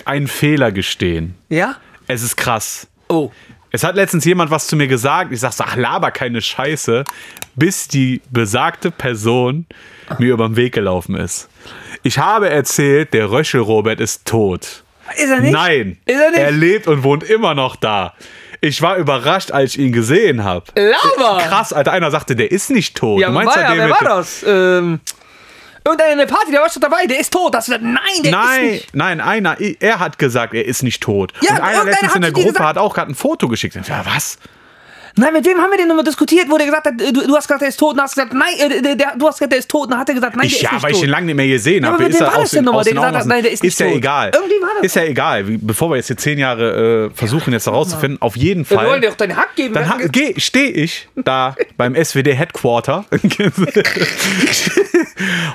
einen 0.05 0.27
Fehler 0.27 0.71
gestehen. 0.71 1.35
Ja? 1.49 1.75
Es 2.07 2.23
ist 2.23 2.35
krass. 2.35 2.87
Oh. 3.13 3.31
Es 3.71 3.83
hat 3.83 3.95
letztens 3.95 4.23
jemand 4.25 4.51
was 4.51 4.67
zu 4.67 4.75
mir 4.75 4.87
gesagt. 4.87 5.31
Ich 5.31 5.39
sag 5.39 5.53
so, 5.53 5.63
ach, 5.65 5.75
laber 5.75 6.11
keine 6.11 6.41
Scheiße, 6.41 7.03
bis 7.55 7.87
die 7.87 8.21
besagte 8.29 8.91
Person 8.91 9.65
mir 10.19 10.33
über 10.33 10.47
den 10.47 10.55
Weg 10.55 10.73
gelaufen 10.73 11.15
ist. 11.15 11.49
Ich 12.03 12.19
habe 12.19 12.49
erzählt, 12.49 13.13
der 13.13 13.31
Röschel 13.31 13.61
Robert 13.61 13.99
ist 13.99 14.25
tot. 14.25 14.83
Ist 15.15 15.29
er 15.29 15.39
nicht? 15.39 15.53
Nein. 15.53 15.97
Ist 16.05 16.19
er 16.19 16.29
nicht? 16.29 16.39
Er 16.39 16.51
lebt 16.51 16.87
und 16.87 17.03
wohnt 17.03 17.23
immer 17.23 17.55
noch 17.55 17.75
da. 17.75 18.13
Ich 18.61 18.81
war 18.81 18.97
überrascht, 18.97 19.51
als 19.51 19.75
ich 19.75 19.79
ihn 19.79 19.91
gesehen 19.91 20.43
habe. 20.43 20.65
Lava! 20.75 21.41
Krass, 21.41 21.73
Alter. 21.73 21.91
Einer 21.91 22.11
sagte, 22.11 22.35
der 22.35 22.51
ist 22.51 22.69
nicht 22.69 22.95
tot. 22.95 23.19
Ja, 23.19 23.27
du 23.27 23.33
meinst 23.33 23.55
war, 23.55 23.63
ja 23.63 23.75
wer 23.75 23.89
war 23.89 24.03
das? 24.03 24.45
Ähm, 24.47 25.01
irgendeine 25.85 26.25
Party, 26.27 26.51
der 26.51 26.61
war 26.61 26.69
schon 26.69 26.81
dabei, 26.81 27.05
der 27.07 27.19
ist 27.19 27.31
tot. 27.33 27.53
Das, 27.53 27.67
nein, 27.67 27.81
der 28.23 28.25
ist 28.25 28.31
Nein, 28.31 28.65
nicht. 28.71 28.95
nein, 28.95 29.21
einer, 29.21 29.57
er 29.79 29.99
hat 29.99 30.17
gesagt, 30.17 30.53
er 30.53 30.65
ist 30.65 30.83
nicht 30.83 31.01
tot. 31.03 31.33
Ja, 31.41 31.55
und 31.55 31.61
einer 31.61 31.83
letztens 31.85 32.15
in 32.15 32.21
der 32.21 32.31
Gruppe 32.31 32.47
gesagt- 32.49 32.65
hat 32.69 32.77
auch 32.77 32.93
gerade 32.93 33.11
ein 33.11 33.15
Foto 33.15 33.47
geschickt. 33.47 33.75
Ja, 33.87 34.05
was? 34.05 34.37
Nein, 35.15 35.31
mit 35.31 35.45
wem 35.45 35.59
haben 35.59 35.69
wir 35.69 35.77
denn 35.77 35.87
nochmal 35.87 36.03
diskutiert, 36.03 36.49
wo 36.49 36.57
der 36.57 36.65
gesagt 36.65 36.87
hat, 36.87 36.99
äh, 36.99 37.13
du, 37.13 37.27
du 37.27 37.35
hast 37.35 37.43
gesagt, 37.47 37.61
der 37.61 37.69
ist 37.69 37.77
tot 37.79 37.93
und 37.93 38.01
hast 38.01 38.15
gesagt, 38.15 38.33
nein, 38.33 38.55
äh, 38.57 38.95
der, 38.95 39.13
du 39.15 39.27
hast 39.27 39.35
gesagt, 39.37 39.51
der 39.51 39.59
ist 39.59 39.69
tot 39.69 39.83
und 39.83 39.91
dann 39.91 39.99
hat 39.99 40.09
er 40.09 40.15
gesagt, 40.15 40.35
nein, 40.35 40.47
Ich, 40.47 40.53
der 40.53 40.61
ja, 40.63 40.69
ist 40.69 40.73
nicht 40.73 40.83
weil 40.83 40.91
tot. 40.93 40.97
ich 40.97 41.03
ihn 41.03 41.09
lange 41.11 41.25
nicht 41.27 41.35
mehr 41.35 41.47
gesehen 41.47 41.83
Ja, 41.83 41.91
habe. 41.91 42.03
Ist 42.05 42.19
wem 42.19 42.25
er 42.25 42.31
war 42.33 42.39
aus 42.39 42.49
den- 42.49 42.55
denn 42.57 42.65
nochmal, 42.65 42.79
aus 42.79 42.85
der 42.85 42.93
den 42.93 42.95
gesagt 43.01 43.15
hat, 43.17 43.25
nein, 43.27 43.43
der 43.43 43.51
ist 43.51 43.61
nicht 43.61 43.79
ja 43.79 43.85
tot? 43.85 43.95
egal. 43.95 44.31
Irgendwie 44.33 44.55
war 44.63 44.69
das 44.77 44.83
Ist 44.85 44.95
ja 44.95 45.03
egal. 45.03 45.43
Bevor 45.43 45.91
wir 45.91 45.97
jetzt 45.97 46.07
hier 46.07 46.17
zehn 46.17 46.39
Jahre 46.39 47.11
äh, 47.13 47.15
versuchen, 47.15 47.53
jetzt 47.53 47.67
herauszufinden, 47.67 48.19
auf 48.23 48.35
jeden 48.35 48.67
Wir 48.67 48.75
wollen 48.75 48.87
Fall. 48.89 49.01
dir 49.01 49.09
doch 49.09 49.15
deine 49.17 49.35
Hack 49.35 49.55
geben. 49.55 49.75
Dann 49.75 49.87
ha- 49.87 49.99
stehe 50.37 50.71
ich 50.71 51.07
da 51.15 51.55
beim 51.77 51.93
SWD 51.95 52.33
Headquarter. 52.33 53.05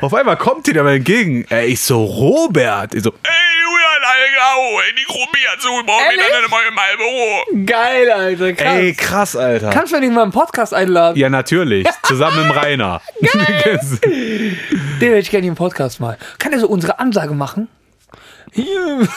Auf 0.00 0.14
einmal 0.14 0.36
kommt 0.36 0.66
die 0.66 0.72
da 0.72 0.82
mal 0.82 0.96
entgegen. 0.96 1.44
Ey, 1.48 1.66
ich 1.66 1.80
so, 1.80 2.04
Robert. 2.04 2.94
Ich 2.94 3.02
so, 3.02 3.10
ey, 3.10 3.48
Julian, 3.64 4.02
Alter, 4.04 4.94
die 4.98 5.04
Gruppe 5.04 5.38
hier 5.38 5.58
zu, 5.60 5.68
morgen 5.68 6.04
Ehrlich? 6.04 6.26
wieder 6.26 6.48
mal 6.48 6.62
in 6.68 6.74
meinem 6.74 6.96
Büro. 6.96 7.66
Geil, 7.66 8.10
Alter, 8.10 8.52
krass. 8.52 8.76
Ey, 8.76 8.94
krass, 8.94 9.36
Alter. 9.36 9.70
Kannst 9.70 9.92
du 9.92 10.00
nicht 10.00 10.12
mal 10.12 10.22
einen 10.22 10.32
Podcast 10.32 10.74
einladen? 10.74 11.18
Ja, 11.18 11.28
natürlich. 11.28 11.86
Zusammen 12.04 12.36
mit 12.36 12.46
dem 12.46 12.58
Rainer. 12.58 13.00
Den 14.00 14.56
hätte 15.00 15.18
ich 15.18 15.30
gerne 15.30 15.46
im 15.46 15.54
Podcast 15.54 16.00
mal. 16.00 16.18
Kann 16.38 16.52
er 16.52 16.60
so 16.60 16.68
unsere 16.68 16.98
Ansage 16.98 17.34
machen? 17.34 17.68
Ist 18.52 19.08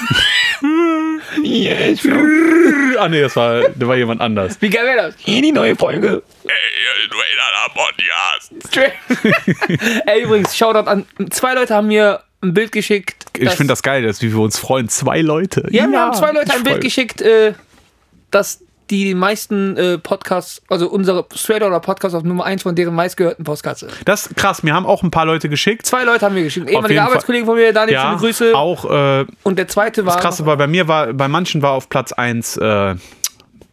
ah, 2.98 3.10
nee, 3.10 3.22
das 3.22 3.36
war, 3.36 3.70
das 3.70 3.88
war 3.88 3.96
jemand 3.96 4.22
anders. 4.22 4.62
Wie 4.62 4.70
geil 4.70 4.86
wäre 4.86 5.08
das? 5.08 5.16
Hier 5.18 5.42
die 5.42 5.52
neue 5.52 5.76
Folge. 5.76 6.22
Ey, 6.44 7.10
du 7.10 7.18
Podcast. 7.74 8.54
Ey, 10.06 10.24
übrigens, 10.24 10.56
Shoutout 10.56 10.90
an. 10.90 11.06
Zwei 11.30 11.54
Leute 11.54 11.76
haben 11.76 11.88
mir 11.88 12.22
ein 12.42 12.54
Bild 12.54 12.72
geschickt. 12.72 13.26
Ich 13.38 13.50
finde 13.52 13.72
das 13.72 13.84
geil, 13.84 14.04
dass 14.04 14.22
wir 14.22 14.38
uns 14.38 14.58
freuen. 14.58 14.90
Zwei 14.90 15.22
Leute. 15.22 15.68
Ja, 15.72 15.90
wir 15.90 16.00
haben 16.00 16.14
zwei 16.14 16.32
Leute 16.32 16.54
ein 16.54 16.64
Bild 16.64 16.82
geschickt, 16.82 17.22
äh, 17.22 17.54
dass 18.30 18.64
die 18.92 19.14
meisten 19.16 19.78
äh, 19.78 19.98
Podcasts, 19.98 20.62
also 20.70 20.90
unsere 20.90 21.26
Straight 21.34 21.64
oder 21.64 21.80
Podcast 21.80 22.14
auf 22.14 22.24
Nummer 22.24 22.44
1 22.44 22.64
von 22.64 22.76
deren 22.76 22.94
meistgehörten 22.94 23.46
Podcasts. 23.46 23.86
Das 24.06 24.28
ist 24.28 24.36
krass. 24.36 24.64
Mir 24.64 24.74
haben 24.74 24.86
auch 24.86 25.02
ein 25.02 25.12
paar 25.12 25.26
Leute 25.26 25.48
geschickt. 25.48 25.86
Zwei 25.86 26.04
Leute 26.04 26.26
haben 26.26 26.36
mir 26.36 26.44
geschickt. 26.44 26.70
Ehemalige. 26.70 27.02
Arbeitskollegen 27.02 27.46
von 27.46 27.56
mir, 27.56 27.72
Daniel, 27.74 27.96
Ja, 27.96 28.04
schöne 28.10 28.18
Grüße. 28.18 28.56
auch 28.56 28.86
äh, 28.86 29.26
Und 29.44 29.58
der 29.58 29.68
zweite 29.70 30.06
war. 30.06 30.20
krass, 30.20 30.46
weil 30.46 30.58
bei 30.58 30.68
mir 30.68 30.88
war, 30.88 31.14
bei 31.14 31.28
manchen 31.30 31.62
war 31.62 31.72
auf 31.72 31.88
Platz 31.90 32.12
1 32.12 32.58
äh, 32.58 32.96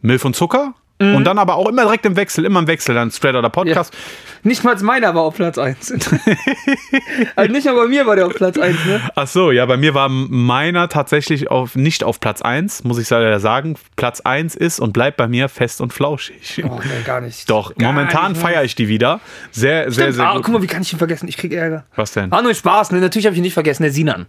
Milf 0.01 0.25
und 0.25 0.37
Zucker. 0.37 0.75
Mhm. 1.01 1.15
Und 1.15 1.25
dann 1.25 1.39
aber 1.39 1.55
auch 1.57 1.69
immer 1.69 1.83
direkt 1.83 2.07
im 2.07 2.17
Wechsel, 2.17 2.45
immer 2.45 2.61
im 2.61 2.67
Wechsel, 2.67 2.95
dann 2.95 3.11
Straight 3.11 3.37
oder 3.37 3.51
Podcast. 3.51 3.97
Nicht 4.43 4.65
mal 4.65 4.77
meiner 4.83 5.15
war 5.15 5.23
auf 5.23 5.37
Platz 5.37 5.59
1. 5.59 5.93
also 7.37 7.53
nicht 7.53 7.65
mal 7.67 7.75
bei 7.75 7.87
mir 7.87 8.07
war 8.07 8.17
der 8.17 8.27
auf 8.27 8.35
Platz 8.35 8.59
1, 8.59 8.85
ne? 8.87 9.01
Ach 9.15 9.27
so, 9.27 9.51
ja, 9.51 9.67
bei 9.67 9.77
mir 9.77 9.95
war 9.95 10.09
meiner 10.09 10.89
tatsächlich 10.89 11.51
auf, 11.51 11.77
nicht 11.77 12.05
auf 12.05 12.21
Platz 12.21 12.43
1, 12.43 12.85
muss 12.85 12.99
ich 12.99 13.09
leider 13.11 13.39
sagen. 13.41 13.77
Platz 13.97 14.21
1 14.21 14.55
ist 14.55 14.81
und 14.81 14.93
bleibt 14.93 15.17
bei 15.17 15.29
mir 15.29 15.49
fest 15.49 15.81
und 15.81 15.93
flauschig. 15.93 16.63
Oh, 16.65 16.81
nee, 16.83 17.03
gar 17.05 17.21
nicht. 17.21 17.49
Doch, 17.51 17.75
Gar 17.75 17.93
momentan 17.93 18.35
feiere 18.35 18.65
ich 18.65 18.75
die 18.75 18.89
wieder. 18.89 19.21
Sehr, 19.51 19.91
sehr, 19.91 20.05
Stimmt. 20.05 20.15
sehr 20.17 20.27
Ah, 20.29 20.35
gut. 20.35 20.45
guck 20.45 20.55
mal, 20.55 20.63
wie 20.63 20.67
kann 20.67 20.83
ich 20.83 20.93
ihn 20.93 20.99
vergessen? 20.99 21.29
Ich 21.29 21.37
krieg 21.37 21.53
Ärger. 21.53 21.85
Was 21.97 22.13
denn? 22.13 22.31
War 22.31 22.43
nur 22.43 22.55
Spaß, 22.55 22.91
ne? 22.93 23.01
Natürlich 23.01 23.27
habe 23.27 23.35
ich 23.35 23.39
ihn 23.39 23.43
nicht 23.45 23.55
vergessen, 23.55 23.83
der 23.83 23.93
Sinan. 23.93 24.27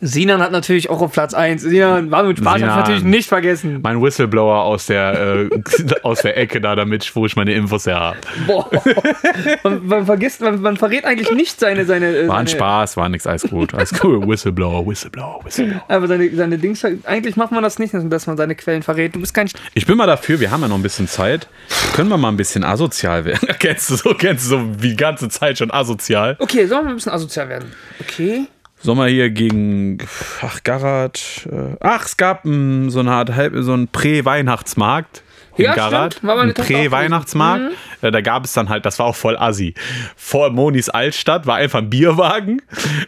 Sinan 0.00 0.40
hat 0.40 0.52
natürlich 0.52 0.90
auch 0.90 1.00
auf 1.00 1.12
Platz 1.12 1.34
1. 1.34 1.62
Sinan 1.62 2.10
war 2.10 2.22
nur 2.22 2.36
Spaß, 2.36 2.62
habe 2.62 2.80
natürlich 2.80 3.02
nicht 3.02 3.28
vergessen. 3.28 3.80
Mein 3.82 4.00
Whistleblower 4.00 4.62
aus 4.62 4.86
der, 4.86 5.48
äh, 5.50 5.62
aus 6.02 6.22
der 6.22 6.36
Ecke 6.36 6.60
da, 6.60 6.76
damit, 6.76 7.14
wo 7.16 7.26
ich 7.26 7.34
meine 7.34 7.52
Infos 7.52 7.86
her 7.86 7.98
habe. 7.98 8.18
Boah. 8.46 8.70
man, 9.64 9.86
man 9.86 10.06
vergisst, 10.06 10.40
man, 10.40 10.60
man 10.60 10.76
verrät 10.76 11.04
eigentlich 11.04 11.30
nicht 11.32 11.58
seine, 11.58 11.84
seine, 11.84 12.16
äh, 12.16 12.28
War 12.28 12.38
ein 12.38 12.46
seine, 12.46 12.58
Spaß, 12.58 12.96
war 12.96 13.08
nix, 13.08 13.26
alles 13.26 13.42
gut. 13.42 13.74
Alles 13.74 13.92
cool. 14.02 14.26
Whistleblower, 14.26 14.86
Whistleblower, 14.86 15.44
Whistleblower. 15.44 15.84
aber 15.88 16.06
seine, 16.06 16.34
seine 16.34 16.58
Dings. 16.58 16.84
Eigentlich 17.04 17.36
macht 17.36 17.50
man 17.50 17.62
das 17.62 17.78
nicht, 17.78 17.92
dass 17.92 18.26
man 18.26 18.36
seine 18.36 18.54
Quellen 18.54 18.82
verrät. 18.82 19.14
Du 19.14 19.20
bist 19.20 19.34
kein. 19.34 19.48
Ich 19.74 19.86
bin 19.86 19.96
mal 19.96 20.06
dafür, 20.06 20.38
wir 20.38 20.50
haben 20.50 20.60
ja 20.60 20.68
noch 20.68 20.76
ein 20.76 20.82
bisschen 20.82 21.08
Zeit. 21.08 21.48
Können 21.94 22.08
wir 22.08 22.18
mal 22.18 22.28
ein 22.28 22.36
bisschen 22.36 22.62
asozial 22.62 23.24
werden? 23.24 23.48
kennst 23.58 23.90
du 23.90 23.96
so, 23.96 24.14
kennst 24.14 24.46
du 24.46 24.48
so 24.50 24.82
wie 24.82 24.90
die 24.90 24.96
ganze 24.96 25.28
Zeit 25.28 25.58
schon 25.58 25.70
asozial? 25.70 26.36
Okay, 26.38 26.66
sollen 26.66 26.84
wir 26.84 26.90
ein 26.90 26.96
bisschen 26.96 27.12
asozial 27.12 27.48
werden? 27.48 27.72
Okay. 28.00 28.46
Wir 28.82 29.06
hier 29.06 29.30
gegen, 29.30 29.98
ach, 30.40 30.62
Garat, 30.64 31.46
äh, 31.50 31.76
ach, 31.80 32.06
es 32.06 32.16
gab 32.16 32.44
mm, 32.44 32.88
so 32.90 33.00
eine 33.00 33.12
Art, 33.12 33.30
halb- 33.34 33.54
so 33.62 33.72
einen 33.72 33.88
Prä-Weihnachtsmarkt. 33.88 35.22
in 35.56 35.64
Ja, 35.64 35.74
Garat. 35.74 36.14
stimmt. 36.14 36.28
War 36.28 36.36
meine 36.36 36.50
Ein 36.52 36.54
Tochter 36.54 36.74
auch 36.74 36.78
Prä-Weihnachtsmarkt. 36.78 37.64
Äh, 38.02 38.10
Da 38.12 38.20
gab 38.20 38.44
es 38.44 38.52
dann 38.52 38.68
halt, 38.68 38.86
das 38.86 38.98
war 39.00 39.06
auch 39.06 39.16
voll 39.16 39.36
assi. 39.36 39.74
Vor 40.16 40.50
Monis 40.50 40.88
Altstadt 40.88 41.46
war 41.48 41.56
einfach 41.56 41.80
ein 41.80 41.90
Bierwagen. 41.90 42.62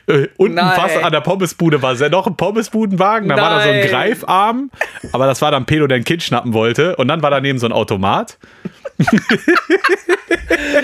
Äh, 0.08 0.26
Unten 0.36 0.56
Nein. 0.56 0.74
fast 0.74 0.96
an 0.96 1.12
der 1.12 1.20
Pommesbude 1.20 1.80
war 1.80 1.94
noch 2.10 2.26
ein 2.26 2.36
Pommesbudenwagen. 2.36 3.28
Da 3.28 3.36
war 3.36 3.50
da 3.58 3.60
so 3.62 3.68
ein. 3.70 3.86
Greifarm. 3.88 4.70
Aber 5.12 5.26
das 5.26 5.40
war 5.40 5.52
dann 5.52 5.64
Pedo, 5.66 5.86
der 5.86 5.98
ein 5.98 6.04
Kind 6.04 6.24
schnappen 6.24 6.52
wollte. 6.52 6.96
Und 6.96 7.06
dann 7.08 7.22
war 7.22 7.30
daneben 7.30 7.58
so 7.60 7.66
ein 7.66 7.72
Automat. 7.72 8.38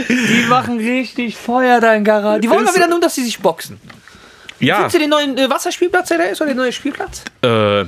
Die 0.09 0.47
machen 0.49 0.78
richtig 0.78 1.37
Feuer 1.37 1.80
da 1.80 1.95
in 1.95 2.05
Garage. 2.05 2.41
Die 2.41 2.49
wollen 2.51 2.64
mal 2.64 2.74
wieder 2.74 2.89
nur, 2.89 3.01
dass 3.01 3.14
sie 3.16 3.24
sich 3.24 3.41
boxen. 3.41 3.78
Ja, 4.61 4.76
Findest 4.76 4.94
du 4.94 4.98
den 5.00 5.11
neuen 5.11 5.36
äh, 5.38 5.50
Wasserspielplatz, 5.50 6.09
der 6.09 6.18
da 6.18 6.24
ist, 6.24 6.40
oder 6.40 6.48
den 6.50 6.57
neuen 6.57 6.72
Spielplatz? 6.72 7.22
äh, 7.42 7.80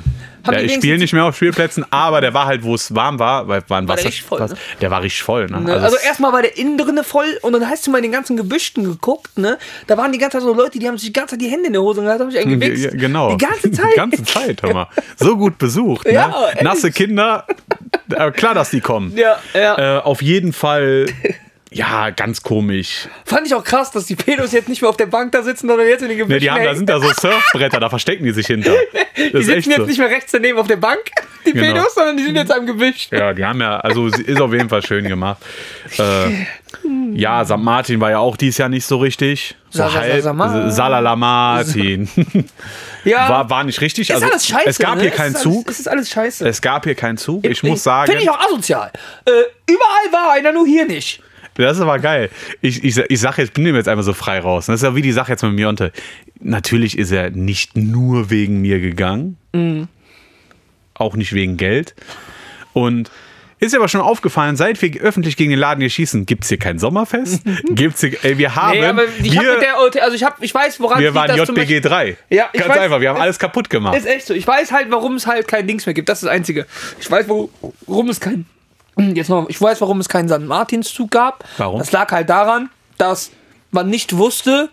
ja 0.50 0.60
ich 0.62 0.74
spiele 0.74 0.96
nicht 0.96 1.12
mehr 1.12 1.24
auf 1.24 1.36
Spielplätzen, 1.36 1.84
aber 1.90 2.22
der 2.22 2.32
war 2.32 2.46
halt, 2.46 2.62
wo 2.62 2.74
es 2.74 2.94
warm 2.94 3.18
war, 3.18 3.48
weil 3.48 3.62
war 3.68 3.78
ein 3.78 3.88
War 3.88 3.96
der 3.96 4.04
Wasser, 4.04 4.08
richtig 4.08 4.22
voll, 4.24 4.40
ne? 4.40 4.54
der 4.80 4.90
war 4.90 5.02
richtig 5.02 5.22
voll. 5.22 5.46
Ne? 5.46 5.60
Ne? 5.60 5.72
Also, 5.74 5.96
es- 5.96 6.04
erstmal 6.04 6.32
war 6.32 6.40
der 6.40 6.56
innen 6.56 6.78
drinne 6.78 7.04
voll 7.04 7.38
und 7.42 7.52
dann 7.52 7.68
hast 7.68 7.86
du 7.86 7.90
mal 7.90 7.98
in 7.98 8.04
den 8.04 8.12
ganzen 8.12 8.36
Gebüschten 8.36 8.84
geguckt, 8.84 9.36
ne? 9.38 9.58
Da 9.88 9.98
waren 9.98 10.10
die 10.12 10.16
ganze 10.18 10.38
Zeit 10.38 10.44
so 10.44 10.54
Leute, 10.54 10.78
die 10.78 10.88
haben 10.88 10.96
sich 10.96 11.08
die 11.08 11.12
ganze 11.12 11.34
Zeit 11.34 11.42
die 11.42 11.48
Hände 11.50 11.66
in 11.66 11.72
der 11.74 11.82
Hose 11.82 12.00
gehalten, 12.00 12.22
haben 12.22 12.30
sich 12.30 12.40
einen 12.40 12.58
gewichst. 12.60 12.84
Ja, 12.84 12.90
genau. 12.92 13.36
Die 13.36 13.44
ganze 13.44 13.70
Zeit. 13.72 13.92
Die 13.92 13.96
ganze 13.96 14.24
Zeit, 14.24 14.62
hör 14.62 14.72
mal. 14.72 14.86
So 15.16 15.36
gut 15.36 15.58
besucht. 15.58 16.06
Ne? 16.06 16.14
Ja. 16.14 16.34
Nasse 16.62 16.92
Kinder, 16.92 17.44
äh, 18.14 18.30
klar, 18.30 18.54
dass 18.54 18.70
die 18.70 18.80
kommen. 18.80 19.14
Ja, 19.16 19.38
ja. 19.52 19.98
Äh, 19.98 20.00
auf 20.02 20.22
jeden 20.22 20.54
Fall, 20.54 21.06
ja, 21.70 22.10
ganz 22.10 22.42
komisch. 22.42 23.08
Fand 23.24 23.46
ich 23.46 23.54
auch 23.54 23.64
krass, 23.64 23.90
dass 23.90 24.06
die 24.06 24.16
Pedos 24.16 24.52
jetzt 24.52 24.68
nicht 24.68 24.80
mehr 24.82 24.88
auf 24.88 24.96
der 24.96 25.06
Bank 25.06 25.32
da 25.32 25.42
sitzen, 25.42 25.68
sondern 25.68 25.86
jetzt 25.86 26.02
in 26.02 26.08
den 26.08 26.18
Gebüschen 26.18 26.34
Ne, 26.36 26.40
die 26.40 26.50
haben, 26.50 26.64
da 26.64 26.74
sind 26.74 26.88
da 26.88 26.98
so 27.00 27.08
Surfbretter, 27.08 27.78
da 27.80 27.88
verstecken 27.90 28.24
die 28.24 28.32
sich 28.32 28.46
hinter. 28.46 28.72
Die 29.18 29.32
Das 29.32 29.40
ist 29.40 29.46
sitzen 29.48 29.70
jetzt 29.70 29.80
so. 29.80 29.86
nicht 29.86 29.98
mehr 29.98 30.08
rechts 30.10 30.30
daneben 30.30 30.58
auf 30.58 30.68
der 30.68 30.76
Bank, 30.76 31.00
die 31.44 31.52
Genau. 31.52 31.72
Pedos, 31.74 31.94
sondern 31.94 32.16
die 32.16 32.22
sind 32.22 32.36
jetzt 32.36 32.52
am 32.52 32.64
Gebüsch. 32.66 33.08
Ja, 33.10 33.32
die 33.32 33.44
haben 33.44 33.60
ja, 33.60 33.80
also 33.80 34.08
sie 34.10 34.22
ist 34.22 34.40
auf 34.40 34.52
jeden 34.52 34.68
Fall 34.68 34.80
schön 34.86 35.08
gemacht. 35.08 35.38
Äh, 35.98 36.46
ja, 37.14 37.44
St. 37.44 37.56
Martin 37.58 38.00
war 38.00 38.10
ja 38.12 38.18
auch 38.20 38.36
dieses 38.36 38.58
Jahr 38.58 38.68
nicht 38.68 38.86
so 38.86 38.98
richtig. 38.98 39.56
So. 39.70 39.82
Salala 39.88 41.16
Martin. 41.16 42.08
Ja, 43.04 43.28
War, 43.28 43.48
war 43.50 43.64
nicht 43.64 43.80
richtig. 43.80 44.10
ist 44.10 44.14
Also, 44.16 44.26
alles 44.30 44.46
scheiße. 44.46 44.68
es 44.68 44.78
gab 44.78 44.96
ne? 44.96 45.02
hier 45.02 45.10
keinen 45.10 45.34
Zug. 45.34 45.70
Es 45.70 45.80
ist 45.80 45.88
alles 45.88 46.10
scheiße. 46.10 46.46
Es 46.46 46.60
gab 46.60 46.84
hier 46.84 46.94
keinen 46.94 47.16
Zug. 47.16 47.44
Ich 47.46 47.62
muss 47.62 47.82
sagen. 47.82 48.08
Finde 48.10 48.22
ich 48.24 48.28
auch 48.30 48.38
asozial. 48.40 48.90
Äh, 49.24 49.30
überall 49.70 50.12
war 50.12 50.32
einer, 50.32 50.52
nur 50.52 50.66
hier 50.66 50.84
nicht. 50.84 51.22
Das 51.64 51.76
ist 51.76 51.82
aber 51.82 51.98
geil. 51.98 52.30
Ich, 52.60 52.84
ich, 52.84 52.96
ich 52.96 53.20
sage 53.20 53.42
jetzt, 53.42 53.52
bin 53.52 53.64
dem 53.64 53.74
jetzt 53.74 53.88
einfach 53.88 54.04
so 54.04 54.12
frei 54.12 54.38
raus. 54.38 54.66
Das 54.66 54.76
ist 54.76 54.82
ja 54.82 54.94
wie 54.94 55.02
die 55.02 55.12
Sache 55.12 55.32
jetzt 55.32 55.42
mit 55.42 55.52
Mionte. 55.52 55.92
Natürlich 56.40 56.96
ist 56.96 57.10
er 57.10 57.30
nicht 57.30 57.76
nur 57.76 58.30
wegen 58.30 58.60
mir 58.60 58.80
gegangen. 58.80 59.36
Mhm. 59.52 59.88
Auch 60.94 61.16
nicht 61.16 61.32
wegen 61.32 61.56
Geld. 61.56 61.94
Und 62.72 63.10
ist 63.60 63.74
aber 63.74 63.88
schon 63.88 64.00
aufgefallen, 64.00 64.54
seit 64.54 64.80
wir 64.80 65.00
öffentlich 65.00 65.36
gegen 65.36 65.50
den 65.50 65.58
Laden 65.58 65.80
hier 65.80 65.90
schießen, 65.90 66.26
gibt 66.26 66.44
es 66.44 66.48
hier 66.48 66.58
kein 66.58 66.78
Sommerfest? 66.78 67.42
Gibt's 67.70 68.00
hier, 68.00 68.16
ey, 68.22 68.38
wir 68.38 68.54
haben. 68.54 68.78
Nee, 68.78 68.86
aber 68.86 69.02
ich 69.20 69.36
hab 69.36 69.44
wir, 69.44 69.52
mit 69.54 69.62
der 69.62 69.80
OT, 69.80 70.00
also 70.00 70.14
ich 70.14 70.22
hab, 70.22 70.40
ich 70.40 70.54
weiß, 70.54 70.78
woran 70.78 71.00
wir 71.00 71.08
es 71.08 71.14
waren 71.14 71.36
liegt, 71.36 71.48
JBG 71.48 71.80
3. 71.80 72.16
Ja, 72.30 72.50
ich 72.52 72.60
Ganz 72.60 72.72
weiß- 72.72 72.78
einfach, 72.78 73.00
wir 73.00 73.08
haben 73.08 73.20
alles 73.20 73.38
kaputt 73.38 73.68
gemacht. 73.68 73.96
Ist 73.96 74.06
echt 74.06 74.26
so. 74.26 74.34
Ich 74.34 74.46
weiß 74.46 74.70
halt, 74.70 74.90
warum 74.90 75.16
es 75.16 75.26
halt 75.26 75.48
kein 75.48 75.66
Dings 75.66 75.86
mehr 75.86 75.94
gibt. 75.94 76.08
Das 76.08 76.18
ist 76.18 76.24
das 76.24 76.30
Einzige. 76.30 76.66
Ich 77.00 77.10
weiß, 77.10 77.26
warum 77.28 78.08
es 78.08 78.20
kein. 78.20 78.46
Jetzt 78.98 79.28
noch, 79.30 79.48
ich 79.48 79.60
weiß, 79.60 79.80
warum 79.80 80.00
es 80.00 80.08
keinen 80.08 80.28
St. 80.28 80.40
Martinszug 80.40 81.10
gab. 81.10 81.44
Warum? 81.56 81.78
Das 81.78 81.92
lag 81.92 82.10
halt 82.10 82.28
daran, 82.28 82.68
dass 82.98 83.30
man 83.70 83.88
nicht 83.88 84.16
wusste, 84.16 84.70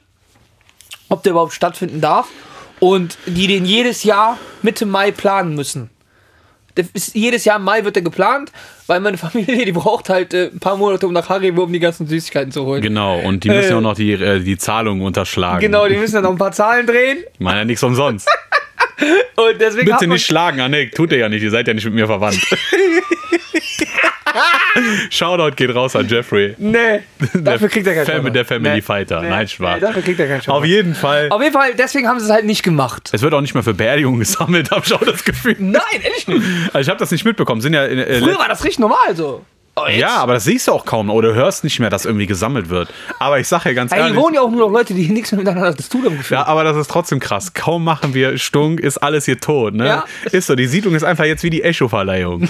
ob 1.09 1.21
der 1.23 1.32
überhaupt 1.32 1.53
stattfinden 1.53 2.01
darf. 2.01 2.28
Und 2.80 3.17
die 3.26 3.47
den 3.47 3.65
jedes 3.65 4.03
Jahr 4.03 4.38
Mitte 4.61 4.86
Mai 4.86 5.11
planen 5.11 5.55
müssen. 5.55 5.89
Ist, 6.93 7.15
jedes 7.15 7.45
Jahr 7.45 7.55
im 7.57 7.63
Mai 7.63 7.86
wird 7.86 7.95
der 7.95 8.03
geplant, 8.03 8.51
weil 8.88 8.99
meine 8.99 9.17
Familie, 9.26 9.63
die 9.63 9.71
braucht 9.71 10.09
halt 10.09 10.34
äh, 10.34 10.49
ein 10.51 10.59
paar 10.59 10.76
Monate, 10.76 11.07
um 11.07 11.13
nach 11.13 11.30
Haribo, 11.30 11.63
um 11.63 11.71
die 11.71 11.80
ganzen 11.80 12.05
Süßigkeiten 12.05 12.51
zu 12.51 12.65
holen. 12.65 12.82
Genau, 12.82 13.19
und 13.19 13.45
die 13.45 13.49
müssen 13.49 13.67
Äh. 13.67 13.69
ja 13.69 13.78
auch 13.78 13.82
noch 13.82 13.95
die, 13.95 14.11
äh, 14.11 14.39
die 14.41 14.57
Zahlungen 14.57 15.05
unterschlagen. 15.05 15.61
Genau, 15.61 15.88
die 15.88 15.95
müssen 15.95 16.15
dann 16.15 16.23
noch 16.23 16.32
ein 16.32 16.38
paar 16.38 16.51
Zahlen 16.51 16.86
drehen. 16.86 17.19
Ich 17.34 17.39
meine 17.39 17.59
ja 17.59 17.65
nichts 17.65 17.82
umsonst. 17.84 18.28
Und 19.36 19.59
deswegen 19.59 19.86
Bitte 19.91 20.07
nicht 20.07 20.26
schlagen, 20.26 20.69
nee, 20.71 20.88
tut 20.88 21.11
ihr 21.11 21.17
ja 21.17 21.28
nicht, 21.30 21.43
ihr 21.43 21.51
seid 21.51 21.67
ja 21.67 21.73
nicht 21.73 21.84
mit 21.84 21.93
mir 21.93 22.07
verwandt. 22.07 22.39
Shoutout 25.09 25.55
geht 25.55 25.73
raus 25.73 25.95
an 25.95 26.07
Jeffrey. 26.07 26.55
Nee, 26.57 27.01
dafür 27.34 27.69
kriegt 27.69 27.88
er 27.88 27.93
keinen 27.95 28.05
Fam 28.05 28.15
Shoutout. 28.17 28.30
Der 28.34 28.45
Family 28.45 28.76
Nee. 28.76 28.82
Fighter. 28.82 29.21
Nee, 29.21 29.30
Nein, 29.30 29.47
Spaß. 29.47 29.76
Nee, 29.76 29.82
dafür 29.82 30.01
kriegt 30.01 30.19
er 30.19 30.28
keinen 30.28 30.41
Shoutout. 30.41 30.57
Auf 30.59 30.65
jeden 30.65 30.95
Fall. 30.95 31.28
Auf 31.30 31.41
jeden 31.41 31.53
Fall, 31.53 31.73
deswegen 31.76 32.07
haben 32.07 32.19
sie 32.19 32.26
es 32.26 32.32
halt 32.32 32.45
nicht 32.45 32.63
gemacht. 32.63 33.09
Es 33.13 33.21
wird 33.21 33.34
auch 33.34 33.41
nicht 33.41 33.53
mehr 33.53 33.63
für 33.63 33.73
Beerdigungen 33.73 34.19
gesammelt, 34.19 34.71
habe 34.71 34.82
ich 34.86 34.93
auch 34.93 35.03
das 35.03 35.23
Gefühl. 35.23 35.55
Nein, 35.59 35.82
ehrlich 36.03 36.28
nicht. 36.28 36.41
Also 36.73 36.80
ich 36.80 36.89
habe 36.89 36.99
das 36.99 37.11
nicht 37.11 37.26
mitbekommen. 37.26 37.61
Sind 37.61 37.73
ja, 37.73 37.86
äh, 37.86 38.19
Früher 38.19 38.38
war 38.39 38.47
das 38.47 38.63
richtig 38.63 38.80
normal 38.80 39.15
so. 39.15 39.43
Jetzt- 39.89 39.99
ja, 39.99 40.15
aber 40.17 40.34
das 40.34 40.45
siehst 40.45 40.67
du 40.67 40.71
auch 40.71 40.86
kaum 40.86 41.09
oder 41.09 41.34
hörst 41.34 41.63
nicht 41.65 41.80
mehr, 41.82 41.89
dass 41.89 42.05
irgendwie 42.05 42.28
gesammelt 42.28 42.69
wird. 42.69 42.89
Aber 43.19 43.39
ich 43.39 43.47
sage 43.47 43.69
ja 43.69 43.76
ganz 43.76 43.91
Ey, 43.91 43.97
hier 43.97 44.05
ehrlich. 44.07 44.21
wohnen 44.21 44.36
ja 44.36 44.41
auch 44.41 44.49
nur 44.49 44.61
noch 44.61 44.71
Leute, 44.71 44.93
die 44.93 45.09
nichts 45.09 45.32
mehr 45.34 45.39
miteinander 45.39 45.76
zu 45.78 45.89
tun 45.89 46.05
haben. 46.05 46.19
Ja, 46.30 46.45
aber 46.45 46.63
das 46.63 46.78
ist 46.78 46.89
trotzdem 46.89 47.19
krass. 47.19 47.53
Kaum 47.53 47.84
machen 47.84 48.13
wir 48.13 48.38
Stunk, 48.38 48.80
ist 48.80 48.97
alles 48.99 49.26
hier 49.26 49.39
tot. 49.39 49.73
Ne? 49.73 49.86
Ja. 49.88 50.05
Ist 50.32 50.47
so. 50.47 50.55
Die 50.55 50.67
Siedlung 50.67 50.95
ist 50.95 51.03
einfach 51.03 51.26
jetzt 51.26 51.43
wie 51.43 51.49
die 51.49 51.61
Echo-Verleihung. 51.63 52.47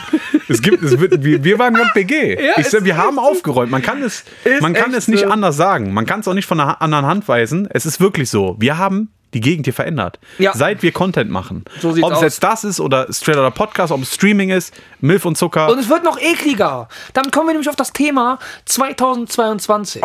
es 0.50 0.62
gibt, 0.62 0.84
es 0.84 1.00
wird, 1.00 1.24
wir, 1.24 1.44
wir 1.44 1.58
waren 1.60 1.74
ganz 1.74 1.94
BG. 1.94 2.38
Ja, 2.46 2.54
ich, 2.58 2.72
wir 2.86 2.96
haben 2.98 3.18
aufgeräumt. 3.18 3.72
Man 3.72 3.82
kann 3.82 4.04
es, 4.04 4.24
man 4.62 4.74
kann 4.74 4.94
es 4.94 5.08
nicht 5.08 5.24
so. 5.24 5.30
anders 5.30 5.58
sagen. 5.58 5.94
Man 5.94 6.06
kann 6.06 6.20
es 6.20 6.28
auch 6.28 6.34
nicht 6.36 6.46
von 6.46 6.60
einer 6.60 6.80
anderen 6.82 7.06
Hand 7.08 7.28
weisen. 7.28 7.68
Es 7.72 7.86
ist 7.88 8.00
wirklich 8.00 8.30
so. 8.30 8.56
Wir 8.60 8.78
haben 8.78 9.10
die 9.36 9.42
Gegend 9.42 9.66
hier 9.66 9.74
verändert. 9.74 10.18
Ja. 10.40 10.54
Seit 10.54 10.82
wir 10.82 10.94
Content 10.94 11.30
machen. 11.30 11.66
So 11.82 11.90
ob 11.90 11.98
es 11.98 12.04
aus. 12.04 12.22
jetzt 12.22 12.44
das 12.44 12.64
ist 12.64 12.80
oder 12.80 13.12
Straight 13.12 13.38
oder 13.38 13.52
Podcast, 13.52 13.92
ob 13.92 14.02
es 14.02 14.14
Streaming 14.16 14.50
ist, 14.50 14.74
Milf 15.02 15.26
und 15.26 15.38
Zucker. 15.38 15.70
Und 15.70 15.78
es 15.78 15.90
wird 15.90 16.06
noch 16.06 16.18
ekliger. 16.20 16.88
Dann 17.14 17.30
kommen 17.32 17.48
wir 17.48 17.54
nämlich 17.54 17.70
auf 17.70 17.76
das 17.76 17.92
Thema 17.92 18.40
2022. 18.64 20.02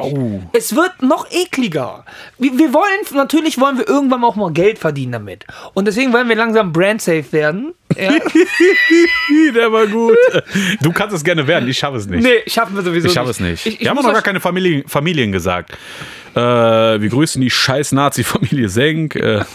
Es 0.52 0.74
wird 0.74 1.00
noch 1.00 1.30
ekliger. 1.30 2.04
Wir, 2.38 2.58
wir 2.58 2.74
wollen, 2.74 3.00
natürlich 3.14 3.60
wollen 3.60 3.78
wir 3.78 3.88
irgendwann 3.88 4.24
auch 4.24 4.34
mal 4.34 4.52
Geld 4.52 4.80
verdienen 4.80 5.12
damit. 5.12 5.46
Und 5.74 5.86
deswegen 5.86 6.12
wollen 6.12 6.28
wir 6.28 6.36
langsam 6.36 6.72
brand-safe 6.72 7.32
werden. 7.32 7.74
Ja. 7.96 8.10
Der 9.54 9.72
war 9.72 9.86
gut. 9.86 10.16
Du 10.80 10.92
kannst 10.92 11.14
es 11.14 11.22
gerne 11.22 11.46
werden. 11.46 11.68
Ich 11.68 11.78
schaffe 11.78 11.98
es 11.98 12.06
nicht. 12.06 12.22
nee, 12.22 12.42
schaffen 12.46 12.74
wir 12.74 12.82
sowieso 12.82 13.08
Ich 13.08 13.14
schaffe 13.14 13.30
es 13.30 13.40
nicht. 13.40 13.66
Ich, 13.66 13.74
ich 13.74 13.80
wir 13.80 13.90
haben 13.90 13.96
noch 13.96 14.12
gar 14.12 14.22
keine 14.22 14.40
Familien, 14.40 14.86
Familien 14.88 15.32
gesagt. 15.32 15.76
Äh, 16.34 17.00
wir 17.00 17.08
grüßen 17.08 17.40
die 17.40 17.50
scheiß 17.50 17.92
Nazi-Familie 17.92 18.68
Senk. 18.68 19.16
Äh, 19.16 19.44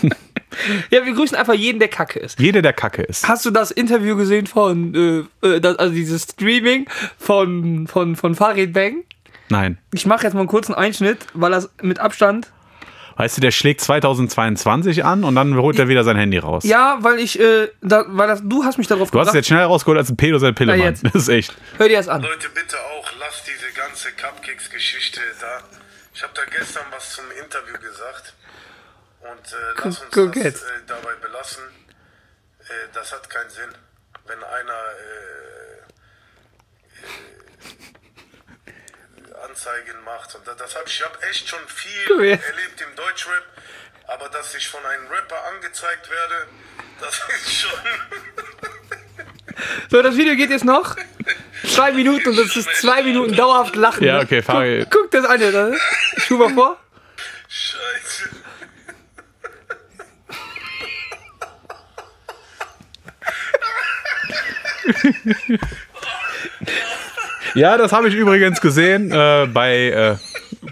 Ja, 0.89 1.05
wir 1.05 1.13
grüßen 1.13 1.35
einfach 1.37 1.53
jeden, 1.53 1.79
der 1.79 1.89
kacke 1.89 2.19
ist. 2.19 2.39
jeder, 2.39 2.61
der 2.61 2.73
kacke 2.73 3.01
ist. 3.01 3.27
Hast 3.27 3.45
du 3.45 3.51
das 3.51 3.71
Interview 3.71 4.15
gesehen 4.15 4.47
von, 4.47 5.27
äh, 5.43 5.47
äh, 5.47 5.59
das, 5.59 5.77
also 5.77 5.93
dieses 5.93 6.23
Streaming 6.23 6.87
von, 7.17 7.87
von, 7.87 8.15
von 8.15 8.35
Farid 8.35 8.73
Bang? 8.73 9.03
Nein. 9.49 9.77
Ich 9.93 10.05
mache 10.05 10.23
jetzt 10.23 10.33
mal 10.33 10.39
einen 10.41 10.49
kurzen 10.49 10.73
Einschnitt, 10.73 11.27
weil 11.33 11.51
das 11.51 11.69
mit 11.81 11.99
Abstand. 11.99 12.51
Weißt 13.17 13.37
du, 13.37 13.41
der 13.41 13.51
schlägt 13.51 13.79
2022 13.81 15.05
an 15.05 15.23
und 15.23 15.35
dann 15.35 15.55
holt 15.55 15.79
er 15.79 15.87
wieder 15.87 16.03
sein 16.03 16.17
Handy 16.17 16.37
raus. 16.37 16.63
Ja, 16.65 16.97
weil 17.01 17.19
ich, 17.19 17.39
äh, 17.39 17.69
da, 17.81 18.03
weil 18.07 18.27
das, 18.27 18.41
du 18.43 18.65
hast 18.65 18.77
mich 18.77 18.87
darauf 18.87 19.09
Du 19.11 19.19
hast 19.19 19.29
es 19.29 19.33
jetzt 19.33 19.47
schneller 19.47 19.65
rausgeholt 19.67 19.97
als 19.99 20.09
ein 20.09 20.17
Pedo 20.17 20.37
sein 20.37 20.53
Pillemann. 20.55 20.95
Das 21.03 21.15
ist 21.15 21.29
echt. 21.29 21.55
Hör 21.77 21.87
dir 21.87 21.97
das 21.97 22.09
an. 22.09 22.21
Leute, 22.23 22.49
bitte 22.53 22.75
auch, 22.77 23.09
lasst 23.19 23.43
diese 23.47 23.71
ganze 23.73 24.09
Cupcakes-Geschichte 24.11 25.21
da. 25.39 25.63
Ich 26.15 26.23
habe 26.23 26.33
da 26.33 26.45
gestern 26.45 26.85
was 26.91 27.13
zum 27.13 27.29
Interview 27.31 27.77
gesagt. 27.77 28.33
Und 29.19 29.51
äh, 29.51 29.73
lass 29.75 29.99
uns 29.99 30.11
guck 30.11 30.33
das 30.33 30.63
äh, 30.63 30.81
dabei 30.87 31.13
belassen. 31.15 31.65
Äh, 32.59 32.87
das 32.93 33.11
hat 33.11 33.29
keinen 33.29 33.49
Sinn. 33.49 33.75
Wenn 34.25 34.41
einer 34.41 34.81
äh, 34.93 35.81
äh, 38.69 39.43
Anzeigen 39.43 40.01
macht. 40.05 40.33
Und 40.35 40.47
das, 40.47 40.55
das 40.55 40.75
hab 40.75 40.87
ich, 40.87 40.93
ich 40.99 41.05
habe 41.05 41.21
echt 41.23 41.49
schon 41.49 41.67
viel 41.67 42.09
erlebt 42.29 42.79
im 42.79 42.95
Deutschrap. 42.95 43.43
Aber 44.07 44.29
dass 44.29 44.55
ich 44.55 44.69
von 44.69 44.85
einem 44.85 45.07
Rapper 45.07 45.43
angezeigt 45.47 46.09
werde, 46.09 46.47
das 47.01 47.21
ist 47.35 47.53
schon... 47.53 47.79
So, 49.89 50.01
das 50.01 50.15
Video 50.15 50.35
geht 50.37 50.49
jetzt 50.49 50.63
noch 50.63 50.95
zwei 51.63 51.91
Minuten 51.91 52.29
und 52.29 52.37
das 52.37 52.55
ist 52.55 52.69
zwei 52.75 53.03
Minuten 53.03 53.35
dauerhaft 53.35 53.75
Lachen. 53.75 54.03
Ja, 54.03 54.17
ne? 54.17 54.23
okay, 54.23 54.41
Farid. 54.41 54.87
Guck, 54.89 55.03
guck 55.03 55.11
das 55.11 55.25
an, 55.25 55.41
oder? 55.41 55.73
Ich 56.17 56.25
tu 56.27 56.37
mal 56.37 56.49
vor. 56.49 56.77
Scheiße. 57.47 58.29
Ja, 67.55 67.77
das 67.77 67.93
habe 67.93 68.09
ich 68.09 68.15
übrigens 68.15 68.59
gesehen 68.59 69.11
äh, 69.11 69.47
bei, 69.51 69.89
äh, 69.89 70.15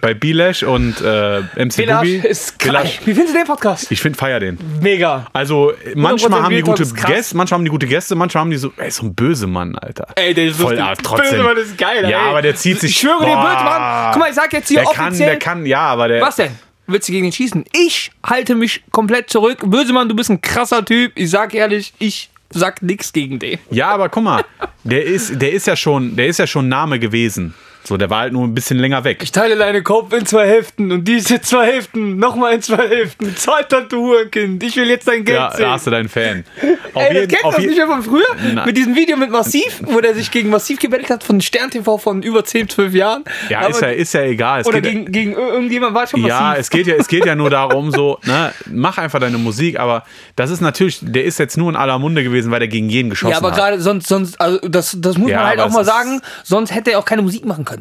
bei 0.02 0.14
Bilesh 0.14 0.64
und 0.64 1.00
äh, 1.02 1.42
MC 1.56 1.74
Village 1.74 2.00
Boogie. 2.00 2.28
ist. 2.28 2.62
Village. 2.62 2.90
Wie 3.06 3.14
findest 3.14 3.34
du 3.36 3.40
den 3.40 3.48
Podcast? 3.48 3.92
Ich 3.92 4.02
finde, 4.02 4.18
feier 4.18 4.40
den. 4.40 4.58
Mega. 4.82 5.28
Also, 5.34 5.74
manchmal 5.96 6.42
haben 6.44 6.56
die 6.56 6.62
gute. 6.62 6.84
Gäste, 6.86 7.36
manchmal 7.38 7.58
haben 7.60 7.66
die 7.66 7.72
gute 7.72 7.88
Gäste, 7.88 8.16
manchmal 8.16 8.42
haben 8.42 8.52
die 8.52 8.58
so, 8.58 8.72
ey, 8.78 8.90
so 8.92 9.06
ein 9.06 9.16
böse 9.16 9.48
Mann, 9.48 9.76
Alter. 9.78 10.08
Ey, 10.16 10.34
der 10.34 10.46
ist 10.46 10.60
Voll 10.60 10.76
lustig. 10.76 10.84
ab, 10.92 10.98
trotzdem. 11.04 11.30
Bösemann 11.32 11.58
ist 11.58 11.78
geil, 11.78 12.10
Ja, 12.10 12.24
ey. 12.24 12.30
aber 12.30 12.42
der 12.42 12.56
zieht 12.56 12.80
sich. 12.80 12.92
Ich 12.92 12.98
schwöre 12.98 13.20
dir, 13.26 13.34
Boah. 13.36 13.44
Bösemann. 13.44 14.12
Guck 14.14 14.20
mal, 14.22 14.30
ich 14.30 14.36
sag 14.36 14.54
jetzt 14.54 14.68
hier 14.68 14.82
der 14.82 14.92
kann, 14.94 15.08
offiziell. 15.08 15.30
der 15.30 15.40
kann, 15.40 15.66
ja, 15.66 15.80
aber 15.82 16.08
der. 16.08 16.22
Was 16.22 16.36
denn? 16.38 16.52
Willst 16.88 17.08
du 17.08 17.14
gegen 17.14 17.26
ihn 17.28 17.32
schießen? 17.32 17.64
Ich 17.74 18.12
halte 18.26 18.56
mich 18.56 18.84
komplett 18.92 19.30
zurück. 19.30 19.60
Bösemann, 19.66 20.10
du 20.10 20.16
bist 20.16 20.30
ein 20.30 20.42
krasser 20.42 20.84
Typ. 20.84 21.14
Ich 21.16 21.30
sag 21.30 21.54
ehrlich, 21.54 21.94
ich 22.00 22.30
sag 22.50 22.82
nichts 22.82 23.14
gegen 23.14 23.40
den. 23.40 23.58
Ja, 23.72 23.88
aber 23.90 24.10
guck 24.10 24.24
mal, 24.24 24.44
der 24.84 25.04
ist, 25.06 25.42
der 25.42 25.54
ist 25.54 25.66
ja 25.66 25.76
schon, 25.78 26.16
der 26.18 26.28
ist 26.28 26.40
ja 26.40 26.46
schon 26.46 26.68
Name 26.68 27.00
gewesen. 27.00 27.54
So, 27.86 27.98
der 27.98 28.10
war 28.10 28.22
halt 28.22 28.34
nur 28.34 28.44
ein 28.46 28.54
bisschen 28.54 28.78
länger 28.80 29.04
weg. 29.04 29.20
Ich 29.24 29.32
teile 29.34 29.58
deine 29.58 29.84
Kopf 29.84 30.14
in 30.14 30.26
zwei 30.26 30.48
Hälften 30.48 30.92
und 30.92 31.06
diese 31.06 31.42
zwei 31.42 31.66
Hälften 31.66 32.18
nochmal 32.18 32.54
in 32.54 32.62
zwei 32.62 32.88
Hälften. 32.88 33.36
Zeit 33.36 33.72
du 33.90 33.98
Hurenkind. 33.98 34.64
Ich 34.64 34.76
will 34.78 34.88
jetzt 34.90 35.06
dein 35.08 35.26
Geld 35.26 35.38
Ja, 35.38 35.52
sehen. 35.52 35.62
da 35.66 35.72
hast 35.74 35.88
du 35.88 35.92
deinen 35.92 36.08
Fan. 36.08 36.46
Auf 36.94 37.04
Ey, 37.04 37.28
das 37.28 37.40
kennst 37.40 37.58
du 37.58 37.62
nicht 37.68 37.78
mehr 37.78 37.88
von 37.88 38.02
früher? 38.04 38.26
Nein. 38.54 38.66
Mit 38.66 38.78
diesem 38.78 38.96
Video 38.96 39.18
mit 39.18 39.32
Massiv, 39.32 39.82
wo 39.84 40.00
der 40.00 40.14
sich 40.16 40.32
gegen 40.32 40.50
Massiv 40.50 40.80
gebettet 40.80 41.10
hat 41.10 41.24
von 41.26 41.42
Stern 41.42 41.72
TV 41.72 41.98
von 41.98 42.24
über 42.24 42.46
10, 42.46 42.70
12 42.70 42.94
Jahren. 42.94 43.24
Ja, 43.50 43.60
Aber- 43.60 43.70
ist 43.72 43.82
ja, 43.82 43.88
ist 43.90 44.14
ja 44.14 44.22
egal. 44.24 44.62
Es 44.62 44.68
Oder 44.68 44.80
geht, 44.80 44.92
gegen, 44.92 45.12
gegen 45.12 45.34
ir- 45.34 45.52
irgendjemand 45.54 45.94
war 45.94 46.08
schon 46.08 46.24
ja, 46.26 46.40
Massiv. 46.40 46.60
es 46.62 46.70
geht 46.70 46.88
ja, 46.88 46.96
es 46.96 47.08
geht 47.10 47.26
ja 47.26 47.36
nur 47.36 47.50
darum, 47.50 47.92
so, 47.92 48.18
ne, 48.26 48.54
mach 48.72 48.98
einfach 48.98 49.20
deine 49.20 49.38
Musik, 49.38 49.78
aber 49.80 50.04
das 50.38 50.52
ist 50.52 50.62
natürlich, 50.62 51.00
der 51.02 51.26
ist 51.26 51.38
jetzt 51.40 51.58
nur 51.58 51.70
in 51.70 51.76
aller 51.76 52.00
Munde 52.00 52.24
gewesen, 52.24 52.50
weil 52.52 52.60
der 52.60 52.70
gegen 52.70 52.88
jeden 52.90 53.10
geschossen 53.10 53.32
Ja, 53.32 53.38
aber 53.40 53.50
hat. 53.52 53.58
gerade 53.58 53.82
sonst, 53.82 54.08
sonst, 54.08 54.40
also 54.40 54.60
das, 54.70 54.96
das 55.00 55.18
muss 55.18 55.30
Ja, 55.32 55.38
man 55.40 55.48
halt 55.48 55.60
auch 55.60 55.70
mal 55.72 55.84
sagen, 55.84 56.22
sonst 56.44 56.74
hätte 56.74 56.92
er 56.92 57.00
auch 57.00 57.06
keine 57.06 57.24
Musik 57.24 57.44
machen 57.46 57.66
können. 57.66 57.73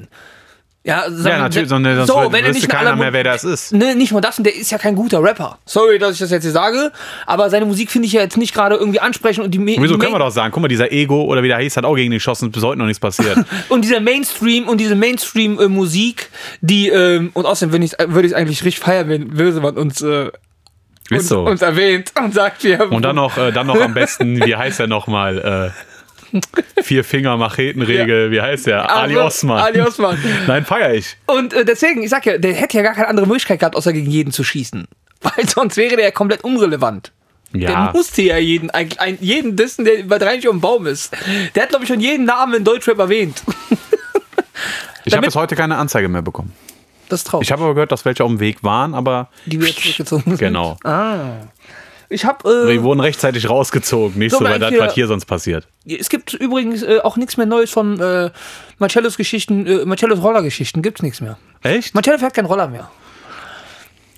Ja, 0.84 1.04
Ja, 1.08 1.38
natürlich, 1.38 1.68
sondern 1.68 1.94
sonst 1.94 2.08
so, 2.08 2.16
wüsste 2.22 2.32
wenn 2.32 2.44
er 2.44 2.50
nicht 2.52 2.64
in 2.64 2.68
keiner 2.68 2.88
aller 2.90 2.96
mehr, 2.96 3.12
wer 3.12 3.22
das 3.22 3.44
ist. 3.44 3.72
Ne, 3.72 3.94
nicht 3.94 4.10
mal 4.12 4.20
das, 4.20 4.38
und 4.38 4.44
der 4.44 4.56
ist 4.56 4.68
ja 4.72 4.78
kein 4.78 4.96
guter 4.96 5.22
Rapper. 5.22 5.58
Sorry, 5.64 6.00
dass 6.00 6.14
ich 6.14 6.18
das 6.18 6.32
jetzt 6.32 6.42
hier 6.42 6.50
sage, 6.50 6.90
aber 7.24 7.50
seine 7.50 7.66
Musik 7.66 7.88
finde 7.88 8.06
ich 8.06 8.12
ja 8.14 8.20
jetzt 8.22 8.36
nicht 8.36 8.52
gerade 8.52 8.74
irgendwie 8.74 8.98
ansprechend 8.98 9.44
und 9.44 9.52
die 9.52 9.60
Me- 9.60 9.76
Wieso 9.78 9.94
die 9.94 10.00
können 10.00 10.12
wir 10.12 10.18
doch 10.18 10.32
sagen, 10.32 10.50
guck 10.52 10.60
mal, 10.60 10.66
dieser 10.66 10.90
Ego 10.90 11.22
oder 11.22 11.44
wie 11.44 11.48
der 11.48 11.58
hieß, 11.58 11.76
hat 11.76 11.84
auch 11.84 11.94
gegen 11.94 12.10
den 12.10 12.16
geschossen, 12.16 12.46
ist 12.48 12.52
bis 12.54 12.64
heute 12.64 12.80
noch 12.80 12.86
nichts 12.86 12.98
passiert. 12.98 13.38
und 13.68 13.84
dieser 13.84 14.00
Mainstream 14.00 14.66
und 14.68 14.78
diese 14.80 14.96
Mainstream-Musik, 14.96 16.30
die, 16.62 16.88
ähm, 16.88 17.30
und 17.34 17.46
außerdem 17.46 17.72
würde 17.72 17.84
ich 17.84 17.92
würde 18.12 18.26
ich 18.26 18.34
eigentlich 18.34 18.64
richtig 18.64 18.80
feiern, 18.82 19.08
wenn 19.08 19.28
Bösemann 19.28 19.76
uns, 19.76 20.02
äh, 20.02 20.30
ist 21.10 21.28
so. 21.28 21.42
uns 21.46 21.62
erwähnt 21.62 22.12
und 22.20 22.34
sagt, 22.34 22.64
wir 22.64 22.90
Und 22.90 23.02
dann 23.02 23.14
noch, 23.14 23.36
äh, 23.38 23.52
dann 23.52 23.68
noch 23.68 23.80
am 23.80 23.94
besten, 23.94 24.44
wie 24.44 24.56
heißt 24.56 24.80
er 24.80 24.88
nochmal? 24.88 25.72
Äh, 25.72 25.91
vier 26.82 27.04
Finger 27.04 27.36
Machetenregel, 27.36 28.30
wie 28.30 28.40
heißt 28.40 28.66
der? 28.66 28.90
Ali 28.94 29.14
Also, 29.14 29.26
Osman. 29.26 29.58
Ali 29.62 29.80
Osman. 29.80 30.18
Nein, 30.46 30.64
feier 30.64 30.94
ich. 30.94 31.16
Und 31.26 31.52
äh, 31.52 31.64
deswegen, 31.64 32.02
ich 32.02 32.10
sag 32.10 32.24
ja, 32.26 32.38
der 32.38 32.54
hätte 32.54 32.76
ja 32.76 32.82
gar 32.82 32.94
keine 32.94 33.08
andere 33.08 33.26
Möglichkeit 33.26 33.60
gehabt, 33.60 33.76
außer 33.76 33.92
gegen 33.92 34.10
jeden 34.10 34.32
zu 34.32 34.44
schießen. 34.44 34.86
Weil 35.22 35.48
sonst 35.48 35.76
wäre 35.76 35.96
der 35.96 36.06
ja 36.06 36.10
komplett 36.10 36.42
unrelevant. 36.44 37.12
Der 37.52 37.70
Ja. 37.70 37.90
musste 37.92 38.22
ja 38.22 38.38
jeden, 38.38 38.70
ein, 38.70 38.88
jeden 39.20 39.56
dissen, 39.56 39.84
der 39.84 39.98
über 40.00 40.18
30 40.18 40.48
um 40.48 40.56
den 40.56 40.60
Baum 40.62 40.86
ist. 40.86 41.12
Der 41.54 41.64
hat, 41.64 41.68
glaube 41.68 41.84
ich, 41.84 41.88
schon 41.88 42.00
jeden 42.00 42.24
Namen 42.24 42.54
in 42.54 42.64
Deutschrap 42.64 42.98
erwähnt. 42.98 43.42
Ich 45.04 45.12
habe 45.14 45.26
bis 45.26 45.34
heute 45.36 45.54
keine 45.54 45.76
Anzeige 45.76 46.08
mehr 46.08 46.22
bekommen. 46.22 46.52
Das 47.08 47.20
ist 47.20 47.24
traurig. 47.26 47.46
Ich 47.46 47.52
habe 47.52 47.62
aber 47.64 47.74
gehört, 47.74 47.92
dass 47.92 48.04
welche 48.06 48.24
auf 48.24 48.30
dem 48.30 48.40
Weg 48.40 48.62
waren, 48.64 48.94
aber 48.94 49.28
die 49.44 49.60
wir 49.60 49.68
jetzt 49.68 49.82
zurückgezogen 49.82 50.22
sind. 50.24 50.38
genau. 50.38 50.78
Ich 52.12 52.24
habe. 52.24 52.66
Die 52.68 52.74
Äh, 52.76 52.82
wurden 52.82 53.00
rechtzeitig 53.00 53.48
rausgezogen, 53.48 54.18
nicht 54.18 54.32
So, 54.32 54.38
so, 54.38 54.44
weil 54.44 54.58
das, 54.58 54.72
was 54.78 54.94
hier 54.94 55.06
sonst 55.06 55.24
passiert. 55.26 55.66
es 55.86 56.08
gibt 56.08 56.34
übrigens 56.34 56.82
äh, 56.82 57.00
auch 57.02 57.16
nichts 57.16 57.36
mehr 57.36 57.46
Neues 57.46 57.70
von 57.70 57.98
äh, 58.00 58.30
Marcellos 58.78 59.16
Geschichten, 59.16 59.66
äh, 59.66 59.84
Marcellos 59.84 60.22
Rollergeschichten. 60.22 60.82
Gibt's 60.82 61.02
nichts 61.02 61.20
mehr. 61.20 61.38
Echt? 61.62 61.94
Marcello 61.94 62.18
fährt 62.18 62.34
keinen 62.34 62.46
Roller 62.46 62.68
mehr. 62.68 62.90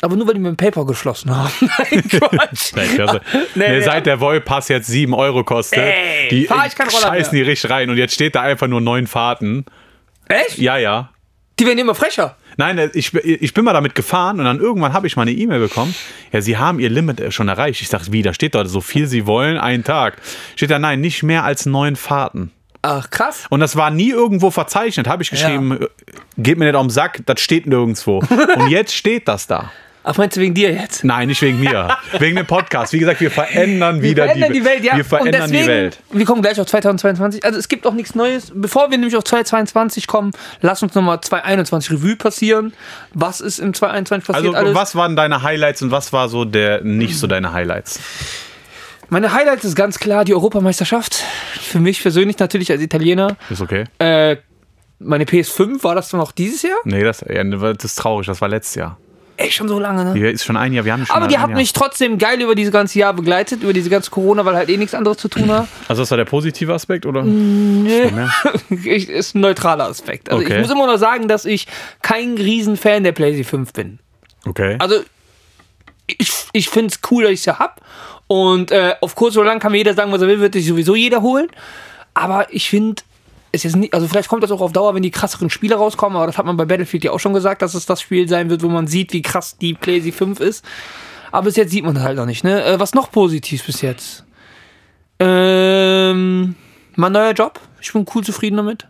Aber 0.01 0.17
nur, 0.17 0.27
weil 0.27 0.35
die 0.35 0.41
mit 0.41 0.51
dem 0.51 0.57
Paper 0.57 0.85
geschlossen 0.85 1.35
haben. 1.35 1.51
Nein, 1.61 2.05
Quatsch. 2.09 2.73
Nein, 2.75 2.89
klasse. 2.95 3.21
Nee, 3.33 3.41
nee, 3.55 3.69
nee. 3.79 3.81
seit 3.81 4.05
der 4.05 4.19
Vollpass 4.19 4.69
jetzt 4.69 4.89
7 4.89 5.15
Euro 5.15 5.45
kostet, 5.45 5.79
Ey, 5.83 6.29
die 6.31 6.45
fahr 6.47 6.67
ich 6.67 6.75
keinen 6.75 6.91
Roller 6.91 7.07
scheißen 7.09 7.33
die 7.35 7.43
richtig 7.43 7.71
rein 7.71 7.89
und 7.89 7.97
jetzt 7.97 8.13
steht 8.13 8.35
da 8.35 8.43
einfach 8.43 8.67
nur 8.67 8.83
neun 8.83 9.07
Fahrten. 9.07 9.65
Echt? 10.29 10.59
Ja, 10.59 10.77
ja. 10.77 11.11
Die 11.59 11.67
werden 11.67 11.79
immer 11.79 11.95
frecher. 11.95 12.37
Nein, 12.57 12.79
äh, 12.79 12.91
ich, 12.95 13.15
ich 13.15 13.55
bin 13.55 13.65
mal 13.65 13.73
damit 13.73 13.95
gefahren 13.95 14.39
und 14.39 14.45
dann 14.45 14.61
irgendwann 14.61 14.93
habe 14.93 15.07
ich 15.07 15.17
mal 15.17 15.23
eine 15.23 15.33
E-Mail 15.33 15.61
bekommen. 15.61 15.95
Ja, 16.33 16.41
Sie 16.41 16.57
haben 16.57 16.81
Ihr 16.81 16.91
Limit 16.91 17.21
äh, 17.21 17.31
schon 17.31 17.49
erreicht. 17.49 17.81
Ich 17.81 17.89
dachte, 17.89 18.13
wie, 18.13 18.23
da 18.23 18.35
steht 18.35 18.55
dort 18.55 18.69
so 18.69 18.81
viel 18.81 19.07
Sie 19.07 19.27
wollen, 19.27 19.59
einen 19.59 19.85
Tag. 19.85 20.17
Steht 20.57 20.71
da, 20.71 20.79
nein, 20.79 21.01
nicht 21.01 21.23
mehr 21.23 21.45
als 21.45 21.67
neun 21.67 21.97
Fahrten. 21.97 22.51
Ach, 22.83 23.09
krass. 23.09 23.47
Und 23.49 23.61
das 23.61 23.77
war 23.77 23.91
nie 23.91 24.11
irgendwo 24.11 24.51
verzeichnet. 24.51 25.09
Habe 25.09 25.23
ich 25.23 25.31
geschrieben, 25.31 25.81
äh, 25.81 25.87
geht 26.37 26.59
mir 26.59 26.67
nicht 26.67 26.75
auf 26.75 26.83
den 26.83 26.91
Sack, 26.91 27.23
das 27.25 27.41
steht 27.41 27.67
nirgendwo. 27.67 28.19
und 28.57 28.69
jetzt 28.69 28.95
steht 28.95 29.29
das 29.29 29.47
da. 29.47 29.73
Ach, 30.07 30.19
meinst 30.19 30.37
du 30.37 30.43
wegen 30.43 30.53
dir 30.53 30.71
jetzt? 30.71 31.03
Nein, 31.03 31.29
nicht 31.29 31.41
wegen 31.41 31.59
mir. 31.61 31.97
wegen 32.19 32.37
dem 32.37 32.47
Podcast. 32.47 32.93
Wie 32.93 32.99
gesagt, 32.99 33.23
wir 33.23 33.31
verändern 33.31 34.03
Wir 34.03 34.11
wieder 34.11 34.25
verändern 34.27 34.53
die, 34.53 34.63
Welt, 34.63 34.85
ja. 34.85 34.97
Wir 34.99 35.05
verändern 35.05 35.45
und 35.45 35.51
deswegen, 35.51 35.63
die 35.63 35.69
Welt. 35.69 35.99
Wir 36.13 36.27
kommen 36.27 36.43
gleich 36.43 36.61
auf 36.61 36.67
2022. 36.67 37.43
Also 37.43 37.59
es 37.59 37.69
gibt 37.69 37.87
auch 37.87 37.95
nichts 37.95 38.15
Neues. 38.15 38.53
Bevor 38.55 38.91
wir 38.91 38.99
nämlich 38.99 39.17
auf 39.17 39.25
2022 39.25 40.07
kommen, 40.07 40.33
lass 40.61 40.83
uns 40.83 40.95
nochmal 40.95 41.23
2021 41.23 41.91
Revue 41.91 42.17
passieren. 42.17 42.75
Was 43.15 43.41
ist 43.41 43.59
im 43.59 43.73
2021 43.73 44.27
passiert 44.27 44.55
Also, 44.55 44.67
alles? 44.67 44.75
was 44.75 44.95
waren 44.95 45.17
deine 45.17 45.43
Highlights 45.43 45.81
und 45.81 45.91
was 45.91 46.13
war 46.13 46.29
so 46.29 46.45
der 46.45 46.83
nicht 46.83 47.19
so 47.19 47.27
deine 47.27 47.55
Highlights? 47.55 47.99
Meine 49.09 49.33
Highlights 49.33 49.65
ist 49.65 49.75
ganz 49.75 49.99
klar 49.99 50.27
die 50.27 50.35
Europameisterschaft. 50.35 51.23
Für 51.61 51.79
mich 51.81 52.03
persönlich 52.03 52.39
natürlich 52.39 52.71
als 52.71 52.83
Italiener. 52.83 53.39
Ist 53.49 53.63
okay? 53.63 53.85
Äh, 53.99 54.37
meine 54.99 55.25
PS5, 55.25 55.83
war 55.83 55.95
das 55.95 56.13
noch 56.13 56.33
dieses 56.33 56.61
Jahr? 56.61 56.77
Nee, 56.85 57.03
das, 57.03 57.25
ja, 57.27 57.43
das 57.43 57.85
ist 57.85 57.95
traurig. 57.97 58.27
Das 58.27 58.43
war 58.43 58.49
letztes 58.49 58.75
Jahr. 58.75 58.99
Ey, 59.37 59.51
schon 59.51 59.69
so 59.69 59.81
lange, 59.81 60.05
ne? 60.05 60.15
Die 60.15 60.21
ist 60.21 60.45
schon 60.45 60.57
ein 60.57 60.73
Jahr. 60.73 60.85
Wir 60.85 60.93
haben 60.93 61.05
schon 61.07 61.17
Aber 61.17 61.27
die 61.27 61.39
hat 61.39 61.51
Jahr. 61.51 61.59
mich 61.59 61.73
trotzdem 61.73 62.19
geil 62.19 62.41
über 62.41 62.55
dieses 62.55 62.73
ganze 62.73 62.99
Jahr 62.99 63.13
begleitet, 63.15 63.63
über 63.63 63.73
diese 63.73 63.91
ganze 63.91 64.11
Corona, 64.11 64.45
weil 64.45 64.55
halt 64.55 64.69
eh 64.69 64.77
nichts 64.77 64.95
anderes 64.95 65.19
zu 65.19 65.29
tun 65.29 65.51
hat. 65.51 65.67
Also, 65.89 66.03
das 66.03 66.11
war 66.11 66.19
der 66.19 66.25
positive 66.25 66.73
Aspekt, 66.73 67.05
oder? 67.05 67.23
Nee. 67.25 68.11
mehr? 68.13 68.31
ich, 68.71 69.09
ist 69.09 69.35
ein 69.35 69.41
neutraler 69.41 69.87
Aspekt. 69.89 70.31
Also 70.31 70.43
Okay. 70.45 70.55
ich 70.55 70.61
muss 70.61 70.71
immer 70.71 70.87
noch 70.87 70.99
sagen, 70.99 71.27
dass 71.27 71.45
ich 71.45 71.67
kein 72.03 72.35
Riesenfan 72.37 73.03
der 73.03 73.13
PlayStation 73.13 73.67
5 73.67 73.73
bin. 73.73 73.99
Okay. 74.47 74.77
Also 74.79 74.97
ich, 76.07 76.31
ich 76.53 76.69
finde 76.69 76.95
es 76.95 77.01
cool, 77.11 77.25
dass 77.25 77.33
ich 77.33 77.41
es 77.41 77.47
ja 77.47 77.59
hab. 77.59 77.81
Und 78.27 78.71
äh, 78.71 78.95
auf 79.01 79.15
kurz 79.17 79.37
oder 79.37 79.47
lang 79.47 79.59
kann 79.59 79.73
mir 79.73 79.79
jeder 79.79 79.95
sagen, 79.95 80.13
was 80.13 80.23
er 80.23 80.29
will, 80.29 80.41
wird 80.41 80.55
sich 80.55 80.67
sowieso 80.67 80.95
jeder 80.95 81.23
holen. 81.23 81.49
Aber 82.15 82.47
ich 82.51 82.69
finde, 82.71 83.03
ist 83.63 83.77
nicht, 83.77 83.93
also 83.93 84.09
vielleicht 84.09 84.31
kommt 84.31 84.43
das 84.43 84.51
auch 84.51 84.63
auf 84.63 84.73
Dauer, 84.73 84.95
wenn 84.95 85.03
die 85.03 85.11
krasseren 85.11 85.51
Spiele 85.51 85.75
rauskommen, 85.75 86.17
aber 86.17 86.27
das 86.27 86.39
hat 86.39 86.47
man 86.47 86.57
bei 86.57 86.65
Battlefield 86.65 87.05
ja 87.05 87.13
auch 87.13 87.21
schon 87.21 87.35
gesagt, 87.35 87.61
dass 87.61 87.75
es 87.75 87.85
das 87.85 88.01
Spiel 88.01 88.27
sein 88.27 88.49
wird, 88.49 88.63
wo 88.63 88.69
man 88.69 88.87
sieht, 88.87 89.13
wie 89.13 89.23
krass 89.23 89.59
die 89.59 89.75
PlayStation 89.75 90.35
5 90.35 90.41
ist. 90.41 90.65
Aber 91.31 91.45
bis 91.45 91.57
jetzt 91.57 91.71
sieht 91.73 91.85
man 91.85 91.95
das 91.95 92.05
halt 92.05 92.17
noch 92.17 92.27
nicht, 92.27 92.45
ne? 92.45 92.65
Äh, 92.65 92.81
was 92.81 92.95
noch 92.95 93.11
positiv 93.11 93.67
bis 93.67 93.83
jetzt? 93.83 94.25
Ähm, 95.19 96.55
mein 96.97 97.13
neuer 97.13 97.33
Job. 97.33 97.61
Ich 97.81 97.93
bin 97.93 98.07
cool 98.15 98.25
zufrieden 98.25 98.57
damit. 98.57 98.87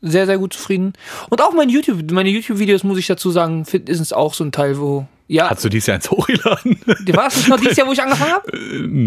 Sehr, 0.00 0.26
sehr 0.26 0.38
gut 0.38 0.52
zufrieden. 0.52 0.92
Und 1.28 1.42
auch 1.42 1.52
mein 1.52 1.68
YouTube, 1.68 2.10
meine 2.12 2.28
YouTube-Videos, 2.28 2.84
muss 2.84 2.98
ich 2.98 3.06
dazu 3.06 3.30
sagen, 3.30 3.62
ist 3.62 4.00
es 4.00 4.12
auch 4.12 4.32
so 4.32 4.44
ein 4.44 4.52
Teil, 4.52 4.78
wo. 4.78 5.06
Ja, 5.30 5.50
Hast 5.50 5.62
du 5.62 5.68
dieses 5.68 5.86
Jahr 5.86 5.96
eins 5.96 6.10
hochgeladen? 6.10 6.80
war 7.12 7.26
es 7.26 7.36
nicht 7.36 7.48
noch 7.50 7.60
dieses 7.60 7.76
Jahr, 7.76 7.86
wo 7.86 7.92
ich 7.92 8.02
angefangen 8.02 8.32
habe? 8.32 8.48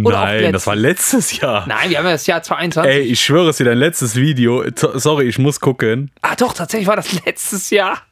Auch 0.06 0.12
Nein, 0.12 0.54
das 0.54 0.68
war 0.68 0.76
letztes 0.76 1.36
Jahr. 1.40 1.66
Nein, 1.68 1.90
wir 1.90 1.98
haben 1.98 2.06
ja 2.06 2.12
das 2.12 2.28
Jahr 2.28 2.44
2021. 2.44 2.92
Ey, 2.92 3.02
ich 3.12 3.20
schwöre 3.20 3.50
es 3.50 3.58
dir, 3.58 3.66
dein 3.66 3.80
letztes 3.80 4.16
Video. 4.16 4.64
Sorry, 4.76 5.26
ich 5.26 5.40
muss 5.40 5.60
gucken. 5.60 6.12
Ah, 6.22 6.36
doch, 6.36 6.54
tatsächlich 6.54 6.88
war 6.88 6.96
das 6.96 7.26
letztes 7.26 7.72
Jahr. 7.72 8.04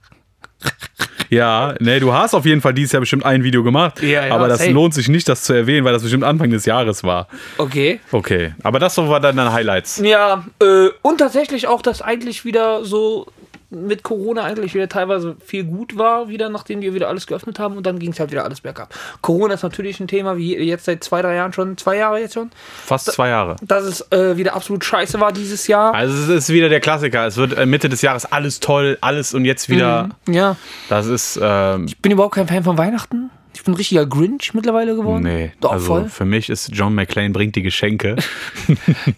Ja, 1.29 1.75
ne, 1.79 1.99
du 1.99 2.11
hast 2.11 2.33
auf 2.33 2.45
jeden 2.45 2.61
Fall 2.61 2.73
dieses 2.73 2.91
Jahr 2.93 3.01
bestimmt 3.01 3.23
ein 3.23 3.43
Video 3.43 3.63
gemacht. 3.63 4.01
Ja, 4.01 4.25
ja, 4.25 4.33
aber 4.33 4.47
das 4.47 4.59
safe. 4.59 4.71
lohnt 4.71 4.95
sich 4.95 5.07
nicht, 5.07 5.29
das 5.29 5.43
zu 5.43 5.53
erwähnen, 5.53 5.85
weil 5.85 5.93
das 5.93 6.01
bestimmt 6.01 6.23
Anfang 6.23 6.49
des 6.49 6.65
Jahres 6.65 7.03
war. 7.03 7.27
Okay. 7.59 7.99
Okay, 8.11 8.55
aber 8.63 8.79
das 8.79 8.95
so 8.95 9.07
war 9.07 9.19
dann 9.19 9.37
deine 9.37 9.53
Highlights. 9.53 10.01
Ja, 10.03 10.45
äh, 10.59 10.87
und 11.03 11.19
tatsächlich 11.19 11.67
auch, 11.67 11.83
dass 11.83 12.01
eigentlich 12.01 12.45
wieder 12.45 12.83
so 12.83 13.27
mit 13.69 14.03
Corona 14.03 14.43
eigentlich 14.43 14.73
wieder 14.73 14.89
teilweise 14.89 15.35
viel 15.45 15.63
gut 15.63 15.97
war, 15.97 16.27
wieder 16.27 16.49
nachdem 16.49 16.81
wir 16.81 16.93
wieder 16.93 17.07
alles 17.07 17.27
geöffnet 17.27 17.59
haben 17.59 17.77
und 17.77 17.85
dann 17.85 17.99
ging 17.99 18.11
es 18.11 18.19
halt 18.19 18.31
wieder 18.31 18.43
alles 18.43 18.61
bergab. 18.61 18.93
Corona 19.21 19.53
ist 19.53 19.63
natürlich 19.63 19.99
ein 19.99 20.07
Thema, 20.07 20.37
wie 20.37 20.57
jetzt 20.57 20.85
seit 20.85 21.03
zwei, 21.03 21.21
drei 21.21 21.35
Jahren 21.35 21.53
schon, 21.53 21.77
zwei 21.77 21.97
Jahre 21.97 22.19
jetzt 22.19 22.33
schon, 22.33 22.49
Fast 22.85 23.11
zwei 23.11 23.29
Jahre. 23.29 23.57
dass 23.61 23.83
es 23.83 24.11
äh, 24.11 24.37
wieder 24.37 24.55
absolut 24.55 24.83
scheiße 24.83 25.19
war 25.19 25.31
dieses 25.31 25.67
Jahr. 25.67 25.93
Also 25.93 26.15
es 26.15 26.29
ist 26.29 26.49
wieder 26.49 26.69
der 26.69 26.79
Klassiker. 26.79 27.27
Es 27.27 27.37
wird 27.37 27.57
äh, 27.57 27.65
Mitte 27.65 27.89
des 27.89 28.01
Jahres 28.01 28.25
alles 28.25 28.59
toll, 28.59 28.97
alles 29.01 29.33
und 29.33 29.45
jetzt 29.45 29.69
wieder. 29.69 30.09
Ja, 30.27 30.55
Das 30.89 31.05
ist 31.05 31.39
ähm, 31.41 31.85
ich 31.87 31.97
bin 31.99 32.11
überhaupt 32.11 32.35
kein 32.35 32.47
Fan 32.47 32.63
von 32.63 32.77
Weihnachten. 32.77 33.29
Ich 33.53 33.63
bin 33.63 33.73
ein 33.73 33.77
richtiger 33.77 34.05
Grinch 34.05 34.53
mittlerweile 34.53 34.95
geworden. 34.95 35.23
nee. 35.23 35.51
Doch, 35.59 35.71
also 35.73 35.85
voll. 35.85 36.09
für 36.09 36.25
mich 36.25 36.49
ist 36.49 36.69
John 36.73 36.93
McClane 36.95 37.31
bringt 37.31 37.55
die 37.55 37.61
Geschenke. 37.63 38.15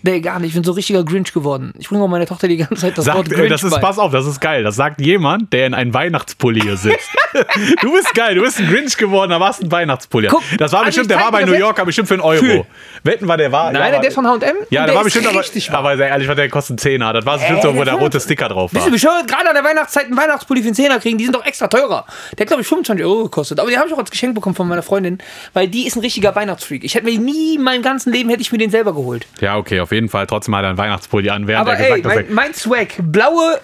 Nee, 0.03 0.21
gar 0.21 0.39
nicht. 0.39 0.49
Ich 0.49 0.53
bin 0.55 0.63
so 0.63 0.71
ein 0.71 0.75
richtiger 0.75 1.03
Grinch 1.03 1.33
geworden. 1.33 1.73
Ich 1.77 1.89
bringe 1.89 2.03
auch 2.03 2.07
meiner 2.07 2.25
Tochter 2.25 2.47
die 2.47 2.57
ganze 2.57 2.75
Zeit 2.75 2.97
das 2.97 3.05
Wort 3.07 3.17
Sagt, 3.17 3.29
Grinch 3.29 3.45
äh, 3.45 3.49
das 3.49 3.63
ist, 3.63 3.71
bei. 3.71 3.79
pass 3.79 3.99
auf, 3.99 4.11
das 4.11 4.25
ist 4.25 4.39
geil. 4.39 4.63
Das 4.63 4.75
sagt 4.75 5.01
jemand, 5.01 5.51
der 5.53 5.67
in 5.67 5.73
einem 5.73 5.93
Weihnachtspulli 5.93 6.61
hier 6.61 6.77
sitzt. 6.77 7.09
du 7.81 7.91
bist 7.91 8.13
geil, 8.15 8.35
du 8.35 8.41
bist 8.41 8.59
ein 8.59 8.67
Grinch 8.67 8.97
geworden, 8.97 9.31
aber 9.31 9.47
hast 9.47 9.61
einen 9.61 9.71
Weihnachtspulli. 9.71 10.27
Guck, 10.29 10.43
das 10.57 10.71
war 10.71 10.85
bestimmt, 10.85 11.09
der 11.11 11.19
war 11.19 11.31
bei 11.31 11.43
New 11.43 11.53
Yorker 11.53 11.85
bestimmt 11.85 12.07
für 12.07 12.15
einen 12.15 12.23
Euro. 12.23 12.39
Fühl. 12.43 12.65
Wetten 13.03 13.27
war 13.27 13.37
der 13.37 13.51
war. 13.51 13.71
Nein, 13.71 13.93
ja, 13.93 13.99
der 13.99 14.09
ist 14.09 14.15
von 14.15 14.25
H&M. 14.27 14.55
Ja, 14.69 14.81
und 14.81 14.87
der 14.87 14.95
war 14.95 15.03
bestimmt 15.03 15.27
aber, 15.27 15.39
richtig 15.39 15.71
aber 15.71 15.97
sehr 15.97 16.07
ehrlich, 16.07 16.27
der 16.27 16.49
kostet 16.49 16.79
10er. 16.79 17.13
Das 17.13 17.25
war 17.25 17.37
bestimmt 17.37 17.59
Ey, 17.59 17.63
so, 17.63 17.75
wo 17.75 17.83
der 17.83 17.93
der 17.93 17.95
rote 17.95 18.19
Sticker 18.19 18.47
drauf 18.49 18.71
Bist 18.71 18.81
war. 18.81 18.89
du 18.89 18.93
bescheuert? 18.93 19.27
Gerade 19.27 19.49
an 19.49 19.55
der 19.55 19.63
Weihnachtszeit 19.63 20.05
einen 20.05 20.17
Weihnachtspulli 20.17 20.61
für 20.61 20.67
einen 20.67 20.75
Zehner 20.75 20.99
kriegen, 20.99 21.17
die 21.17 21.25
sind 21.25 21.35
doch 21.35 21.45
extra 21.45 21.67
teurer. 21.67 22.05
Der 22.37 22.43
hat, 22.43 22.47
glaube 22.47 22.61
ich, 22.61 22.67
25 22.67 23.05
Euro 23.05 23.23
gekostet. 23.23 23.59
Aber 23.59 23.69
den 23.69 23.77
habe 23.77 23.87
ich 23.89 23.93
auch 23.93 23.99
als 23.99 24.09
Geschenk 24.11 24.20
bekommen 24.33 24.55
von 24.55 24.67
meiner 24.67 24.83
Freundin, 24.83 25.17
weil 25.53 25.67
die 25.67 25.85
ist 25.87 25.95
ein 25.95 25.99
richtiger 26.01 26.35
Weihnachtsfreak. 26.35 26.83
Ich 26.83 26.95
hätte 26.95 27.05
mir 27.05 27.19
nie 27.19 27.55
in 27.55 27.63
meinem 27.63 27.81
ganzen 27.81 28.13
Leben 28.13 28.29
hätte 28.29 28.41
ich 28.41 28.51
mir 28.51 28.57
den 28.57 28.71
selber 28.71 28.93
geholt. 28.93 29.25
Ja, 29.41 29.57
okay, 29.57 29.79
auf 29.79 29.91
jeden 29.91 30.09
Fall. 30.09 30.27
Trotzdem 30.27 30.55
hat 30.55 30.63
er 30.63 30.69
einen 30.69 30.77
Weihnachtspulli 30.77 31.29
an, 31.29 31.47
während 31.47 31.67
Aber 31.67 31.77
er 31.77 31.97
gesagt 31.99 32.05
ey, 32.05 32.11
hat, 32.11 32.27
dass 32.27 32.35
mein, 32.35 32.45
mein 32.47 32.53
Swag, 32.53 32.87
blaue 32.99 33.59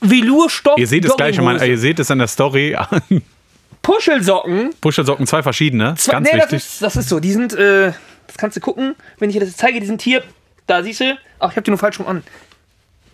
Velourstoff. 0.00 0.78
Ihr 0.78 0.86
seht 0.86 1.04
es 1.04 1.16
gleich, 1.16 1.36
mein, 1.38 1.44
Jogginghose, 1.56 1.66
ihr 1.70 1.78
seht 1.78 1.98
es 1.98 2.10
an 2.10 2.18
der 2.18 2.28
Story. 2.28 2.76
Puschelsocken. 3.82 4.70
Puschelsocken, 4.80 5.26
zwei 5.26 5.42
verschiedene. 5.42 5.94
Zwei- 5.96 6.12
Ganz 6.12 6.30
nee, 6.30 6.38
das 6.38 6.52
wichtig. 6.52 6.68
ist, 6.72 6.82
das 6.82 6.96
ist 6.96 7.08
so. 7.08 7.20
Die 7.20 7.32
sind, 7.32 7.52
äh, 7.54 7.92
das 8.26 8.36
kannst 8.36 8.56
du 8.56 8.60
gucken, 8.60 8.94
wenn 9.18 9.30
ich 9.30 9.34
dir 9.34 9.40
das 9.40 9.50
jetzt 9.50 9.58
zeige, 9.58 9.80
die 9.80 9.86
sind 9.86 10.02
hier. 10.02 10.22
Da 10.66 10.82
siehst 10.82 11.00
du. 11.00 11.16
Ach, 11.38 11.50
ich 11.50 11.56
habe 11.56 11.62
die 11.62 11.70
nur 11.70 11.78
falsch 11.78 12.00
rum 12.00 12.08
an. 12.08 12.22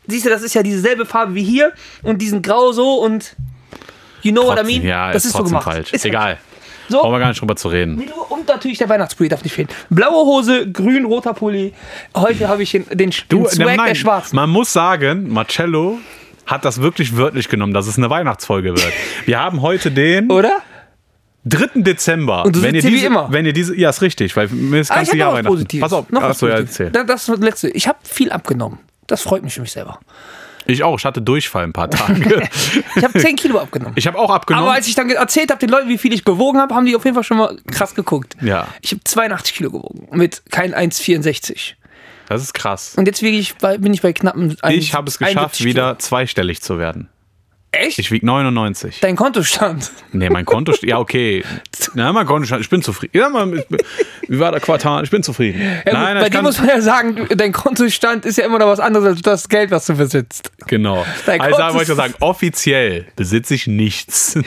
Siehst 0.07 0.25
du, 0.27 0.31
das 0.31 0.43
ist 0.43 0.55
ja 0.55 0.63
dieselbe 0.63 1.05
Farbe 1.07 1.35
wie 1.35 1.45
hier 1.45 1.73
und 2.03 2.19
die 2.23 2.29
sind 2.29 2.45
grau 2.45 2.73
so 2.73 2.95
und 3.03 3.37
you 4.23 4.33
know 4.33 4.43
what 4.45 4.55
I 4.55 4.63
Trotzdem, 4.63 4.79
mean? 4.79 4.87
ja, 4.89 5.13
das 5.13 5.25
ist, 5.25 5.27
ist 5.27 5.33
so 5.33 5.39
trotzdem 5.39 5.59
gemacht. 5.59 5.65
falsch. 5.75 5.93
Ist 5.93 6.05
Egal. 6.07 6.39
So. 6.89 7.01
Brauchen 7.01 7.13
wir 7.13 7.19
gar 7.21 7.29
nicht 7.29 7.41
drüber 7.41 7.57
zu 7.57 7.69
reden. 7.69 8.03
Und 8.29 8.49
natürlich 8.49 8.79
der 8.79 8.89
Weihnachtspulli 8.89 9.29
darf 9.29 9.43
nicht 9.45 9.53
fehlen. 9.55 9.69
Blaue 9.91 10.25
Hose, 10.27 10.71
grün, 10.71 11.05
roter 11.05 11.35
Pulli. 11.35 11.73
Heute 12.17 12.49
habe 12.49 12.63
ich 12.63 12.73
den, 12.73 12.87
den, 12.91 13.11
den 13.11 13.13
Du, 13.29 13.47
Swag 13.49 13.67
nein, 13.67 13.81
der 13.87 13.95
Schwarzen. 13.95 14.37
Man 14.37 14.51
muss 14.51 14.73
sagen, 14.73 15.29
Marcello 15.33 15.99
hat 16.47 16.65
das 16.65 16.83
wirklich 16.83 17.17
wörtlich 17.17 17.49
genommen, 17.49 17.73
dass 17.73 17.87
es 17.87 17.97
eine 17.99 18.11
Weihnachtsfolge 18.11 18.71
wird. 18.71 18.93
Wir 19.27 19.39
haben 19.39 19.63
heute 19.63 19.91
den 19.91 20.31
Oder? 20.31 20.59
3. 21.45 21.83
Dezember. 21.83 22.45
Und 22.45 22.57
du 22.57 22.63
wenn 22.63 22.75
ihr 22.75 22.81
hier 22.83 22.91
wie 22.91 22.95
diese, 22.95 23.07
immer. 23.07 23.29
Wenn 23.31 23.47
ihr 23.47 23.53
diese, 23.53 23.77
ja, 23.77 23.91
ist 23.91 24.03
richtig, 24.03 24.37
weil 24.37 24.49
mir 24.49 24.81
ist 24.81 24.91
Ah, 24.91 24.97
ganz 24.97 25.13
Jahr 25.13 25.29
was 25.31 25.39
Weihnachten. 25.39 25.55
Positives. 25.55 25.83
Pass 25.83 25.93
auf, 25.93 26.11
noch 26.11 26.23
was 26.23 26.31
achso, 26.31 26.47
ja, 26.47 26.53
Positives. 26.55 26.81
erzähl. 26.81 26.91
Da- 26.93 27.05
Das 27.05 27.21
ist 27.23 27.29
das 27.29 27.39
Letzte. 27.41 27.71
Ich 27.71 27.89
habe 27.89 27.99
viel 28.03 28.31
abgenommen. 28.31 28.79
Das 29.09 29.23
freut 29.23 29.43
mich 29.43 29.55
für 29.55 29.61
mich 29.61 29.73
selber. 29.73 29.99
Ich 30.67 30.83
auch, 30.83 30.99
ich 30.99 31.05
hatte 31.05 31.21
Durchfall 31.23 31.65
ein 31.65 31.73
paar 31.73 31.91
Tage. 31.91 32.49
Ich 32.97 33.05
habe 33.05 33.19
10 33.19 33.37
Kilo 33.37 33.59
abgenommen. 33.59 33.95
ich 33.97 34.07
habe 34.07 34.19
auch 34.19 34.31
abgenommen. 34.31 34.67
Aber 34.69 34.77
als 34.77 34.87
ich 34.87 34.95
dann 34.95 35.11
erzählt 35.11 35.51
habe 35.51 35.59
den 35.61 35.71
Leuten, 35.71 35.89
wie 35.89 35.99
viel 35.99 36.13
ich 36.13 36.25
gewogen 36.25 36.59
habe, 36.61 36.75
haben 36.75 36.87
die 36.87 36.95
auf 36.95 37.05
jeden 37.05 37.15
Fall 37.15 37.25
schon 37.25 37.37
mal 37.39 37.57
krass 37.71 37.95
geguckt. 37.95 38.37
Ja. 38.41 38.69
Ich 38.81 38.93
habe 38.93 39.03
82 39.05 39.55
Kilo 39.55 39.71
gewogen 39.71 40.09
mit 40.17 40.43
kein 40.51 40.75
1,64. 40.75 41.75
das 42.29 42.43
ist 42.43 42.55
krass. 42.55 42.95
Und 42.97 43.07
jetzt 43.07 43.23
wiege 43.23 43.37
ich 43.37 43.57
bei, 43.57 43.79
bin 43.79 43.93
ich 43.95 44.03
bei 44.03 44.13
knappen 44.13 44.57
1, 44.63 44.77
Ich 44.77 44.95
habe 44.95 45.09
es 45.09 45.19
geschafft, 45.19 45.37
71 45.37 45.67
wieder 45.67 45.99
zweistellig 45.99 46.63
zu 46.63 46.79
werden. 46.79 47.09
Echt? 47.75 47.99
Ich 47.99 48.11
wiege 48.11 48.27
99. 48.27 49.01
Dein 49.01 49.17
Kontostand. 49.17 49.91
Nee, 50.13 50.29
mein 50.29 50.45
Konto, 50.45 50.75
ja, 50.83 50.99
okay. 50.99 51.43
Na, 51.95 52.13
mein 52.13 52.27
Konto, 52.27 52.55
ich 52.59 52.69
bin 52.69 52.83
zufrieden. 52.83 53.17
Ja, 53.17 53.31
mal, 53.31 53.51
ich 53.59 53.67
bin- 53.67 53.81
wie 54.29 54.39
war 54.39 54.53
der 54.53 54.61
Quartal? 54.61 55.03
Ich 55.05 55.11
bin 55.11 55.23
zufrieden. 55.23 55.61
Ja, 55.87 55.93
nein, 55.95 56.19
bei 56.21 56.29
dir 56.29 56.43
muss 56.43 56.59
man 56.59 56.69
ja 56.69 56.81
sagen, 56.83 57.27
dein 57.35 57.53
Kontostand 57.53 58.27
ist 58.27 58.37
ja 58.37 58.45
immer 58.45 58.59
noch 58.59 58.67
was 58.67 58.79
anderes 58.79 59.07
als 59.07 59.23
das 59.23 59.49
Geld, 59.49 59.71
was 59.71 59.87
du 59.87 59.95
besitzt. 59.97 60.53
Genau. 60.67 61.05
Dein 61.25 61.41
Also 61.41 61.57
Konto 61.57 61.75
wollte 61.75 61.93
ich 61.93 61.97
sagen, 61.97 62.15
offiziell 62.21 63.07
besitze 63.17 63.55
ich 63.55 63.67
nichts. 63.67 64.39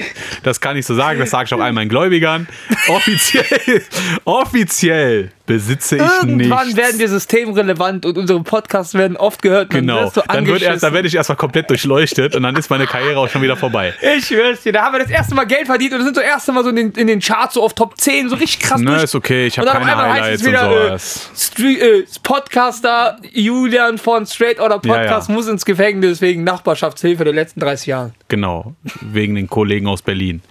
Das 0.43 0.61
kann 0.61 0.77
ich 0.77 0.85
so 0.85 0.93
sagen, 0.93 1.19
das 1.19 1.31
sage 1.31 1.45
ich 1.45 1.53
auch 1.55 1.59
all 1.59 1.73
meinen 1.73 1.89
Gläubigern. 1.89 2.47
Offiziell, 2.87 3.81
offiziell 4.25 5.31
besitze 5.45 5.97
ich 5.97 6.01
Irgendwann 6.01 6.67
nichts. 6.67 6.77
werden 6.77 6.99
wir 6.99 7.07
systemrelevant 7.07 8.05
und 8.05 8.17
unsere 8.17 8.41
Podcasts 8.41 8.93
werden 8.93 9.17
oft 9.17 9.41
gehört. 9.41 9.69
Genau. 9.69 10.09
du 10.09 10.21
Dann, 10.27 10.47
wird 10.47 10.61
erst, 10.61 10.83
dann 10.83 10.93
werde 10.93 11.07
ich 11.07 11.15
erstmal 11.15 11.37
komplett 11.37 11.69
durchleuchtet 11.69 12.35
und 12.35 12.43
dann 12.43 12.55
ist 12.55 12.69
meine 12.69 12.87
Karriere 12.87 13.19
auch 13.19 13.29
schon 13.29 13.41
wieder 13.41 13.55
vorbei. 13.55 13.93
Ich 14.17 14.27
schwör's 14.27 14.61
dir, 14.61 14.73
da 14.73 14.85
haben 14.85 14.93
wir 14.93 14.99
das 14.99 15.11
erste 15.11 15.35
Mal 15.35 15.45
Geld 15.45 15.67
verdient 15.67 15.93
und 15.93 16.03
sind 16.03 16.15
so 16.15 16.21
das 16.21 16.29
erste 16.29 16.51
Mal 16.51 16.63
so 16.63 16.69
in 16.69 16.75
den, 16.75 16.91
in 16.91 17.07
den 17.07 17.19
Charts 17.19 17.55
so 17.55 17.63
auf 17.63 17.73
Top 17.73 17.99
10, 17.99 18.29
so 18.29 18.35
richtig 18.35 18.59
krass 18.59 18.81
Na, 18.83 19.03
ist 19.03 19.15
okay, 19.15 19.47
ich 19.47 19.57
habe 19.57 19.67
dann 19.67 19.77
keine 19.77 19.91
einmal 19.91 20.13
heißt 20.13 20.41
es 20.41 20.47
Highlights 20.47 20.67
und 20.67 20.69
wieder, 20.69 20.87
sowas. 20.89 21.31
Äh, 21.59 21.99
äh, 21.99 22.05
Podcaster 22.23 23.17
Julian 23.31 23.97
von 23.97 24.25
Straight 24.25 24.59
Outta 24.59 24.79
Podcast 24.79 25.27
Ja, 25.27 25.33
ja. 25.33 25.33
muss 25.33 25.47
ins 25.47 25.65
Gefängnis 25.65 26.21
wegen 26.21 26.43
Nachbarschaftshilfe 26.43 27.23
der 27.23 27.33
letzten 27.33 27.59
30 27.59 27.87
Jahre. 27.87 28.11
Genau, 28.27 28.75
wegen 29.01 29.35
den 29.35 29.47
Kollegen 29.47 29.87
aus 29.87 30.01
Berlin. 30.01 30.41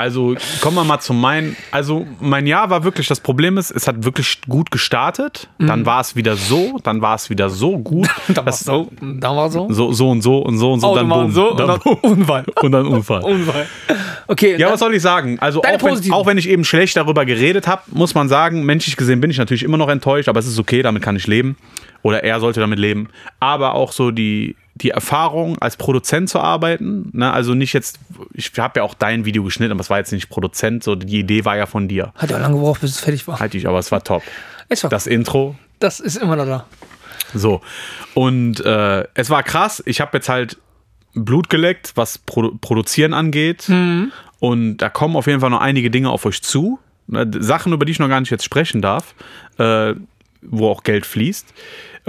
Also 0.00 0.34
kommen 0.60 0.76
wir 0.76 0.84
mal 0.84 0.98
zu 1.00 1.12
meinen. 1.12 1.56
Also 1.70 2.06
mein 2.20 2.46
Jahr 2.46 2.70
war 2.70 2.84
wirklich, 2.84 3.06
das 3.06 3.20
Problem 3.20 3.58
ist, 3.58 3.70
es 3.70 3.86
hat 3.86 4.04
wirklich 4.04 4.40
gut 4.48 4.70
gestartet. 4.70 5.48
Dann 5.58 5.84
war 5.86 6.00
es 6.00 6.16
wieder 6.16 6.36
so, 6.36 6.78
dann 6.82 7.02
war 7.02 7.14
es 7.16 7.28
wieder 7.30 7.50
so 7.50 7.78
gut. 7.78 8.08
Da 8.28 8.36
war 8.36 8.44
dass- 8.44 8.60
so, 8.60 8.88
da 9.00 9.36
war 9.36 9.50
so. 9.50 9.66
so, 9.70 9.92
so 9.92 10.10
und 10.10 10.22
so 10.22 10.38
und 10.38 10.58
so 10.58 10.72
und 10.72 10.80
so. 10.80 10.94
dann 10.94 11.10
Autobahn 11.12 11.22
boom, 11.24 11.32
so 11.32 11.50
und 11.50 11.60
dann 11.60 11.66
dann 11.68 11.78
boom. 11.80 11.98
Unfall. 12.02 12.44
Und 12.62 12.72
dann 12.72 12.86
Unfall. 12.86 13.22
Unfall. 13.22 13.66
Okay, 14.26 14.52
Ja, 14.52 14.58
dann- 14.58 14.72
was 14.72 14.80
soll 14.80 14.94
ich 14.94 15.02
sagen? 15.02 15.38
Also 15.40 15.60
auch 15.62 15.82
wenn, 15.82 16.12
auch 16.12 16.26
wenn 16.26 16.38
ich 16.38 16.48
eben 16.48 16.64
schlecht 16.64 16.96
darüber 16.96 17.24
geredet 17.24 17.66
habe, 17.66 17.82
muss 17.92 18.14
man 18.14 18.28
sagen, 18.28 18.64
menschlich 18.64 18.96
gesehen 18.96 19.20
bin 19.20 19.30
ich 19.30 19.38
natürlich 19.38 19.62
immer 19.62 19.76
noch 19.78 19.88
enttäuscht, 19.88 20.28
aber 20.28 20.38
es 20.40 20.46
ist 20.46 20.58
okay, 20.58 20.82
damit 20.82 21.02
kann 21.02 21.16
ich 21.16 21.26
leben. 21.26 21.56
Oder 22.02 22.24
er 22.24 22.40
sollte 22.40 22.60
damit 22.60 22.78
leben. 22.78 23.08
Aber 23.40 23.74
auch 23.74 23.92
so 23.92 24.10
die 24.10 24.56
die 24.80 24.90
Erfahrung, 24.90 25.58
als 25.58 25.76
Produzent 25.76 26.28
zu 26.30 26.38
arbeiten. 26.40 27.10
Ne? 27.12 27.30
Also 27.32 27.54
nicht 27.54 27.72
jetzt, 27.72 27.98
ich 28.32 28.50
habe 28.58 28.80
ja 28.80 28.82
auch 28.84 28.94
dein 28.94 29.24
Video 29.24 29.42
geschnitten, 29.44 29.72
aber 29.72 29.80
es 29.80 29.90
war 29.90 29.98
jetzt 29.98 30.12
nicht 30.12 30.28
Produzent, 30.28 30.82
so 30.82 30.94
die 30.94 31.18
Idee 31.20 31.44
war 31.44 31.56
ja 31.56 31.66
von 31.66 31.86
dir. 31.88 32.12
Hat 32.16 32.30
ja 32.30 32.38
lange 32.38 32.54
gebraucht, 32.56 32.80
bis 32.80 32.92
es 32.92 33.00
fertig 33.00 33.26
war. 33.28 33.38
Halt 33.40 33.54
ich, 33.54 33.68
aber 33.68 33.78
es 33.78 33.92
war 33.92 34.02
top. 34.02 34.22
Es 34.68 34.82
war, 34.82 34.90
Das 34.90 35.06
Intro, 35.06 35.56
das 35.78 36.00
ist 36.00 36.16
immer 36.16 36.36
noch 36.36 36.46
da. 36.46 36.66
so. 37.34 37.60
Und 38.14 38.64
äh, 38.64 39.04
es 39.14 39.30
war 39.30 39.42
krass. 39.42 39.82
Ich 39.86 40.00
habe 40.00 40.16
jetzt 40.16 40.28
halt 40.28 40.58
Blut 41.14 41.50
geleckt, 41.50 41.92
was 41.96 42.18
Produ 42.18 42.56
Produzieren 42.60 43.14
angeht. 43.14 43.68
Und 44.38 44.76
da 44.78 44.88
kommen 44.88 45.16
auf 45.16 45.26
jeden 45.26 45.40
Fall 45.40 45.50
noch 45.50 45.60
einige 45.60 45.90
Dinge 45.90 46.08
auf 46.10 46.24
euch 46.24 46.42
zu. 46.42 46.78
Ne, 47.08 47.30
Sachen, 47.40 47.72
über 47.72 47.84
die 47.84 47.92
ich 47.92 47.98
noch 47.98 48.08
gar 48.08 48.20
nicht 48.20 48.30
jetzt 48.30 48.44
sprechen 48.44 48.80
darf, 48.80 49.14
äh, 49.58 49.94
wo 50.42 50.68
auch 50.68 50.82
Geld 50.84 51.04
fließt. 51.04 51.52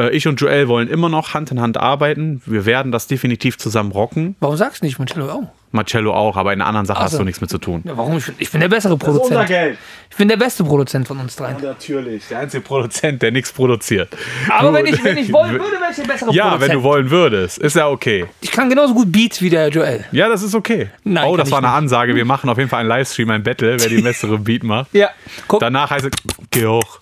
Äh, 0.01 0.09
ich 0.11 0.27
und 0.27 0.39
Joel 0.41 0.67
wollen 0.67 0.87
immer 0.87 1.09
noch 1.09 1.33
Hand 1.33 1.51
in 1.51 1.61
Hand 1.61 1.77
arbeiten. 1.77 2.41
Wir 2.45 2.65
werden 2.65 2.91
das 2.91 3.07
definitiv 3.07 3.57
zusammen 3.57 3.91
rocken. 3.91 4.35
Warum 4.39 4.55
sagst 4.57 4.81
du 4.81 4.85
nicht, 4.85 4.97
Marcello? 4.99 5.29
Oh. 5.31 5.47
Marcello 5.73 6.13
auch, 6.13 6.35
aber 6.35 6.51
in 6.51 6.59
einer 6.59 6.67
anderen 6.67 6.85
Sache 6.85 6.99
Ach 6.99 7.03
hast 7.05 7.17
du 7.17 7.23
nichts 7.23 7.39
mit 7.39 7.49
zu 7.49 7.57
tun. 7.57 7.81
Ja, 7.85 7.95
warum? 7.95 8.17
Ich 8.17 8.25
bin, 8.25 8.35
ich 8.39 8.51
bin 8.51 8.59
der 8.59 8.67
bessere 8.67 8.97
Produzent. 8.97 9.47
Geld. 9.47 9.77
Ich 10.09 10.17
bin 10.17 10.27
der 10.27 10.35
beste 10.35 10.65
Produzent 10.65 11.07
von 11.07 11.17
uns 11.19 11.37
dreien. 11.37 11.55
Natürlich, 11.63 12.27
der 12.27 12.39
einzige 12.39 12.61
Produzent, 12.61 13.21
der 13.21 13.31
nichts 13.31 13.53
produziert. 13.53 14.09
Aber 14.49 14.73
wenn 14.73 14.85
ich, 14.85 15.01
wenn 15.01 15.17
ich 15.17 15.31
wollen 15.31 15.53
würde, 15.59 15.79
wäre 15.79 15.91
ich 15.91 15.95
der 15.95 16.03
bessere 16.03 16.33
Ja, 16.33 16.49
Produzent. 16.49 16.69
wenn 16.71 16.77
du 16.77 16.83
wollen 16.83 17.09
würdest. 17.09 17.57
Ist 17.59 17.77
ja 17.77 17.87
okay. 17.87 18.25
Ich 18.41 18.51
kann 18.51 18.69
genauso 18.69 18.93
gut 18.93 19.13
Beats 19.13 19.41
wie 19.41 19.49
der 19.49 19.69
Joel. 19.69 20.03
Ja, 20.11 20.27
das 20.27 20.43
ist 20.43 20.55
okay. 20.55 20.89
Nein, 21.05 21.29
oh, 21.29 21.37
das 21.37 21.49
war 21.51 21.59
eine 21.59 21.67
nicht. 21.67 21.77
Ansage. 21.77 22.15
Wir 22.15 22.25
machen 22.25 22.49
auf 22.49 22.57
jeden 22.57 22.69
Fall 22.69 22.81
einen 22.81 22.89
Livestream, 22.89 23.29
ein 23.29 23.43
Battle, 23.43 23.77
wer 23.79 23.87
die 23.87 24.01
bessere 24.01 24.37
Beat 24.39 24.63
macht. 24.63 24.93
Ja. 24.93 25.09
Guck, 25.47 25.61
Danach 25.61 25.89
heißt 25.89 26.05
es, 26.05 26.11
geh 26.49 26.65
hoch. 26.65 26.99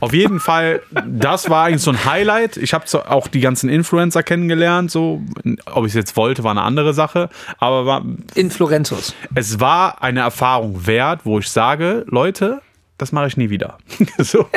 Auf 0.00 0.12
jeden 0.12 0.40
Fall, 0.40 0.82
das 1.06 1.50
war 1.50 1.66
eigentlich 1.66 1.82
so 1.82 1.90
ein 1.90 2.04
Highlight. 2.04 2.56
Ich 2.56 2.74
habe 2.74 2.84
auch 3.10 3.28
die 3.28 3.40
ganzen 3.40 3.68
Influencer 3.68 4.22
kennengelernt. 4.22 4.90
So, 4.90 5.22
ob 5.66 5.84
ich 5.84 5.90
es 5.90 5.94
jetzt 5.94 6.16
wollte, 6.16 6.44
war 6.44 6.52
eine 6.52 6.62
andere 6.62 6.94
Sache. 6.94 7.28
Aber 7.58 7.86
war, 7.86 8.04
in 8.34 8.50
Florenzus. 8.50 9.14
es 9.34 9.60
war 9.60 10.02
eine 10.02 10.20
Erfahrung 10.20 10.86
wert, 10.86 11.20
wo 11.24 11.38
ich 11.38 11.48
sage, 11.48 12.04
Leute, 12.08 12.60
das 12.98 13.12
mache 13.12 13.28
ich 13.28 13.36
nie 13.36 13.50
wieder. 13.50 13.78
so, 14.18 14.48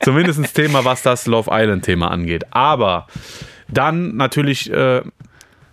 zumindest 0.00 0.54
Thema, 0.54 0.84
was 0.84 1.02
das 1.02 1.26
Love 1.26 1.50
Island 1.52 1.84
Thema 1.84 2.10
angeht. 2.10 2.44
Aber 2.50 3.06
dann 3.68 4.16
natürlich 4.16 4.72
äh, 4.72 5.02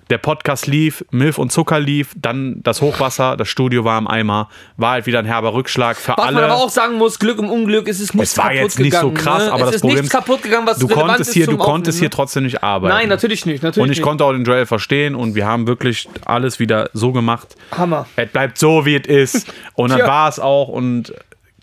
der 0.09 0.17
Podcast 0.19 0.67
lief, 0.67 1.03
Milf 1.11 1.37
und 1.37 1.51
Zucker 1.51 1.79
lief, 1.79 2.13
dann 2.15 2.61
das 2.61 2.81
Hochwasser, 2.81 3.37
das 3.37 3.47
Studio 3.47 3.83
war 3.83 3.97
im 3.97 4.07
Eimer, 4.07 4.49
war 4.77 4.91
halt 4.91 5.05
wieder 5.07 5.19
ein 5.19 5.25
herber 5.25 5.53
Rückschlag 5.53 5.97
für 5.97 6.13
Was 6.15 6.25
alle. 6.25 6.35
man 6.35 6.43
aber 6.45 6.55
auch 6.55 6.69
sagen 6.69 6.97
muss, 6.97 7.17
Glück 7.17 7.39
im 7.39 7.49
Unglück, 7.49 7.87
es 7.87 7.99
ist 7.99 8.13
nichts 8.13 8.31
es 8.33 8.37
war 8.37 8.45
kaputt 8.45 8.61
jetzt 8.61 8.79
nicht 8.79 8.93
so 8.95 9.09
gegangen. 9.09 9.13
krass, 9.15 9.45
ne? 9.45 9.51
aber 9.51 9.61
es 9.61 9.65
das 9.65 9.75
ist 9.75 9.81
Problem 9.81 9.97
nichts 9.97 10.11
kaputt 10.11 10.43
gegangen, 10.43 10.67
was 10.67 10.77
du 10.77 10.87
konntest 10.87 11.29
ist 11.29 11.33
hier, 11.33 11.47
du 11.47 11.57
konntest 11.57 11.97
hier 11.99 12.07
Aufnehmen, 12.07 12.11
trotzdem 12.11 12.43
nicht 12.43 12.63
arbeiten. 12.63 12.95
Nein, 12.95 13.09
natürlich 13.09 13.45
nicht, 13.45 13.63
natürlich 13.63 13.83
Und 13.83 13.91
ich 13.91 13.97
nicht. 13.97 14.05
konnte 14.05 14.23
auch 14.25 14.31
den 14.31 14.43
Joel 14.43 14.65
verstehen 14.65 15.15
und 15.15 15.35
wir 15.35 15.45
haben 15.47 15.67
wirklich 15.67 16.07
alles 16.25 16.59
wieder 16.59 16.89
so 16.93 17.11
gemacht. 17.11 17.55
Hammer. 17.75 18.07
Es 18.15 18.29
bleibt 18.29 18.57
so, 18.57 18.85
wie 18.85 18.95
es 18.95 19.07
ist. 19.07 19.53
Und 19.73 19.89
dann 19.91 20.01
war 20.01 20.29
es 20.29 20.39
auch 20.39 20.67
und 20.67 21.13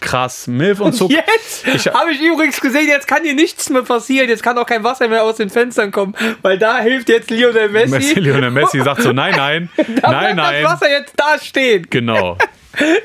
krass. 0.03 0.47
Milf 0.47 0.81
und 0.81 0.93
Zucker. 0.93 1.25
Jetzt 1.65 1.93
habe 1.95 2.13
ich 2.13 2.21
übrigens 2.21 2.61
gesehen, 2.61 2.89
jetzt 2.89 3.09
kann 3.09 3.23
hier 3.23 3.35
nichts 3.35 3.71
mehr 3.71 3.83
passieren. 3.83 4.29
Jetzt 4.29 4.43
kann 4.43 4.59
auch 4.59 4.67
kein 4.67 4.85
Wasser 4.85 5.09
mehr 5.09 5.23
aus 5.25 5.37
den 5.37 5.49
Fenstern 5.49 5.91
kommen, 5.91 6.15
weil 6.43 6.59
da 6.59 6.79
hilft 6.81 7.09
jetzt 7.09 7.31
Lionel 7.31 7.71
Messi. 7.71 7.91
Messi, 7.91 8.21
Lionel 8.21 8.51
Messi 8.51 8.81
sagt 8.81 9.03
so, 9.03 9.13
nein, 9.13 9.35
nein, 9.37 9.71
nein, 9.77 9.87
bleibt 9.87 10.05
das 10.05 10.37
nein. 10.37 10.65
Wasser 10.65 10.91
jetzt 10.91 11.15
da 11.17 11.39
stehen. 11.39 11.87
Genau. 11.89 12.37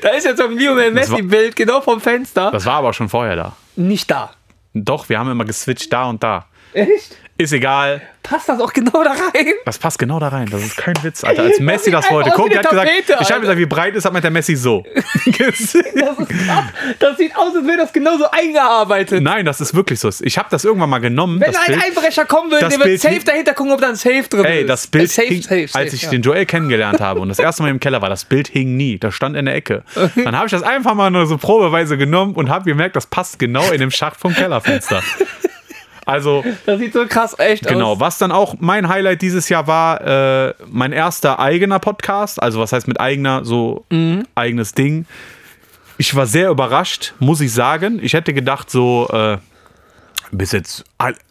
Da 0.00 0.08
ist 0.10 0.24
jetzt 0.24 0.38
so 0.38 0.44
ein 0.44 0.56
Lionel 0.56 0.92
Messi-Bild, 0.92 1.54
genau 1.54 1.82
vom 1.82 2.00
Fenster. 2.00 2.50
Das 2.50 2.64
war 2.64 2.76
aber 2.76 2.94
schon 2.94 3.10
vorher 3.10 3.36
da. 3.36 3.54
Nicht 3.76 4.10
da. 4.10 4.30
Doch, 4.72 5.10
wir 5.10 5.18
haben 5.18 5.30
immer 5.30 5.44
geswitcht 5.44 5.92
da 5.92 6.04
und 6.06 6.22
da. 6.22 6.46
Echt? 6.72 7.16
Ist 7.40 7.52
egal. 7.52 8.02
Passt 8.24 8.48
das 8.48 8.60
auch 8.60 8.72
genau 8.72 9.04
da 9.04 9.12
rein? 9.12 9.46
Das 9.64 9.78
passt 9.78 9.98
genau 9.98 10.18
da 10.18 10.28
rein. 10.28 10.48
Das 10.50 10.60
ist 10.60 10.76
kein 10.76 10.94
Witz, 11.02 11.22
Alter. 11.22 11.44
Als 11.44 11.60
Messi 11.60 11.90
das 11.90 12.10
wollte. 12.10 12.30
Guck, 12.34 12.50
der 12.50 12.58
hat 12.58 12.68
gesagt, 12.68 12.88
Tapete, 12.88 13.12
ich 13.12 13.14
habe 13.16 13.24
Alter. 13.26 13.40
gesagt, 13.40 13.58
wie 13.58 13.66
breit 13.66 13.94
ist, 13.94 14.04
hat 14.04 14.12
mit 14.12 14.24
der 14.24 14.30
Messi 14.32 14.56
so. 14.56 14.84
Das 15.38 15.60
ist 15.60 15.72
krass. 15.94 16.64
Das 16.98 17.16
sieht 17.16 17.34
aus, 17.36 17.54
als 17.54 17.64
wäre 17.66 17.78
das 17.78 17.92
genauso 17.92 18.28
eingearbeitet. 18.30 19.22
Nein, 19.22 19.44
das 19.46 19.60
ist 19.60 19.72
wirklich 19.74 20.00
so. 20.00 20.10
Ich 20.22 20.36
habe 20.36 20.48
das 20.50 20.64
irgendwann 20.64 20.90
mal 20.90 20.98
genommen. 20.98 21.40
Wenn 21.40 21.54
ein 21.54 21.66
Bild. 21.68 21.84
Einbrecher 21.84 22.24
kommen 22.26 22.50
würde, 22.50 22.68
der 22.68 22.78
wird 22.80 23.00
safe 23.00 23.14
hing- 23.14 23.24
dahinter 23.24 23.54
gucken, 23.54 23.72
ob 23.72 23.80
da 23.80 23.88
ein 23.90 23.96
Safe 23.96 24.24
drin 24.28 24.44
Ey, 24.44 24.60
ist. 24.62 24.68
das 24.68 24.86
Bild, 24.88 25.10
safe, 25.10 25.28
hing, 25.28 25.42
safe, 25.42 25.68
safe, 25.68 25.78
als 25.84 25.92
ich 25.92 26.02
ja. 26.02 26.10
den 26.10 26.22
Joel 26.22 26.44
kennengelernt 26.44 27.00
habe 27.00 27.20
und 27.20 27.28
das 27.28 27.38
erste 27.38 27.62
Mal 27.62 27.70
im 27.70 27.78
Keller 27.80 28.02
war, 28.02 28.08
das 28.10 28.24
Bild 28.24 28.48
hing 28.48 28.76
nie. 28.76 28.98
Das 28.98 29.14
stand 29.14 29.36
in 29.36 29.44
der 29.46 29.54
Ecke. 29.54 29.84
Dann 30.16 30.36
habe 30.36 30.46
ich 30.46 30.52
das 30.52 30.62
einfach 30.64 30.94
mal 30.94 31.10
nur 31.10 31.26
so 31.26 31.38
probeweise 31.38 31.96
genommen 31.96 32.34
und 32.34 32.50
habe 32.50 32.64
gemerkt, 32.64 32.96
das 32.96 33.06
passt 33.06 33.38
genau 33.38 33.70
in 33.70 33.78
dem 33.80 33.90
Schacht 33.92 34.18
vom 34.20 34.34
Kellerfenster. 34.34 35.02
Also, 36.08 36.44
Das 36.66 36.78
sieht 36.78 36.92
so 36.92 37.06
krass 37.06 37.34
echt 37.38 37.66
genau. 37.66 37.92
aus. 37.92 38.00
Was 38.00 38.18
dann 38.18 38.32
auch 38.32 38.56
mein 38.58 38.88
Highlight 38.88 39.22
dieses 39.22 39.48
Jahr 39.48 39.66
war, 39.66 40.00
äh, 40.48 40.54
mein 40.70 40.92
erster 40.92 41.38
eigener 41.38 41.78
Podcast. 41.78 42.42
Also, 42.42 42.58
was 42.60 42.72
heißt 42.72 42.88
mit 42.88 42.98
eigener, 43.00 43.44
so 43.44 43.84
Mhm. 43.90 44.24
eigenes 44.34 44.72
Ding. 44.72 45.06
Ich 45.98 46.14
war 46.14 46.26
sehr 46.26 46.50
überrascht, 46.50 47.14
muss 47.18 47.40
ich 47.40 47.52
sagen. 47.52 47.98
Ich 48.02 48.12
hätte 48.12 48.32
gedacht, 48.32 48.70
so, 48.70 49.08
äh, 49.12 49.38
bis 50.30 50.52
jetzt, 50.52 50.84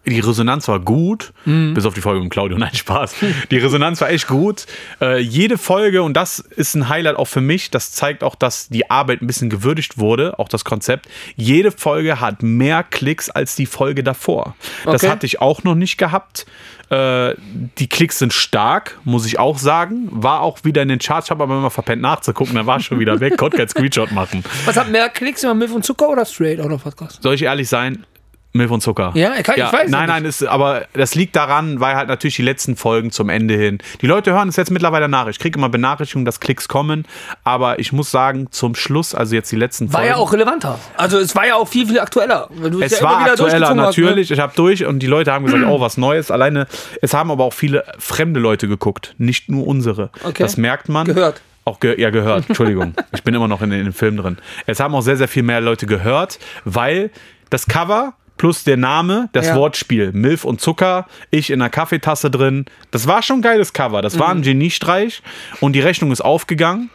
die 0.06 0.20
Resonanz 0.20 0.68
war 0.68 0.80
gut, 0.80 1.34
Mhm. 1.46 1.74
bis 1.74 1.86
auf 1.86 1.94
die 1.94 2.02
Folge 2.02 2.22
mit 2.22 2.32
Claudio, 2.32 2.58
nein, 2.60 2.74
Spaß. 2.74 3.16
Die 3.52 3.58
Resonanz 3.58 4.02
war 4.02 4.10
echt 4.10 4.28
gut. 4.28 4.66
Äh, 5.02 5.20
jede 5.20 5.58
Folge, 5.58 6.02
und 6.04 6.16
das 6.16 6.40
ist 6.40 6.76
ein 6.76 6.90
Highlight 6.90 7.16
auch 7.16 7.26
für 7.28 7.42
mich, 7.42 7.70
das 7.72 7.92
zeigt 7.92 8.24
auch, 8.24 8.36
dass 8.36 8.70
die 8.70 8.90
Arbeit 8.90 9.22
ein 9.22 9.28
bisschen 9.28 9.50
gewürdigt 9.50 9.98
wurde, 9.98 10.40
auch 10.40 10.50
das 10.50 10.66
Konzept. 10.66 11.08
Jede 11.36 11.72
Folge 11.72 12.20
hat 12.20 12.42
mehr 12.44 12.84
Klicks 12.84 13.30
als 13.30 13.56
die 13.56 13.66
Folge 13.66 14.04
davor. 14.04 14.56
Das 14.86 15.04
Okay. 15.04 15.10
hatte 15.12 15.26
ich 15.26 15.42
auch 15.42 15.64
noch 15.64 15.76
nicht 15.76 15.98
gehabt. 15.98 16.46
Äh, 16.90 17.36
die 17.78 17.88
Klicks 17.90 18.18
sind 18.18 18.32
stark, 18.32 18.98
muss 19.04 19.26
ich 19.26 19.40
auch 19.40 19.58
sagen. 19.58 20.08
War 20.10 20.40
auch 20.42 20.64
wieder 20.64 20.82
in 20.82 20.88
den 20.88 21.00
Charts, 21.00 21.28
ich 21.28 21.32
habe 21.32 21.44
aber 21.44 21.58
immer 21.58 21.70
verpennt 21.70 22.02
nachzugucken, 22.02 22.56
dann 22.56 22.66
war 22.66 22.80
schon 22.80 22.98
wieder 23.00 23.20
weg, 23.20 23.36
konnte 23.38 23.58
kein 23.58 23.68
Screenshot 23.68 24.12
machen. 24.14 24.44
Was 24.66 24.78
hat 24.78 24.90
mehr 24.90 25.10
Klicks, 25.10 25.44
immer 25.44 25.54
Milf 25.54 25.74
und 25.74 25.84
Zucker 25.84 26.08
oder 26.08 26.26
Straight 26.26 26.60
oder 26.62 26.78
Podcast? 26.78 27.22
Soll 27.22 27.36
ich 27.36 27.42
ehrlich 27.44 27.68
sein? 27.68 28.06
Milf 28.54 28.72
und 28.72 28.82
Zucker. 28.82 29.12
Ja, 29.14 29.34
ich 29.38 29.44
kann- 29.44 29.56
ich 29.58 29.64
weiß 29.64 29.86
es 29.86 29.92
Nein, 29.92 30.02
nicht. 30.02 30.10
nein, 30.10 30.26
ist, 30.26 30.44
aber 30.44 30.86
das 30.94 31.16
liegt 31.16 31.36
daran, 31.36 31.80
weil 31.80 31.96
halt 31.96 32.08
natürlich 32.08 32.36
die 32.38 32.42
letzten 32.42 32.76
Folgen 32.76 33.12
zum 33.12 33.30
Ende 33.30 33.54
hin. 33.56 33.78
Die 34.02 34.08
Leute 34.08 34.32
hören 34.34 34.50
es 34.50 34.56
jetzt 34.56 34.72
mittlerweile 34.72 35.08
nach. 35.08 35.28
Ich 35.28 35.38
kriege 35.38 35.58
immer 35.60 35.70
Benachrichtigungen, 35.70 36.26
dass 36.26 36.40
Klicks 36.40 36.68
kommen. 36.68 37.06
Aber 37.44 37.80
ich 37.80 37.94
muss 37.94 38.10
sagen, 38.10 38.48
zum 38.52 38.74
Schluss, 38.76 39.14
also 39.14 39.36
jetzt 39.36 39.52
die 39.52 39.58
letzten 39.58 39.92
War 39.94 40.00
Folgen. 40.00 40.08
ja 40.08 40.16
auch 40.16 40.34
relevanter. 40.34 40.80
Also 40.96 41.20
es 41.20 41.36
war 41.36 41.46
ja 41.46 41.56
auch 41.56 41.68
viel, 41.68 41.86
viel 41.88 42.00
aktueller. 42.00 42.50
es 42.82 43.00
ja 43.00 43.06
war 43.06 43.22
wieder 43.22 43.32
aktueller, 43.32 43.36
durchgezogen 43.36 43.62
hast, 43.62 43.76
ne? 43.76 44.04
natürlich. 44.04 44.32
Ich 44.32 44.40
habe 44.40 44.54
durch 44.56 44.86
und 44.86 45.00
die 45.00 45.08
Leute 45.08 45.32
haben 45.34 45.46
gesagt, 45.46 45.64
oh, 45.68 45.80
was 45.80 45.98
Neues. 45.98 46.32
Alleine, 46.32 46.68
es 47.02 47.14
haben 47.14 47.30
aber 47.30 47.44
auch 47.44 47.54
viele 47.54 47.84
fremde 48.00 48.40
Leute 48.40 48.68
geguckt, 48.68 49.14
nicht 49.18 49.50
nur 49.50 49.68
unsere. 49.68 50.10
Okay. 50.24 50.42
Das 50.44 50.58
merkt 50.58 50.90
man. 50.90 51.06
Gehört. 51.06 51.42
Auch 51.66 51.82
ge 51.82 52.00
ja, 52.00 52.10
gehört, 52.12 52.48
Entschuldigung. 52.48 52.94
ich 53.12 53.24
bin 53.24 53.34
immer 53.36 53.50
noch 53.50 53.62
in, 53.62 53.72
in 53.74 53.84
dem 53.84 53.94
Film 53.94 54.16
drin. 54.18 54.38
Es 54.68 54.80
haben 54.80 54.96
auch 54.96 55.02
sehr, 55.02 55.18
sehr 55.18 55.28
viel 55.28 55.44
mehr 55.44 55.60
Leute 55.60 55.86
gehört, 55.86 56.40
weil 56.64 57.12
das 57.50 57.66
Cover 57.68 58.14
plus 58.38 58.64
der 58.64 58.78
Name, 58.78 59.30
das 59.34 59.48
Ja. 59.48 59.56
Wortspiel, 59.56 60.12
Milf 60.14 60.44
und 60.46 60.62
Zucker, 60.62 61.08
ich 61.32 61.50
in 61.50 61.62
einer 61.62 61.70
Kaffeetasse 61.70 62.30
drin, 62.32 62.66
das 62.92 63.08
war 63.08 63.22
schon 63.22 63.40
ein 63.40 63.42
geiles 63.42 63.74
Cover. 63.74 64.02
Das 64.02 64.16
Mhm. 64.16 64.20
war 64.20 64.30
ein 64.30 64.42
Geniestreich 64.42 65.22
und 65.60 65.74
die 65.74 65.80
Rechnung 65.82 66.12
ist 66.12 66.22
aufgegangen. 66.22 66.90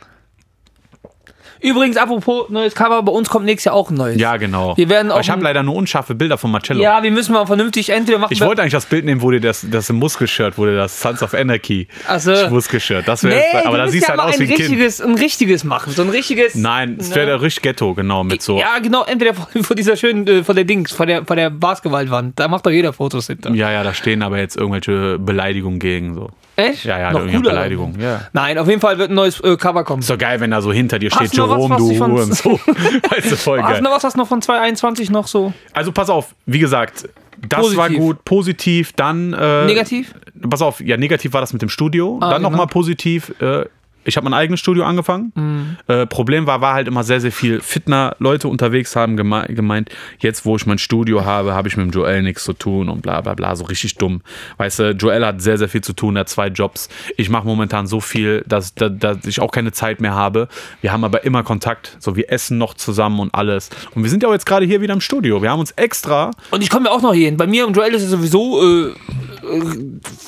Übrigens, 1.62 1.96
apropos 1.96 2.48
neues 2.50 2.74
Cover, 2.74 3.02
bei 3.02 3.12
uns 3.12 3.28
kommt 3.28 3.44
nächstes 3.46 3.66
Jahr 3.66 3.74
auch 3.74 3.90
ein 3.90 3.94
neues. 3.96 4.20
Ja, 4.20 4.36
genau. 4.36 4.76
Wir 4.76 4.88
werden 4.88 5.10
Aber 5.10 5.18
auch 5.20 5.22
ich 5.24 5.30
habe 5.30 5.40
ein- 5.40 5.44
leider 5.44 5.62
nur 5.62 5.76
unscharfe 5.76 6.14
Bilder 6.14 6.36
von 6.38 6.50
Marcello. 6.50 6.82
Ja, 6.82 7.02
wir 7.02 7.10
müssen 7.10 7.32
mal 7.32 7.46
vernünftig 7.46 7.90
entweder 7.90 8.18
machen. 8.18 8.32
Ich 8.32 8.40
wollte 8.40 8.62
eigentlich 8.62 8.72
das 8.72 8.86
Bild 8.86 9.04
nehmen, 9.04 9.22
wo 9.22 9.30
dir 9.30 9.40
das, 9.40 9.64
das 9.70 9.88
im 9.90 9.96
Muskelshirt, 9.96 10.58
wo 10.58 10.64
dir 10.66 10.76
das 10.76 11.00
Sons 11.00 11.22
of 11.22 11.34
Anarchy 11.34 11.86
Ach 12.08 12.18
so. 12.20 12.32
Muskelshirt. 12.50 13.06
Das 13.06 13.22
wäre, 13.24 13.36
Nee, 13.36 13.64
aber 13.66 13.76
da 13.78 13.88
siehst 13.88 14.08
ja 14.08 14.14
du 14.16 14.22
halt 14.22 14.34
aus 14.34 14.40
wie 14.40 14.44
ein 14.44 14.50
ein 14.50 14.56
Kind. 14.56 14.68
richtiges, 14.70 15.00
ein 15.00 15.14
richtiges 15.14 15.64
machen. 15.64 15.92
So 15.92 16.02
ein 16.02 16.08
richtiges. 16.10 16.54
Nein, 16.56 16.96
es 17.00 17.10
Ne? 17.10 17.16
wäre 17.16 17.40
richtig 17.40 17.62
Ghetto, 17.62 17.94
genau, 17.94 18.24
mit 18.24 18.42
so. 18.42 18.58
Ja, 18.58 18.78
genau, 18.80 19.04
entweder 19.04 19.34
von, 19.34 19.62
von 19.64 19.76
dieser 19.76 19.96
schönen, 19.96 20.26
äh, 20.26 20.42
von 20.44 20.56
der 20.56 20.64
Dings, 20.64 20.92
von 20.92 21.06
der, 21.06 21.24
von 21.24 21.36
der 21.36 21.50
Basketballwand. 21.50 22.38
Da 22.40 22.48
macht 22.48 22.66
doch 22.66 22.70
jeder 22.70 22.92
Fotos 22.92 23.28
hinter. 23.28 23.50
Ja, 23.52 23.70
ja, 23.70 23.82
da 23.84 23.94
stehen 23.94 24.22
aber 24.22 24.38
jetzt 24.38 24.56
irgendwelche 24.56 25.18
Beleidigungen 25.18 25.78
gegen 25.78 26.14
so. 26.14 26.30
Echt? 26.56 26.84
Ja, 26.84 26.98
ja, 26.98 27.12
Noch 27.12 27.20
cooler. 27.20 27.40
Beleidigung. 27.40 27.94
Ja. 27.98 28.22
Nein, 28.32 28.58
auf 28.58 28.68
jeden 28.68 28.80
Fall 28.80 28.98
wird 28.98 29.10
ein 29.10 29.14
neues 29.14 29.40
äh, 29.40 29.56
Cover 29.56 29.84
kommen. 29.84 30.00
Ist 30.00 30.10
doch 30.10 30.18
geil, 30.18 30.38
wenn 30.40 30.50
da 30.50 30.60
so 30.60 30.72
hinter 30.72 30.98
dir 30.98 31.10
Hast 31.10 31.18
steht, 31.28 31.34
Jerome, 31.34 31.76
du 31.76 31.94
von- 31.94 32.12
und 32.12 32.34
so. 32.34 32.50
Weißt 33.10 33.30
du, 33.32 33.36
voll 33.36 33.62
Hast 33.62 33.68
geil. 33.70 33.78
du 33.78 33.84
noch 33.84 33.92
was, 33.92 34.04
was 34.04 34.16
noch 34.16 34.28
von 34.28 34.42
2021 34.42 35.10
noch 35.10 35.26
so 35.26 35.52
Also 35.72 35.92
pass 35.92 36.10
auf, 36.10 36.34
wie 36.46 36.58
gesagt, 36.58 37.08
das 37.48 37.58
Positiv. 37.60 37.78
war 37.78 37.90
gut, 37.90 38.24
positiv, 38.24 38.92
dann. 38.92 39.32
Äh, 39.32 39.64
negativ? 39.64 40.14
Pass 40.48 40.62
auf, 40.62 40.80
ja, 40.80 40.96
negativ 40.96 41.32
war 41.32 41.40
das 41.40 41.52
mit 41.52 41.62
dem 41.62 41.68
Studio. 41.70 42.18
Ah, 42.20 42.30
dann 42.30 42.36
genau. 42.42 42.50
nochmal 42.50 42.66
positiv. 42.66 43.32
Äh, 43.40 43.64
ich 44.04 44.16
habe 44.16 44.24
mein 44.24 44.34
eigenes 44.34 44.60
Studio 44.60 44.84
angefangen. 44.84 45.32
Mhm. 45.34 45.76
Äh, 45.86 46.06
Problem 46.06 46.46
war, 46.46 46.60
war 46.60 46.74
halt 46.74 46.88
immer 46.88 47.04
sehr, 47.04 47.20
sehr 47.20 47.32
viel 47.32 47.60
fitner 47.60 48.16
Leute 48.18 48.48
unterwegs 48.48 48.96
haben 48.96 49.16
geme 49.16 49.46
gemeint, 49.48 49.90
jetzt 50.18 50.44
wo 50.44 50.56
ich 50.56 50.66
mein 50.66 50.78
Studio 50.78 51.24
habe, 51.24 51.54
habe 51.54 51.68
ich 51.68 51.76
mit 51.76 51.86
dem 51.86 51.92
Joel 51.92 52.22
nichts 52.22 52.44
zu 52.44 52.52
tun 52.52 52.88
und 52.88 53.02
bla 53.02 53.20
bla 53.20 53.34
bla, 53.34 53.56
so 53.56 53.64
richtig 53.64 53.96
dumm. 53.96 54.22
Weißt 54.56 54.78
du, 54.78 54.90
Joel 54.92 55.24
hat 55.24 55.40
sehr, 55.40 55.58
sehr 55.58 55.68
viel 55.68 55.82
zu 55.82 55.92
tun, 55.92 56.16
er 56.16 56.20
hat 56.20 56.28
zwei 56.28 56.48
Jobs. 56.48 56.88
Ich 57.16 57.30
mache 57.30 57.46
momentan 57.46 57.86
so 57.86 58.00
viel, 58.00 58.42
dass, 58.46 58.74
dass, 58.74 58.92
dass 58.98 59.26
ich 59.26 59.40
auch 59.40 59.50
keine 59.50 59.72
Zeit 59.72 60.00
mehr 60.00 60.14
habe. 60.14 60.48
Wir 60.80 60.92
haben 60.92 61.04
aber 61.04 61.24
immer 61.24 61.42
Kontakt, 61.42 61.96
so 62.00 62.16
wir 62.16 62.30
essen 62.30 62.58
noch 62.58 62.74
zusammen 62.74 63.20
und 63.20 63.34
alles. 63.34 63.70
Und 63.94 64.02
wir 64.02 64.10
sind 64.10 64.22
ja 64.22 64.28
auch 64.28 64.32
jetzt 64.32 64.46
gerade 64.46 64.66
hier 64.66 64.80
wieder 64.80 64.94
im 64.94 65.00
Studio. 65.00 65.42
Wir 65.42 65.50
haben 65.50 65.60
uns 65.60 65.72
extra 65.72 66.30
Und 66.50 66.62
ich 66.62 66.70
komme 66.70 66.86
ja 66.86 66.92
auch 66.92 67.02
noch 67.02 67.14
hier 67.14 67.26
hin. 67.26 67.36
Bei 67.36 67.46
mir 67.46 67.66
und 67.66 67.76
Joel 67.76 67.94
ist 67.94 68.02
es 68.02 68.10
sowieso 68.10 68.62
äh, 68.62 68.94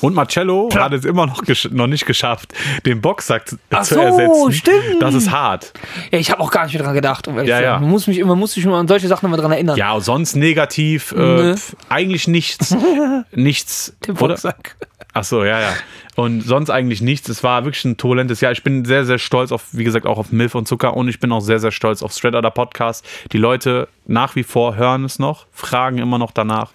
Und 0.01 0.15
Marcello 0.15 0.69
hat 0.75 0.93
es 0.93 1.05
immer 1.05 1.27
noch, 1.27 1.43
noch 1.71 1.87
nicht 1.87 2.07
geschafft, 2.07 2.53
den 2.85 3.01
Boxsack 3.01 3.55
zu 3.71 3.77
Ach 3.79 3.85
so, 3.85 4.01
ersetzen. 4.01 4.53
stimmt. 4.53 5.03
Das 5.03 5.15
ist 5.15 5.31
hart. 5.31 5.73
Ja, 6.11 6.19
ich 6.19 6.31
habe 6.31 6.41
auch 6.41 6.51
gar 6.51 6.65
nicht 6.65 6.75
mehr 6.75 6.83
dran 6.83 6.95
gedacht. 6.95 7.27
Um 7.27 7.37
Ja, 7.39 7.59
zu 7.59 7.65
ja. 7.65 7.79
Man 7.81 7.91
muss 7.91 8.07
mich 8.07 8.19
immer, 8.19 8.37
muss 8.37 8.53
sich 8.53 8.65
immer 8.65 8.77
an 8.77 8.89
solche 8.89 9.09
Sachen 9.09 9.27
immer 9.27 9.37
dran 9.37 9.53
erinnern. 9.53 9.77
Ja, 9.77 9.99
sonst 10.01 10.37
negativ, 10.37 11.13
äh, 11.13 11.57
pf, 11.57 11.75
eigentlich 11.89 12.29
nichts. 12.29 12.77
nichts. 13.33 13.97
Den 14.07 14.17
oder? 14.17 14.39
Ach 15.17 15.25
so, 15.25 15.45
ja, 15.45 15.61
ja. 15.61 15.73
Und 16.17 16.43
sonst 16.43 16.71
eigentlich 16.71 17.01
nichts. 17.01 17.29
Es 17.29 17.43
war 17.43 17.65
wirklich 17.65 17.85
ein 17.85 17.97
turbulentes 17.97 18.41
Jahr. 18.41 18.53
Ich 18.53 18.63
bin 18.63 18.85
sehr, 18.85 19.05
sehr 19.05 19.19
stolz 19.19 19.53
auf, 19.53 19.67
wie 19.73 19.85
gesagt, 19.85 20.07
auch 20.07 20.19
auf 20.19 20.33
Milf 20.33 20.55
und 20.55 20.67
Zucker 20.69 20.97
und 20.97 21.09
ich 21.09 21.21
bin 21.21 21.33
auch 21.33 21.41
sehr, 21.41 21.59
sehr 21.59 21.73
stolz 21.73 22.03
auf 22.03 22.13
Straight 22.13 22.35
Outta 22.35 22.51
Podcast. 22.51 23.05
Die 23.33 23.39
Leute 23.39 23.89
nach 24.07 24.37
wie 24.37 24.43
vor 24.43 24.77
hören 24.77 25.05
es 25.05 25.19
noch, 25.19 25.47
fragen 25.53 25.99
immer 25.99 26.19
noch 26.19 26.33
danach 26.33 26.71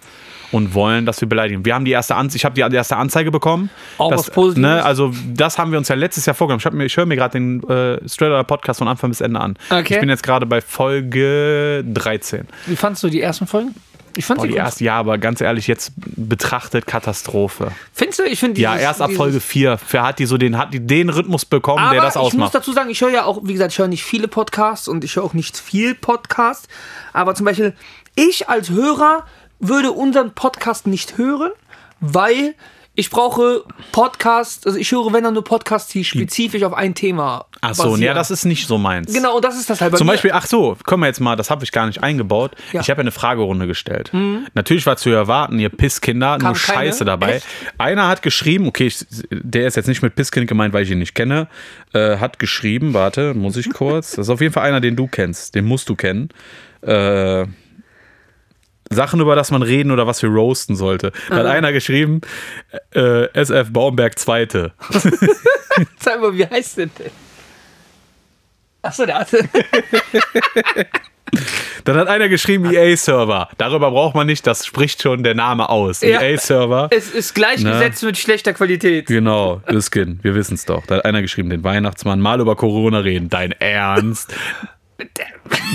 und 0.52 0.74
wollen, 0.74 1.06
dass 1.06 1.20
wir 1.20 1.28
beleidigen. 1.28 1.64
Wir 1.64 1.74
haben 1.74 1.84
die 1.84 1.90
erste 1.92 2.16
Anzeige, 2.16 2.36
ich 2.36 2.44
habe 2.44 2.54
die 2.70 2.76
erste 2.76 2.96
Anzeige 2.96 3.30
bekommen. 3.30 3.70
Auch 3.98 4.10
das, 4.10 4.20
was 4.26 4.30
Positives. 4.30 4.62
Ne, 4.70 4.84
also 4.84 5.12
das 5.32 5.58
haben 5.58 5.70
wir 5.70 5.78
uns 5.78 5.88
ja 5.88 5.94
letztes 5.94 6.26
Jahr 6.26 6.34
vorgenommen. 6.34 6.62
Ich, 6.66 6.72
mir- 6.72 6.84
ich 6.86 6.96
höre 6.96 7.06
mir 7.06 7.16
gerade 7.16 7.32
den 7.38 7.62
äh, 7.68 8.08
Straight 8.08 8.46
Podcast 8.46 8.78
von 8.78 8.88
Anfang 8.88 9.10
bis 9.10 9.20
Ende 9.20 9.40
an. 9.40 9.56
Okay. 9.70 9.94
Ich 9.94 10.00
bin 10.00 10.08
jetzt 10.08 10.22
gerade 10.22 10.46
bei 10.46 10.60
Folge 10.60 11.84
13. 11.86 12.46
Wie 12.66 12.76
fandst 12.76 13.02
du 13.02 13.08
die 13.08 13.20
ersten 13.20 13.46
Folgen? 13.46 13.74
Ich 14.16 14.24
fand 14.24 14.38
Boah, 14.38 14.42
sie 14.42 14.48
die 14.48 14.54
gut. 14.54 14.58
erste, 14.64 14.82
ja, 14.84 14.96
aber 14.98 15.18
ganz 15.18 15.40
ehrlich, 15.40 15.68
jetzt 15.68 15.92
betrachtet 15.96 16.84
Katastrophe. 16.84 17.70
Findest 17.92 18.18
du? 18.18 18.24
Ich 18.24 18.40
finde 18.40 18.60
Ja, 18.60 18.76
erst 18.76 19.00
ab 19.00 19.12
Folge 19.12 19.38
4 19.40 19.78
hat 19.94 20.18
die 20.18 20.26
so 20.26 20.36
den, 20.36 20.58
hat 20.58 20.74
die 20.74 20.80
den 20.84 21.10
Rhythmus 21.10 21.44
bekommen, 21.44 21.78
Aber 21.84 21.92
der 21.94 22.02
das 22.02 22.16
ich 22.16 22.20
muss 22.22 22.32
ausmacht. 22.34 22.54
dazu 22.56 22.72
sagen, 22.72 22.90
ich 22.90 23.00
höre 23.00 23.10
ja 23.10 23.24
auch, 23.24 23.40
wie 23.44 23.52
gesagt, 23.52 23.70
ich 23.72 23.78
höre 23.78 23.86
nicht 23.86 24.02
viele 24.02 24.26
Podcasts 24.26 24.88
und 24.88 25.04
ich 25.04 25.14
höre 25.14 25.22
auch 25.22 25.34
nicht 25.34 25.56
viel 25.56 25.94
Podcast. 25.94 26.66
Aber 27.12 27.36
zum 27.36 27.46
Beispiel, 27.46 27.72
ich 28.16 28.48
als 28.48 28.70
Hörer 28.70 29.24
würde 29.60 29.92
unseren 29.92 30.32
Podcast 30.32 30.86
nicht 30.86 31.18
hören, 31.18 31.52
weil 32.00 32.54
ich 32.96 33.08
brauche 33.08 33.62
Podcasts, 33.92 34.66
also 34.66 34.76
ich 34.76 34.90
höre, 34.90 35.12
wenn 35.12 35.22
dann 35.22 35.32
nur 35.32 35.44
Podcasts, 35.44 35.90
die 35.92 36.04
spezifisch 36.04 36.64
auf 36.64 36.74
ein 36.74 36.94
Thema 36.94 37.46
Ach 37.60 37.72
so, 37.72 37.84
basieren. 37.84 38.02
ja, 38.02 38.14
das 38.14 38.30
ist 38.30 38.44
nicht 38.44 38.66
so 38.66 38.78
meins. 38.78 39.12
Genau, 39.12 39.36
und 39.36 39.44
das 39.44 39.56
ist 39.56 39.70
das 39.70 39.80
halt 39.80 39.92
bei 39.92 39.96
Zum 39.98 40.06
mir. 40.06 40.14
Beispiel, 40.14 40.32
ach 40.34 40.44
so, 40.44 40.76
können 40.84 41.00
wir 41.00 41.06
jetzt 41.06 41.20
mal, 41.20 41.36
das 41.36 41.50
habe 41.50 41.64
ich 41.64 41.72
gar 41.72 41.86
nicht 41.86 42.02
eingebaut. 42.02 42.56
Ja. 42.72 42.80
Mhm. 42.80 42.82
Ich 42.82 42.90
habe 42.90 42.98
ja 42.98 43.02
eine 43.02 43.12
Fragerunde 43.12 43.66
gestellt. 43.68 44.10
Natürlich 44.54 44.84
war 44.86 44.96
zu 44.96 45.08
erwarten, 45.10 45.58
ihr 45.60 45.68
Pisskinder, 45.68 46.32
nur 46.32 46.38
Kam 46.38 46.54
keine? 46.54 46.78
Scheiße 46.78 47.04
dabei. 47.04 47.36
Echt? 47.36 47.46
Einer 47.78 48.08
hat 48.08 48.22
geschrieben, 48.22 48.66
okay, 48.66 48.88
ich, 48.88 49.06
der 49.30 49.68
ist 49.68 49.76
jetzt 49.76 49.86
nicht 49.86 50.02
mit 50.02 50.14
Pisskind 50.16 50.48
gemeint, 50.48 50.74
weil 50.74 50.82
ich 50.82 50.90
ihn 50.90 50.98
nicht 50.98 51.14
kenne, 51.14 51.46
äh, 51.94 52.18
hat 52.18 52.38
geschrieben, 52.38 52.92
warte, 52.92 53.34
muss 53.34 53.56
ich 53.56 53.72
kurz. 53.72 54.10
Das 54.10 54.26
ist 54.26 54.30
auf 54.30 54.40
jeden 54.40 54.52
Fall 54.52 54.64
einer, 54.64 54.80
den 54.80 54.96
du 54.96 55.06
kennst, 55.06 55.54
den 55.54 55.64
musst 55.64 55.88
du 55.88 55.94
kennen. 55.94 56.30
Äh, 56.82 57.46
Sachen, 58.92 59.20
über 59.20 59.36
das 59.36 59.52
man 59.52 59.62
reden 59.62 59.92
oder 59.92 60.06
was 60.06 60.20
wir 60.22 60.28
roasten 60.30 60.74
sollte. 60.74 61.12
Da 61.28 61.36
hat 61.36 61.46
einer 61.46 61.72
geschrieben, 61.72 62.20
äh, 62.92 63.26
SF 63.34 63.72
Baumberg 63.72 64.18
Zweite. 64.18 64.72
Sag 66.00 66.20
mal, 66.20 66.34
wie 66.34 66.44
heißt 66.44 66.78
denn 66.78 66.90
der? 66.98 67.10
Achso, 68.82 69.06
der 69.06 69.20
hatte. 69.20 69.48
Dann 71.84 71.96
hat 71.96 72.08
einer 72.08 72.28
geschrieben 72.28 72.72
EA-Server. 72.72 73.50
Darüber 73.56 73.92
braucht 73.92 74.16
man 74.16 74.26
nicht, 74.26 74.44
das 74.46 74.66
spricht 74.66 75.00
schon 75.02 75.22
der 75.22 75.34
Name 75.36 75.68
aus. 75.68 76.00
Ja. 76.00 76.20
EA-Server. 76.20 76.88
es 76.90 77.10
ist 77.12 77.34
gleichgesetzt 77.34 78.02
mit 78.02 78.18
schlechter 78.18 78.52
Qualität. 78.52 79.06
Genau, 79.06 79.62
Iskin, 79.68 80.18
wir 80.22 80.34
wissen 80.34 80.54
es 80.54 80.64
doch. 80.64 80.84
Da 80.86 80.96
hat 80.96 81.04
einer 81.04 81.22
geschrieben, 81.22 81.50
den 81.50 81.62
Weihnachtsmann, 81.62 82.20
mal 82.20 82.40
über 82.40 82.56
Corona 82.56 82.98
reden. 82.98 83.28
Dein 83.28 83.52
Ernst? 83.52 84.34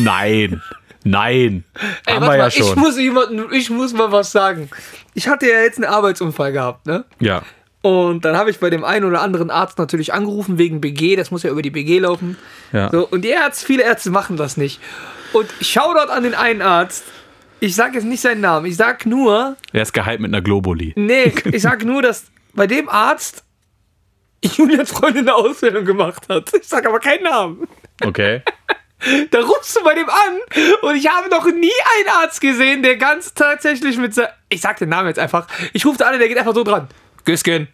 Nein, 0.03 0.61
nein. 1.06 1.64
Ey, 2.06 2.15
Haben 2.15 2.26
wir 2.26 2.32
ja 2.34 2.38
mal, 2.44 2.48
ich 2.49 2.56
schon. 2.56 2.77
muss 2.77 2.98
jemanden, 2.99 3.45
ich 3.53 3.69
muss 3.69 3.94
mal 3.94 4.11
was 4.11 4.32
sagen. 4.34 4.69
Ich 5.14 5.30
hatte 5.30 5.48
ja 5.49 5.61
jetzt 5.61 5.77
einen 5.77 5.86
Arbeitsunfall 5.91 6.52
gehabt, 6.52 6.86
ne? 6.86 7.06
Ja, 7.22 7.44
Und 7.82 8.26
dann 8.26 8.36
habe 8.36 8.49
ich 8.49 8.60
bei 8.60 8.69
dem 8.69 8.84
einen 8.84 9.06
oder 9.06 9.22
anderen 9.22 9.49
Arzt 9.49 9.77
natürlich 9.77 10.14
angerufen 10.14 10.57
wegen 10.57 10.82
BG, 10.82 11.15
das 11.15 11.32
muss 11.32 11.44
ja 11.44 11.52
über 11.52 11.61
die 11.61 11.69
BG 11.69 11.99
laufen. 11.99 12.38
ja. 12.73 12.90
So, 12.91 13.07
und 13.07 13.22
die 13.22 13.30
Ärzte, 13.30 13.65
viele 13.65 13.84
Ärzte 13.84 14.10
machen 14.10 14.36
das 14.36 14.57
nicht. 14.57 14.82
Und 15.34 15.48
Shoutout 15.61 16.11
an 16.11 16.23
den 16.23 16.34
einen 16.36 16.61
Arzt. 16.61 17.03
Ich 17.61 17.76
sage 17.76 17.95
jetzt 17.95 18.03
nicht 18.03 18.22
seinen 18.22 18.41
Namen, 18.41 18.65
ich 18.65 18.76
sag 18.76 19.06
nur, 19.06 19.56
Er 19.72 19.82
ist 19.82 19.94
geheilt 19.94 20.19
mit 20.19 20.30
einer 20.30 20.41
Globuli. 20.41 20.94
nee, 20.98 21.34
ich 21.52 21.61
sag 21.61 21.86
nur, 21.86 22.02
dass 22.02 22.26
bei 22.53 22.68
dem 22.68 22.90
Arzt 22.90 23.44
Julians 24.44 24.91
Freundin 24.91 25.27
eine 25.27 25.36
Ausbildung 25.36 25.86
gemacht 25.86 26.27
hat. 26.30 26.52
Ich 26.53 26.68
sag 26.68 26.86
aber 26.86 26.99
keinen 26.99 27.23
Namen. 27.23 27.68
Okay. 28.03 28.41
Da 29.32 29.40
rufst 29.41 29.76
du 29.76 29.84
bei 29.84 29.94
dem 29.94 30.10
an 30.10 30.40
und 30.82 30.95
ich 30.95 31.07
habe 31.07 31.30
noch 31.30 31.45
nie 31.45 31.72
einen 31.98 32.10
Arzt 32.22 32.41
gesehen, 32.41 32.82
der 32.84 32.95
ganz 32.98 33.34
tatsächlich 33.34 33.98
mit 33.98 34.14
se- 34.15 34.30
Ich 34.49 34.61
sag 34.61 34.77
den 34.77 34.90
Namen 34.90 35.07
jetzt 35.10 35.19
einfach. 35.19 35.48
Ich 35.73 35.86
rufe 35.86 35.98
da 35.98 36.07
an, 36.07 36.18
der 36.19 36.27
geht 36.27 36.38
einfach 36.38 36.56
so 36.56 36.64
dran. 36.64 36.88
Güsken. 37.23 37.68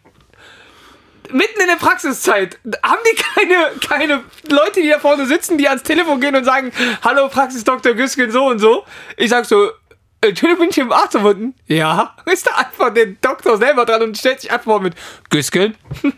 Mitten 1.31 1.61
in 1.61 1.67
der 1.67 1.75
Praxiszeit 1.77 2.59
haben 2.83 2.99
die 3.09 3.15
keine, 3.21 3.71
keine 3.87 4.23
Leute, 4.49 4.81
die 4.81 4.89
da 4.89 4.99
vorne 4.99 5.25
sitzen, 5.25 5.57
die 5.57 5.69
ans 5.69 5.83
Telefon 5.83 6.19
gehen 6.19 6.35
und 6.35 6.43
sagen, 6.43 6.71
hallo 7.03 7.29
Praxisdoktor 7.29 7.93
Güsken 7.93 8.31
so 8.31 8.45
und 8.47 8.59
so. 8.59 8.83
Ich 9.15 9.29
sag 9.29 9.45
so, 9.45 9.71
Entschuldigung, 10.19 10.63
bin 10.65 10.69
ich 10.71 10.77
im 10.77 10.91
Arzt 10.91 11.13
verbunden? 11.13 11.55
Ja. 11.67 12.15
Ist 12.25 12.47
da 12.47 12.55
einfach 12.55 12.93
der 12.93 13.05
Doktor 13.21 13.57
selber 13.57 13.85
dran 13.85 14.01
und 14.01 14.17
stellt 14.17 14.41
sich 14.41 14.51
einfach 14.51 14.65
mal 14.67 14.79
mit 14.81 14.95
Güsken. 15.29 15.75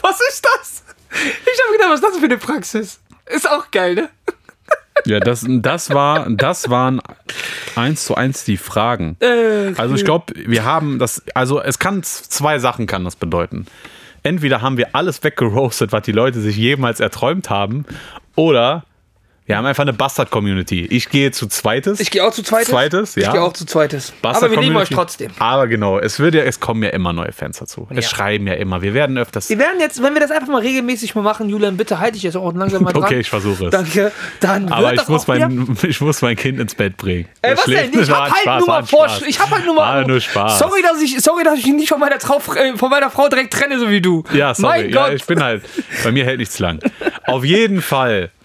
was 0.00 0.20
ist 0.28 0.44
das? 0.44 0.82
Ich 1.12 1.62
habe 1.62 1.72
gedacht, 1.72 1.90
was 1.90 2.00
ist 2.00 2.04
das 2.08 2.16
für 2.18 2.24
eine 2.24 2.38
Praxis? 2.38 3.00
Ist 3.26 3.48
auch 3.48 3.70
geil, 3.70 3.94
ne? 3.94 4.08
Ja, 5.06 5.20
das, 5.20 5.44
das, 5.48 5.90
war, 5.90 6.28
das 6.30 6.70
waren 6.70 7.00
eins 7.74 8.04
zu 8.04 8.14
eins 8.14 8.44
die 8.44 8.56
Fragen. 8.56 9.16
Äh, 9.20 9.72
Also 9.76 9.94
ich 9.94 10.04
glaube, 10.04 10.34
wir 10.34 10.64
haben 10.64 10.98
das, 10.98 11.22
also 11.34 11.60
es 11.60 11.78
kann 11.78 12.02
zwei 12.02 12.58
Sachen 12.58 12.86
kann 12.86 13.04
das 13.04 13.16
bedeuten. 13.16 13.66
Entweder 14.22 14.62
haben 14.62 14.76
wir 14.76 14.94
alles 14.94 15.24
weggeroastet, 15.24 15.90
was 15.92 16.02
die 16.02 16.12
Leute 16.12 16.40
sich 16.40 16.56
jemals 16.56 17.00
erträumt 17.00 17.50
haben, 17.50 17.84
oder 18.36 18.84
wir 19.44 19.56
haben 19.56 19.66
einfach 19.66 19.82
eine 19.82 19.92
Bastard-Community. 19.92 20.86
Ich 20.86 21.08
gehe 21.10 21.32
zu 21.32 21.46
zweites. 21.48 21.98
Ich 22.00 22.10
gehe 22.10 22.24
auch 22.24 22.32
zu 22.32 22.42
zweites. 22.42 22.68
Zweites, 22.68 23.16
Ich 23.16 23.24
ja. 23.24 23.32
gehe 23.32 23.42
auch 23.42 23.52
zu 23.52 23.66
zweites. 23.66 24.12
Bastard 24.22 24.44
Aber 24.44 24.52
wir 24.52 24.62
lieben 24.62 24.76
euch 24.76 24.88
trotzdem. 24.88 25.30
Aber 25.38 25.66
genau, 25.66 25.98
es 25.98 26.20
wird 26.20 26.34
ja, 26.34 26.42
es 26.42 26.60
kommen 26.60 26.82
ja 26.84 26.90
immer 26.90 27.12
neue 27.12 27.32
Fans 27.32 27.58
dazu. 27.58 27.88
Es 27.90 27.96
Ja. 27.96 28.02
schreiben 28.16 28.46
ja 28.46 28.54
immer. 28.54 28.82
Wir 28.82 28.94
werden 28.94 29.18
öfters. 29.18 29.48
Wir 29.50 29.58
werden 29.58 29.80
jetzt, 29.80 30.00
wenn 30.02 30.14
wir 30.14 30.20
das 30.20 30.30
einfach 30.30 30.48
mal 30.48 30.60
regelmäßig 30.62 31.14
mal 31.16 31.22
machen, 31.22 31.48
Julian, 31.48 31.76
bitte 31.76 31.98
halte 31.98 32.16
ich 32.16 32.22
jetzt 32.22 32.36
auch 32.36 32.52
langsam 32.54 32.84
mal 32.84 32.92
dran. 32.92 33.02
Okay, 33.02 33.18
ich 33.20 33.28
versuche 33.30 33.66
es. 33.66 33.70
Danke. 33.72 34.12
Dann 34.40 34.68
Aber 34.70 34.82
wird 34.90 34.94
ich 34.94 35.00
doch 35.00 35.08
muss, 35.08 35.26
mein, 35.26 35.76
ich 35.82 36.00
muss 36.00 36.22
mein 36.22 36.36
Kind 36.36 36.60
ins 36.60 36.74
Bett 36.76 36.96
bringen. 36.96 37.28
Ey, 37.42 37.50
Das 37.54 37.60
was 37.60 37.66
denn? 37.66 38.00
Ich 38.00 38.08
War 38.10 38.16
hab 38.18 38.24
ein 38.26 38.32
halt 38.32 38.42
Spaß, 38.42 38.58
nur 38.60 38.68
mal 38.68 38.86
vor, 38.86 39.08
ich 39.26 39.40
hab 39.40 39.50
halt 39.50 39.64
nur 39.66 39.74
mal. 39.74 40.04
Nur 40.06 40.20
Spaß. 40.20 40.58
Sorry, 40.60 40.82
dass 40.82 41.00
ich, 41.02 41.20
sorry, 41.20 41.42
dass 41.42 41.58
ich 41.58 41.66
ihn 41.66 41.76
nicht 41.76 41.88
von 41.88 41.98
meiner, 41.98 42.18
Trau, 42.18 42.40
äh, 42.56 42.76
von 42.76 42.90
meiner 42.90 43.10
Frau 43.10 43.28
direkt 43.28 43.52
trenne, 43.52 43.78
so 43.80 43.90
wie 43.90 44.00
du. 44.00 44.22
Ja, 44.32 44.54
sorry. 44.54 44.82
Mein 44.84 44.90
ja, 44.90 45.06
Gott. 45.06 45.14
ich 45.14 45.24
bin 45.26 45.42
halt. 45.42 45.62
Bei 46.04 46.12
mir 46.12 46.24
hält 46.24 46.38
nichts 46.38 46.58
lang. 46.60 46.78
Auf 47.26 47.44
jeden 47.44 47.82
Fall. 47.82 48.30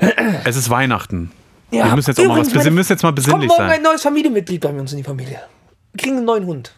Es 0.44 0.56
ist 0.56 0.70
Weihnachten. 0.70 1.30
Ja, 1.70 1.86
wir 1.86 1.96
müssen 1.96 2.10
jetzt 2.10 2.20
auch 2.20 2.24
mal 2.26 2.38
was 2.40 2.48
übrigens, 2.48 2.52
wir 2.54 2.58
meine- 2.64 2.70
müssen 2.72 2.92
jetzt 2.92 3.02
mal 3.02 3.08
Es 3.08 3.14
kommt 3.14 3.16
besinnlich 3.16 3.48
morgen 3.48 3.62
ein 3.62 3.70
sein. 3.70 3.82
neues 3.82 4.02
Familienmitglied 4.02 4.60
bei 4.60 4.68
uns 4.70 4.92
in 4.92 4.98
die 4.98 5.04
Familie. 5.04 5.40
Wir 5.92 6.02
kriegen 6.02 6.16
einen 6.18 6.26
neuen 6.26 6.46
Hund. 6.46 6.72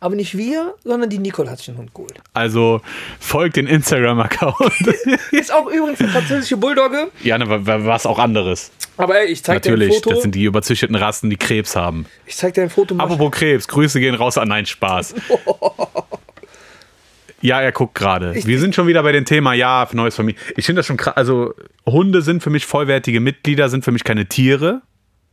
Aber 0.00 0.16
nicht 0.16 0.36
wir, 0.36 0.74
sondern 0.84 1.08
die 1.08 1.18
Nicole 1.18 1.50
hat 1.50 1.58
sich 1.58 1.68
einen 1.70 1.78
Hund 1.78 1.94
geholt. 1.94 2.20
Also 2.34 2.82
folgt 3.20 3.56
den 3.56 3.66
Instagram-Account. 3.66 4.86
Ist 5.32 5.50
auch 5.52 5.66
übrigens 5.66 5.98
eine 6.00 6.10
französische 6.10 6.58
Bulldogge. 6.58 7.10
ja, 7.22 7.38
ne, 7.38 7.48
wa- 7.48 7.60
wa- 7.64 7.86
was 7.86 8.04
auch 8.04 8.18
anderes. 8.18 8.70
Aber 8.98 9.18
ey, 9.18 9.28
ich 9.28 9.42
zeig 9.42 9.62
dir 9.62 9.70
ein 9.70 9.78
Natürlich, 9.78 9.94
Foto. 9.96 10.10
das 10.10 10.22
sind 10.22 10.34
die 10.34 10.44
überzüchteten 10.44 10.94
Rassen, 10.94 11.30
die 11.30 11.36
Krebs 11.38 11.74
haben. 11.74 12.04
ich 12.26 12.36
zeig 12.36 12.52
dir 12.54 12.62
ein 12.62 12.70
Foto. 12.70 12.96
Apropos 12.98 13.30
Krebs, 13.32 13.66
Grüße 13.66 13.98
gehen 13.98 14.14
raus 14.14 14.36
an 14.36 14.48
Nein 14.48 14.66
Spaß. 14.66 15.14
Ja, 17.44 17.60
er 17.60 17.72
guckt 17.72 17.94
gerade. 17.94 18.34
Wir 18.46 18.58
sind 18.58 18.74
schon 18.74 18.86
wieder 18.86 19.02
bei 19.02 19.12
dem 19.12 19.26
Thema, 19.26 19.52
ja, 19.52 19.86
neues 19.92 20.16
Familie. 20.16 20.40
Ich 20.56 20.64
finde 20.64 20.78
das 20.78 20.86
schon 20.86 20.96
krass. 20.96 21.14
Also, 21.14 21.52
Hunde 21.84 22.22
sind 22.22 22.42
für 22.42 22.48
mich 22.48 22.64
vollwertige 22.64 23.20
Mitglieder, 23.20 23.68
sind 23.68 23.84
für 23.84 23.92
mich 23.92 24.02
keine 24.02 24.24
Tiere. 24.24 24.80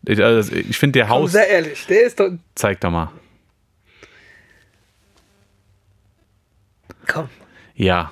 Ich, 0.06 0.22
also, 0.22 0.54
ich 0.54 0.78
finde, 0.78 1.00
der 1.00 1.08
Komm, 1.08 1.22
Haus. 1.22 1.32
sehr 1.32 1.48
ehrlich, 1.48 1.86
der 1.88 2.04
ist 2.04 2.20
doch. 2.20 2.30
Zeig 2.54 2.82
doch 2.82 2.92
mal. 2.92 3.14
Komm. 7.08 7.30
Ja. 7.76 8.12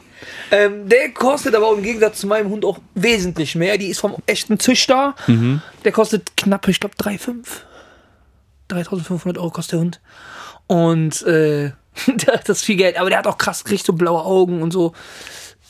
Ähm, 0.49 0.87
der 0.87 1.09
kostet 1.09 1.53
aber 1.53 1.73
im 1.75 1.83
Gegensatz 1.83 2.21
zu 2.21 2.27
meinem 2.27 2.49
Hund 2.49 2.63
auch 2.63 2.79
wesentlich 2.95 3.55
mehr. 3.55 3.77
Die 3.77 3.87
ist 3.87 3.99
vom 3.99 4.15
echten 4.27 4.61
Züchter. 4.61 5.13
Mhm. 5.27 5.61
Der 5.83 5.91
kostet 5.91 6.37
knapp, 6.37 6.65
ich 6.69 6.79
glaube, 6.79 6.95
3,5. 6.95 7.45
3500 8.69 9.37
Euro 9.37 9.49
kostet 9.49 9.73
der 9.73 9.79
Hund. 9.81 9.99
Und 10.67 11.21
äh, 11.23 11.71
das 12.25 12.49
ist 12.49 12.65
viel 12.65 12.75
Geld. 12.77 12.99
Aber 12.99 13.09
der 13.09 13.19
hat 13.19 13.27
auch 13.27 13.37
krass, 13.37 13.63
kriegt 13.63 13.85
so 13.85 13.93
blaue 13.93 14.23
Augen 14.23 14.61
und 14.61 14.71
so. 14.71 14.93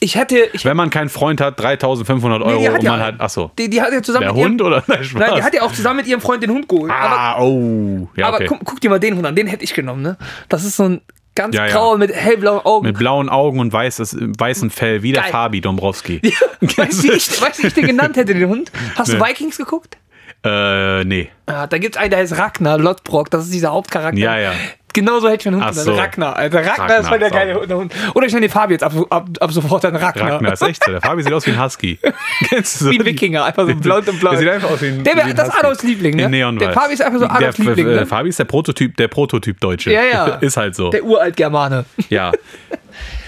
Ich 0.02 0.16
hätte. 0.16 0.50
Ich, 0.54 0.64
Wenn 0.64 0.78
man 0.78 0.90
keinen 0.90 1.10
Freund 1.10 1.42
hat, 1.42 1.60
3500 1.60 2.42
Euro 2.42 2.52
Nee, 2.52 2.60
die 2.62 2.70
hat 2.70 2.80
und 2.80 2.84
ja 2.86 2.92
man 2.92 3.02
hat. 3.02 3.20
Achso. 3.20 3.52
die, 3.58 3.70
die 3.70 3.82
hat 3.82 3.92
ja 3.92 4.02
zusammen 4.02 4.26
Der 4.28 4.34
mit 4.34 4.44
Hund 4.44 4.62
ihrem, 4.62 4.68
oder? 4.68 4.84
Nein, 4.88 5.04
Spaß. 5.04 5.20
Nein, 5.20 5.36
die 5.36 5.44
hat 5.44 5.54
ja 5.54 5.62
auch 5.62 5.74
zusammen 5.74 5.98
mit 5.98 6.08
ihrem 6.08 6.22
Freund 6.22 6.42
den 6.42 6.52
Hund 6.52 6.70
geholt. 6.70 6.92
Aber, 6.92 7.20
ah, 7.20 7.42
oh. 7.42 8.08
Ja, 8.16 8.28
aber 8.28 8.38
okay. 8.38 8.46
guck, 8.48 8.60
guck 8.64 8.82
dir 8.82 8.90
mal 8.90 9.00
den 9.00 9.18
Hund 9.18 9.26
an. 9.26 9.36
Den 9.36 9.48
hätte 9.48 9.64
ich 9.64 9.74
genommen, 9.74 10.02
ne? 10.02 10.18
Das 10.48 10.64
ist 10.64 10.78
so 10.78 10.84
ein 10.84 11.02
ganz 11.36 11.54
Ja, 11.54 11.66
ja. 11.66 11.74
grauer 11.74 11.98
mit 11.98 12.14
hellblauen 12.14 12.66
Augen. 12.66 12.86
Mit 12.88 12.98
blauen 12.98 13.28
Augen 13.28 13.60
und 13.60 13.74
weißes, 13.74 14.16
weißem 14.38 14.70
Fell, 14.70 15.04
wie 15.04 15.12
der 15.12 15.24
Geil. 15.24 15.32
Fabi 15.32 15.60
Dombrowski. 15.60 16.22
weißt 16.62 17.04
du, 17.04 17.08
wie 17.10 17.12
ich, 17.12 17.42
weißt, 17.42 17.60
du, 17.60 17.64
wie 17.64 17.68
ich 17.68 17.74
den 17.74 17.88
genannt 17.88 18.16
hätte, 18.16 18.34
den 18.34 18.48
Hund? 18.48 18.72
Hast 18.96 19.12
du 19.12 19.18
Nee. 19.18 19.24
Vikings 19.26 19.58
geguckt? 19.58 19.98
Äh, 20.46 21.04
nee. 21.04 21.30
Ja, 21.50 21.68
da 21.68 21.78
gibt 21.78 21.96
es 21.98 22.02
einen, 22.02 22.12
der 22.12 22.20
heißt 22.20 22.38
Ragnar 22.38 22.78
Lodbrok, 22.78 23.30
das 23.30 23.44
ist 23.46 23.54
dieser 23.54 23.72
Hauptcharakter. 23.74 24.18
Ja, 24.18 24.38
ja. 24.40 24.54
Genauso 24.94 25.28
hätte 25.30 25.42
ich 25.42 25.48
einen 25.48 25.58
Hund 25.58 25.66
Ach 25.68 25.74
so. 25.74 25.94
Ragnar, 25.96 26.36
Alter. 26.36 26.60
Ragnar, 26.60 26.80
Ragnar 26.80 27.00
ist 27.00 27.08
voll 27.08 27.20
der 27.20 27.30
geile 27.30 27.56
Hund-. 27.56 27.94
Oder 28.16 28.26
ich 28.26 28.34
nenne 28.34 28.48
den 28.48 28.52
Fabi 28.52 28.74
jetzt 28.74 28.84
ab, 28.84 28.94
ab, 29.10 29.30
ab 29.40 29.52
sofort 29.52 29.84
dann 29.84 29.96
Ragnar. 29.96 30.34
Ragnar 30.34 30.54
ist 30.54 30.62
echt 30.64 30.84
so. 30.84 30.92
Der 30.92 31.02
Fabi 31.02 31.22
sieht 31.24 31.32
aus 31.34 31.46
wie 31.46 31.52
ein 31.52 31.64
Husky. 31.64 32.00
Kennst 32.50 32.82
du 32.82 32.86
so? 32.86 32.92
Wie 32.92 33.00
ein 33.00 33.06
Wikinger, 33.06 33.44
einfach 33.46 33.68
so 33.68 33.76
blond 33.76 34.08
und 34.10 34.20
blau. 34.20 34.32
Der 34.32 34.40
sieht 34.40 34.50
einfach 34.50 34.72
aus 34.72 34.82
wie 34.82 34.88
ein 34.88 35.04
Der 35.04 35.16
wär- 35.16 35.26
wie 35.26 35.30
ein 35.30 35.36
das. 35.36 35.50
Adolfs 35.52 35.84
Liebling, 35.84 36.16
ne? 36.16 36.56
Der 36.58 36.74
Fabi 36.74 36.94
ist 36.94 37.02
einfach 37.02 37.20
so 37.20 37.26
Adolfs 37.28 37.58
der, 37.58 37.66
Liebling, 37.66 37.88
äh, 37.88 37.96
ne? 37.96 38.06
Fabi 38.06 38.30
ist 38.30 38.40
der 38.40 38.46
Prototyp, 38.46 38.98
der 38.98 39.08
Prototyp 39.08 39.60
Deutsche. 39.60 39.92
Ja, 39.92 40.04
ja. 40.04 40.26
ist 40.42 40.58
halt 40.58 40.76
so. 40.76 40.90
Der 40.90 41.04
Uralt-Germane. 41.04 41.86
Ja. 42.10 42.32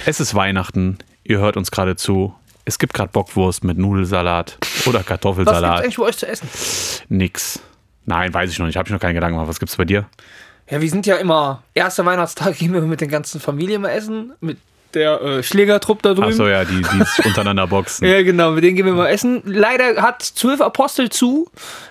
Es 0.05 0.19
ist 0.19 0.33
Weihnachten. 0.33 0.97
Ihr 1.23 1.39
hört 1.39 1.57
uns 1.57 1.69
gerade 1.71 1.95
zu. 1.95 2.33
Es 2.65 2.79
gibt 2.79 2.93
gerade 2.93 3.11
Bockwurst 3.11 3.63
mit 3.63 3.77
Nudelsalat 3.77 4.57
oder 4.61 4.85
Was 4.85 4.91
gibt's 4.93 5.05
Kartoffelsalat. 5.07 5.81
eigentlich 5.81 5.97
bei 5.97 6.03
euch 6.03 6.17
zu 6.17 6.27
essen? 6.27 6.47
Nix. 7.09 7.59
Nein, 8.05 8.33
weiß 8.33 8.51
ich 8.51 8.59
noch 8.59 8.65
nicht. 8.65 8.77
Habe 8.77 8.88
ich 8.88 8.93
noch 8.93 8.99
keine 8.99 9.13
Gedanken 9.13 9.35
gemacht. 9.35 9.49
Was 9.49 9.59
gibt's 9.59 9.75
bei 9.75 9.85
dir? 9.85 10.05
Ja, 10.72 10.81
wir 10.81 10.89
sind 10.89 11.06
ja 11.06 11.18
immer, 11.18 11.64
erster 11.73 12.06
Weihnachtstag 12.06 12.57
gehen 12.57 12.73
wir 12.73 12.81
mit 12.81 13.02
der 13.02 13.07
ganzen 13.10 13.39
Familie 13.41 13.77
mal 13.77 13.89
essen, 13.89 14.34
mit 14.39 14.57
der 14.93 15.22
äh, 15.22 15.43
Schlägertrupp 15.43 16.02
da 16.02 16.14
drüben. 16.14 16.27
Achso, 16.30 16.48
ja, 16.48 16.65
die, 16.65 16.81
die 16.81 17.03
sich 17.03 17.26
untereinander 17.26 17.68
boxen. 17.68 18.06
Ja, 18.07 18.22
genau, 18.23 18.52
mit 18.52 18.64
denen 18.64 18.76
gehen 18.76 18.85
wir 18.85 18.93
mal 18.93 19.07
essen. 19.07 19.41
Leider 19.45 20.02
hat 20.02 20.22
zwölf 20.22 20.60
Apostel 20.61 21.10
zu. 21.10 21.49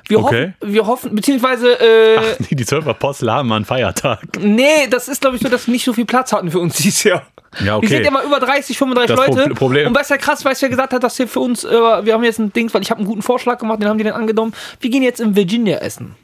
Wir, 0.09 0.19
Okay. 0.19 0.53
hoffen, 0.61 0.73
wir 0.75 0.87
hoffen, 0.87 1.15
beziehungsweise, 1.15 1.79
äh, 1.81 2.19
Die, 2.51 2.57
die 2.57 2.67
zwölf 2.67 2.87
Apostel 2.87 3.31
haben 3.31 3.49
mal 3.49 3.57
einen 3.57 3.65
Feiertag. 3.65 4.21
nee, 4.41 4.87
das 4.91 5.09
ist, 5.09 5.21
glaube 5.23 5.37
ich, 5.37 5.43
so, 5.43 5.49
dass 5.49 5.67
wir 5.67 5.73
nicht 5.73 5.85
so 5.85 5.93
viel 5.95 6.05
Platz 6.05 6.33
hatten 6.33 6.51
für 6.51 6.59
uns 6.59 6.77
dieses 6.77 7.05
Jahr. 7.05 7.27
Ja, 7.65 7.77
okay. 7.77 7.89
Wir 7.89 7.97
sind 7.97 8.05
ja 8.05 8.11
mal 8.11 8.25
über 8.25 8.39
30, 8.39 8.77
35 8.79 9.17
Das 9.17 9.27
Leute. 9.27 9.49
Pro- 9.49 9.55
Problem- 9.55 9.89
Und 9.89 9.95
weißt 9.97 10.11
du, 10.11 10.19
krass, 10.19 10.45
weißt 10.45 10.61
du, 10.61 10.65
wer 10.65 10.71
gesagt 10.71 10.93
hat, 10.93 11.03
dass 11.03 11.17
hier 11.17 11.27
für 11.27 11.41
uns, 11.41 11.65
äh, 11.65 11.71
wir 11.71 12.13
haben 12.15 12.23
jetzt 12.25 12.39
ein 12.39 12.53
Ding, 12.53 12.73
weil 12.73 12.83
ich 12.83 12.91
habe 12.91 12.99
einen 13.01 13.09
guten 13.09 13.23
Vorschlag 13.23 13.59
gemacht, 13.59 13.81
den 13.83 13.89
haben 13.89 13.99
die 13.99 14.05
dann 14.05 14.13
angenommen. 14.15 14.53
Wir 14.81 14.91
gehen 14.91 15.03
jetzt 15.03 15.21
in 15.21 15.35
Virginia 15.37 15.79
essen. 15.79 16.15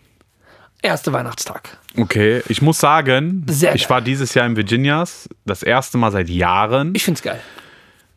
Erster 0.83 1.13
Weihnachtstag. 1.13 1.79
Okay, 1.97 2.43
ich 2.49 2.63
muss 2.63 2.79
sagen, 2.79 3.45
Sehr 3.49 3.75
ich 3.75 3.83
geil. 3.83 3.91
war 3.91 4.01
dieses 4.01 4.35
Jahr 4.35 4.47
in 4.47 4.57
Virginias, 4.57 5.29
das 5.45 5.63
erste 5.63 5.99
Mal 5.99 6.13
seit 6.13 6.29
Jahren. 6.29 6.95
Ich 6.95 7.05
find's 7.05 7.23
geil. 7.23 7.41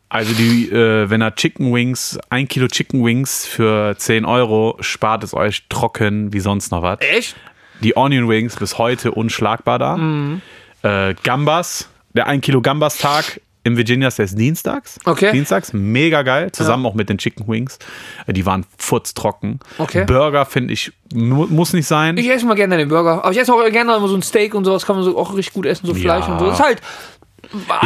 Also 0.08 0.34
die, 0.34 0.68
äh, 0.70 1.08
wenn 1.08 1.20
er 1.20 1.34
Chicken 1.36 1.72
Wings, 1.72 2.18
ein 2.30 2.48
Kilo 2.48 2.66
Chicken 2.66 3.04
Wings 3.04 3.46
für 3.46 3.96
10 3.96 4.24
Euro, 4.24 4.76
spart 4.80 5.22
es 5.22 5.34
euch 5.34 5.66
trocken 5.68 6.32
wie 6.32 6.40
sonst 6.40 6.72
noch 6.72 6.82
was. 6.82 6.98
Echt? 7.00 7.36
Die 7.80 7.96
Onion 7.96 8.28
Wings 8.28 8.56
bis 8.56 8.76
heute 8.76 9.12
unschlagbar 9.12 9.78
da. 9.78 9.96
Mhm. 9.96 10.42
Äh, 10.82 11.14
Gambas, 11.22 11.88
der 12.12 12.26
1 12.26 12.42
Kilo 12.42 12.60
Gambas-Tag 12.60 13.40
in 13.62 13.76
Virginias, 13.76 14.16
der 14.16 14.24
ist 14.24 14.38
dienstags. 14.38 14.98
Okay. 15.04 15.32
Dienstags, 15.32 15.72
mega 15.72 16.22
geil, 16.22 16.50
zusammen 16.52 16.86
auch 16.86 16.94
mit 16.94 17.08
den 17.08 17.18
Chicken 17.18 17.46
Wings. 17.46 17.78
Äh, 18.26 18.32
Die 18.32 18.46
waren 18.46 18.64
furztrocken. 18.78 19.60
Okay. 19.78 20.04
Burger 20.04 20.46
finde 20.46 20.72
ich, 20.72 20.92
mu 21.12 21.46
muss 21.46 21.72
nicht 21.72 21.86
sein. 21.86 22.16
Ich 22.16 22.28
esse 22.30 22.46
mal 22.46 22.54
gerne 22.54 22.76
den 22.76 22.88
Burger. 22.88 23.22
Aber 23.24 23.32
ich 23.32 23.38
esse 23.38 23.52
auch 23.52 23.62
gerne 23.70 23.94
immer 23.96 24.08
so 24.08 24.16
ein 24.16 24.22
Steak 24.22 24.54
und 24.54 24.64
sowas, 24.64 24.86
kann 24.86 24.96
man 24.96 25.04
so 25.04 25.18
auch 25.18 25.34
richtig 25.36 25.54
gut 25.54 25.66
essen, 25.66 25.86
so 25.86 25.94
Fleisch 25.94 26.26
und 26.28 26.38
so. 26.38 26.46
Das 26.46 26.58
ist 26.58 26.64
halt. 26.64 26.80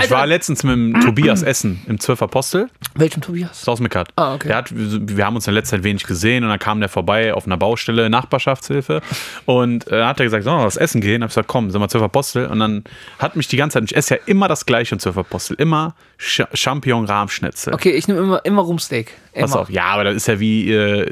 Ich 0.03 0.11
war 0.11 0.27
letztens 0.27 0.63
mit 0.63 0.73
dem 0.73 1.01
Tobias 1.01 1.43
essen 1.43 1.83
im 1.87 2.01
Zwölf 2.01 2.23
Apostel. 2.23 2.69
Welchem 2.95 3.23
Tobias? 3.23 3.63
Klaus 3.63 3.81
Mickert. 3.81 4.09
Ah, 4.17 4.35
okay. 4.35 4.49
Der 4.49 4.57
hat, 4.57 4.71
wir 4.73 5.25
haben 5.25 5.37
uns 5.37 5.47
in 5.47 5.55
letzter 5.55 5.77
Zeit 5.77 5.85
wenig 5.85 6.05
gesehen 6.05 6.45
und 6.45 6.51
dann 6.51 6.59
kam 6.59 6.81
der 6.81 6.89
vorbei 6.89 7.35
auf 7.35 7.47
einer 7.47 7.57
Baustelle, 7.57 8.11
Nachbarschaftshilfe. 8.11 9.01
Und 9.47 9.89
äh, 9.89 10.05
hat 10.05 10.21
er 10.21 10.27
gesagt, 10.27 10.45
sollen 10.45 10.59
wir 10.61 10.65
was 10.65 10.77
essen 10.77 11.01
gehen? 11.01 11.23
Hab 11.23 11.31
ich 11.31 11.35
gesagt, 11.35 11.49
komm, 11.49 11.71
sind 11.71 11.81
wir 11.81 11.89
Zwölf 11.89 12.05
Apostel. 12.05 12.47
Und 12.47 12.61
dann 12.61 12.85
hat 13.19 13.37
mich 13.37 13.49
die 13.49 13.57
ganze 13.57 13.79
Zeit, 13.79 13.91
ich 13.91 13.97
esse 13.97 14.17
ja 14.17 14.21
immer 14.27 14.49
das 14.49 14.67
gleiche 14.67 14.95
im 14.95 14.99
Zwölf 14.99 15.17
Apostel, 15.17 15.55
immer 15.55 15.95
Ch 16.19 16.43
Champignon-Rahmschnitzel. 16.53 17.75
Okay, 17.75 17.91
ich 17.91 18.09
nehme 18.09 18.21
immer, 18.21 18.45
immer 18.45 18.63
Rumsteak. 18.63 19.13
Immer. 19.33 19.47
Pass 19.47 19.57
auf, 19.57 19.71
ja, 19.71 19.85
aber 19.85 20.05
das 20.05 20.17
ist 20.17 20.29
ja 20.29 20.41
wie, 20.41 20.73
äh, 20.73 21.11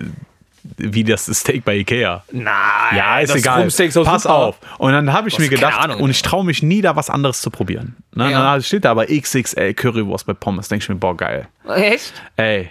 wie 0.77 1.05
das 1.05 1.27
Steak 1.27 1.65
bei 1.65 1.77
Ikea. 1.77 2.25
Nein. 2.31 2.97
Ja, 2.97 3.21
ist 3.21 3.35
egal. 3.35 3.65
Pass 3.65 4.23
super. 4.23 4.35
auf. 4.35 4.59
Und 4.79 4.93
dann 4.93 5.13
habe 5.13 5.29
ich 5.29 5.39
mir 5.39 5.49
gedacht, 5.49 5.97
und 5.97 6.11
ich 6.11 6.23
traue 6.23 6.45
mich 6.45 6.63
nie, 6.63 6.81
da 6.83 6.97
was 6.97 7.11
anderes 7.11 7.41
zu 7.41 7.51
probieren. 7.51 7.97
Ne? 8.15 8.31
Ja. 8.31 8.53
Dann 8.53 8.63
steht 8.63 8.85
da 8.85 8.93
aber 8.93 9.07
XXL 9.07 9.75
Currywurst 9.75 10.27
bei 10.27 10.35
Pommes. 10.35 10.69
Denke 10.69 10.85
ich 10.85 10.89
mir, 10.89 10.97
boah, 10.97 11.17
geil. 11.17 11.49
Echt? 11.69 12.13
Ey, 12.37 12.71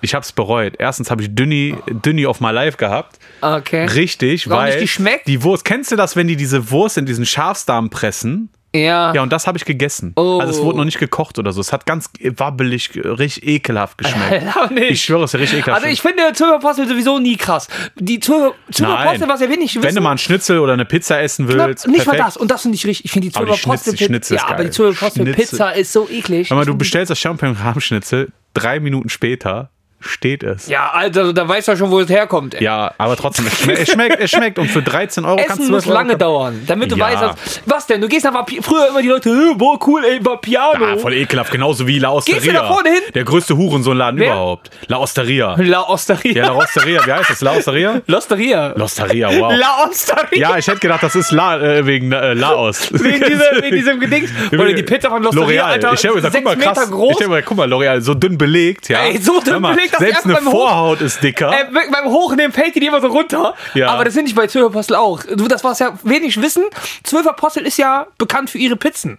ich 0.00 0.14
hab's 0.14 0.32
bereut. 0.32 0.74
Erstens 0.78 1.10
habe 1.10 1.22
ich 1.22 1.34
Dünni, 1.34 1.76
Dünni 1.88 2.26
auf 2.26 2.40
my 2.40 2.50
life 2.50 2.76
gehabt. 2.76 3.18
Okay. 3.40 3.86
Richtig, 3.86 4.48
Warum 4.50 4.64
weil 4.64 4.78
die 4.78 4.88
schmeckt? 4.88 5.26
die 5.26 5.42
Wurst, 5.42 5.64
kennst 5.64 5.92
du 5.92 5.96
das, 5.96 6.14
wenn 6.14 6.28
die 6.28 6.36
diese 6.36 6.70
Wurst 6.70 6.98
in 6.98 7.06
diesen 7.06 7.24
Schafsdarm 7.24 7.90
pressen? 7.90 8.50
Ja. 8.74 9.14
Ja, 9.14 9.22
und 9.22 9.32
das 9.32 9.46
habe 9.46 9.56
ich 9.56 9.64
gegessen. 9.64 10.12
Oh. 10.16 10.38
Also 10.40 10.52
es 10.52 10.60
wurde 10.64 10.78
noch 10.78 10.84
nicht 10.84 10.98
gekocht 10.98 11.38
oder 11.38 11.52
so. 11.52 11.60
Es 11.60 11.72
hat 11.72 11.86
ganz 11.86 12.10
wabbelig, 12.36 12.90
richtig 12.94 13.46
ekelhaft 13.46 13.98
geschmeckt. 13.98 14.44
Ich 14.74 15.02
schwöre, 15.02 15.24
es 15.24 15.34
ist 15.34 15.40
richtig 15.40 15.60
ekelhaft. 15.60 15.82
Also 15.82 15.92
ich 15.92 16.00
finde 16.02 16.32
Zwölferpostel 16.32 16.88
sowieso 16.88 17.18
nie 17.18 17.36
krass. 17.36 17.68
Die 17.96 18.18
Zwölferpostel, 18.20 18.82
Nein. 18.86 19.28
was 19.28 19.40
ihr 19.40 19.48
wenig 19.50 19.74
wissen, 19.74 19.84
wenn 19.84 19.94
du 19.94 20.00
mal 20.00 20.10
einen 20.10 20.18
Schnitzel 20.18 20.58
oder 20.58 20.72
eine 20.72 20.84
Pizza 20.84 21.20
essen 21.22 21.46
knapp, 21.46 21.68
willst, 21.68 21.86
nicht 21.86 22.06
mal 22.06 22.16
das. 22.16 22.36
Und 22.36 22.50
das 22.50 22.62
finde 22.62 22.76
ich 22.76 22.86
richtig. 22.86 23.04
Ich 23.06 23.12
finde 23.12 23.28
die 23.28 23.34
Schnitzel- 23.34 23.94
ist 24.36 24.42
Ja, 24.42 24.48
aber 24.48 24.64
die 24.64 24.72
Schnitzel. 24.72 25.24
Pizza 25.34 25.70
ist 25.70 25.92
so 25.92 26.08
eklig. 26.10 26.50
Wenn 26.50 26.56
mal 26.58 26.64
du 26.66 26.76
bestellst 26.76 27.10
das 27.10 27.18
Champignon-Rahmschnitzel, 27.18 28.32
drei 28.54 28.80
Minuten 28.80 29.08
später 29.08 29.70
steht 30.04 30.42
es. 30.42 30.68
Ja, 30.68 30.90
Alter, 30.92 31.32
da 31.32 31.48
weißt 31.48 31.68
du 31.68 31.76
schon, 31.76 31.90
wo 31.90 32.00
es 32.00 32.08
herkommt. 32.08 32.54
Ey. 32.54 32.64
Ja, 32.64 32.92
aber 32.98 33.16
trotzdem, 33.16 33.46
es 33.46 33.58
schmeckt, 33.60 33.80
es 33.80 33.90
schmeckt, 33.90 34.20
es 34.20 34.30
schmeckt. 34.30 34.58
Und 34.58 34.70
für 34.70 34.82
13 34.82 35.24
Euro 35.24 35.36
kannst 35.36 35.52
Essen 35.52 35.66
du 35.66 35.72
muss 35.72 35.84
das 35.84 35.92
lange 35.92 36.16
dauern, 36.16 36.62
damit 36.66 36.90
du 36.92 36.96
Ja. 36.96 37.06
weißt, 37.06 37.22
dass, 37.22 37.60
was 37.66 37.86
denn? 37.86 38.00
Du 38.00 38.08
gehst 38.08 38.24
nach 38.24 38.34
Vapi 38.34 38.60
früher 38.62 38.88
immer 38.88 39.02
die 39.02 39.08
Leute, 39.08 39.30
"Äh, 39.30 39.54
boah, 39.54 39.78
cool, 39.86 40.04
ey, 40.04 40.24
Vapiano. 40.24 40.86
Ja, 40.86 40.96
voll 40.96 41.14
ekelhaft, 41.14 41.50
genauso 41.50 41.86
wie 41.86 41.98
La 41.98 42.10
Osteria. 42.10 42.40
Gehst 42.40 42.50
du 42.50 42.52
da 42.58 42.66
vorne 42.66 42.90
hin? 42.90 43.00
Der 43.14 43.24
größte 43.24 43.56
Hurensohnladen 43.56 44.20
Wer? 44.20 44.28
überhaupt. 44.28 44.70
La 44.88 44.98
Osteria. 44.98 45.54
La 45.58 45.88
Osteria. 45.88 46.32
Ja, 46.34 46.46
La 46.46 46.54
Osteria, 46.54 47.06
wie 47.06 47.12
heißt 47.12 47.30
das? 47.30 47.40
La 47.40 47.52
Osteria? 47.52 48.00
L'Osteria. 48.06 48.72
La 48.76 48.84
Osteria, 48.84 49.28
wow. 49.38 49.52
La 49.56 49.86
Osteria. 49.88 50.50
Ja, 50.50 50.58
ich 50.58 50.66
hätte 50.66 50.80
gedacht, 50.80 51.02
das 51.02 51.14
ist 51.14 51.30
La, 51.32 51.58
äh, 51.60 51.86
wegen 51.86 52.12
äh, 52.12 52.34
Laos. 52.34 52.88
Wegen, 52.92 53.24
dieser, 53.24 53.62
wegen 53.62 53.76
diesem 53.76 54.00
Gedings. 54.00 54.30
Oder 54.52 54.72
die 54.72 54.82
Pizza 54.82 55.08
von 55.10 55.22
L'Osteria, 55.22 55.44
L'Oreal. 55.44 55.72
Alter. 55.72 55.92
Ich 55.94 56.02
gesagt, 56.02 56.14
guck 56.22 56.32
sechs 56.32 56.44
mal, 56.44 56.56
krass. 56.56 56.78
Meter 56.78 56.90
groß. 56.90 57.10
Ich 57.10 57.16
hab 57.24 57.28
gesagt, 57.30 57.46
guck 57.46 57.56
mal, 57.56 57.68
L'Oreal, 57.72 58.00
so 58.00 58.14
dünn 58.14 58.36
belegt, 58.38 58.88
ja. 58.88 58.98
Ey, 59.04 59.18
so 59.18 59.40
dünn 59.40 59.62
belegt, 59.62 59.93
die 59.98 60.04
Selbst 60.04 60.24
eine 60.24 60.34
beim 60.34 60.46
Hoch- 60.46 60.52
Vorhaut 60.52 61.00
ist 61.00 61.22
dicker. 61.22 61.50
Äh, 61.52 61.66
beim 61.90 62.06
Hochnehmen 62.06 62.52
fällt 62.52 62.74
die 62.74 62.80
dir 62.80 62.88
immer 62.88 63.00
so 63.00 63.08
runter. 63.08 63.54
Ja. 63.74 63.88
Aber 63.90 64.04
das 64.04 64.14
sind 64.14 64.24
nicht 64.24 64.36
bei 64.36 64.46
Zwölferpostel 64.46 64.96
auch. 64.96 65.20
Du, 65.24 65.48
Das 65.48 65.64
was 65.64 65.78
ja 65.78 65.98
wenig 66.02 66.40
wissen. 66.40 66.64
Zwölferpostel 67.02 67.66
ist 67.66 67.76
ja 67.78 68.06
bekannt 68.18 68.50
für 68.50 68.58
ihre 68.58 68.76
Pizzen. 68.76 69.18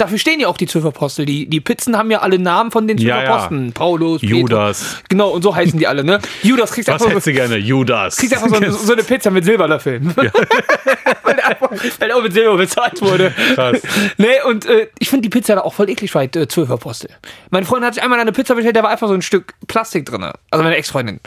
Dafür 0.00 0.18
stehen 0.18 0.40
ja 0.40 0.48
auch 0.48 0.56
die 0.56 0.66
Zwölferpostel. 0.66 1.26
Die, 1.26 1.46
die 1.46 1.60
Pizzen 1.60 1.96
haben 1.96 2.10
ja 2.10 2.20
alle 2.20 2.38
Namen 2.38 2.70
von 2.70 2.88
den 2.88 2.96
Ja, 2.96 3.16
Zwölferposten. 3.16 3.72
Paulus, 3.72 4.22
Judas. 4.22 4.78
Petrus. 4.78 5.02
Genau, 5.10 5.28
und 5.28 5.42
so 5.42 5.54
heißen 5.54 5.78
die 5.78 5.86
alle, 5.86 6.04
ne? 6.04 6.20
Judas 6.42 6.72
kriegst 6.72 6.88
Was 6.88 6.94
einfach, 6.94 7.10
hättest 7.10 7.26
du 7.26 7.32
gerne? 7.34 7.56
Judas. 7.56 8.16
kriegst 8.16 8.34
einfach 8.34 8.62
so, 8.66 8.86
so 8.86 8.92
eine 8.94 9.02
Pizza 9.02 9.30
mit 9.30 9.44
Silberlöffeln. 9.44 10.14
weil, 10.16 11.40
einfach, 11.40 11.70
weil 11.70 12.08
der 12.08 12.16
auch 12.16 12.22
mit 12.22 12.32
Silber 12.32 12.56
bezahlt 12.56 13.02
wurde. 13.02 13.34
Krass. 13.54 13.82
Nee, 14.16 14.40
und 14.46 14.64
äh, 14.64 14.88
ich 14.98 15.10
finde 15.10 15.22
die 15.22 15.28
Pizza 15.28 15.56
da 15.56 15.60
auch 15.60 15.74
voll 15.74 15.90
eklig 15.90 16.10
bei 16.12 16.24
äh, 16.24 16.48
Zwölferpostel. 16.48 17.10
Meine 17.50 17.66
Freundin 17.66 17.88
hat 17.88 17.94
sich 17.94 18.02
einmal 18.02 18.18
eine 18.18 18.32
Pizza 18.32 18.54
bestellt, 18.54 18.76
da 18.76 18.82
war 18.82 18.90
einfach 18.90 19.08
so 19.08 19.14
ein 19.14 19.22
Stück 19.22 19.52
Plastik 19.66 20.06
drin. 20.06 20.24
Also 20.50 20.64
meine 20.64 20.76
Ex-Freundin. 20.76 21.20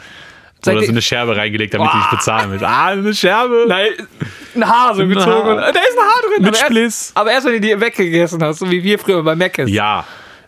Oder 0.72 0.82
so 0.82 0.90
eine 0.92 1.02
Scherbe 1.02 1.36
reingelegt, 1.36 1.74
damit 1.74 1.90
die 1.92 1.96
nicht 1.96 2.10
bezahlen 2.10 2.50
müssen. 2.50 2.64
Ah, 2.64 2.86
eine 2.86 3.14
Scherbe. 3.14 3.64
Nein, 3.68 3.88
ein 4.56 4.66
Haar 4.68 4.94
so 4.94 5.06
gezogen. 5.06 5.24
Haar. 5.30 5.56
Da 5.56 5.68
ist 5.80 5.98
ein 5.98 6.04
Haar 6.04 6.22
drin. 6.22 6.42
Mit 6.42 6.46
aber 6.48 6.56
erst, 6.56 6.60
Spliss. 6.66 7.12
aber 7.14 7.32
erst, 7.32 7.46
wenn 7.46 7.52
du 7.54 7.60
die 7.60 7.80
weggegessen 7.80 8.42
hast, 8.42 8.58
so 8.60 8.70
wie 8.70 8.82
wir 8.82 8.98
früher 8.98 9.22
bei 9.22 9.34
Mc's. 9.34 9.68
Ja. 9.70 10.04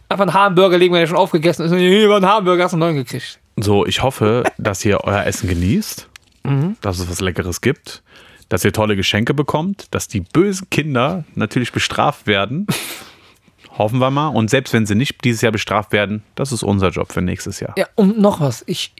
Einfach 0.08 0.22
einen 0.22 0.34
Hamburger 0.34 0.78
legen, 0.78 0.94
wenn 0.94 1.00
er 1.00 1.06
schon 1.08 1.16
aufgegessen 1.16 1.64
ist. 1.66 1.72
Und 1.72 1.78
hier 1.78 2.08
war 2.08 2.18
ein 2.18 2.26
Hamburger, 2.26 2.64
hast 2.64 2.72
du 2.72 2.76
einen 2.76 2.80
neuen 2.94 2.96
gekriegt. 3.04 3.40
So, 3.56 3.84
ich 3.86 4.02
hoffe, 4.02 4.44
dass 4.58 4.84
ihr 4.84 5.00
euer 5.04 5.24
Essen 5.24 5.48
genießt, 5.48 6.08
Mhm. 6.44 6.76
dass 6.80 7.00
es 7.00 7.10
was 7.10 7.20
Leckeres 7.20 7.60
gibt, 7.60 8.02
dass 8.48 8.64
ihr 8.64 8.72
tolle 8.72 8.94
Geschenke 8.94 9.34
bekommt, 9.34 9.86
dass 9.92 10.06
die 10.06 10.20
bösen 10.20 10.70
Kinder 10.70 11.24
natürlich 11.34 11.72
bestraft 11.72 12.26
werden. 12.28 12.66
Hoffen 13.78 13.98
wir 13.98 14.10
mal. 14.10 14.28
Und 14.28 14.48
selbst 14.48 14.72
wenn 14.72 14.86
sie 14.86 14.94
nicht 14.94 15.22
dieses 15.24 15.42
Jahr 15.42 15.52
bestraft 15.52 15.92
werden, 15.92 16.22
das 16.34 16.52
ist 16.52 16.62
unser 16.62 16.90
Job 16.90 17.12
für 17.12 17.20
nächstes 17.20 17.60
Jahr. 17.60 17.74
Ja, 17.76 17.86
und 17.94 18.18
noch 18.18 18.40
was. 18.40 18.62
Ich, 18.66 18.92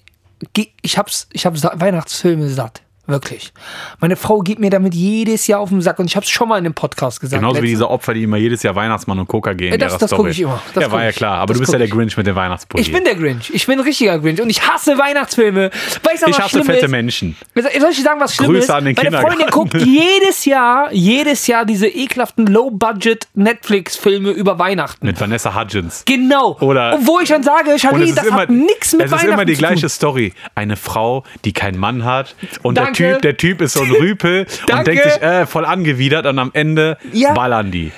ich 0.83 0.99
hab's, 0.99 1.29
ich 1.33 1.47
hab 1.47 1.55
Weihnachtsfilme 1.81 2.49
satt. 2.49 2.83
Wirklich. 3.07 3.53
Meine 4.01 4.17
Frau 4.17 4.41
geht 4.41 4.59
mir 4.59 4.71
damit 4.71 4.95
jedes 4.95 5.47
Jahr 5.47 5.61
auf 5.61 5.69
den 5.69 5.81
Sack 5.81 5.99
und 5.99 6.07
ich 6.07 6.17
hab's 6.17 6.29
schon 6.29 6.49
mal 6.49 6.59
in 6.59 6.65
dem 6.65 6.75
Podcast 6.75 7.21
gesagt. 7.21 7.41
Genauso 7.41 7.57
wie 7.57 7.61
letztens. 7.67 7.79
diese 7.79 7.91
Opfer, 7.91 8.15
die 8.15 8.23
immer 8.25 8.37
jedes 8.37 8.63
Jahr 8.63 8.75
Weihnachtsmann 8.75 9.19
und 9.19 9.29
Coca 9.29 9.53
gehen. 9.53 9.71
Ja, 9.73 9.79
das- 9.79 9.99
das 9.99 10.11
guck 10.11 10.19
Story. 10.21 10.31
ich 10.33 10.41
immer. 10.41 10.61
Das 10.75 10.85
ja, 10.85 10.91
war 10.93 11.03
ja 11.05 11.11
ich. 11.11 11.17
klar. 11.17 11.39
Aber 11.39 11.53
Das 11.53 11.59
du 11.59 11.61
bist 11.63 11.73
ja 11.73 11.79
der 11.79 11.87
ich. 11.87 11.93
Grinch 11.93 12.17
mit 12.17 12.27
den 12.27 12.35
Weihnachtspulli. 12.35 12.83
Ich 12.83 12.93
bin 12.93 13.05
der 13.05 13.15
Grinch. 13.15 13.51
Ich 13.55 13.67
bin 13.67 13.79
ein 13.79 13.85
richtiger 13.85 14.19
Grinch 14.19 14.41
und 14.41 14.51
ich 14.51 14.61
hasse 14.69 14.99
Weihnachtsfilme. 14.99 15.71
Weißt 16.03 16.23
du, 16.25 16.31
Ich 16.31 16.37
was 16.37 16.39
hasse 16.45 16.51
schlimm 16.51 16.65
fette 16.67 16.87
ist? 16.87 16.91
Menschen. 16.91 17.37
Soll 17.55 17.91
ich 17.91 18.03
sagen, 18.03 18.21
was 18.21 18.35
schlimm 18.35 18.51
Grüße 18.51 18.63
ist? 18.65 18.71
an 18.71 18.85
den 18.85 18.95
Meine 18.97 19.21
Freundin 19.21 19.47
guckt 19.49 19.75
jedes 19.85 20.45
Jahr, 20.45 20.93
jedes 20.93 21.47
Jahr 21.47 21.65
diese 21.65 21.87
ekelhaften 21.89 22.47
Low-Budget-Netflix-Filme 22.47 24.31
über 24.31 24.59
Weihnachten. 24.59 25.07
Mit 25.07 25.21
Vanessa 25.21 25.55
Hudgens. 25.55 26.03
Genau. 26.07 26.57
Oder- 26.61 26.95
Und 26.97 27.07
wo 27.07 27.21
ich 27.21 27.29
dann 27.29 27.43
sage, 27.43 27.77
Charlie, 27.77 28.09
es 28.11 28.15
das 28.17 28.27
immer, 28.27 28.37
hat 28.41 28.51
nichts 28.51 28.93
mit 28.93 29.03
es 29.03 29.07
ist 29.07 29.13
Weihnachten 29.13 29.33
immer 29.33 29.45
die 29.45 29.55
zu 29.55 29.61
tun. 29.61 29.69
gleiche 29.69 29.89
Story. 29.89 30.33
Eine 30.55 30.77
Frau, 30.77 31.25
die 31.45 31.53
keinen 31.53 31.79
Mann 31.79 32.05
hat 32.05 32.35
und 32.63 32.77
Danke. 32.79 32.96
Der 32.99 33.13
Typ, 33.15 33.23
der 33.23 33.37
Typ 33.37 33.61
ist 33.61 33.73
so 33.75 33.83
ein 33.83 33.91
Rüpel 34.01 34.47
und 34.73 34.87
denkt 34.87 35.03
sich, 35.05 35.23
äh, 35.23 35.47
voll 35.47 35.65
angewidert 35.65 36.27
und 36.27 36.39
am 36.39 36.51
Ende 36.55 36.99
Ja. 37.13 37.33
ballern 37.35 37.71
die. 37.71 37.93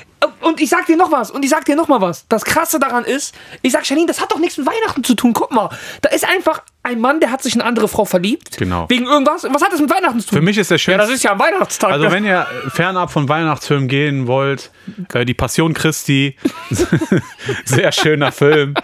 Und 0.49 0.61
ich 0.62 0.70
sag 0.70 0.87
dir 0.87 0.97
noch 0.97 1.12
was, 1.12 1.31
und 1.31 1.45
ich 1.45 1.51
sag 1.51 1.65
dir 1.66 1.77
noch 1.77 1.89
mal 1.89 2.01
was. 2.01 2.27
Das 2.29 2.43
Krasse 2.45 2.79
daran 2.79 3.05
ist, 3.05 3.35
ich 3.61 3.73
sag, 3.73 3.87
Janine, 3.89 4.07
das 4.07 4.20
hat 4.20 4.33
doch 4.33 4.39
nichts 4.39 4.57
mit 4.57 4.66
Weihnachten 4.66 5.05
zu 5.05 5.15
tun. 5.15 5.35
Guck 5.35 5.53
mal, 5.53 5.69
da 6.01 6.09
ist 6.09 6.27
einfach 6.27 6.62
ein 6.83 7.01
Mann, 7.01 7.20
der 7.20 7.31
hat 7.31 7.43
sich 7.43 7.55
in 7.55 7.61
eine 7.61 7.69
andere 7.69 7.87
Frau 7.87 8.07
verliebt. 8.07 8.57
Genau. 8.57 8.87
Wegen 8.89 9.05
irgendwas. 9.05 9.45
Was 9.45 9.62
hat 9.62 9.73
das 9.73 9.81
mit 9.81 9.91
Weihnachten 9.91 10.20
zu 10.20 10.29
tun? 10.31 10.39
Für 10.39 10.43
mich 10.43 10.57
ist 10.57 10.70
der 10.70 10.77
ja, 10.77 10.79
schönste. 10.79 10.99
das 11.07 11.11
ist 11.11 11.23
ja 11.23 11.33
am 11.33 11.39
Weihnachtstag. 11.39 11.91
Also 11.93 12.11
wenn 12.11 12.25
ihr 12.25 12.47
fernab 12.70 13.11
von 13.12 13.29
Weihnachtsfilmen 13.29 13.89
gehen 13.89 14.27
wollt, 14.27 14.70
äh, 15.12 15.27
die 15.27 15.35
Passion 15.35 15.75
Christi, 15.75 16.35
sehr 17.65 17.93
schöner 17.93 18.33
Film. 18.33 18.75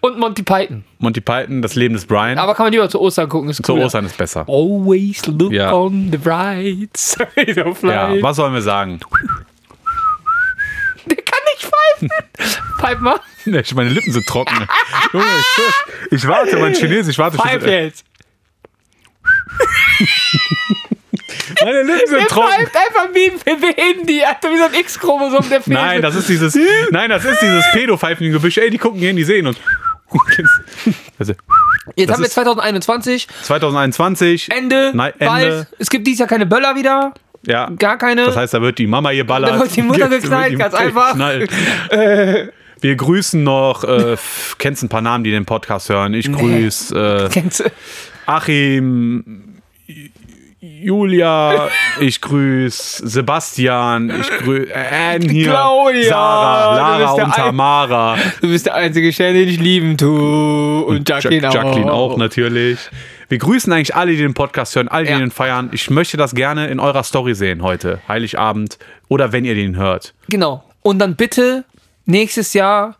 und 0.00 0.18
Monty 0.18 0.42
Python. 0.42 0.84
Monty 0.98 1.20
Python, 1.20 1.62
das 1.62 1.76
Leben 1.76 1.94
des 1.94 2.06
Brian. 2.06 2.38
Aber 2.38 2.54
kann 2.54 2.66
man 2.66 2.72
lieber 2.72 2.88
zu 2.88 3.00
Ostern 3.00 3.28
gucken, 3.28 3.50
ist 3.50 3.64
Zu 3.64 3.74
cool. 3.74 3.82
Ostern 3.84 4.06
ist 4.06 4.16
besser. 4.18 4.44
Always 4.48 5.24
look 5.26 5.52
Ja. 5.52 5.72
on 5.72 6.08
the 6.10 6.18
bright 6.18 6.90
side 6.96 7.64
of 7.64 7.82
Ja, 7.84 8.08
life. 8.08 8.22
was 8.22 8.36
sollen 8.36 8.54
wir 8.54 8.62
sagen? 8.62 8.98
Der 11.62 11.70
nicht 11.70 11.74
pfeifen. 11.98 12.08
Pfeif 12.80 12.98
mal. 13.00 13.20
Nee, 13.44 13.62
Meine 13.74 13.90
Lippen 13.90 14.12
sind 14.12 14.26
trocken. 14.26 14.56
Junge, 15.12 15.24
ich, 16.10 16.12
ich 16.12 16.28
warte, 16.28 16.56
mein 16.58 16.74
Chinesisch, 16.74 17.12
ich 17.14 17.18
warte. 17.18 17.38
Pfeif 17.38 17.64
jetzt. 17.66 18.04
Meine 21.62 21.82
Lippen 21.82 21.98
Der 22.10 22.18
sind 22.20 22.28
trocken. 22.28 22.48
pfeift 22.52 22.76
einfach 22.76 23.08
wie 23.14 23.30
ein 23.50 23.74
Handy. 23.76 24.22
Alter, 24.22 24.50
wie 24.50 24.58
so 24.58 24.64
ein 24.64 24.74
X-Chromosom, 24.74 25.48
der 25.48 25.60
fehlt. 25.62 25.74
Nein, 25.74 26.02
das 26.02 26.14
ist 26.14 26.28
dieses, 26.28 26.56
nein, 26.90 27.10
das 27.10 27.24
ist 27.24 27.40
dieses 27.42 27.64
Pädopfeifen 27.72 28.26
im 28.26 28.32
Gebüsch. 28.32 28.58
Ey, 28.58 28.70
die 28.70 28.78
gucken 28.78 28.98
hier 29.00 29.10
in 29.10 29.16
die 29.16 29.24
sehen 29.24 29.46
und. 29.46 29.58
Also, 31.18 31.34
Jetzt 31.96 32.10
haben 32.12 32.20
wir 32.20 32.26
ist- 32.26 32.32
2021. 32.34 33.28
2021. 33.42 34.50
Ende. 34.50 34.92
Nein, 34.94 35.12
Bald. 35.18 35.44
Ende. 35.44 35.66
Es 35.78 35.90
gibt 35.90 36.06
dieses 36.06 36.20
Jahr 36.20 36.28
keine 36.28 36.46
Böller 36.46 36.76
wieder. 36.76 37.12
Ja. 37.46 37.70
Gar 37.78 37.98
keine. 37.98 38.24
Das 38.26 38.36
heißt, 38.36 38.54
da 38.54 38.60
wird 38.62 38.78
die 38.78 38.86
Mama 38.86 39.12
geballert. 39.12 39.50
Da 39.52 39.58
wird 39.60 39.74
die 39.76 39.82
Mutter 39.82 40.08
geknallt, 40.10 40.58
ganz 40.58 40.74
einfach. 40.74 41.12
geknallt. 41.12 41.50
Wir 42.80 42.94
grüßen 42.94 43.42
noch, 43.42 43.82
äh, 43.84 44.16
kennst 44.58 44.82
ein 44.84 44.88
paar 44.88 45.00
Namen, 45.00 45.24
die 45.24 45.30
den 45.32 45.44
Podcast 45.44 45.88
hören. 45.88 46.14
Ich 46.14 46.30
grüße 46.32 47.28
äh? 47.34 47.42
Achim, 48.26 49.54
Julia, 50.60 51.68
ich 52.00 52.20
grüße 52.20 53.08
Sebastian, 53.08 54.10
ich 54.20 54.28
grüße 54.28 54.70
äh, 54.72 55.14
Anne 55.14 55.28
hier, 55.28 55.50
Claudia, 55.50 56.08
Sarah, 56.08 56.76
Lara 56.98 57.12
und 57.12 57.34
Tamara. 57.34 58.16
Du 58.40 58.48
bist 58.48 58.66
der 58.66 58.74
einzige 58.74 59.12
Stern, 59.12 59.34
den 59.34 59.48
ich 59.48 59.58
lieben 59.60 59.96
tue. 59.96 60.84
Und 60.84 61.08
Jacqueline, 61.08 61.42
Jack- 61.42 61.54
Jacqueline 61.54 61.92
auch, 61.92 62.12
auch. 62.12 62.16
natürlich. 62.16 62.78
Wir 63.28 63.38
grüßen 63.38 63.72
eigentlich 63.72 63.94
alle, 63.94 64.12
die 64.12 64.18
den 64.18 64.34
Podcast 64.34 64.74
hören, 64.74 64.88
alle, 64.88 65.06
die 65.06 65.12
Ja. 65.12 65.18
den 65.18 65.30
feiern. 65.30 65.68
Ich 65.72 65.90
möchte 65.90 66.16
das 66.16 66.34
gerne 66.34 66.68
in 66.68 66.80
eurer 66.80 67.02
Story 67.02 67.34
sehen 67.34 67.62
heute, 67.62 68.00
Heiligabend 68.08 68.78
oder 69.08 69.32
wenn 69.32 69.44
ihr 69.44 69.54
den 69.54 69.76
hört. 69.76 70.14
Genau. 70.28 70.64
Und 70.82 70.98
dann 70.98 71.14
bitte 71.16 71.64
nächstes 72.06 72.54
Jahr 72.54 72.96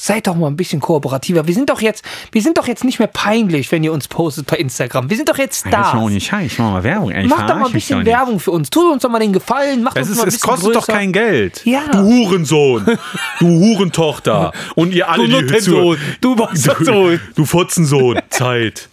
seid 0.00 0.26
doch 0.26 0.34
mal 0.34 0.46
ein 0.46 0.56
bisschen 0.56 0.80
kooperativer. 0.80 1.46
Wir 1.46 1.54
sind 1.54 1.68
doch 1.68 1.80
jetzt, 1.82 2.02
wir 2.32 2.40
sind 2.40 2.56
doch 2.56 2.66
jetzt 2.66 2.84
nicht 2.84 2.98
mehr 2.98 3.08
peinlich, 3.08 3.70
wenn 3.70 3.84
ihr 3.84 3.92
uns 3.92 4.08
postet 4.08 4.46
bei 4.46 4.56
Instagram. 4.56 5.10
Wir 5.10 5.16
sind 5.16 5.28
doch 5.28 5.36
jetzt 5.36 5.66
da. 5.70 5.94
nicht 6.08 6.32
ich 6.32 6.58
mach 6.58 6.70
mal 6.72 6.84
Werbung. 6.84 7.10
Ey, 7.10 7.26
Macht 7.26 7.50
doch 7.50 7.56
mal 7.56 7.66
ein 7.66 7.72
bisschen 7.72 8.06
Werbung 8.06 8.40
für 8.40 8.50
uns. 8.50 8.70
Tut 8.70 8.90
uns 8.92 9.02
doch 9.02 9.10
mal 9.10 9.18
den 9.18 9.32
Gefallen. 9.32 9.82
Macht 9.82 9.98
Es, 9.98 10.08
uns 10.08 10.12
ist, 10.12 10.16
mal 10.16 10.22
ein 10.24 10.28
es 10.28 10.40
kostet 10.40 10.74
doch 10.74 10.86
größer. 10.86 10.92
kein 10.98 11.12
Geld. 11.12 11.60
Ja. 11.66 11.82
Du 11.92 11.98
Hurensohn. 11.98 12.98
Du 13.40 13.46
Hurentochter. 13.46 14.52
Und 14.74 14.94
ihr 14.94 15.08
alle, 15.08 15.28
Du 15.28 15.36
die 15.36 15.42
Nuttensohn. 15.42 15.98
Du 16.20 16.34
Bastardsohn. 16.34 17.20
Du 17.34 17.44
Fotzensohn. 17.44 18.18
Zeit. 18.30 18.88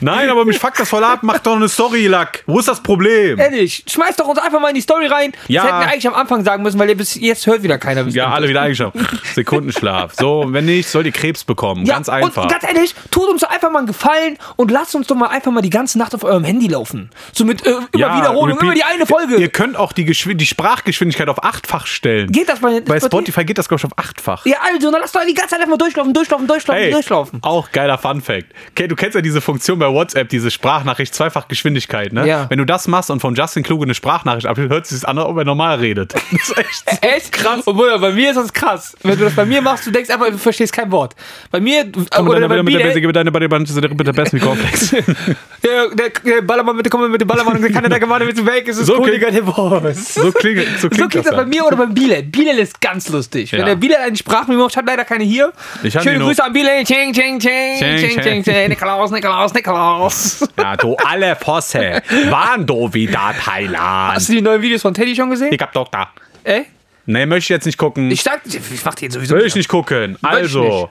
Nein, 0.00 0.28
aber 0.28 0.44
mich 0.44 0.58
fuckt 0.58 0.78
das 0.78 0.88
voll 0.88 1.04
ab. 1.04 1.20
Mach 1.22 1.38
doch 1.38 1.56
eine 1.56 1.68
Story, 1.68 2.06
Lack. 2.06 2.42
Wo 2.46 2.58
ist 2.58 2.68
das 2.68 2.82
Problem? 2.82 3.38
Ehrlich, 3.38 3.84
schmeißt 3.88 4.20
doch 4.20 4.28
uns 4.28 4.38
einfach 4.38 4.60
mal 4.60 4.68
in 4.68 4.74
die 4.74 4.80
Story 4.82 5.06
rein. 5.06 5.32
Ja. 5.48 5.62
Das 5.62 5.70
hätten 5.70 5.80
wir 5.80 5.88
eigentlich 5.92 6.08
am 6.08 6.14
Anfang 6.14 6.44
sagen 6.44 6.62
müssen, 6.62 6.78
weil 6.78 6.90
ihr 6.90 6.96
bis 6.96 7.14
jetzt 7.14 7.46
hört 7.46 7.62
wieder 7.62 7.78
keiner. 7.78 8.06
Ja, 8.08 8.30
alle 8.30 8.48
wieder 8.48 8.60
eingeschlafen. 8.60 9.06
Sekundenschlaf. 9.46 10.14
So, 10.18 10.44
wenn 10.48 10.64
nicht, 10.66 10.88
sollt 10.88 11.06
ihr 11.06 11.12
Krebs 11.12 11.44
bekommen. 11.44 11.86
Ja, 11.86 11.94
Ganz 11.94 12.08
einfach. 12.08 12.42
Und 12.42 12.50
ganz 12.50 12.64
ehrlich, 12.64 12.94
tut 13.10 13.28
uns 13.28 13.42
doch 13.42 13.50
einfach 13.50 13.70
mal 13.70 13.78
einen 13.78 13.86
Gefallen 13.86 14.38
und 14.56 14.70
lasst 14.70 14.94
uns 14.94 15.06
doch 15.06 15.14
mal 15.16 15.28
einfach 15.28 15.52
mal 15.52 15.62
die 15.62 15.70
ganze 15.70 15.98
Nacht 15.98 16.14
auf 16.14 16.24
eurem 16.24 16.44
Handy 16.44 16.66
laufen. 16.68 17.10
So 17.32 17.44
mit 17.44 17.64
äh, 17.66 17.70
immer 17.70 17.84
Ja, 17.94 18.16
Wiederholung, 18.18 18.58
immer 18.58 18.74
die 18.74 18.82
eine 18.84 19.06
Folge. 19.06 19.36
Ihr 19.36 19.48
könnt 19.48 19.76
auch 19.76 19.92
die, 19.92 20.04
die 20.04 20.46
Sprachgeschwindigkeit 20.46 21.28
auf 21.28 21.42
achtfach 21.44 21.86
stellen. 21.86 22.30
Geht 22.32 22.48
das 22.48 22.60
bei, 22.60 22.80
Bei 22.80 23.00
Spotify 23.00 23.44
geht 23.44 23.58
das, 23.58 23.68
glaube 23.68 23.80
ich, 23.80 23.84
auf 23.84 23.96
achtfach. 23.98 24.44
Ja, 24.46 24.56
also, 24.72 24.90
dann 24.90 25.00
lasst 25.00 25.14
doch 25.14 25.22
die 25.26 25.34
ganze 25.34 25.50
Zeit 25.50 25.60
einfach 25.60 25.70
mal 25.70 25.78
durchlaufen, 25.78 26.12
durchlaufen, 26.12 26.46
durchlaufen, 26.46 26.82
Hey, 26.82 26.90
durchlaufen. 26.90 27.38
auch 27.42 27.70
geiler 27.72 27.98
Fun 27.98 28.20
Fact. 28.20 28.46
Okay, 28.72 28.88
du 28.88 28.96
kennst 28.96 29.14
ja 29.14 29.20
diese 29.20 29.40
Funktion 29.40 29.78
bei 29.78 29.88
WhatsApp, 29.88 30.28
diese 30.28 30.50
Sprachnachricht 30.50 31.14
zweifach 31.14 31.48
Geschwindigkeit, 31.48 32.12
ne? 32.12 32.26
Ja. 32.26 32.46
Wenn 32.50 32.58
du 32.58 32.64
das 32.64 32.88
machst 32.88 33.10
und 33.10 33.20
von 33.20 33.34
Justin 33.34 33.62
Kluge 33.62 33.84
eine 33.84 33.94
Sprachnachricht 33.94 34.46
abhört, 34.46 34.70
hört 34.70 34.86
sich 34.86 35.00
das 35.00 35.04
an, 35.04 35.18
ob 35.18 35.36
er 35.38 35.44
normal 35.44 35.78
redet. 35.78 36.14
Das 36.36 36.50
ist 36.50 36.58
echt 36.58 36.90
so 36.90 36.96
Echt 37.08 37.32
krass. 37.32 37.62
Obwohl, 37.66 37.98
bei 37.98 38.12
mir 38.12 38.30
ist 38.30 38.36
das 38.36 38.52
krass. 38.52 38.96
Wenn 39.02 39.18
du 39.18 39.24
das 39.24 39.34
bei 39.36 39.44
mir 39.44 39.60
machst, 39.62 39.86
du 39.86 39.90
denkst 39.90 40.10
einfach, 40.10 40.26
du 40.30 40.38
verstehst 40.38 40.72
kein 40.72 40.90
Wort. 40.90 41.14
Bei 41.50 41.60
mir, 41.60 41.84
Komm 42.10 42.28
oder 42.28 42.48
bei 42.48 42.62
mit 42.62 42.74
der 42.74 42.80
Basic, 42.80 43.06
mit 43.06 43.14
deiner, 43.14 43.30
der, 43.30 43.40
mit 43.40 43.52
der, 43.82 43.90
mit 43.90 44.06
der 44.06 44.12
besten 44.12 44.40
Komplex. 44.40 44.90
der, 45.62 45.88
der, 45.90 46.42
Ballermann, 46.42 46.76
bitte 46.76 46.90
komm 46.90 47.10
mit 47.10 47.20
dem 47.20 47.28
Ballermann, 47.28 47.60
der 47.60 47.70
kann 47.70 47.88
der 47.88 48.00
Gemeinde 48.00 48.26
mit 48.26 48.36
dem 48.38 48.46
Weg, 48.46 48.66
es 48.68 48.78
ist 48.78 48.86
So 48.86 48.94
cool, 48.98 49.10
klingt- 49.10 49.16
Digga, 49.22 49.30
der 49.30 49.42
Boss. 49.42 50.14
So 50.14 50.32
klingt, 50.32 50.62
so 50.80 50.82
So 50.82 50.88
klingt, 50.88 51.10
klingt 51.10 51.14
das 51.26 51.30
bei 51.30 51.36
dann. 51.42 51.48
mir 51.48 51.64
oder 51.66 51.76
beim 51.76 51.92
Bilal. 51.94 52.22
Bilal 52.22 52.58
ist 52.58 52.80
ganz 52.80 53.08
lustig. 53.08 53.52
Wenn 53.52 53.64
der 53.66 53.76
Bilal 53.76 54.00
eine 54.02 54.16
Sprachmemo 54.16 54.64
macht, 54.64 54.76
hat 54.76 54.86
leider 54.86 55.04
keine 55.04 55.24
hier. 55.24 55.52
Ich 55.82 55.92
Schöne. 55.92 56.18
Grüße 56.18 56.42
an 56.42 56.52
Bilal. 56.52 56.84
Ching, 56.84 57.12
ching, 57.12 57.38
ching, 57.38 57.78
Ching, 57.78 58.20
ching, 58.22 58.42
ching. 58.42 58.68
Nikolaus, 58.68 59.10
Nikolaus, 59.10 59.52
Nikolaus. 59.54 60.48
Ja, 60.58 60.74
du 60.76 60.96
alle 60.96 61.36
Fosse. 61.36 62.02
Waren 62.30 62.66
du 62.66 62.92
wieder 62.92 63.34
Thailand? 63.44 64.14
Hast 64.14 64.28
du 64.28 64.32
die 64.32 64.40
neuen 64.40 64.62
Videos 64.62 64.82
von 64.82 64.94
Teddy 64.94 65.14
schon 65.14 65.30
gesehen? 65.30 65.52
Ich 65.52 65.60
hab 65.60 65.72
Doktor. 65.72 66.08
Ey? 66.44 66.66
Nee, 67.06 67.26
möchte 67.26 67.44
ich 67.44 67.48
jetzt 67.50 67.66
nicht 67.66 67.78
gucken. 67.78 68.10
Ich 68.10 68.22
sag, 68.22 68.42
ich 68.44 68.84
mach 68.84 68.94
den 68.94 69.10
sowieso 69.10 69.34
Will 69.34 69.42
nicht. 69.42 69.52
ich 69.52 69.56
nicht 69.56 69.68
gucken. 69.68 70.16
ich 70.20 70.24
Also, 70.24 70.90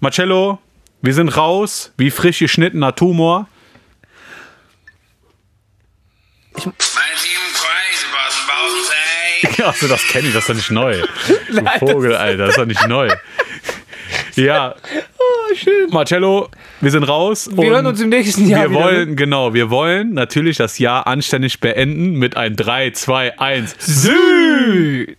Marcello, 0.00 0.60
wir 1.02 1.12
sind 1.14 1.36
raus, 1.36 1.92
wie 1.96 2.10
frisch 2.10 2.38
geschnittener 2.38 2.94
Tumor. 2.94 3.48
Was 6.54 6.64
bauen 6.64 6.74
Achso, 9.66 9.88
das 9.88 10.06
kenne 10.06 10.28
ich, 10.28 10.34
das 10.34 10.44
ist 10.44 10.48
doch 10.48 10.54
nicht 10.54 10.70
neu. 10.70 11.02
Du 11.48 11.86
Vogel, 11.86 12.14
Alter, 12.14 12.38
das 12.38 12.50
ist 12.50 12.58
doch 12.58 12.66
nicht 12.66 12.86
neu. 12.88 13.08
Ja, 14.36 14.74
Oh, 15.18 15.54
schön. 15.54 15.88
Marcello, 15.90 16.50
wir 16.80 16.90
sind 16.90 17.04
raus. 17.04 17.48
Wir 17.50 17.70
hören 17.70 17.86
uns 17.86 18.00
im 18.00 18.10
nächsten 18.10 18.46
Jahr 18.48 18.64
Wir 18.64 18.70
wieder, 18.70 18.80
wollen, 18.80 19.16
genau, 19.16 19.54
wir 19.54 19.70
wollen 19.70 20.12
natürlich 20.12 20.58
das 20.58 20.78
Jahr 20.78 21.06
anständig 21.06 21.58
beenden 21.60 22.18
mit 22.18 22.36
ein 22.36 22.54
3, 22.54 22.90
2, 22.90 23.38
1. 23.38 23.76
Sü. 23.78 25.16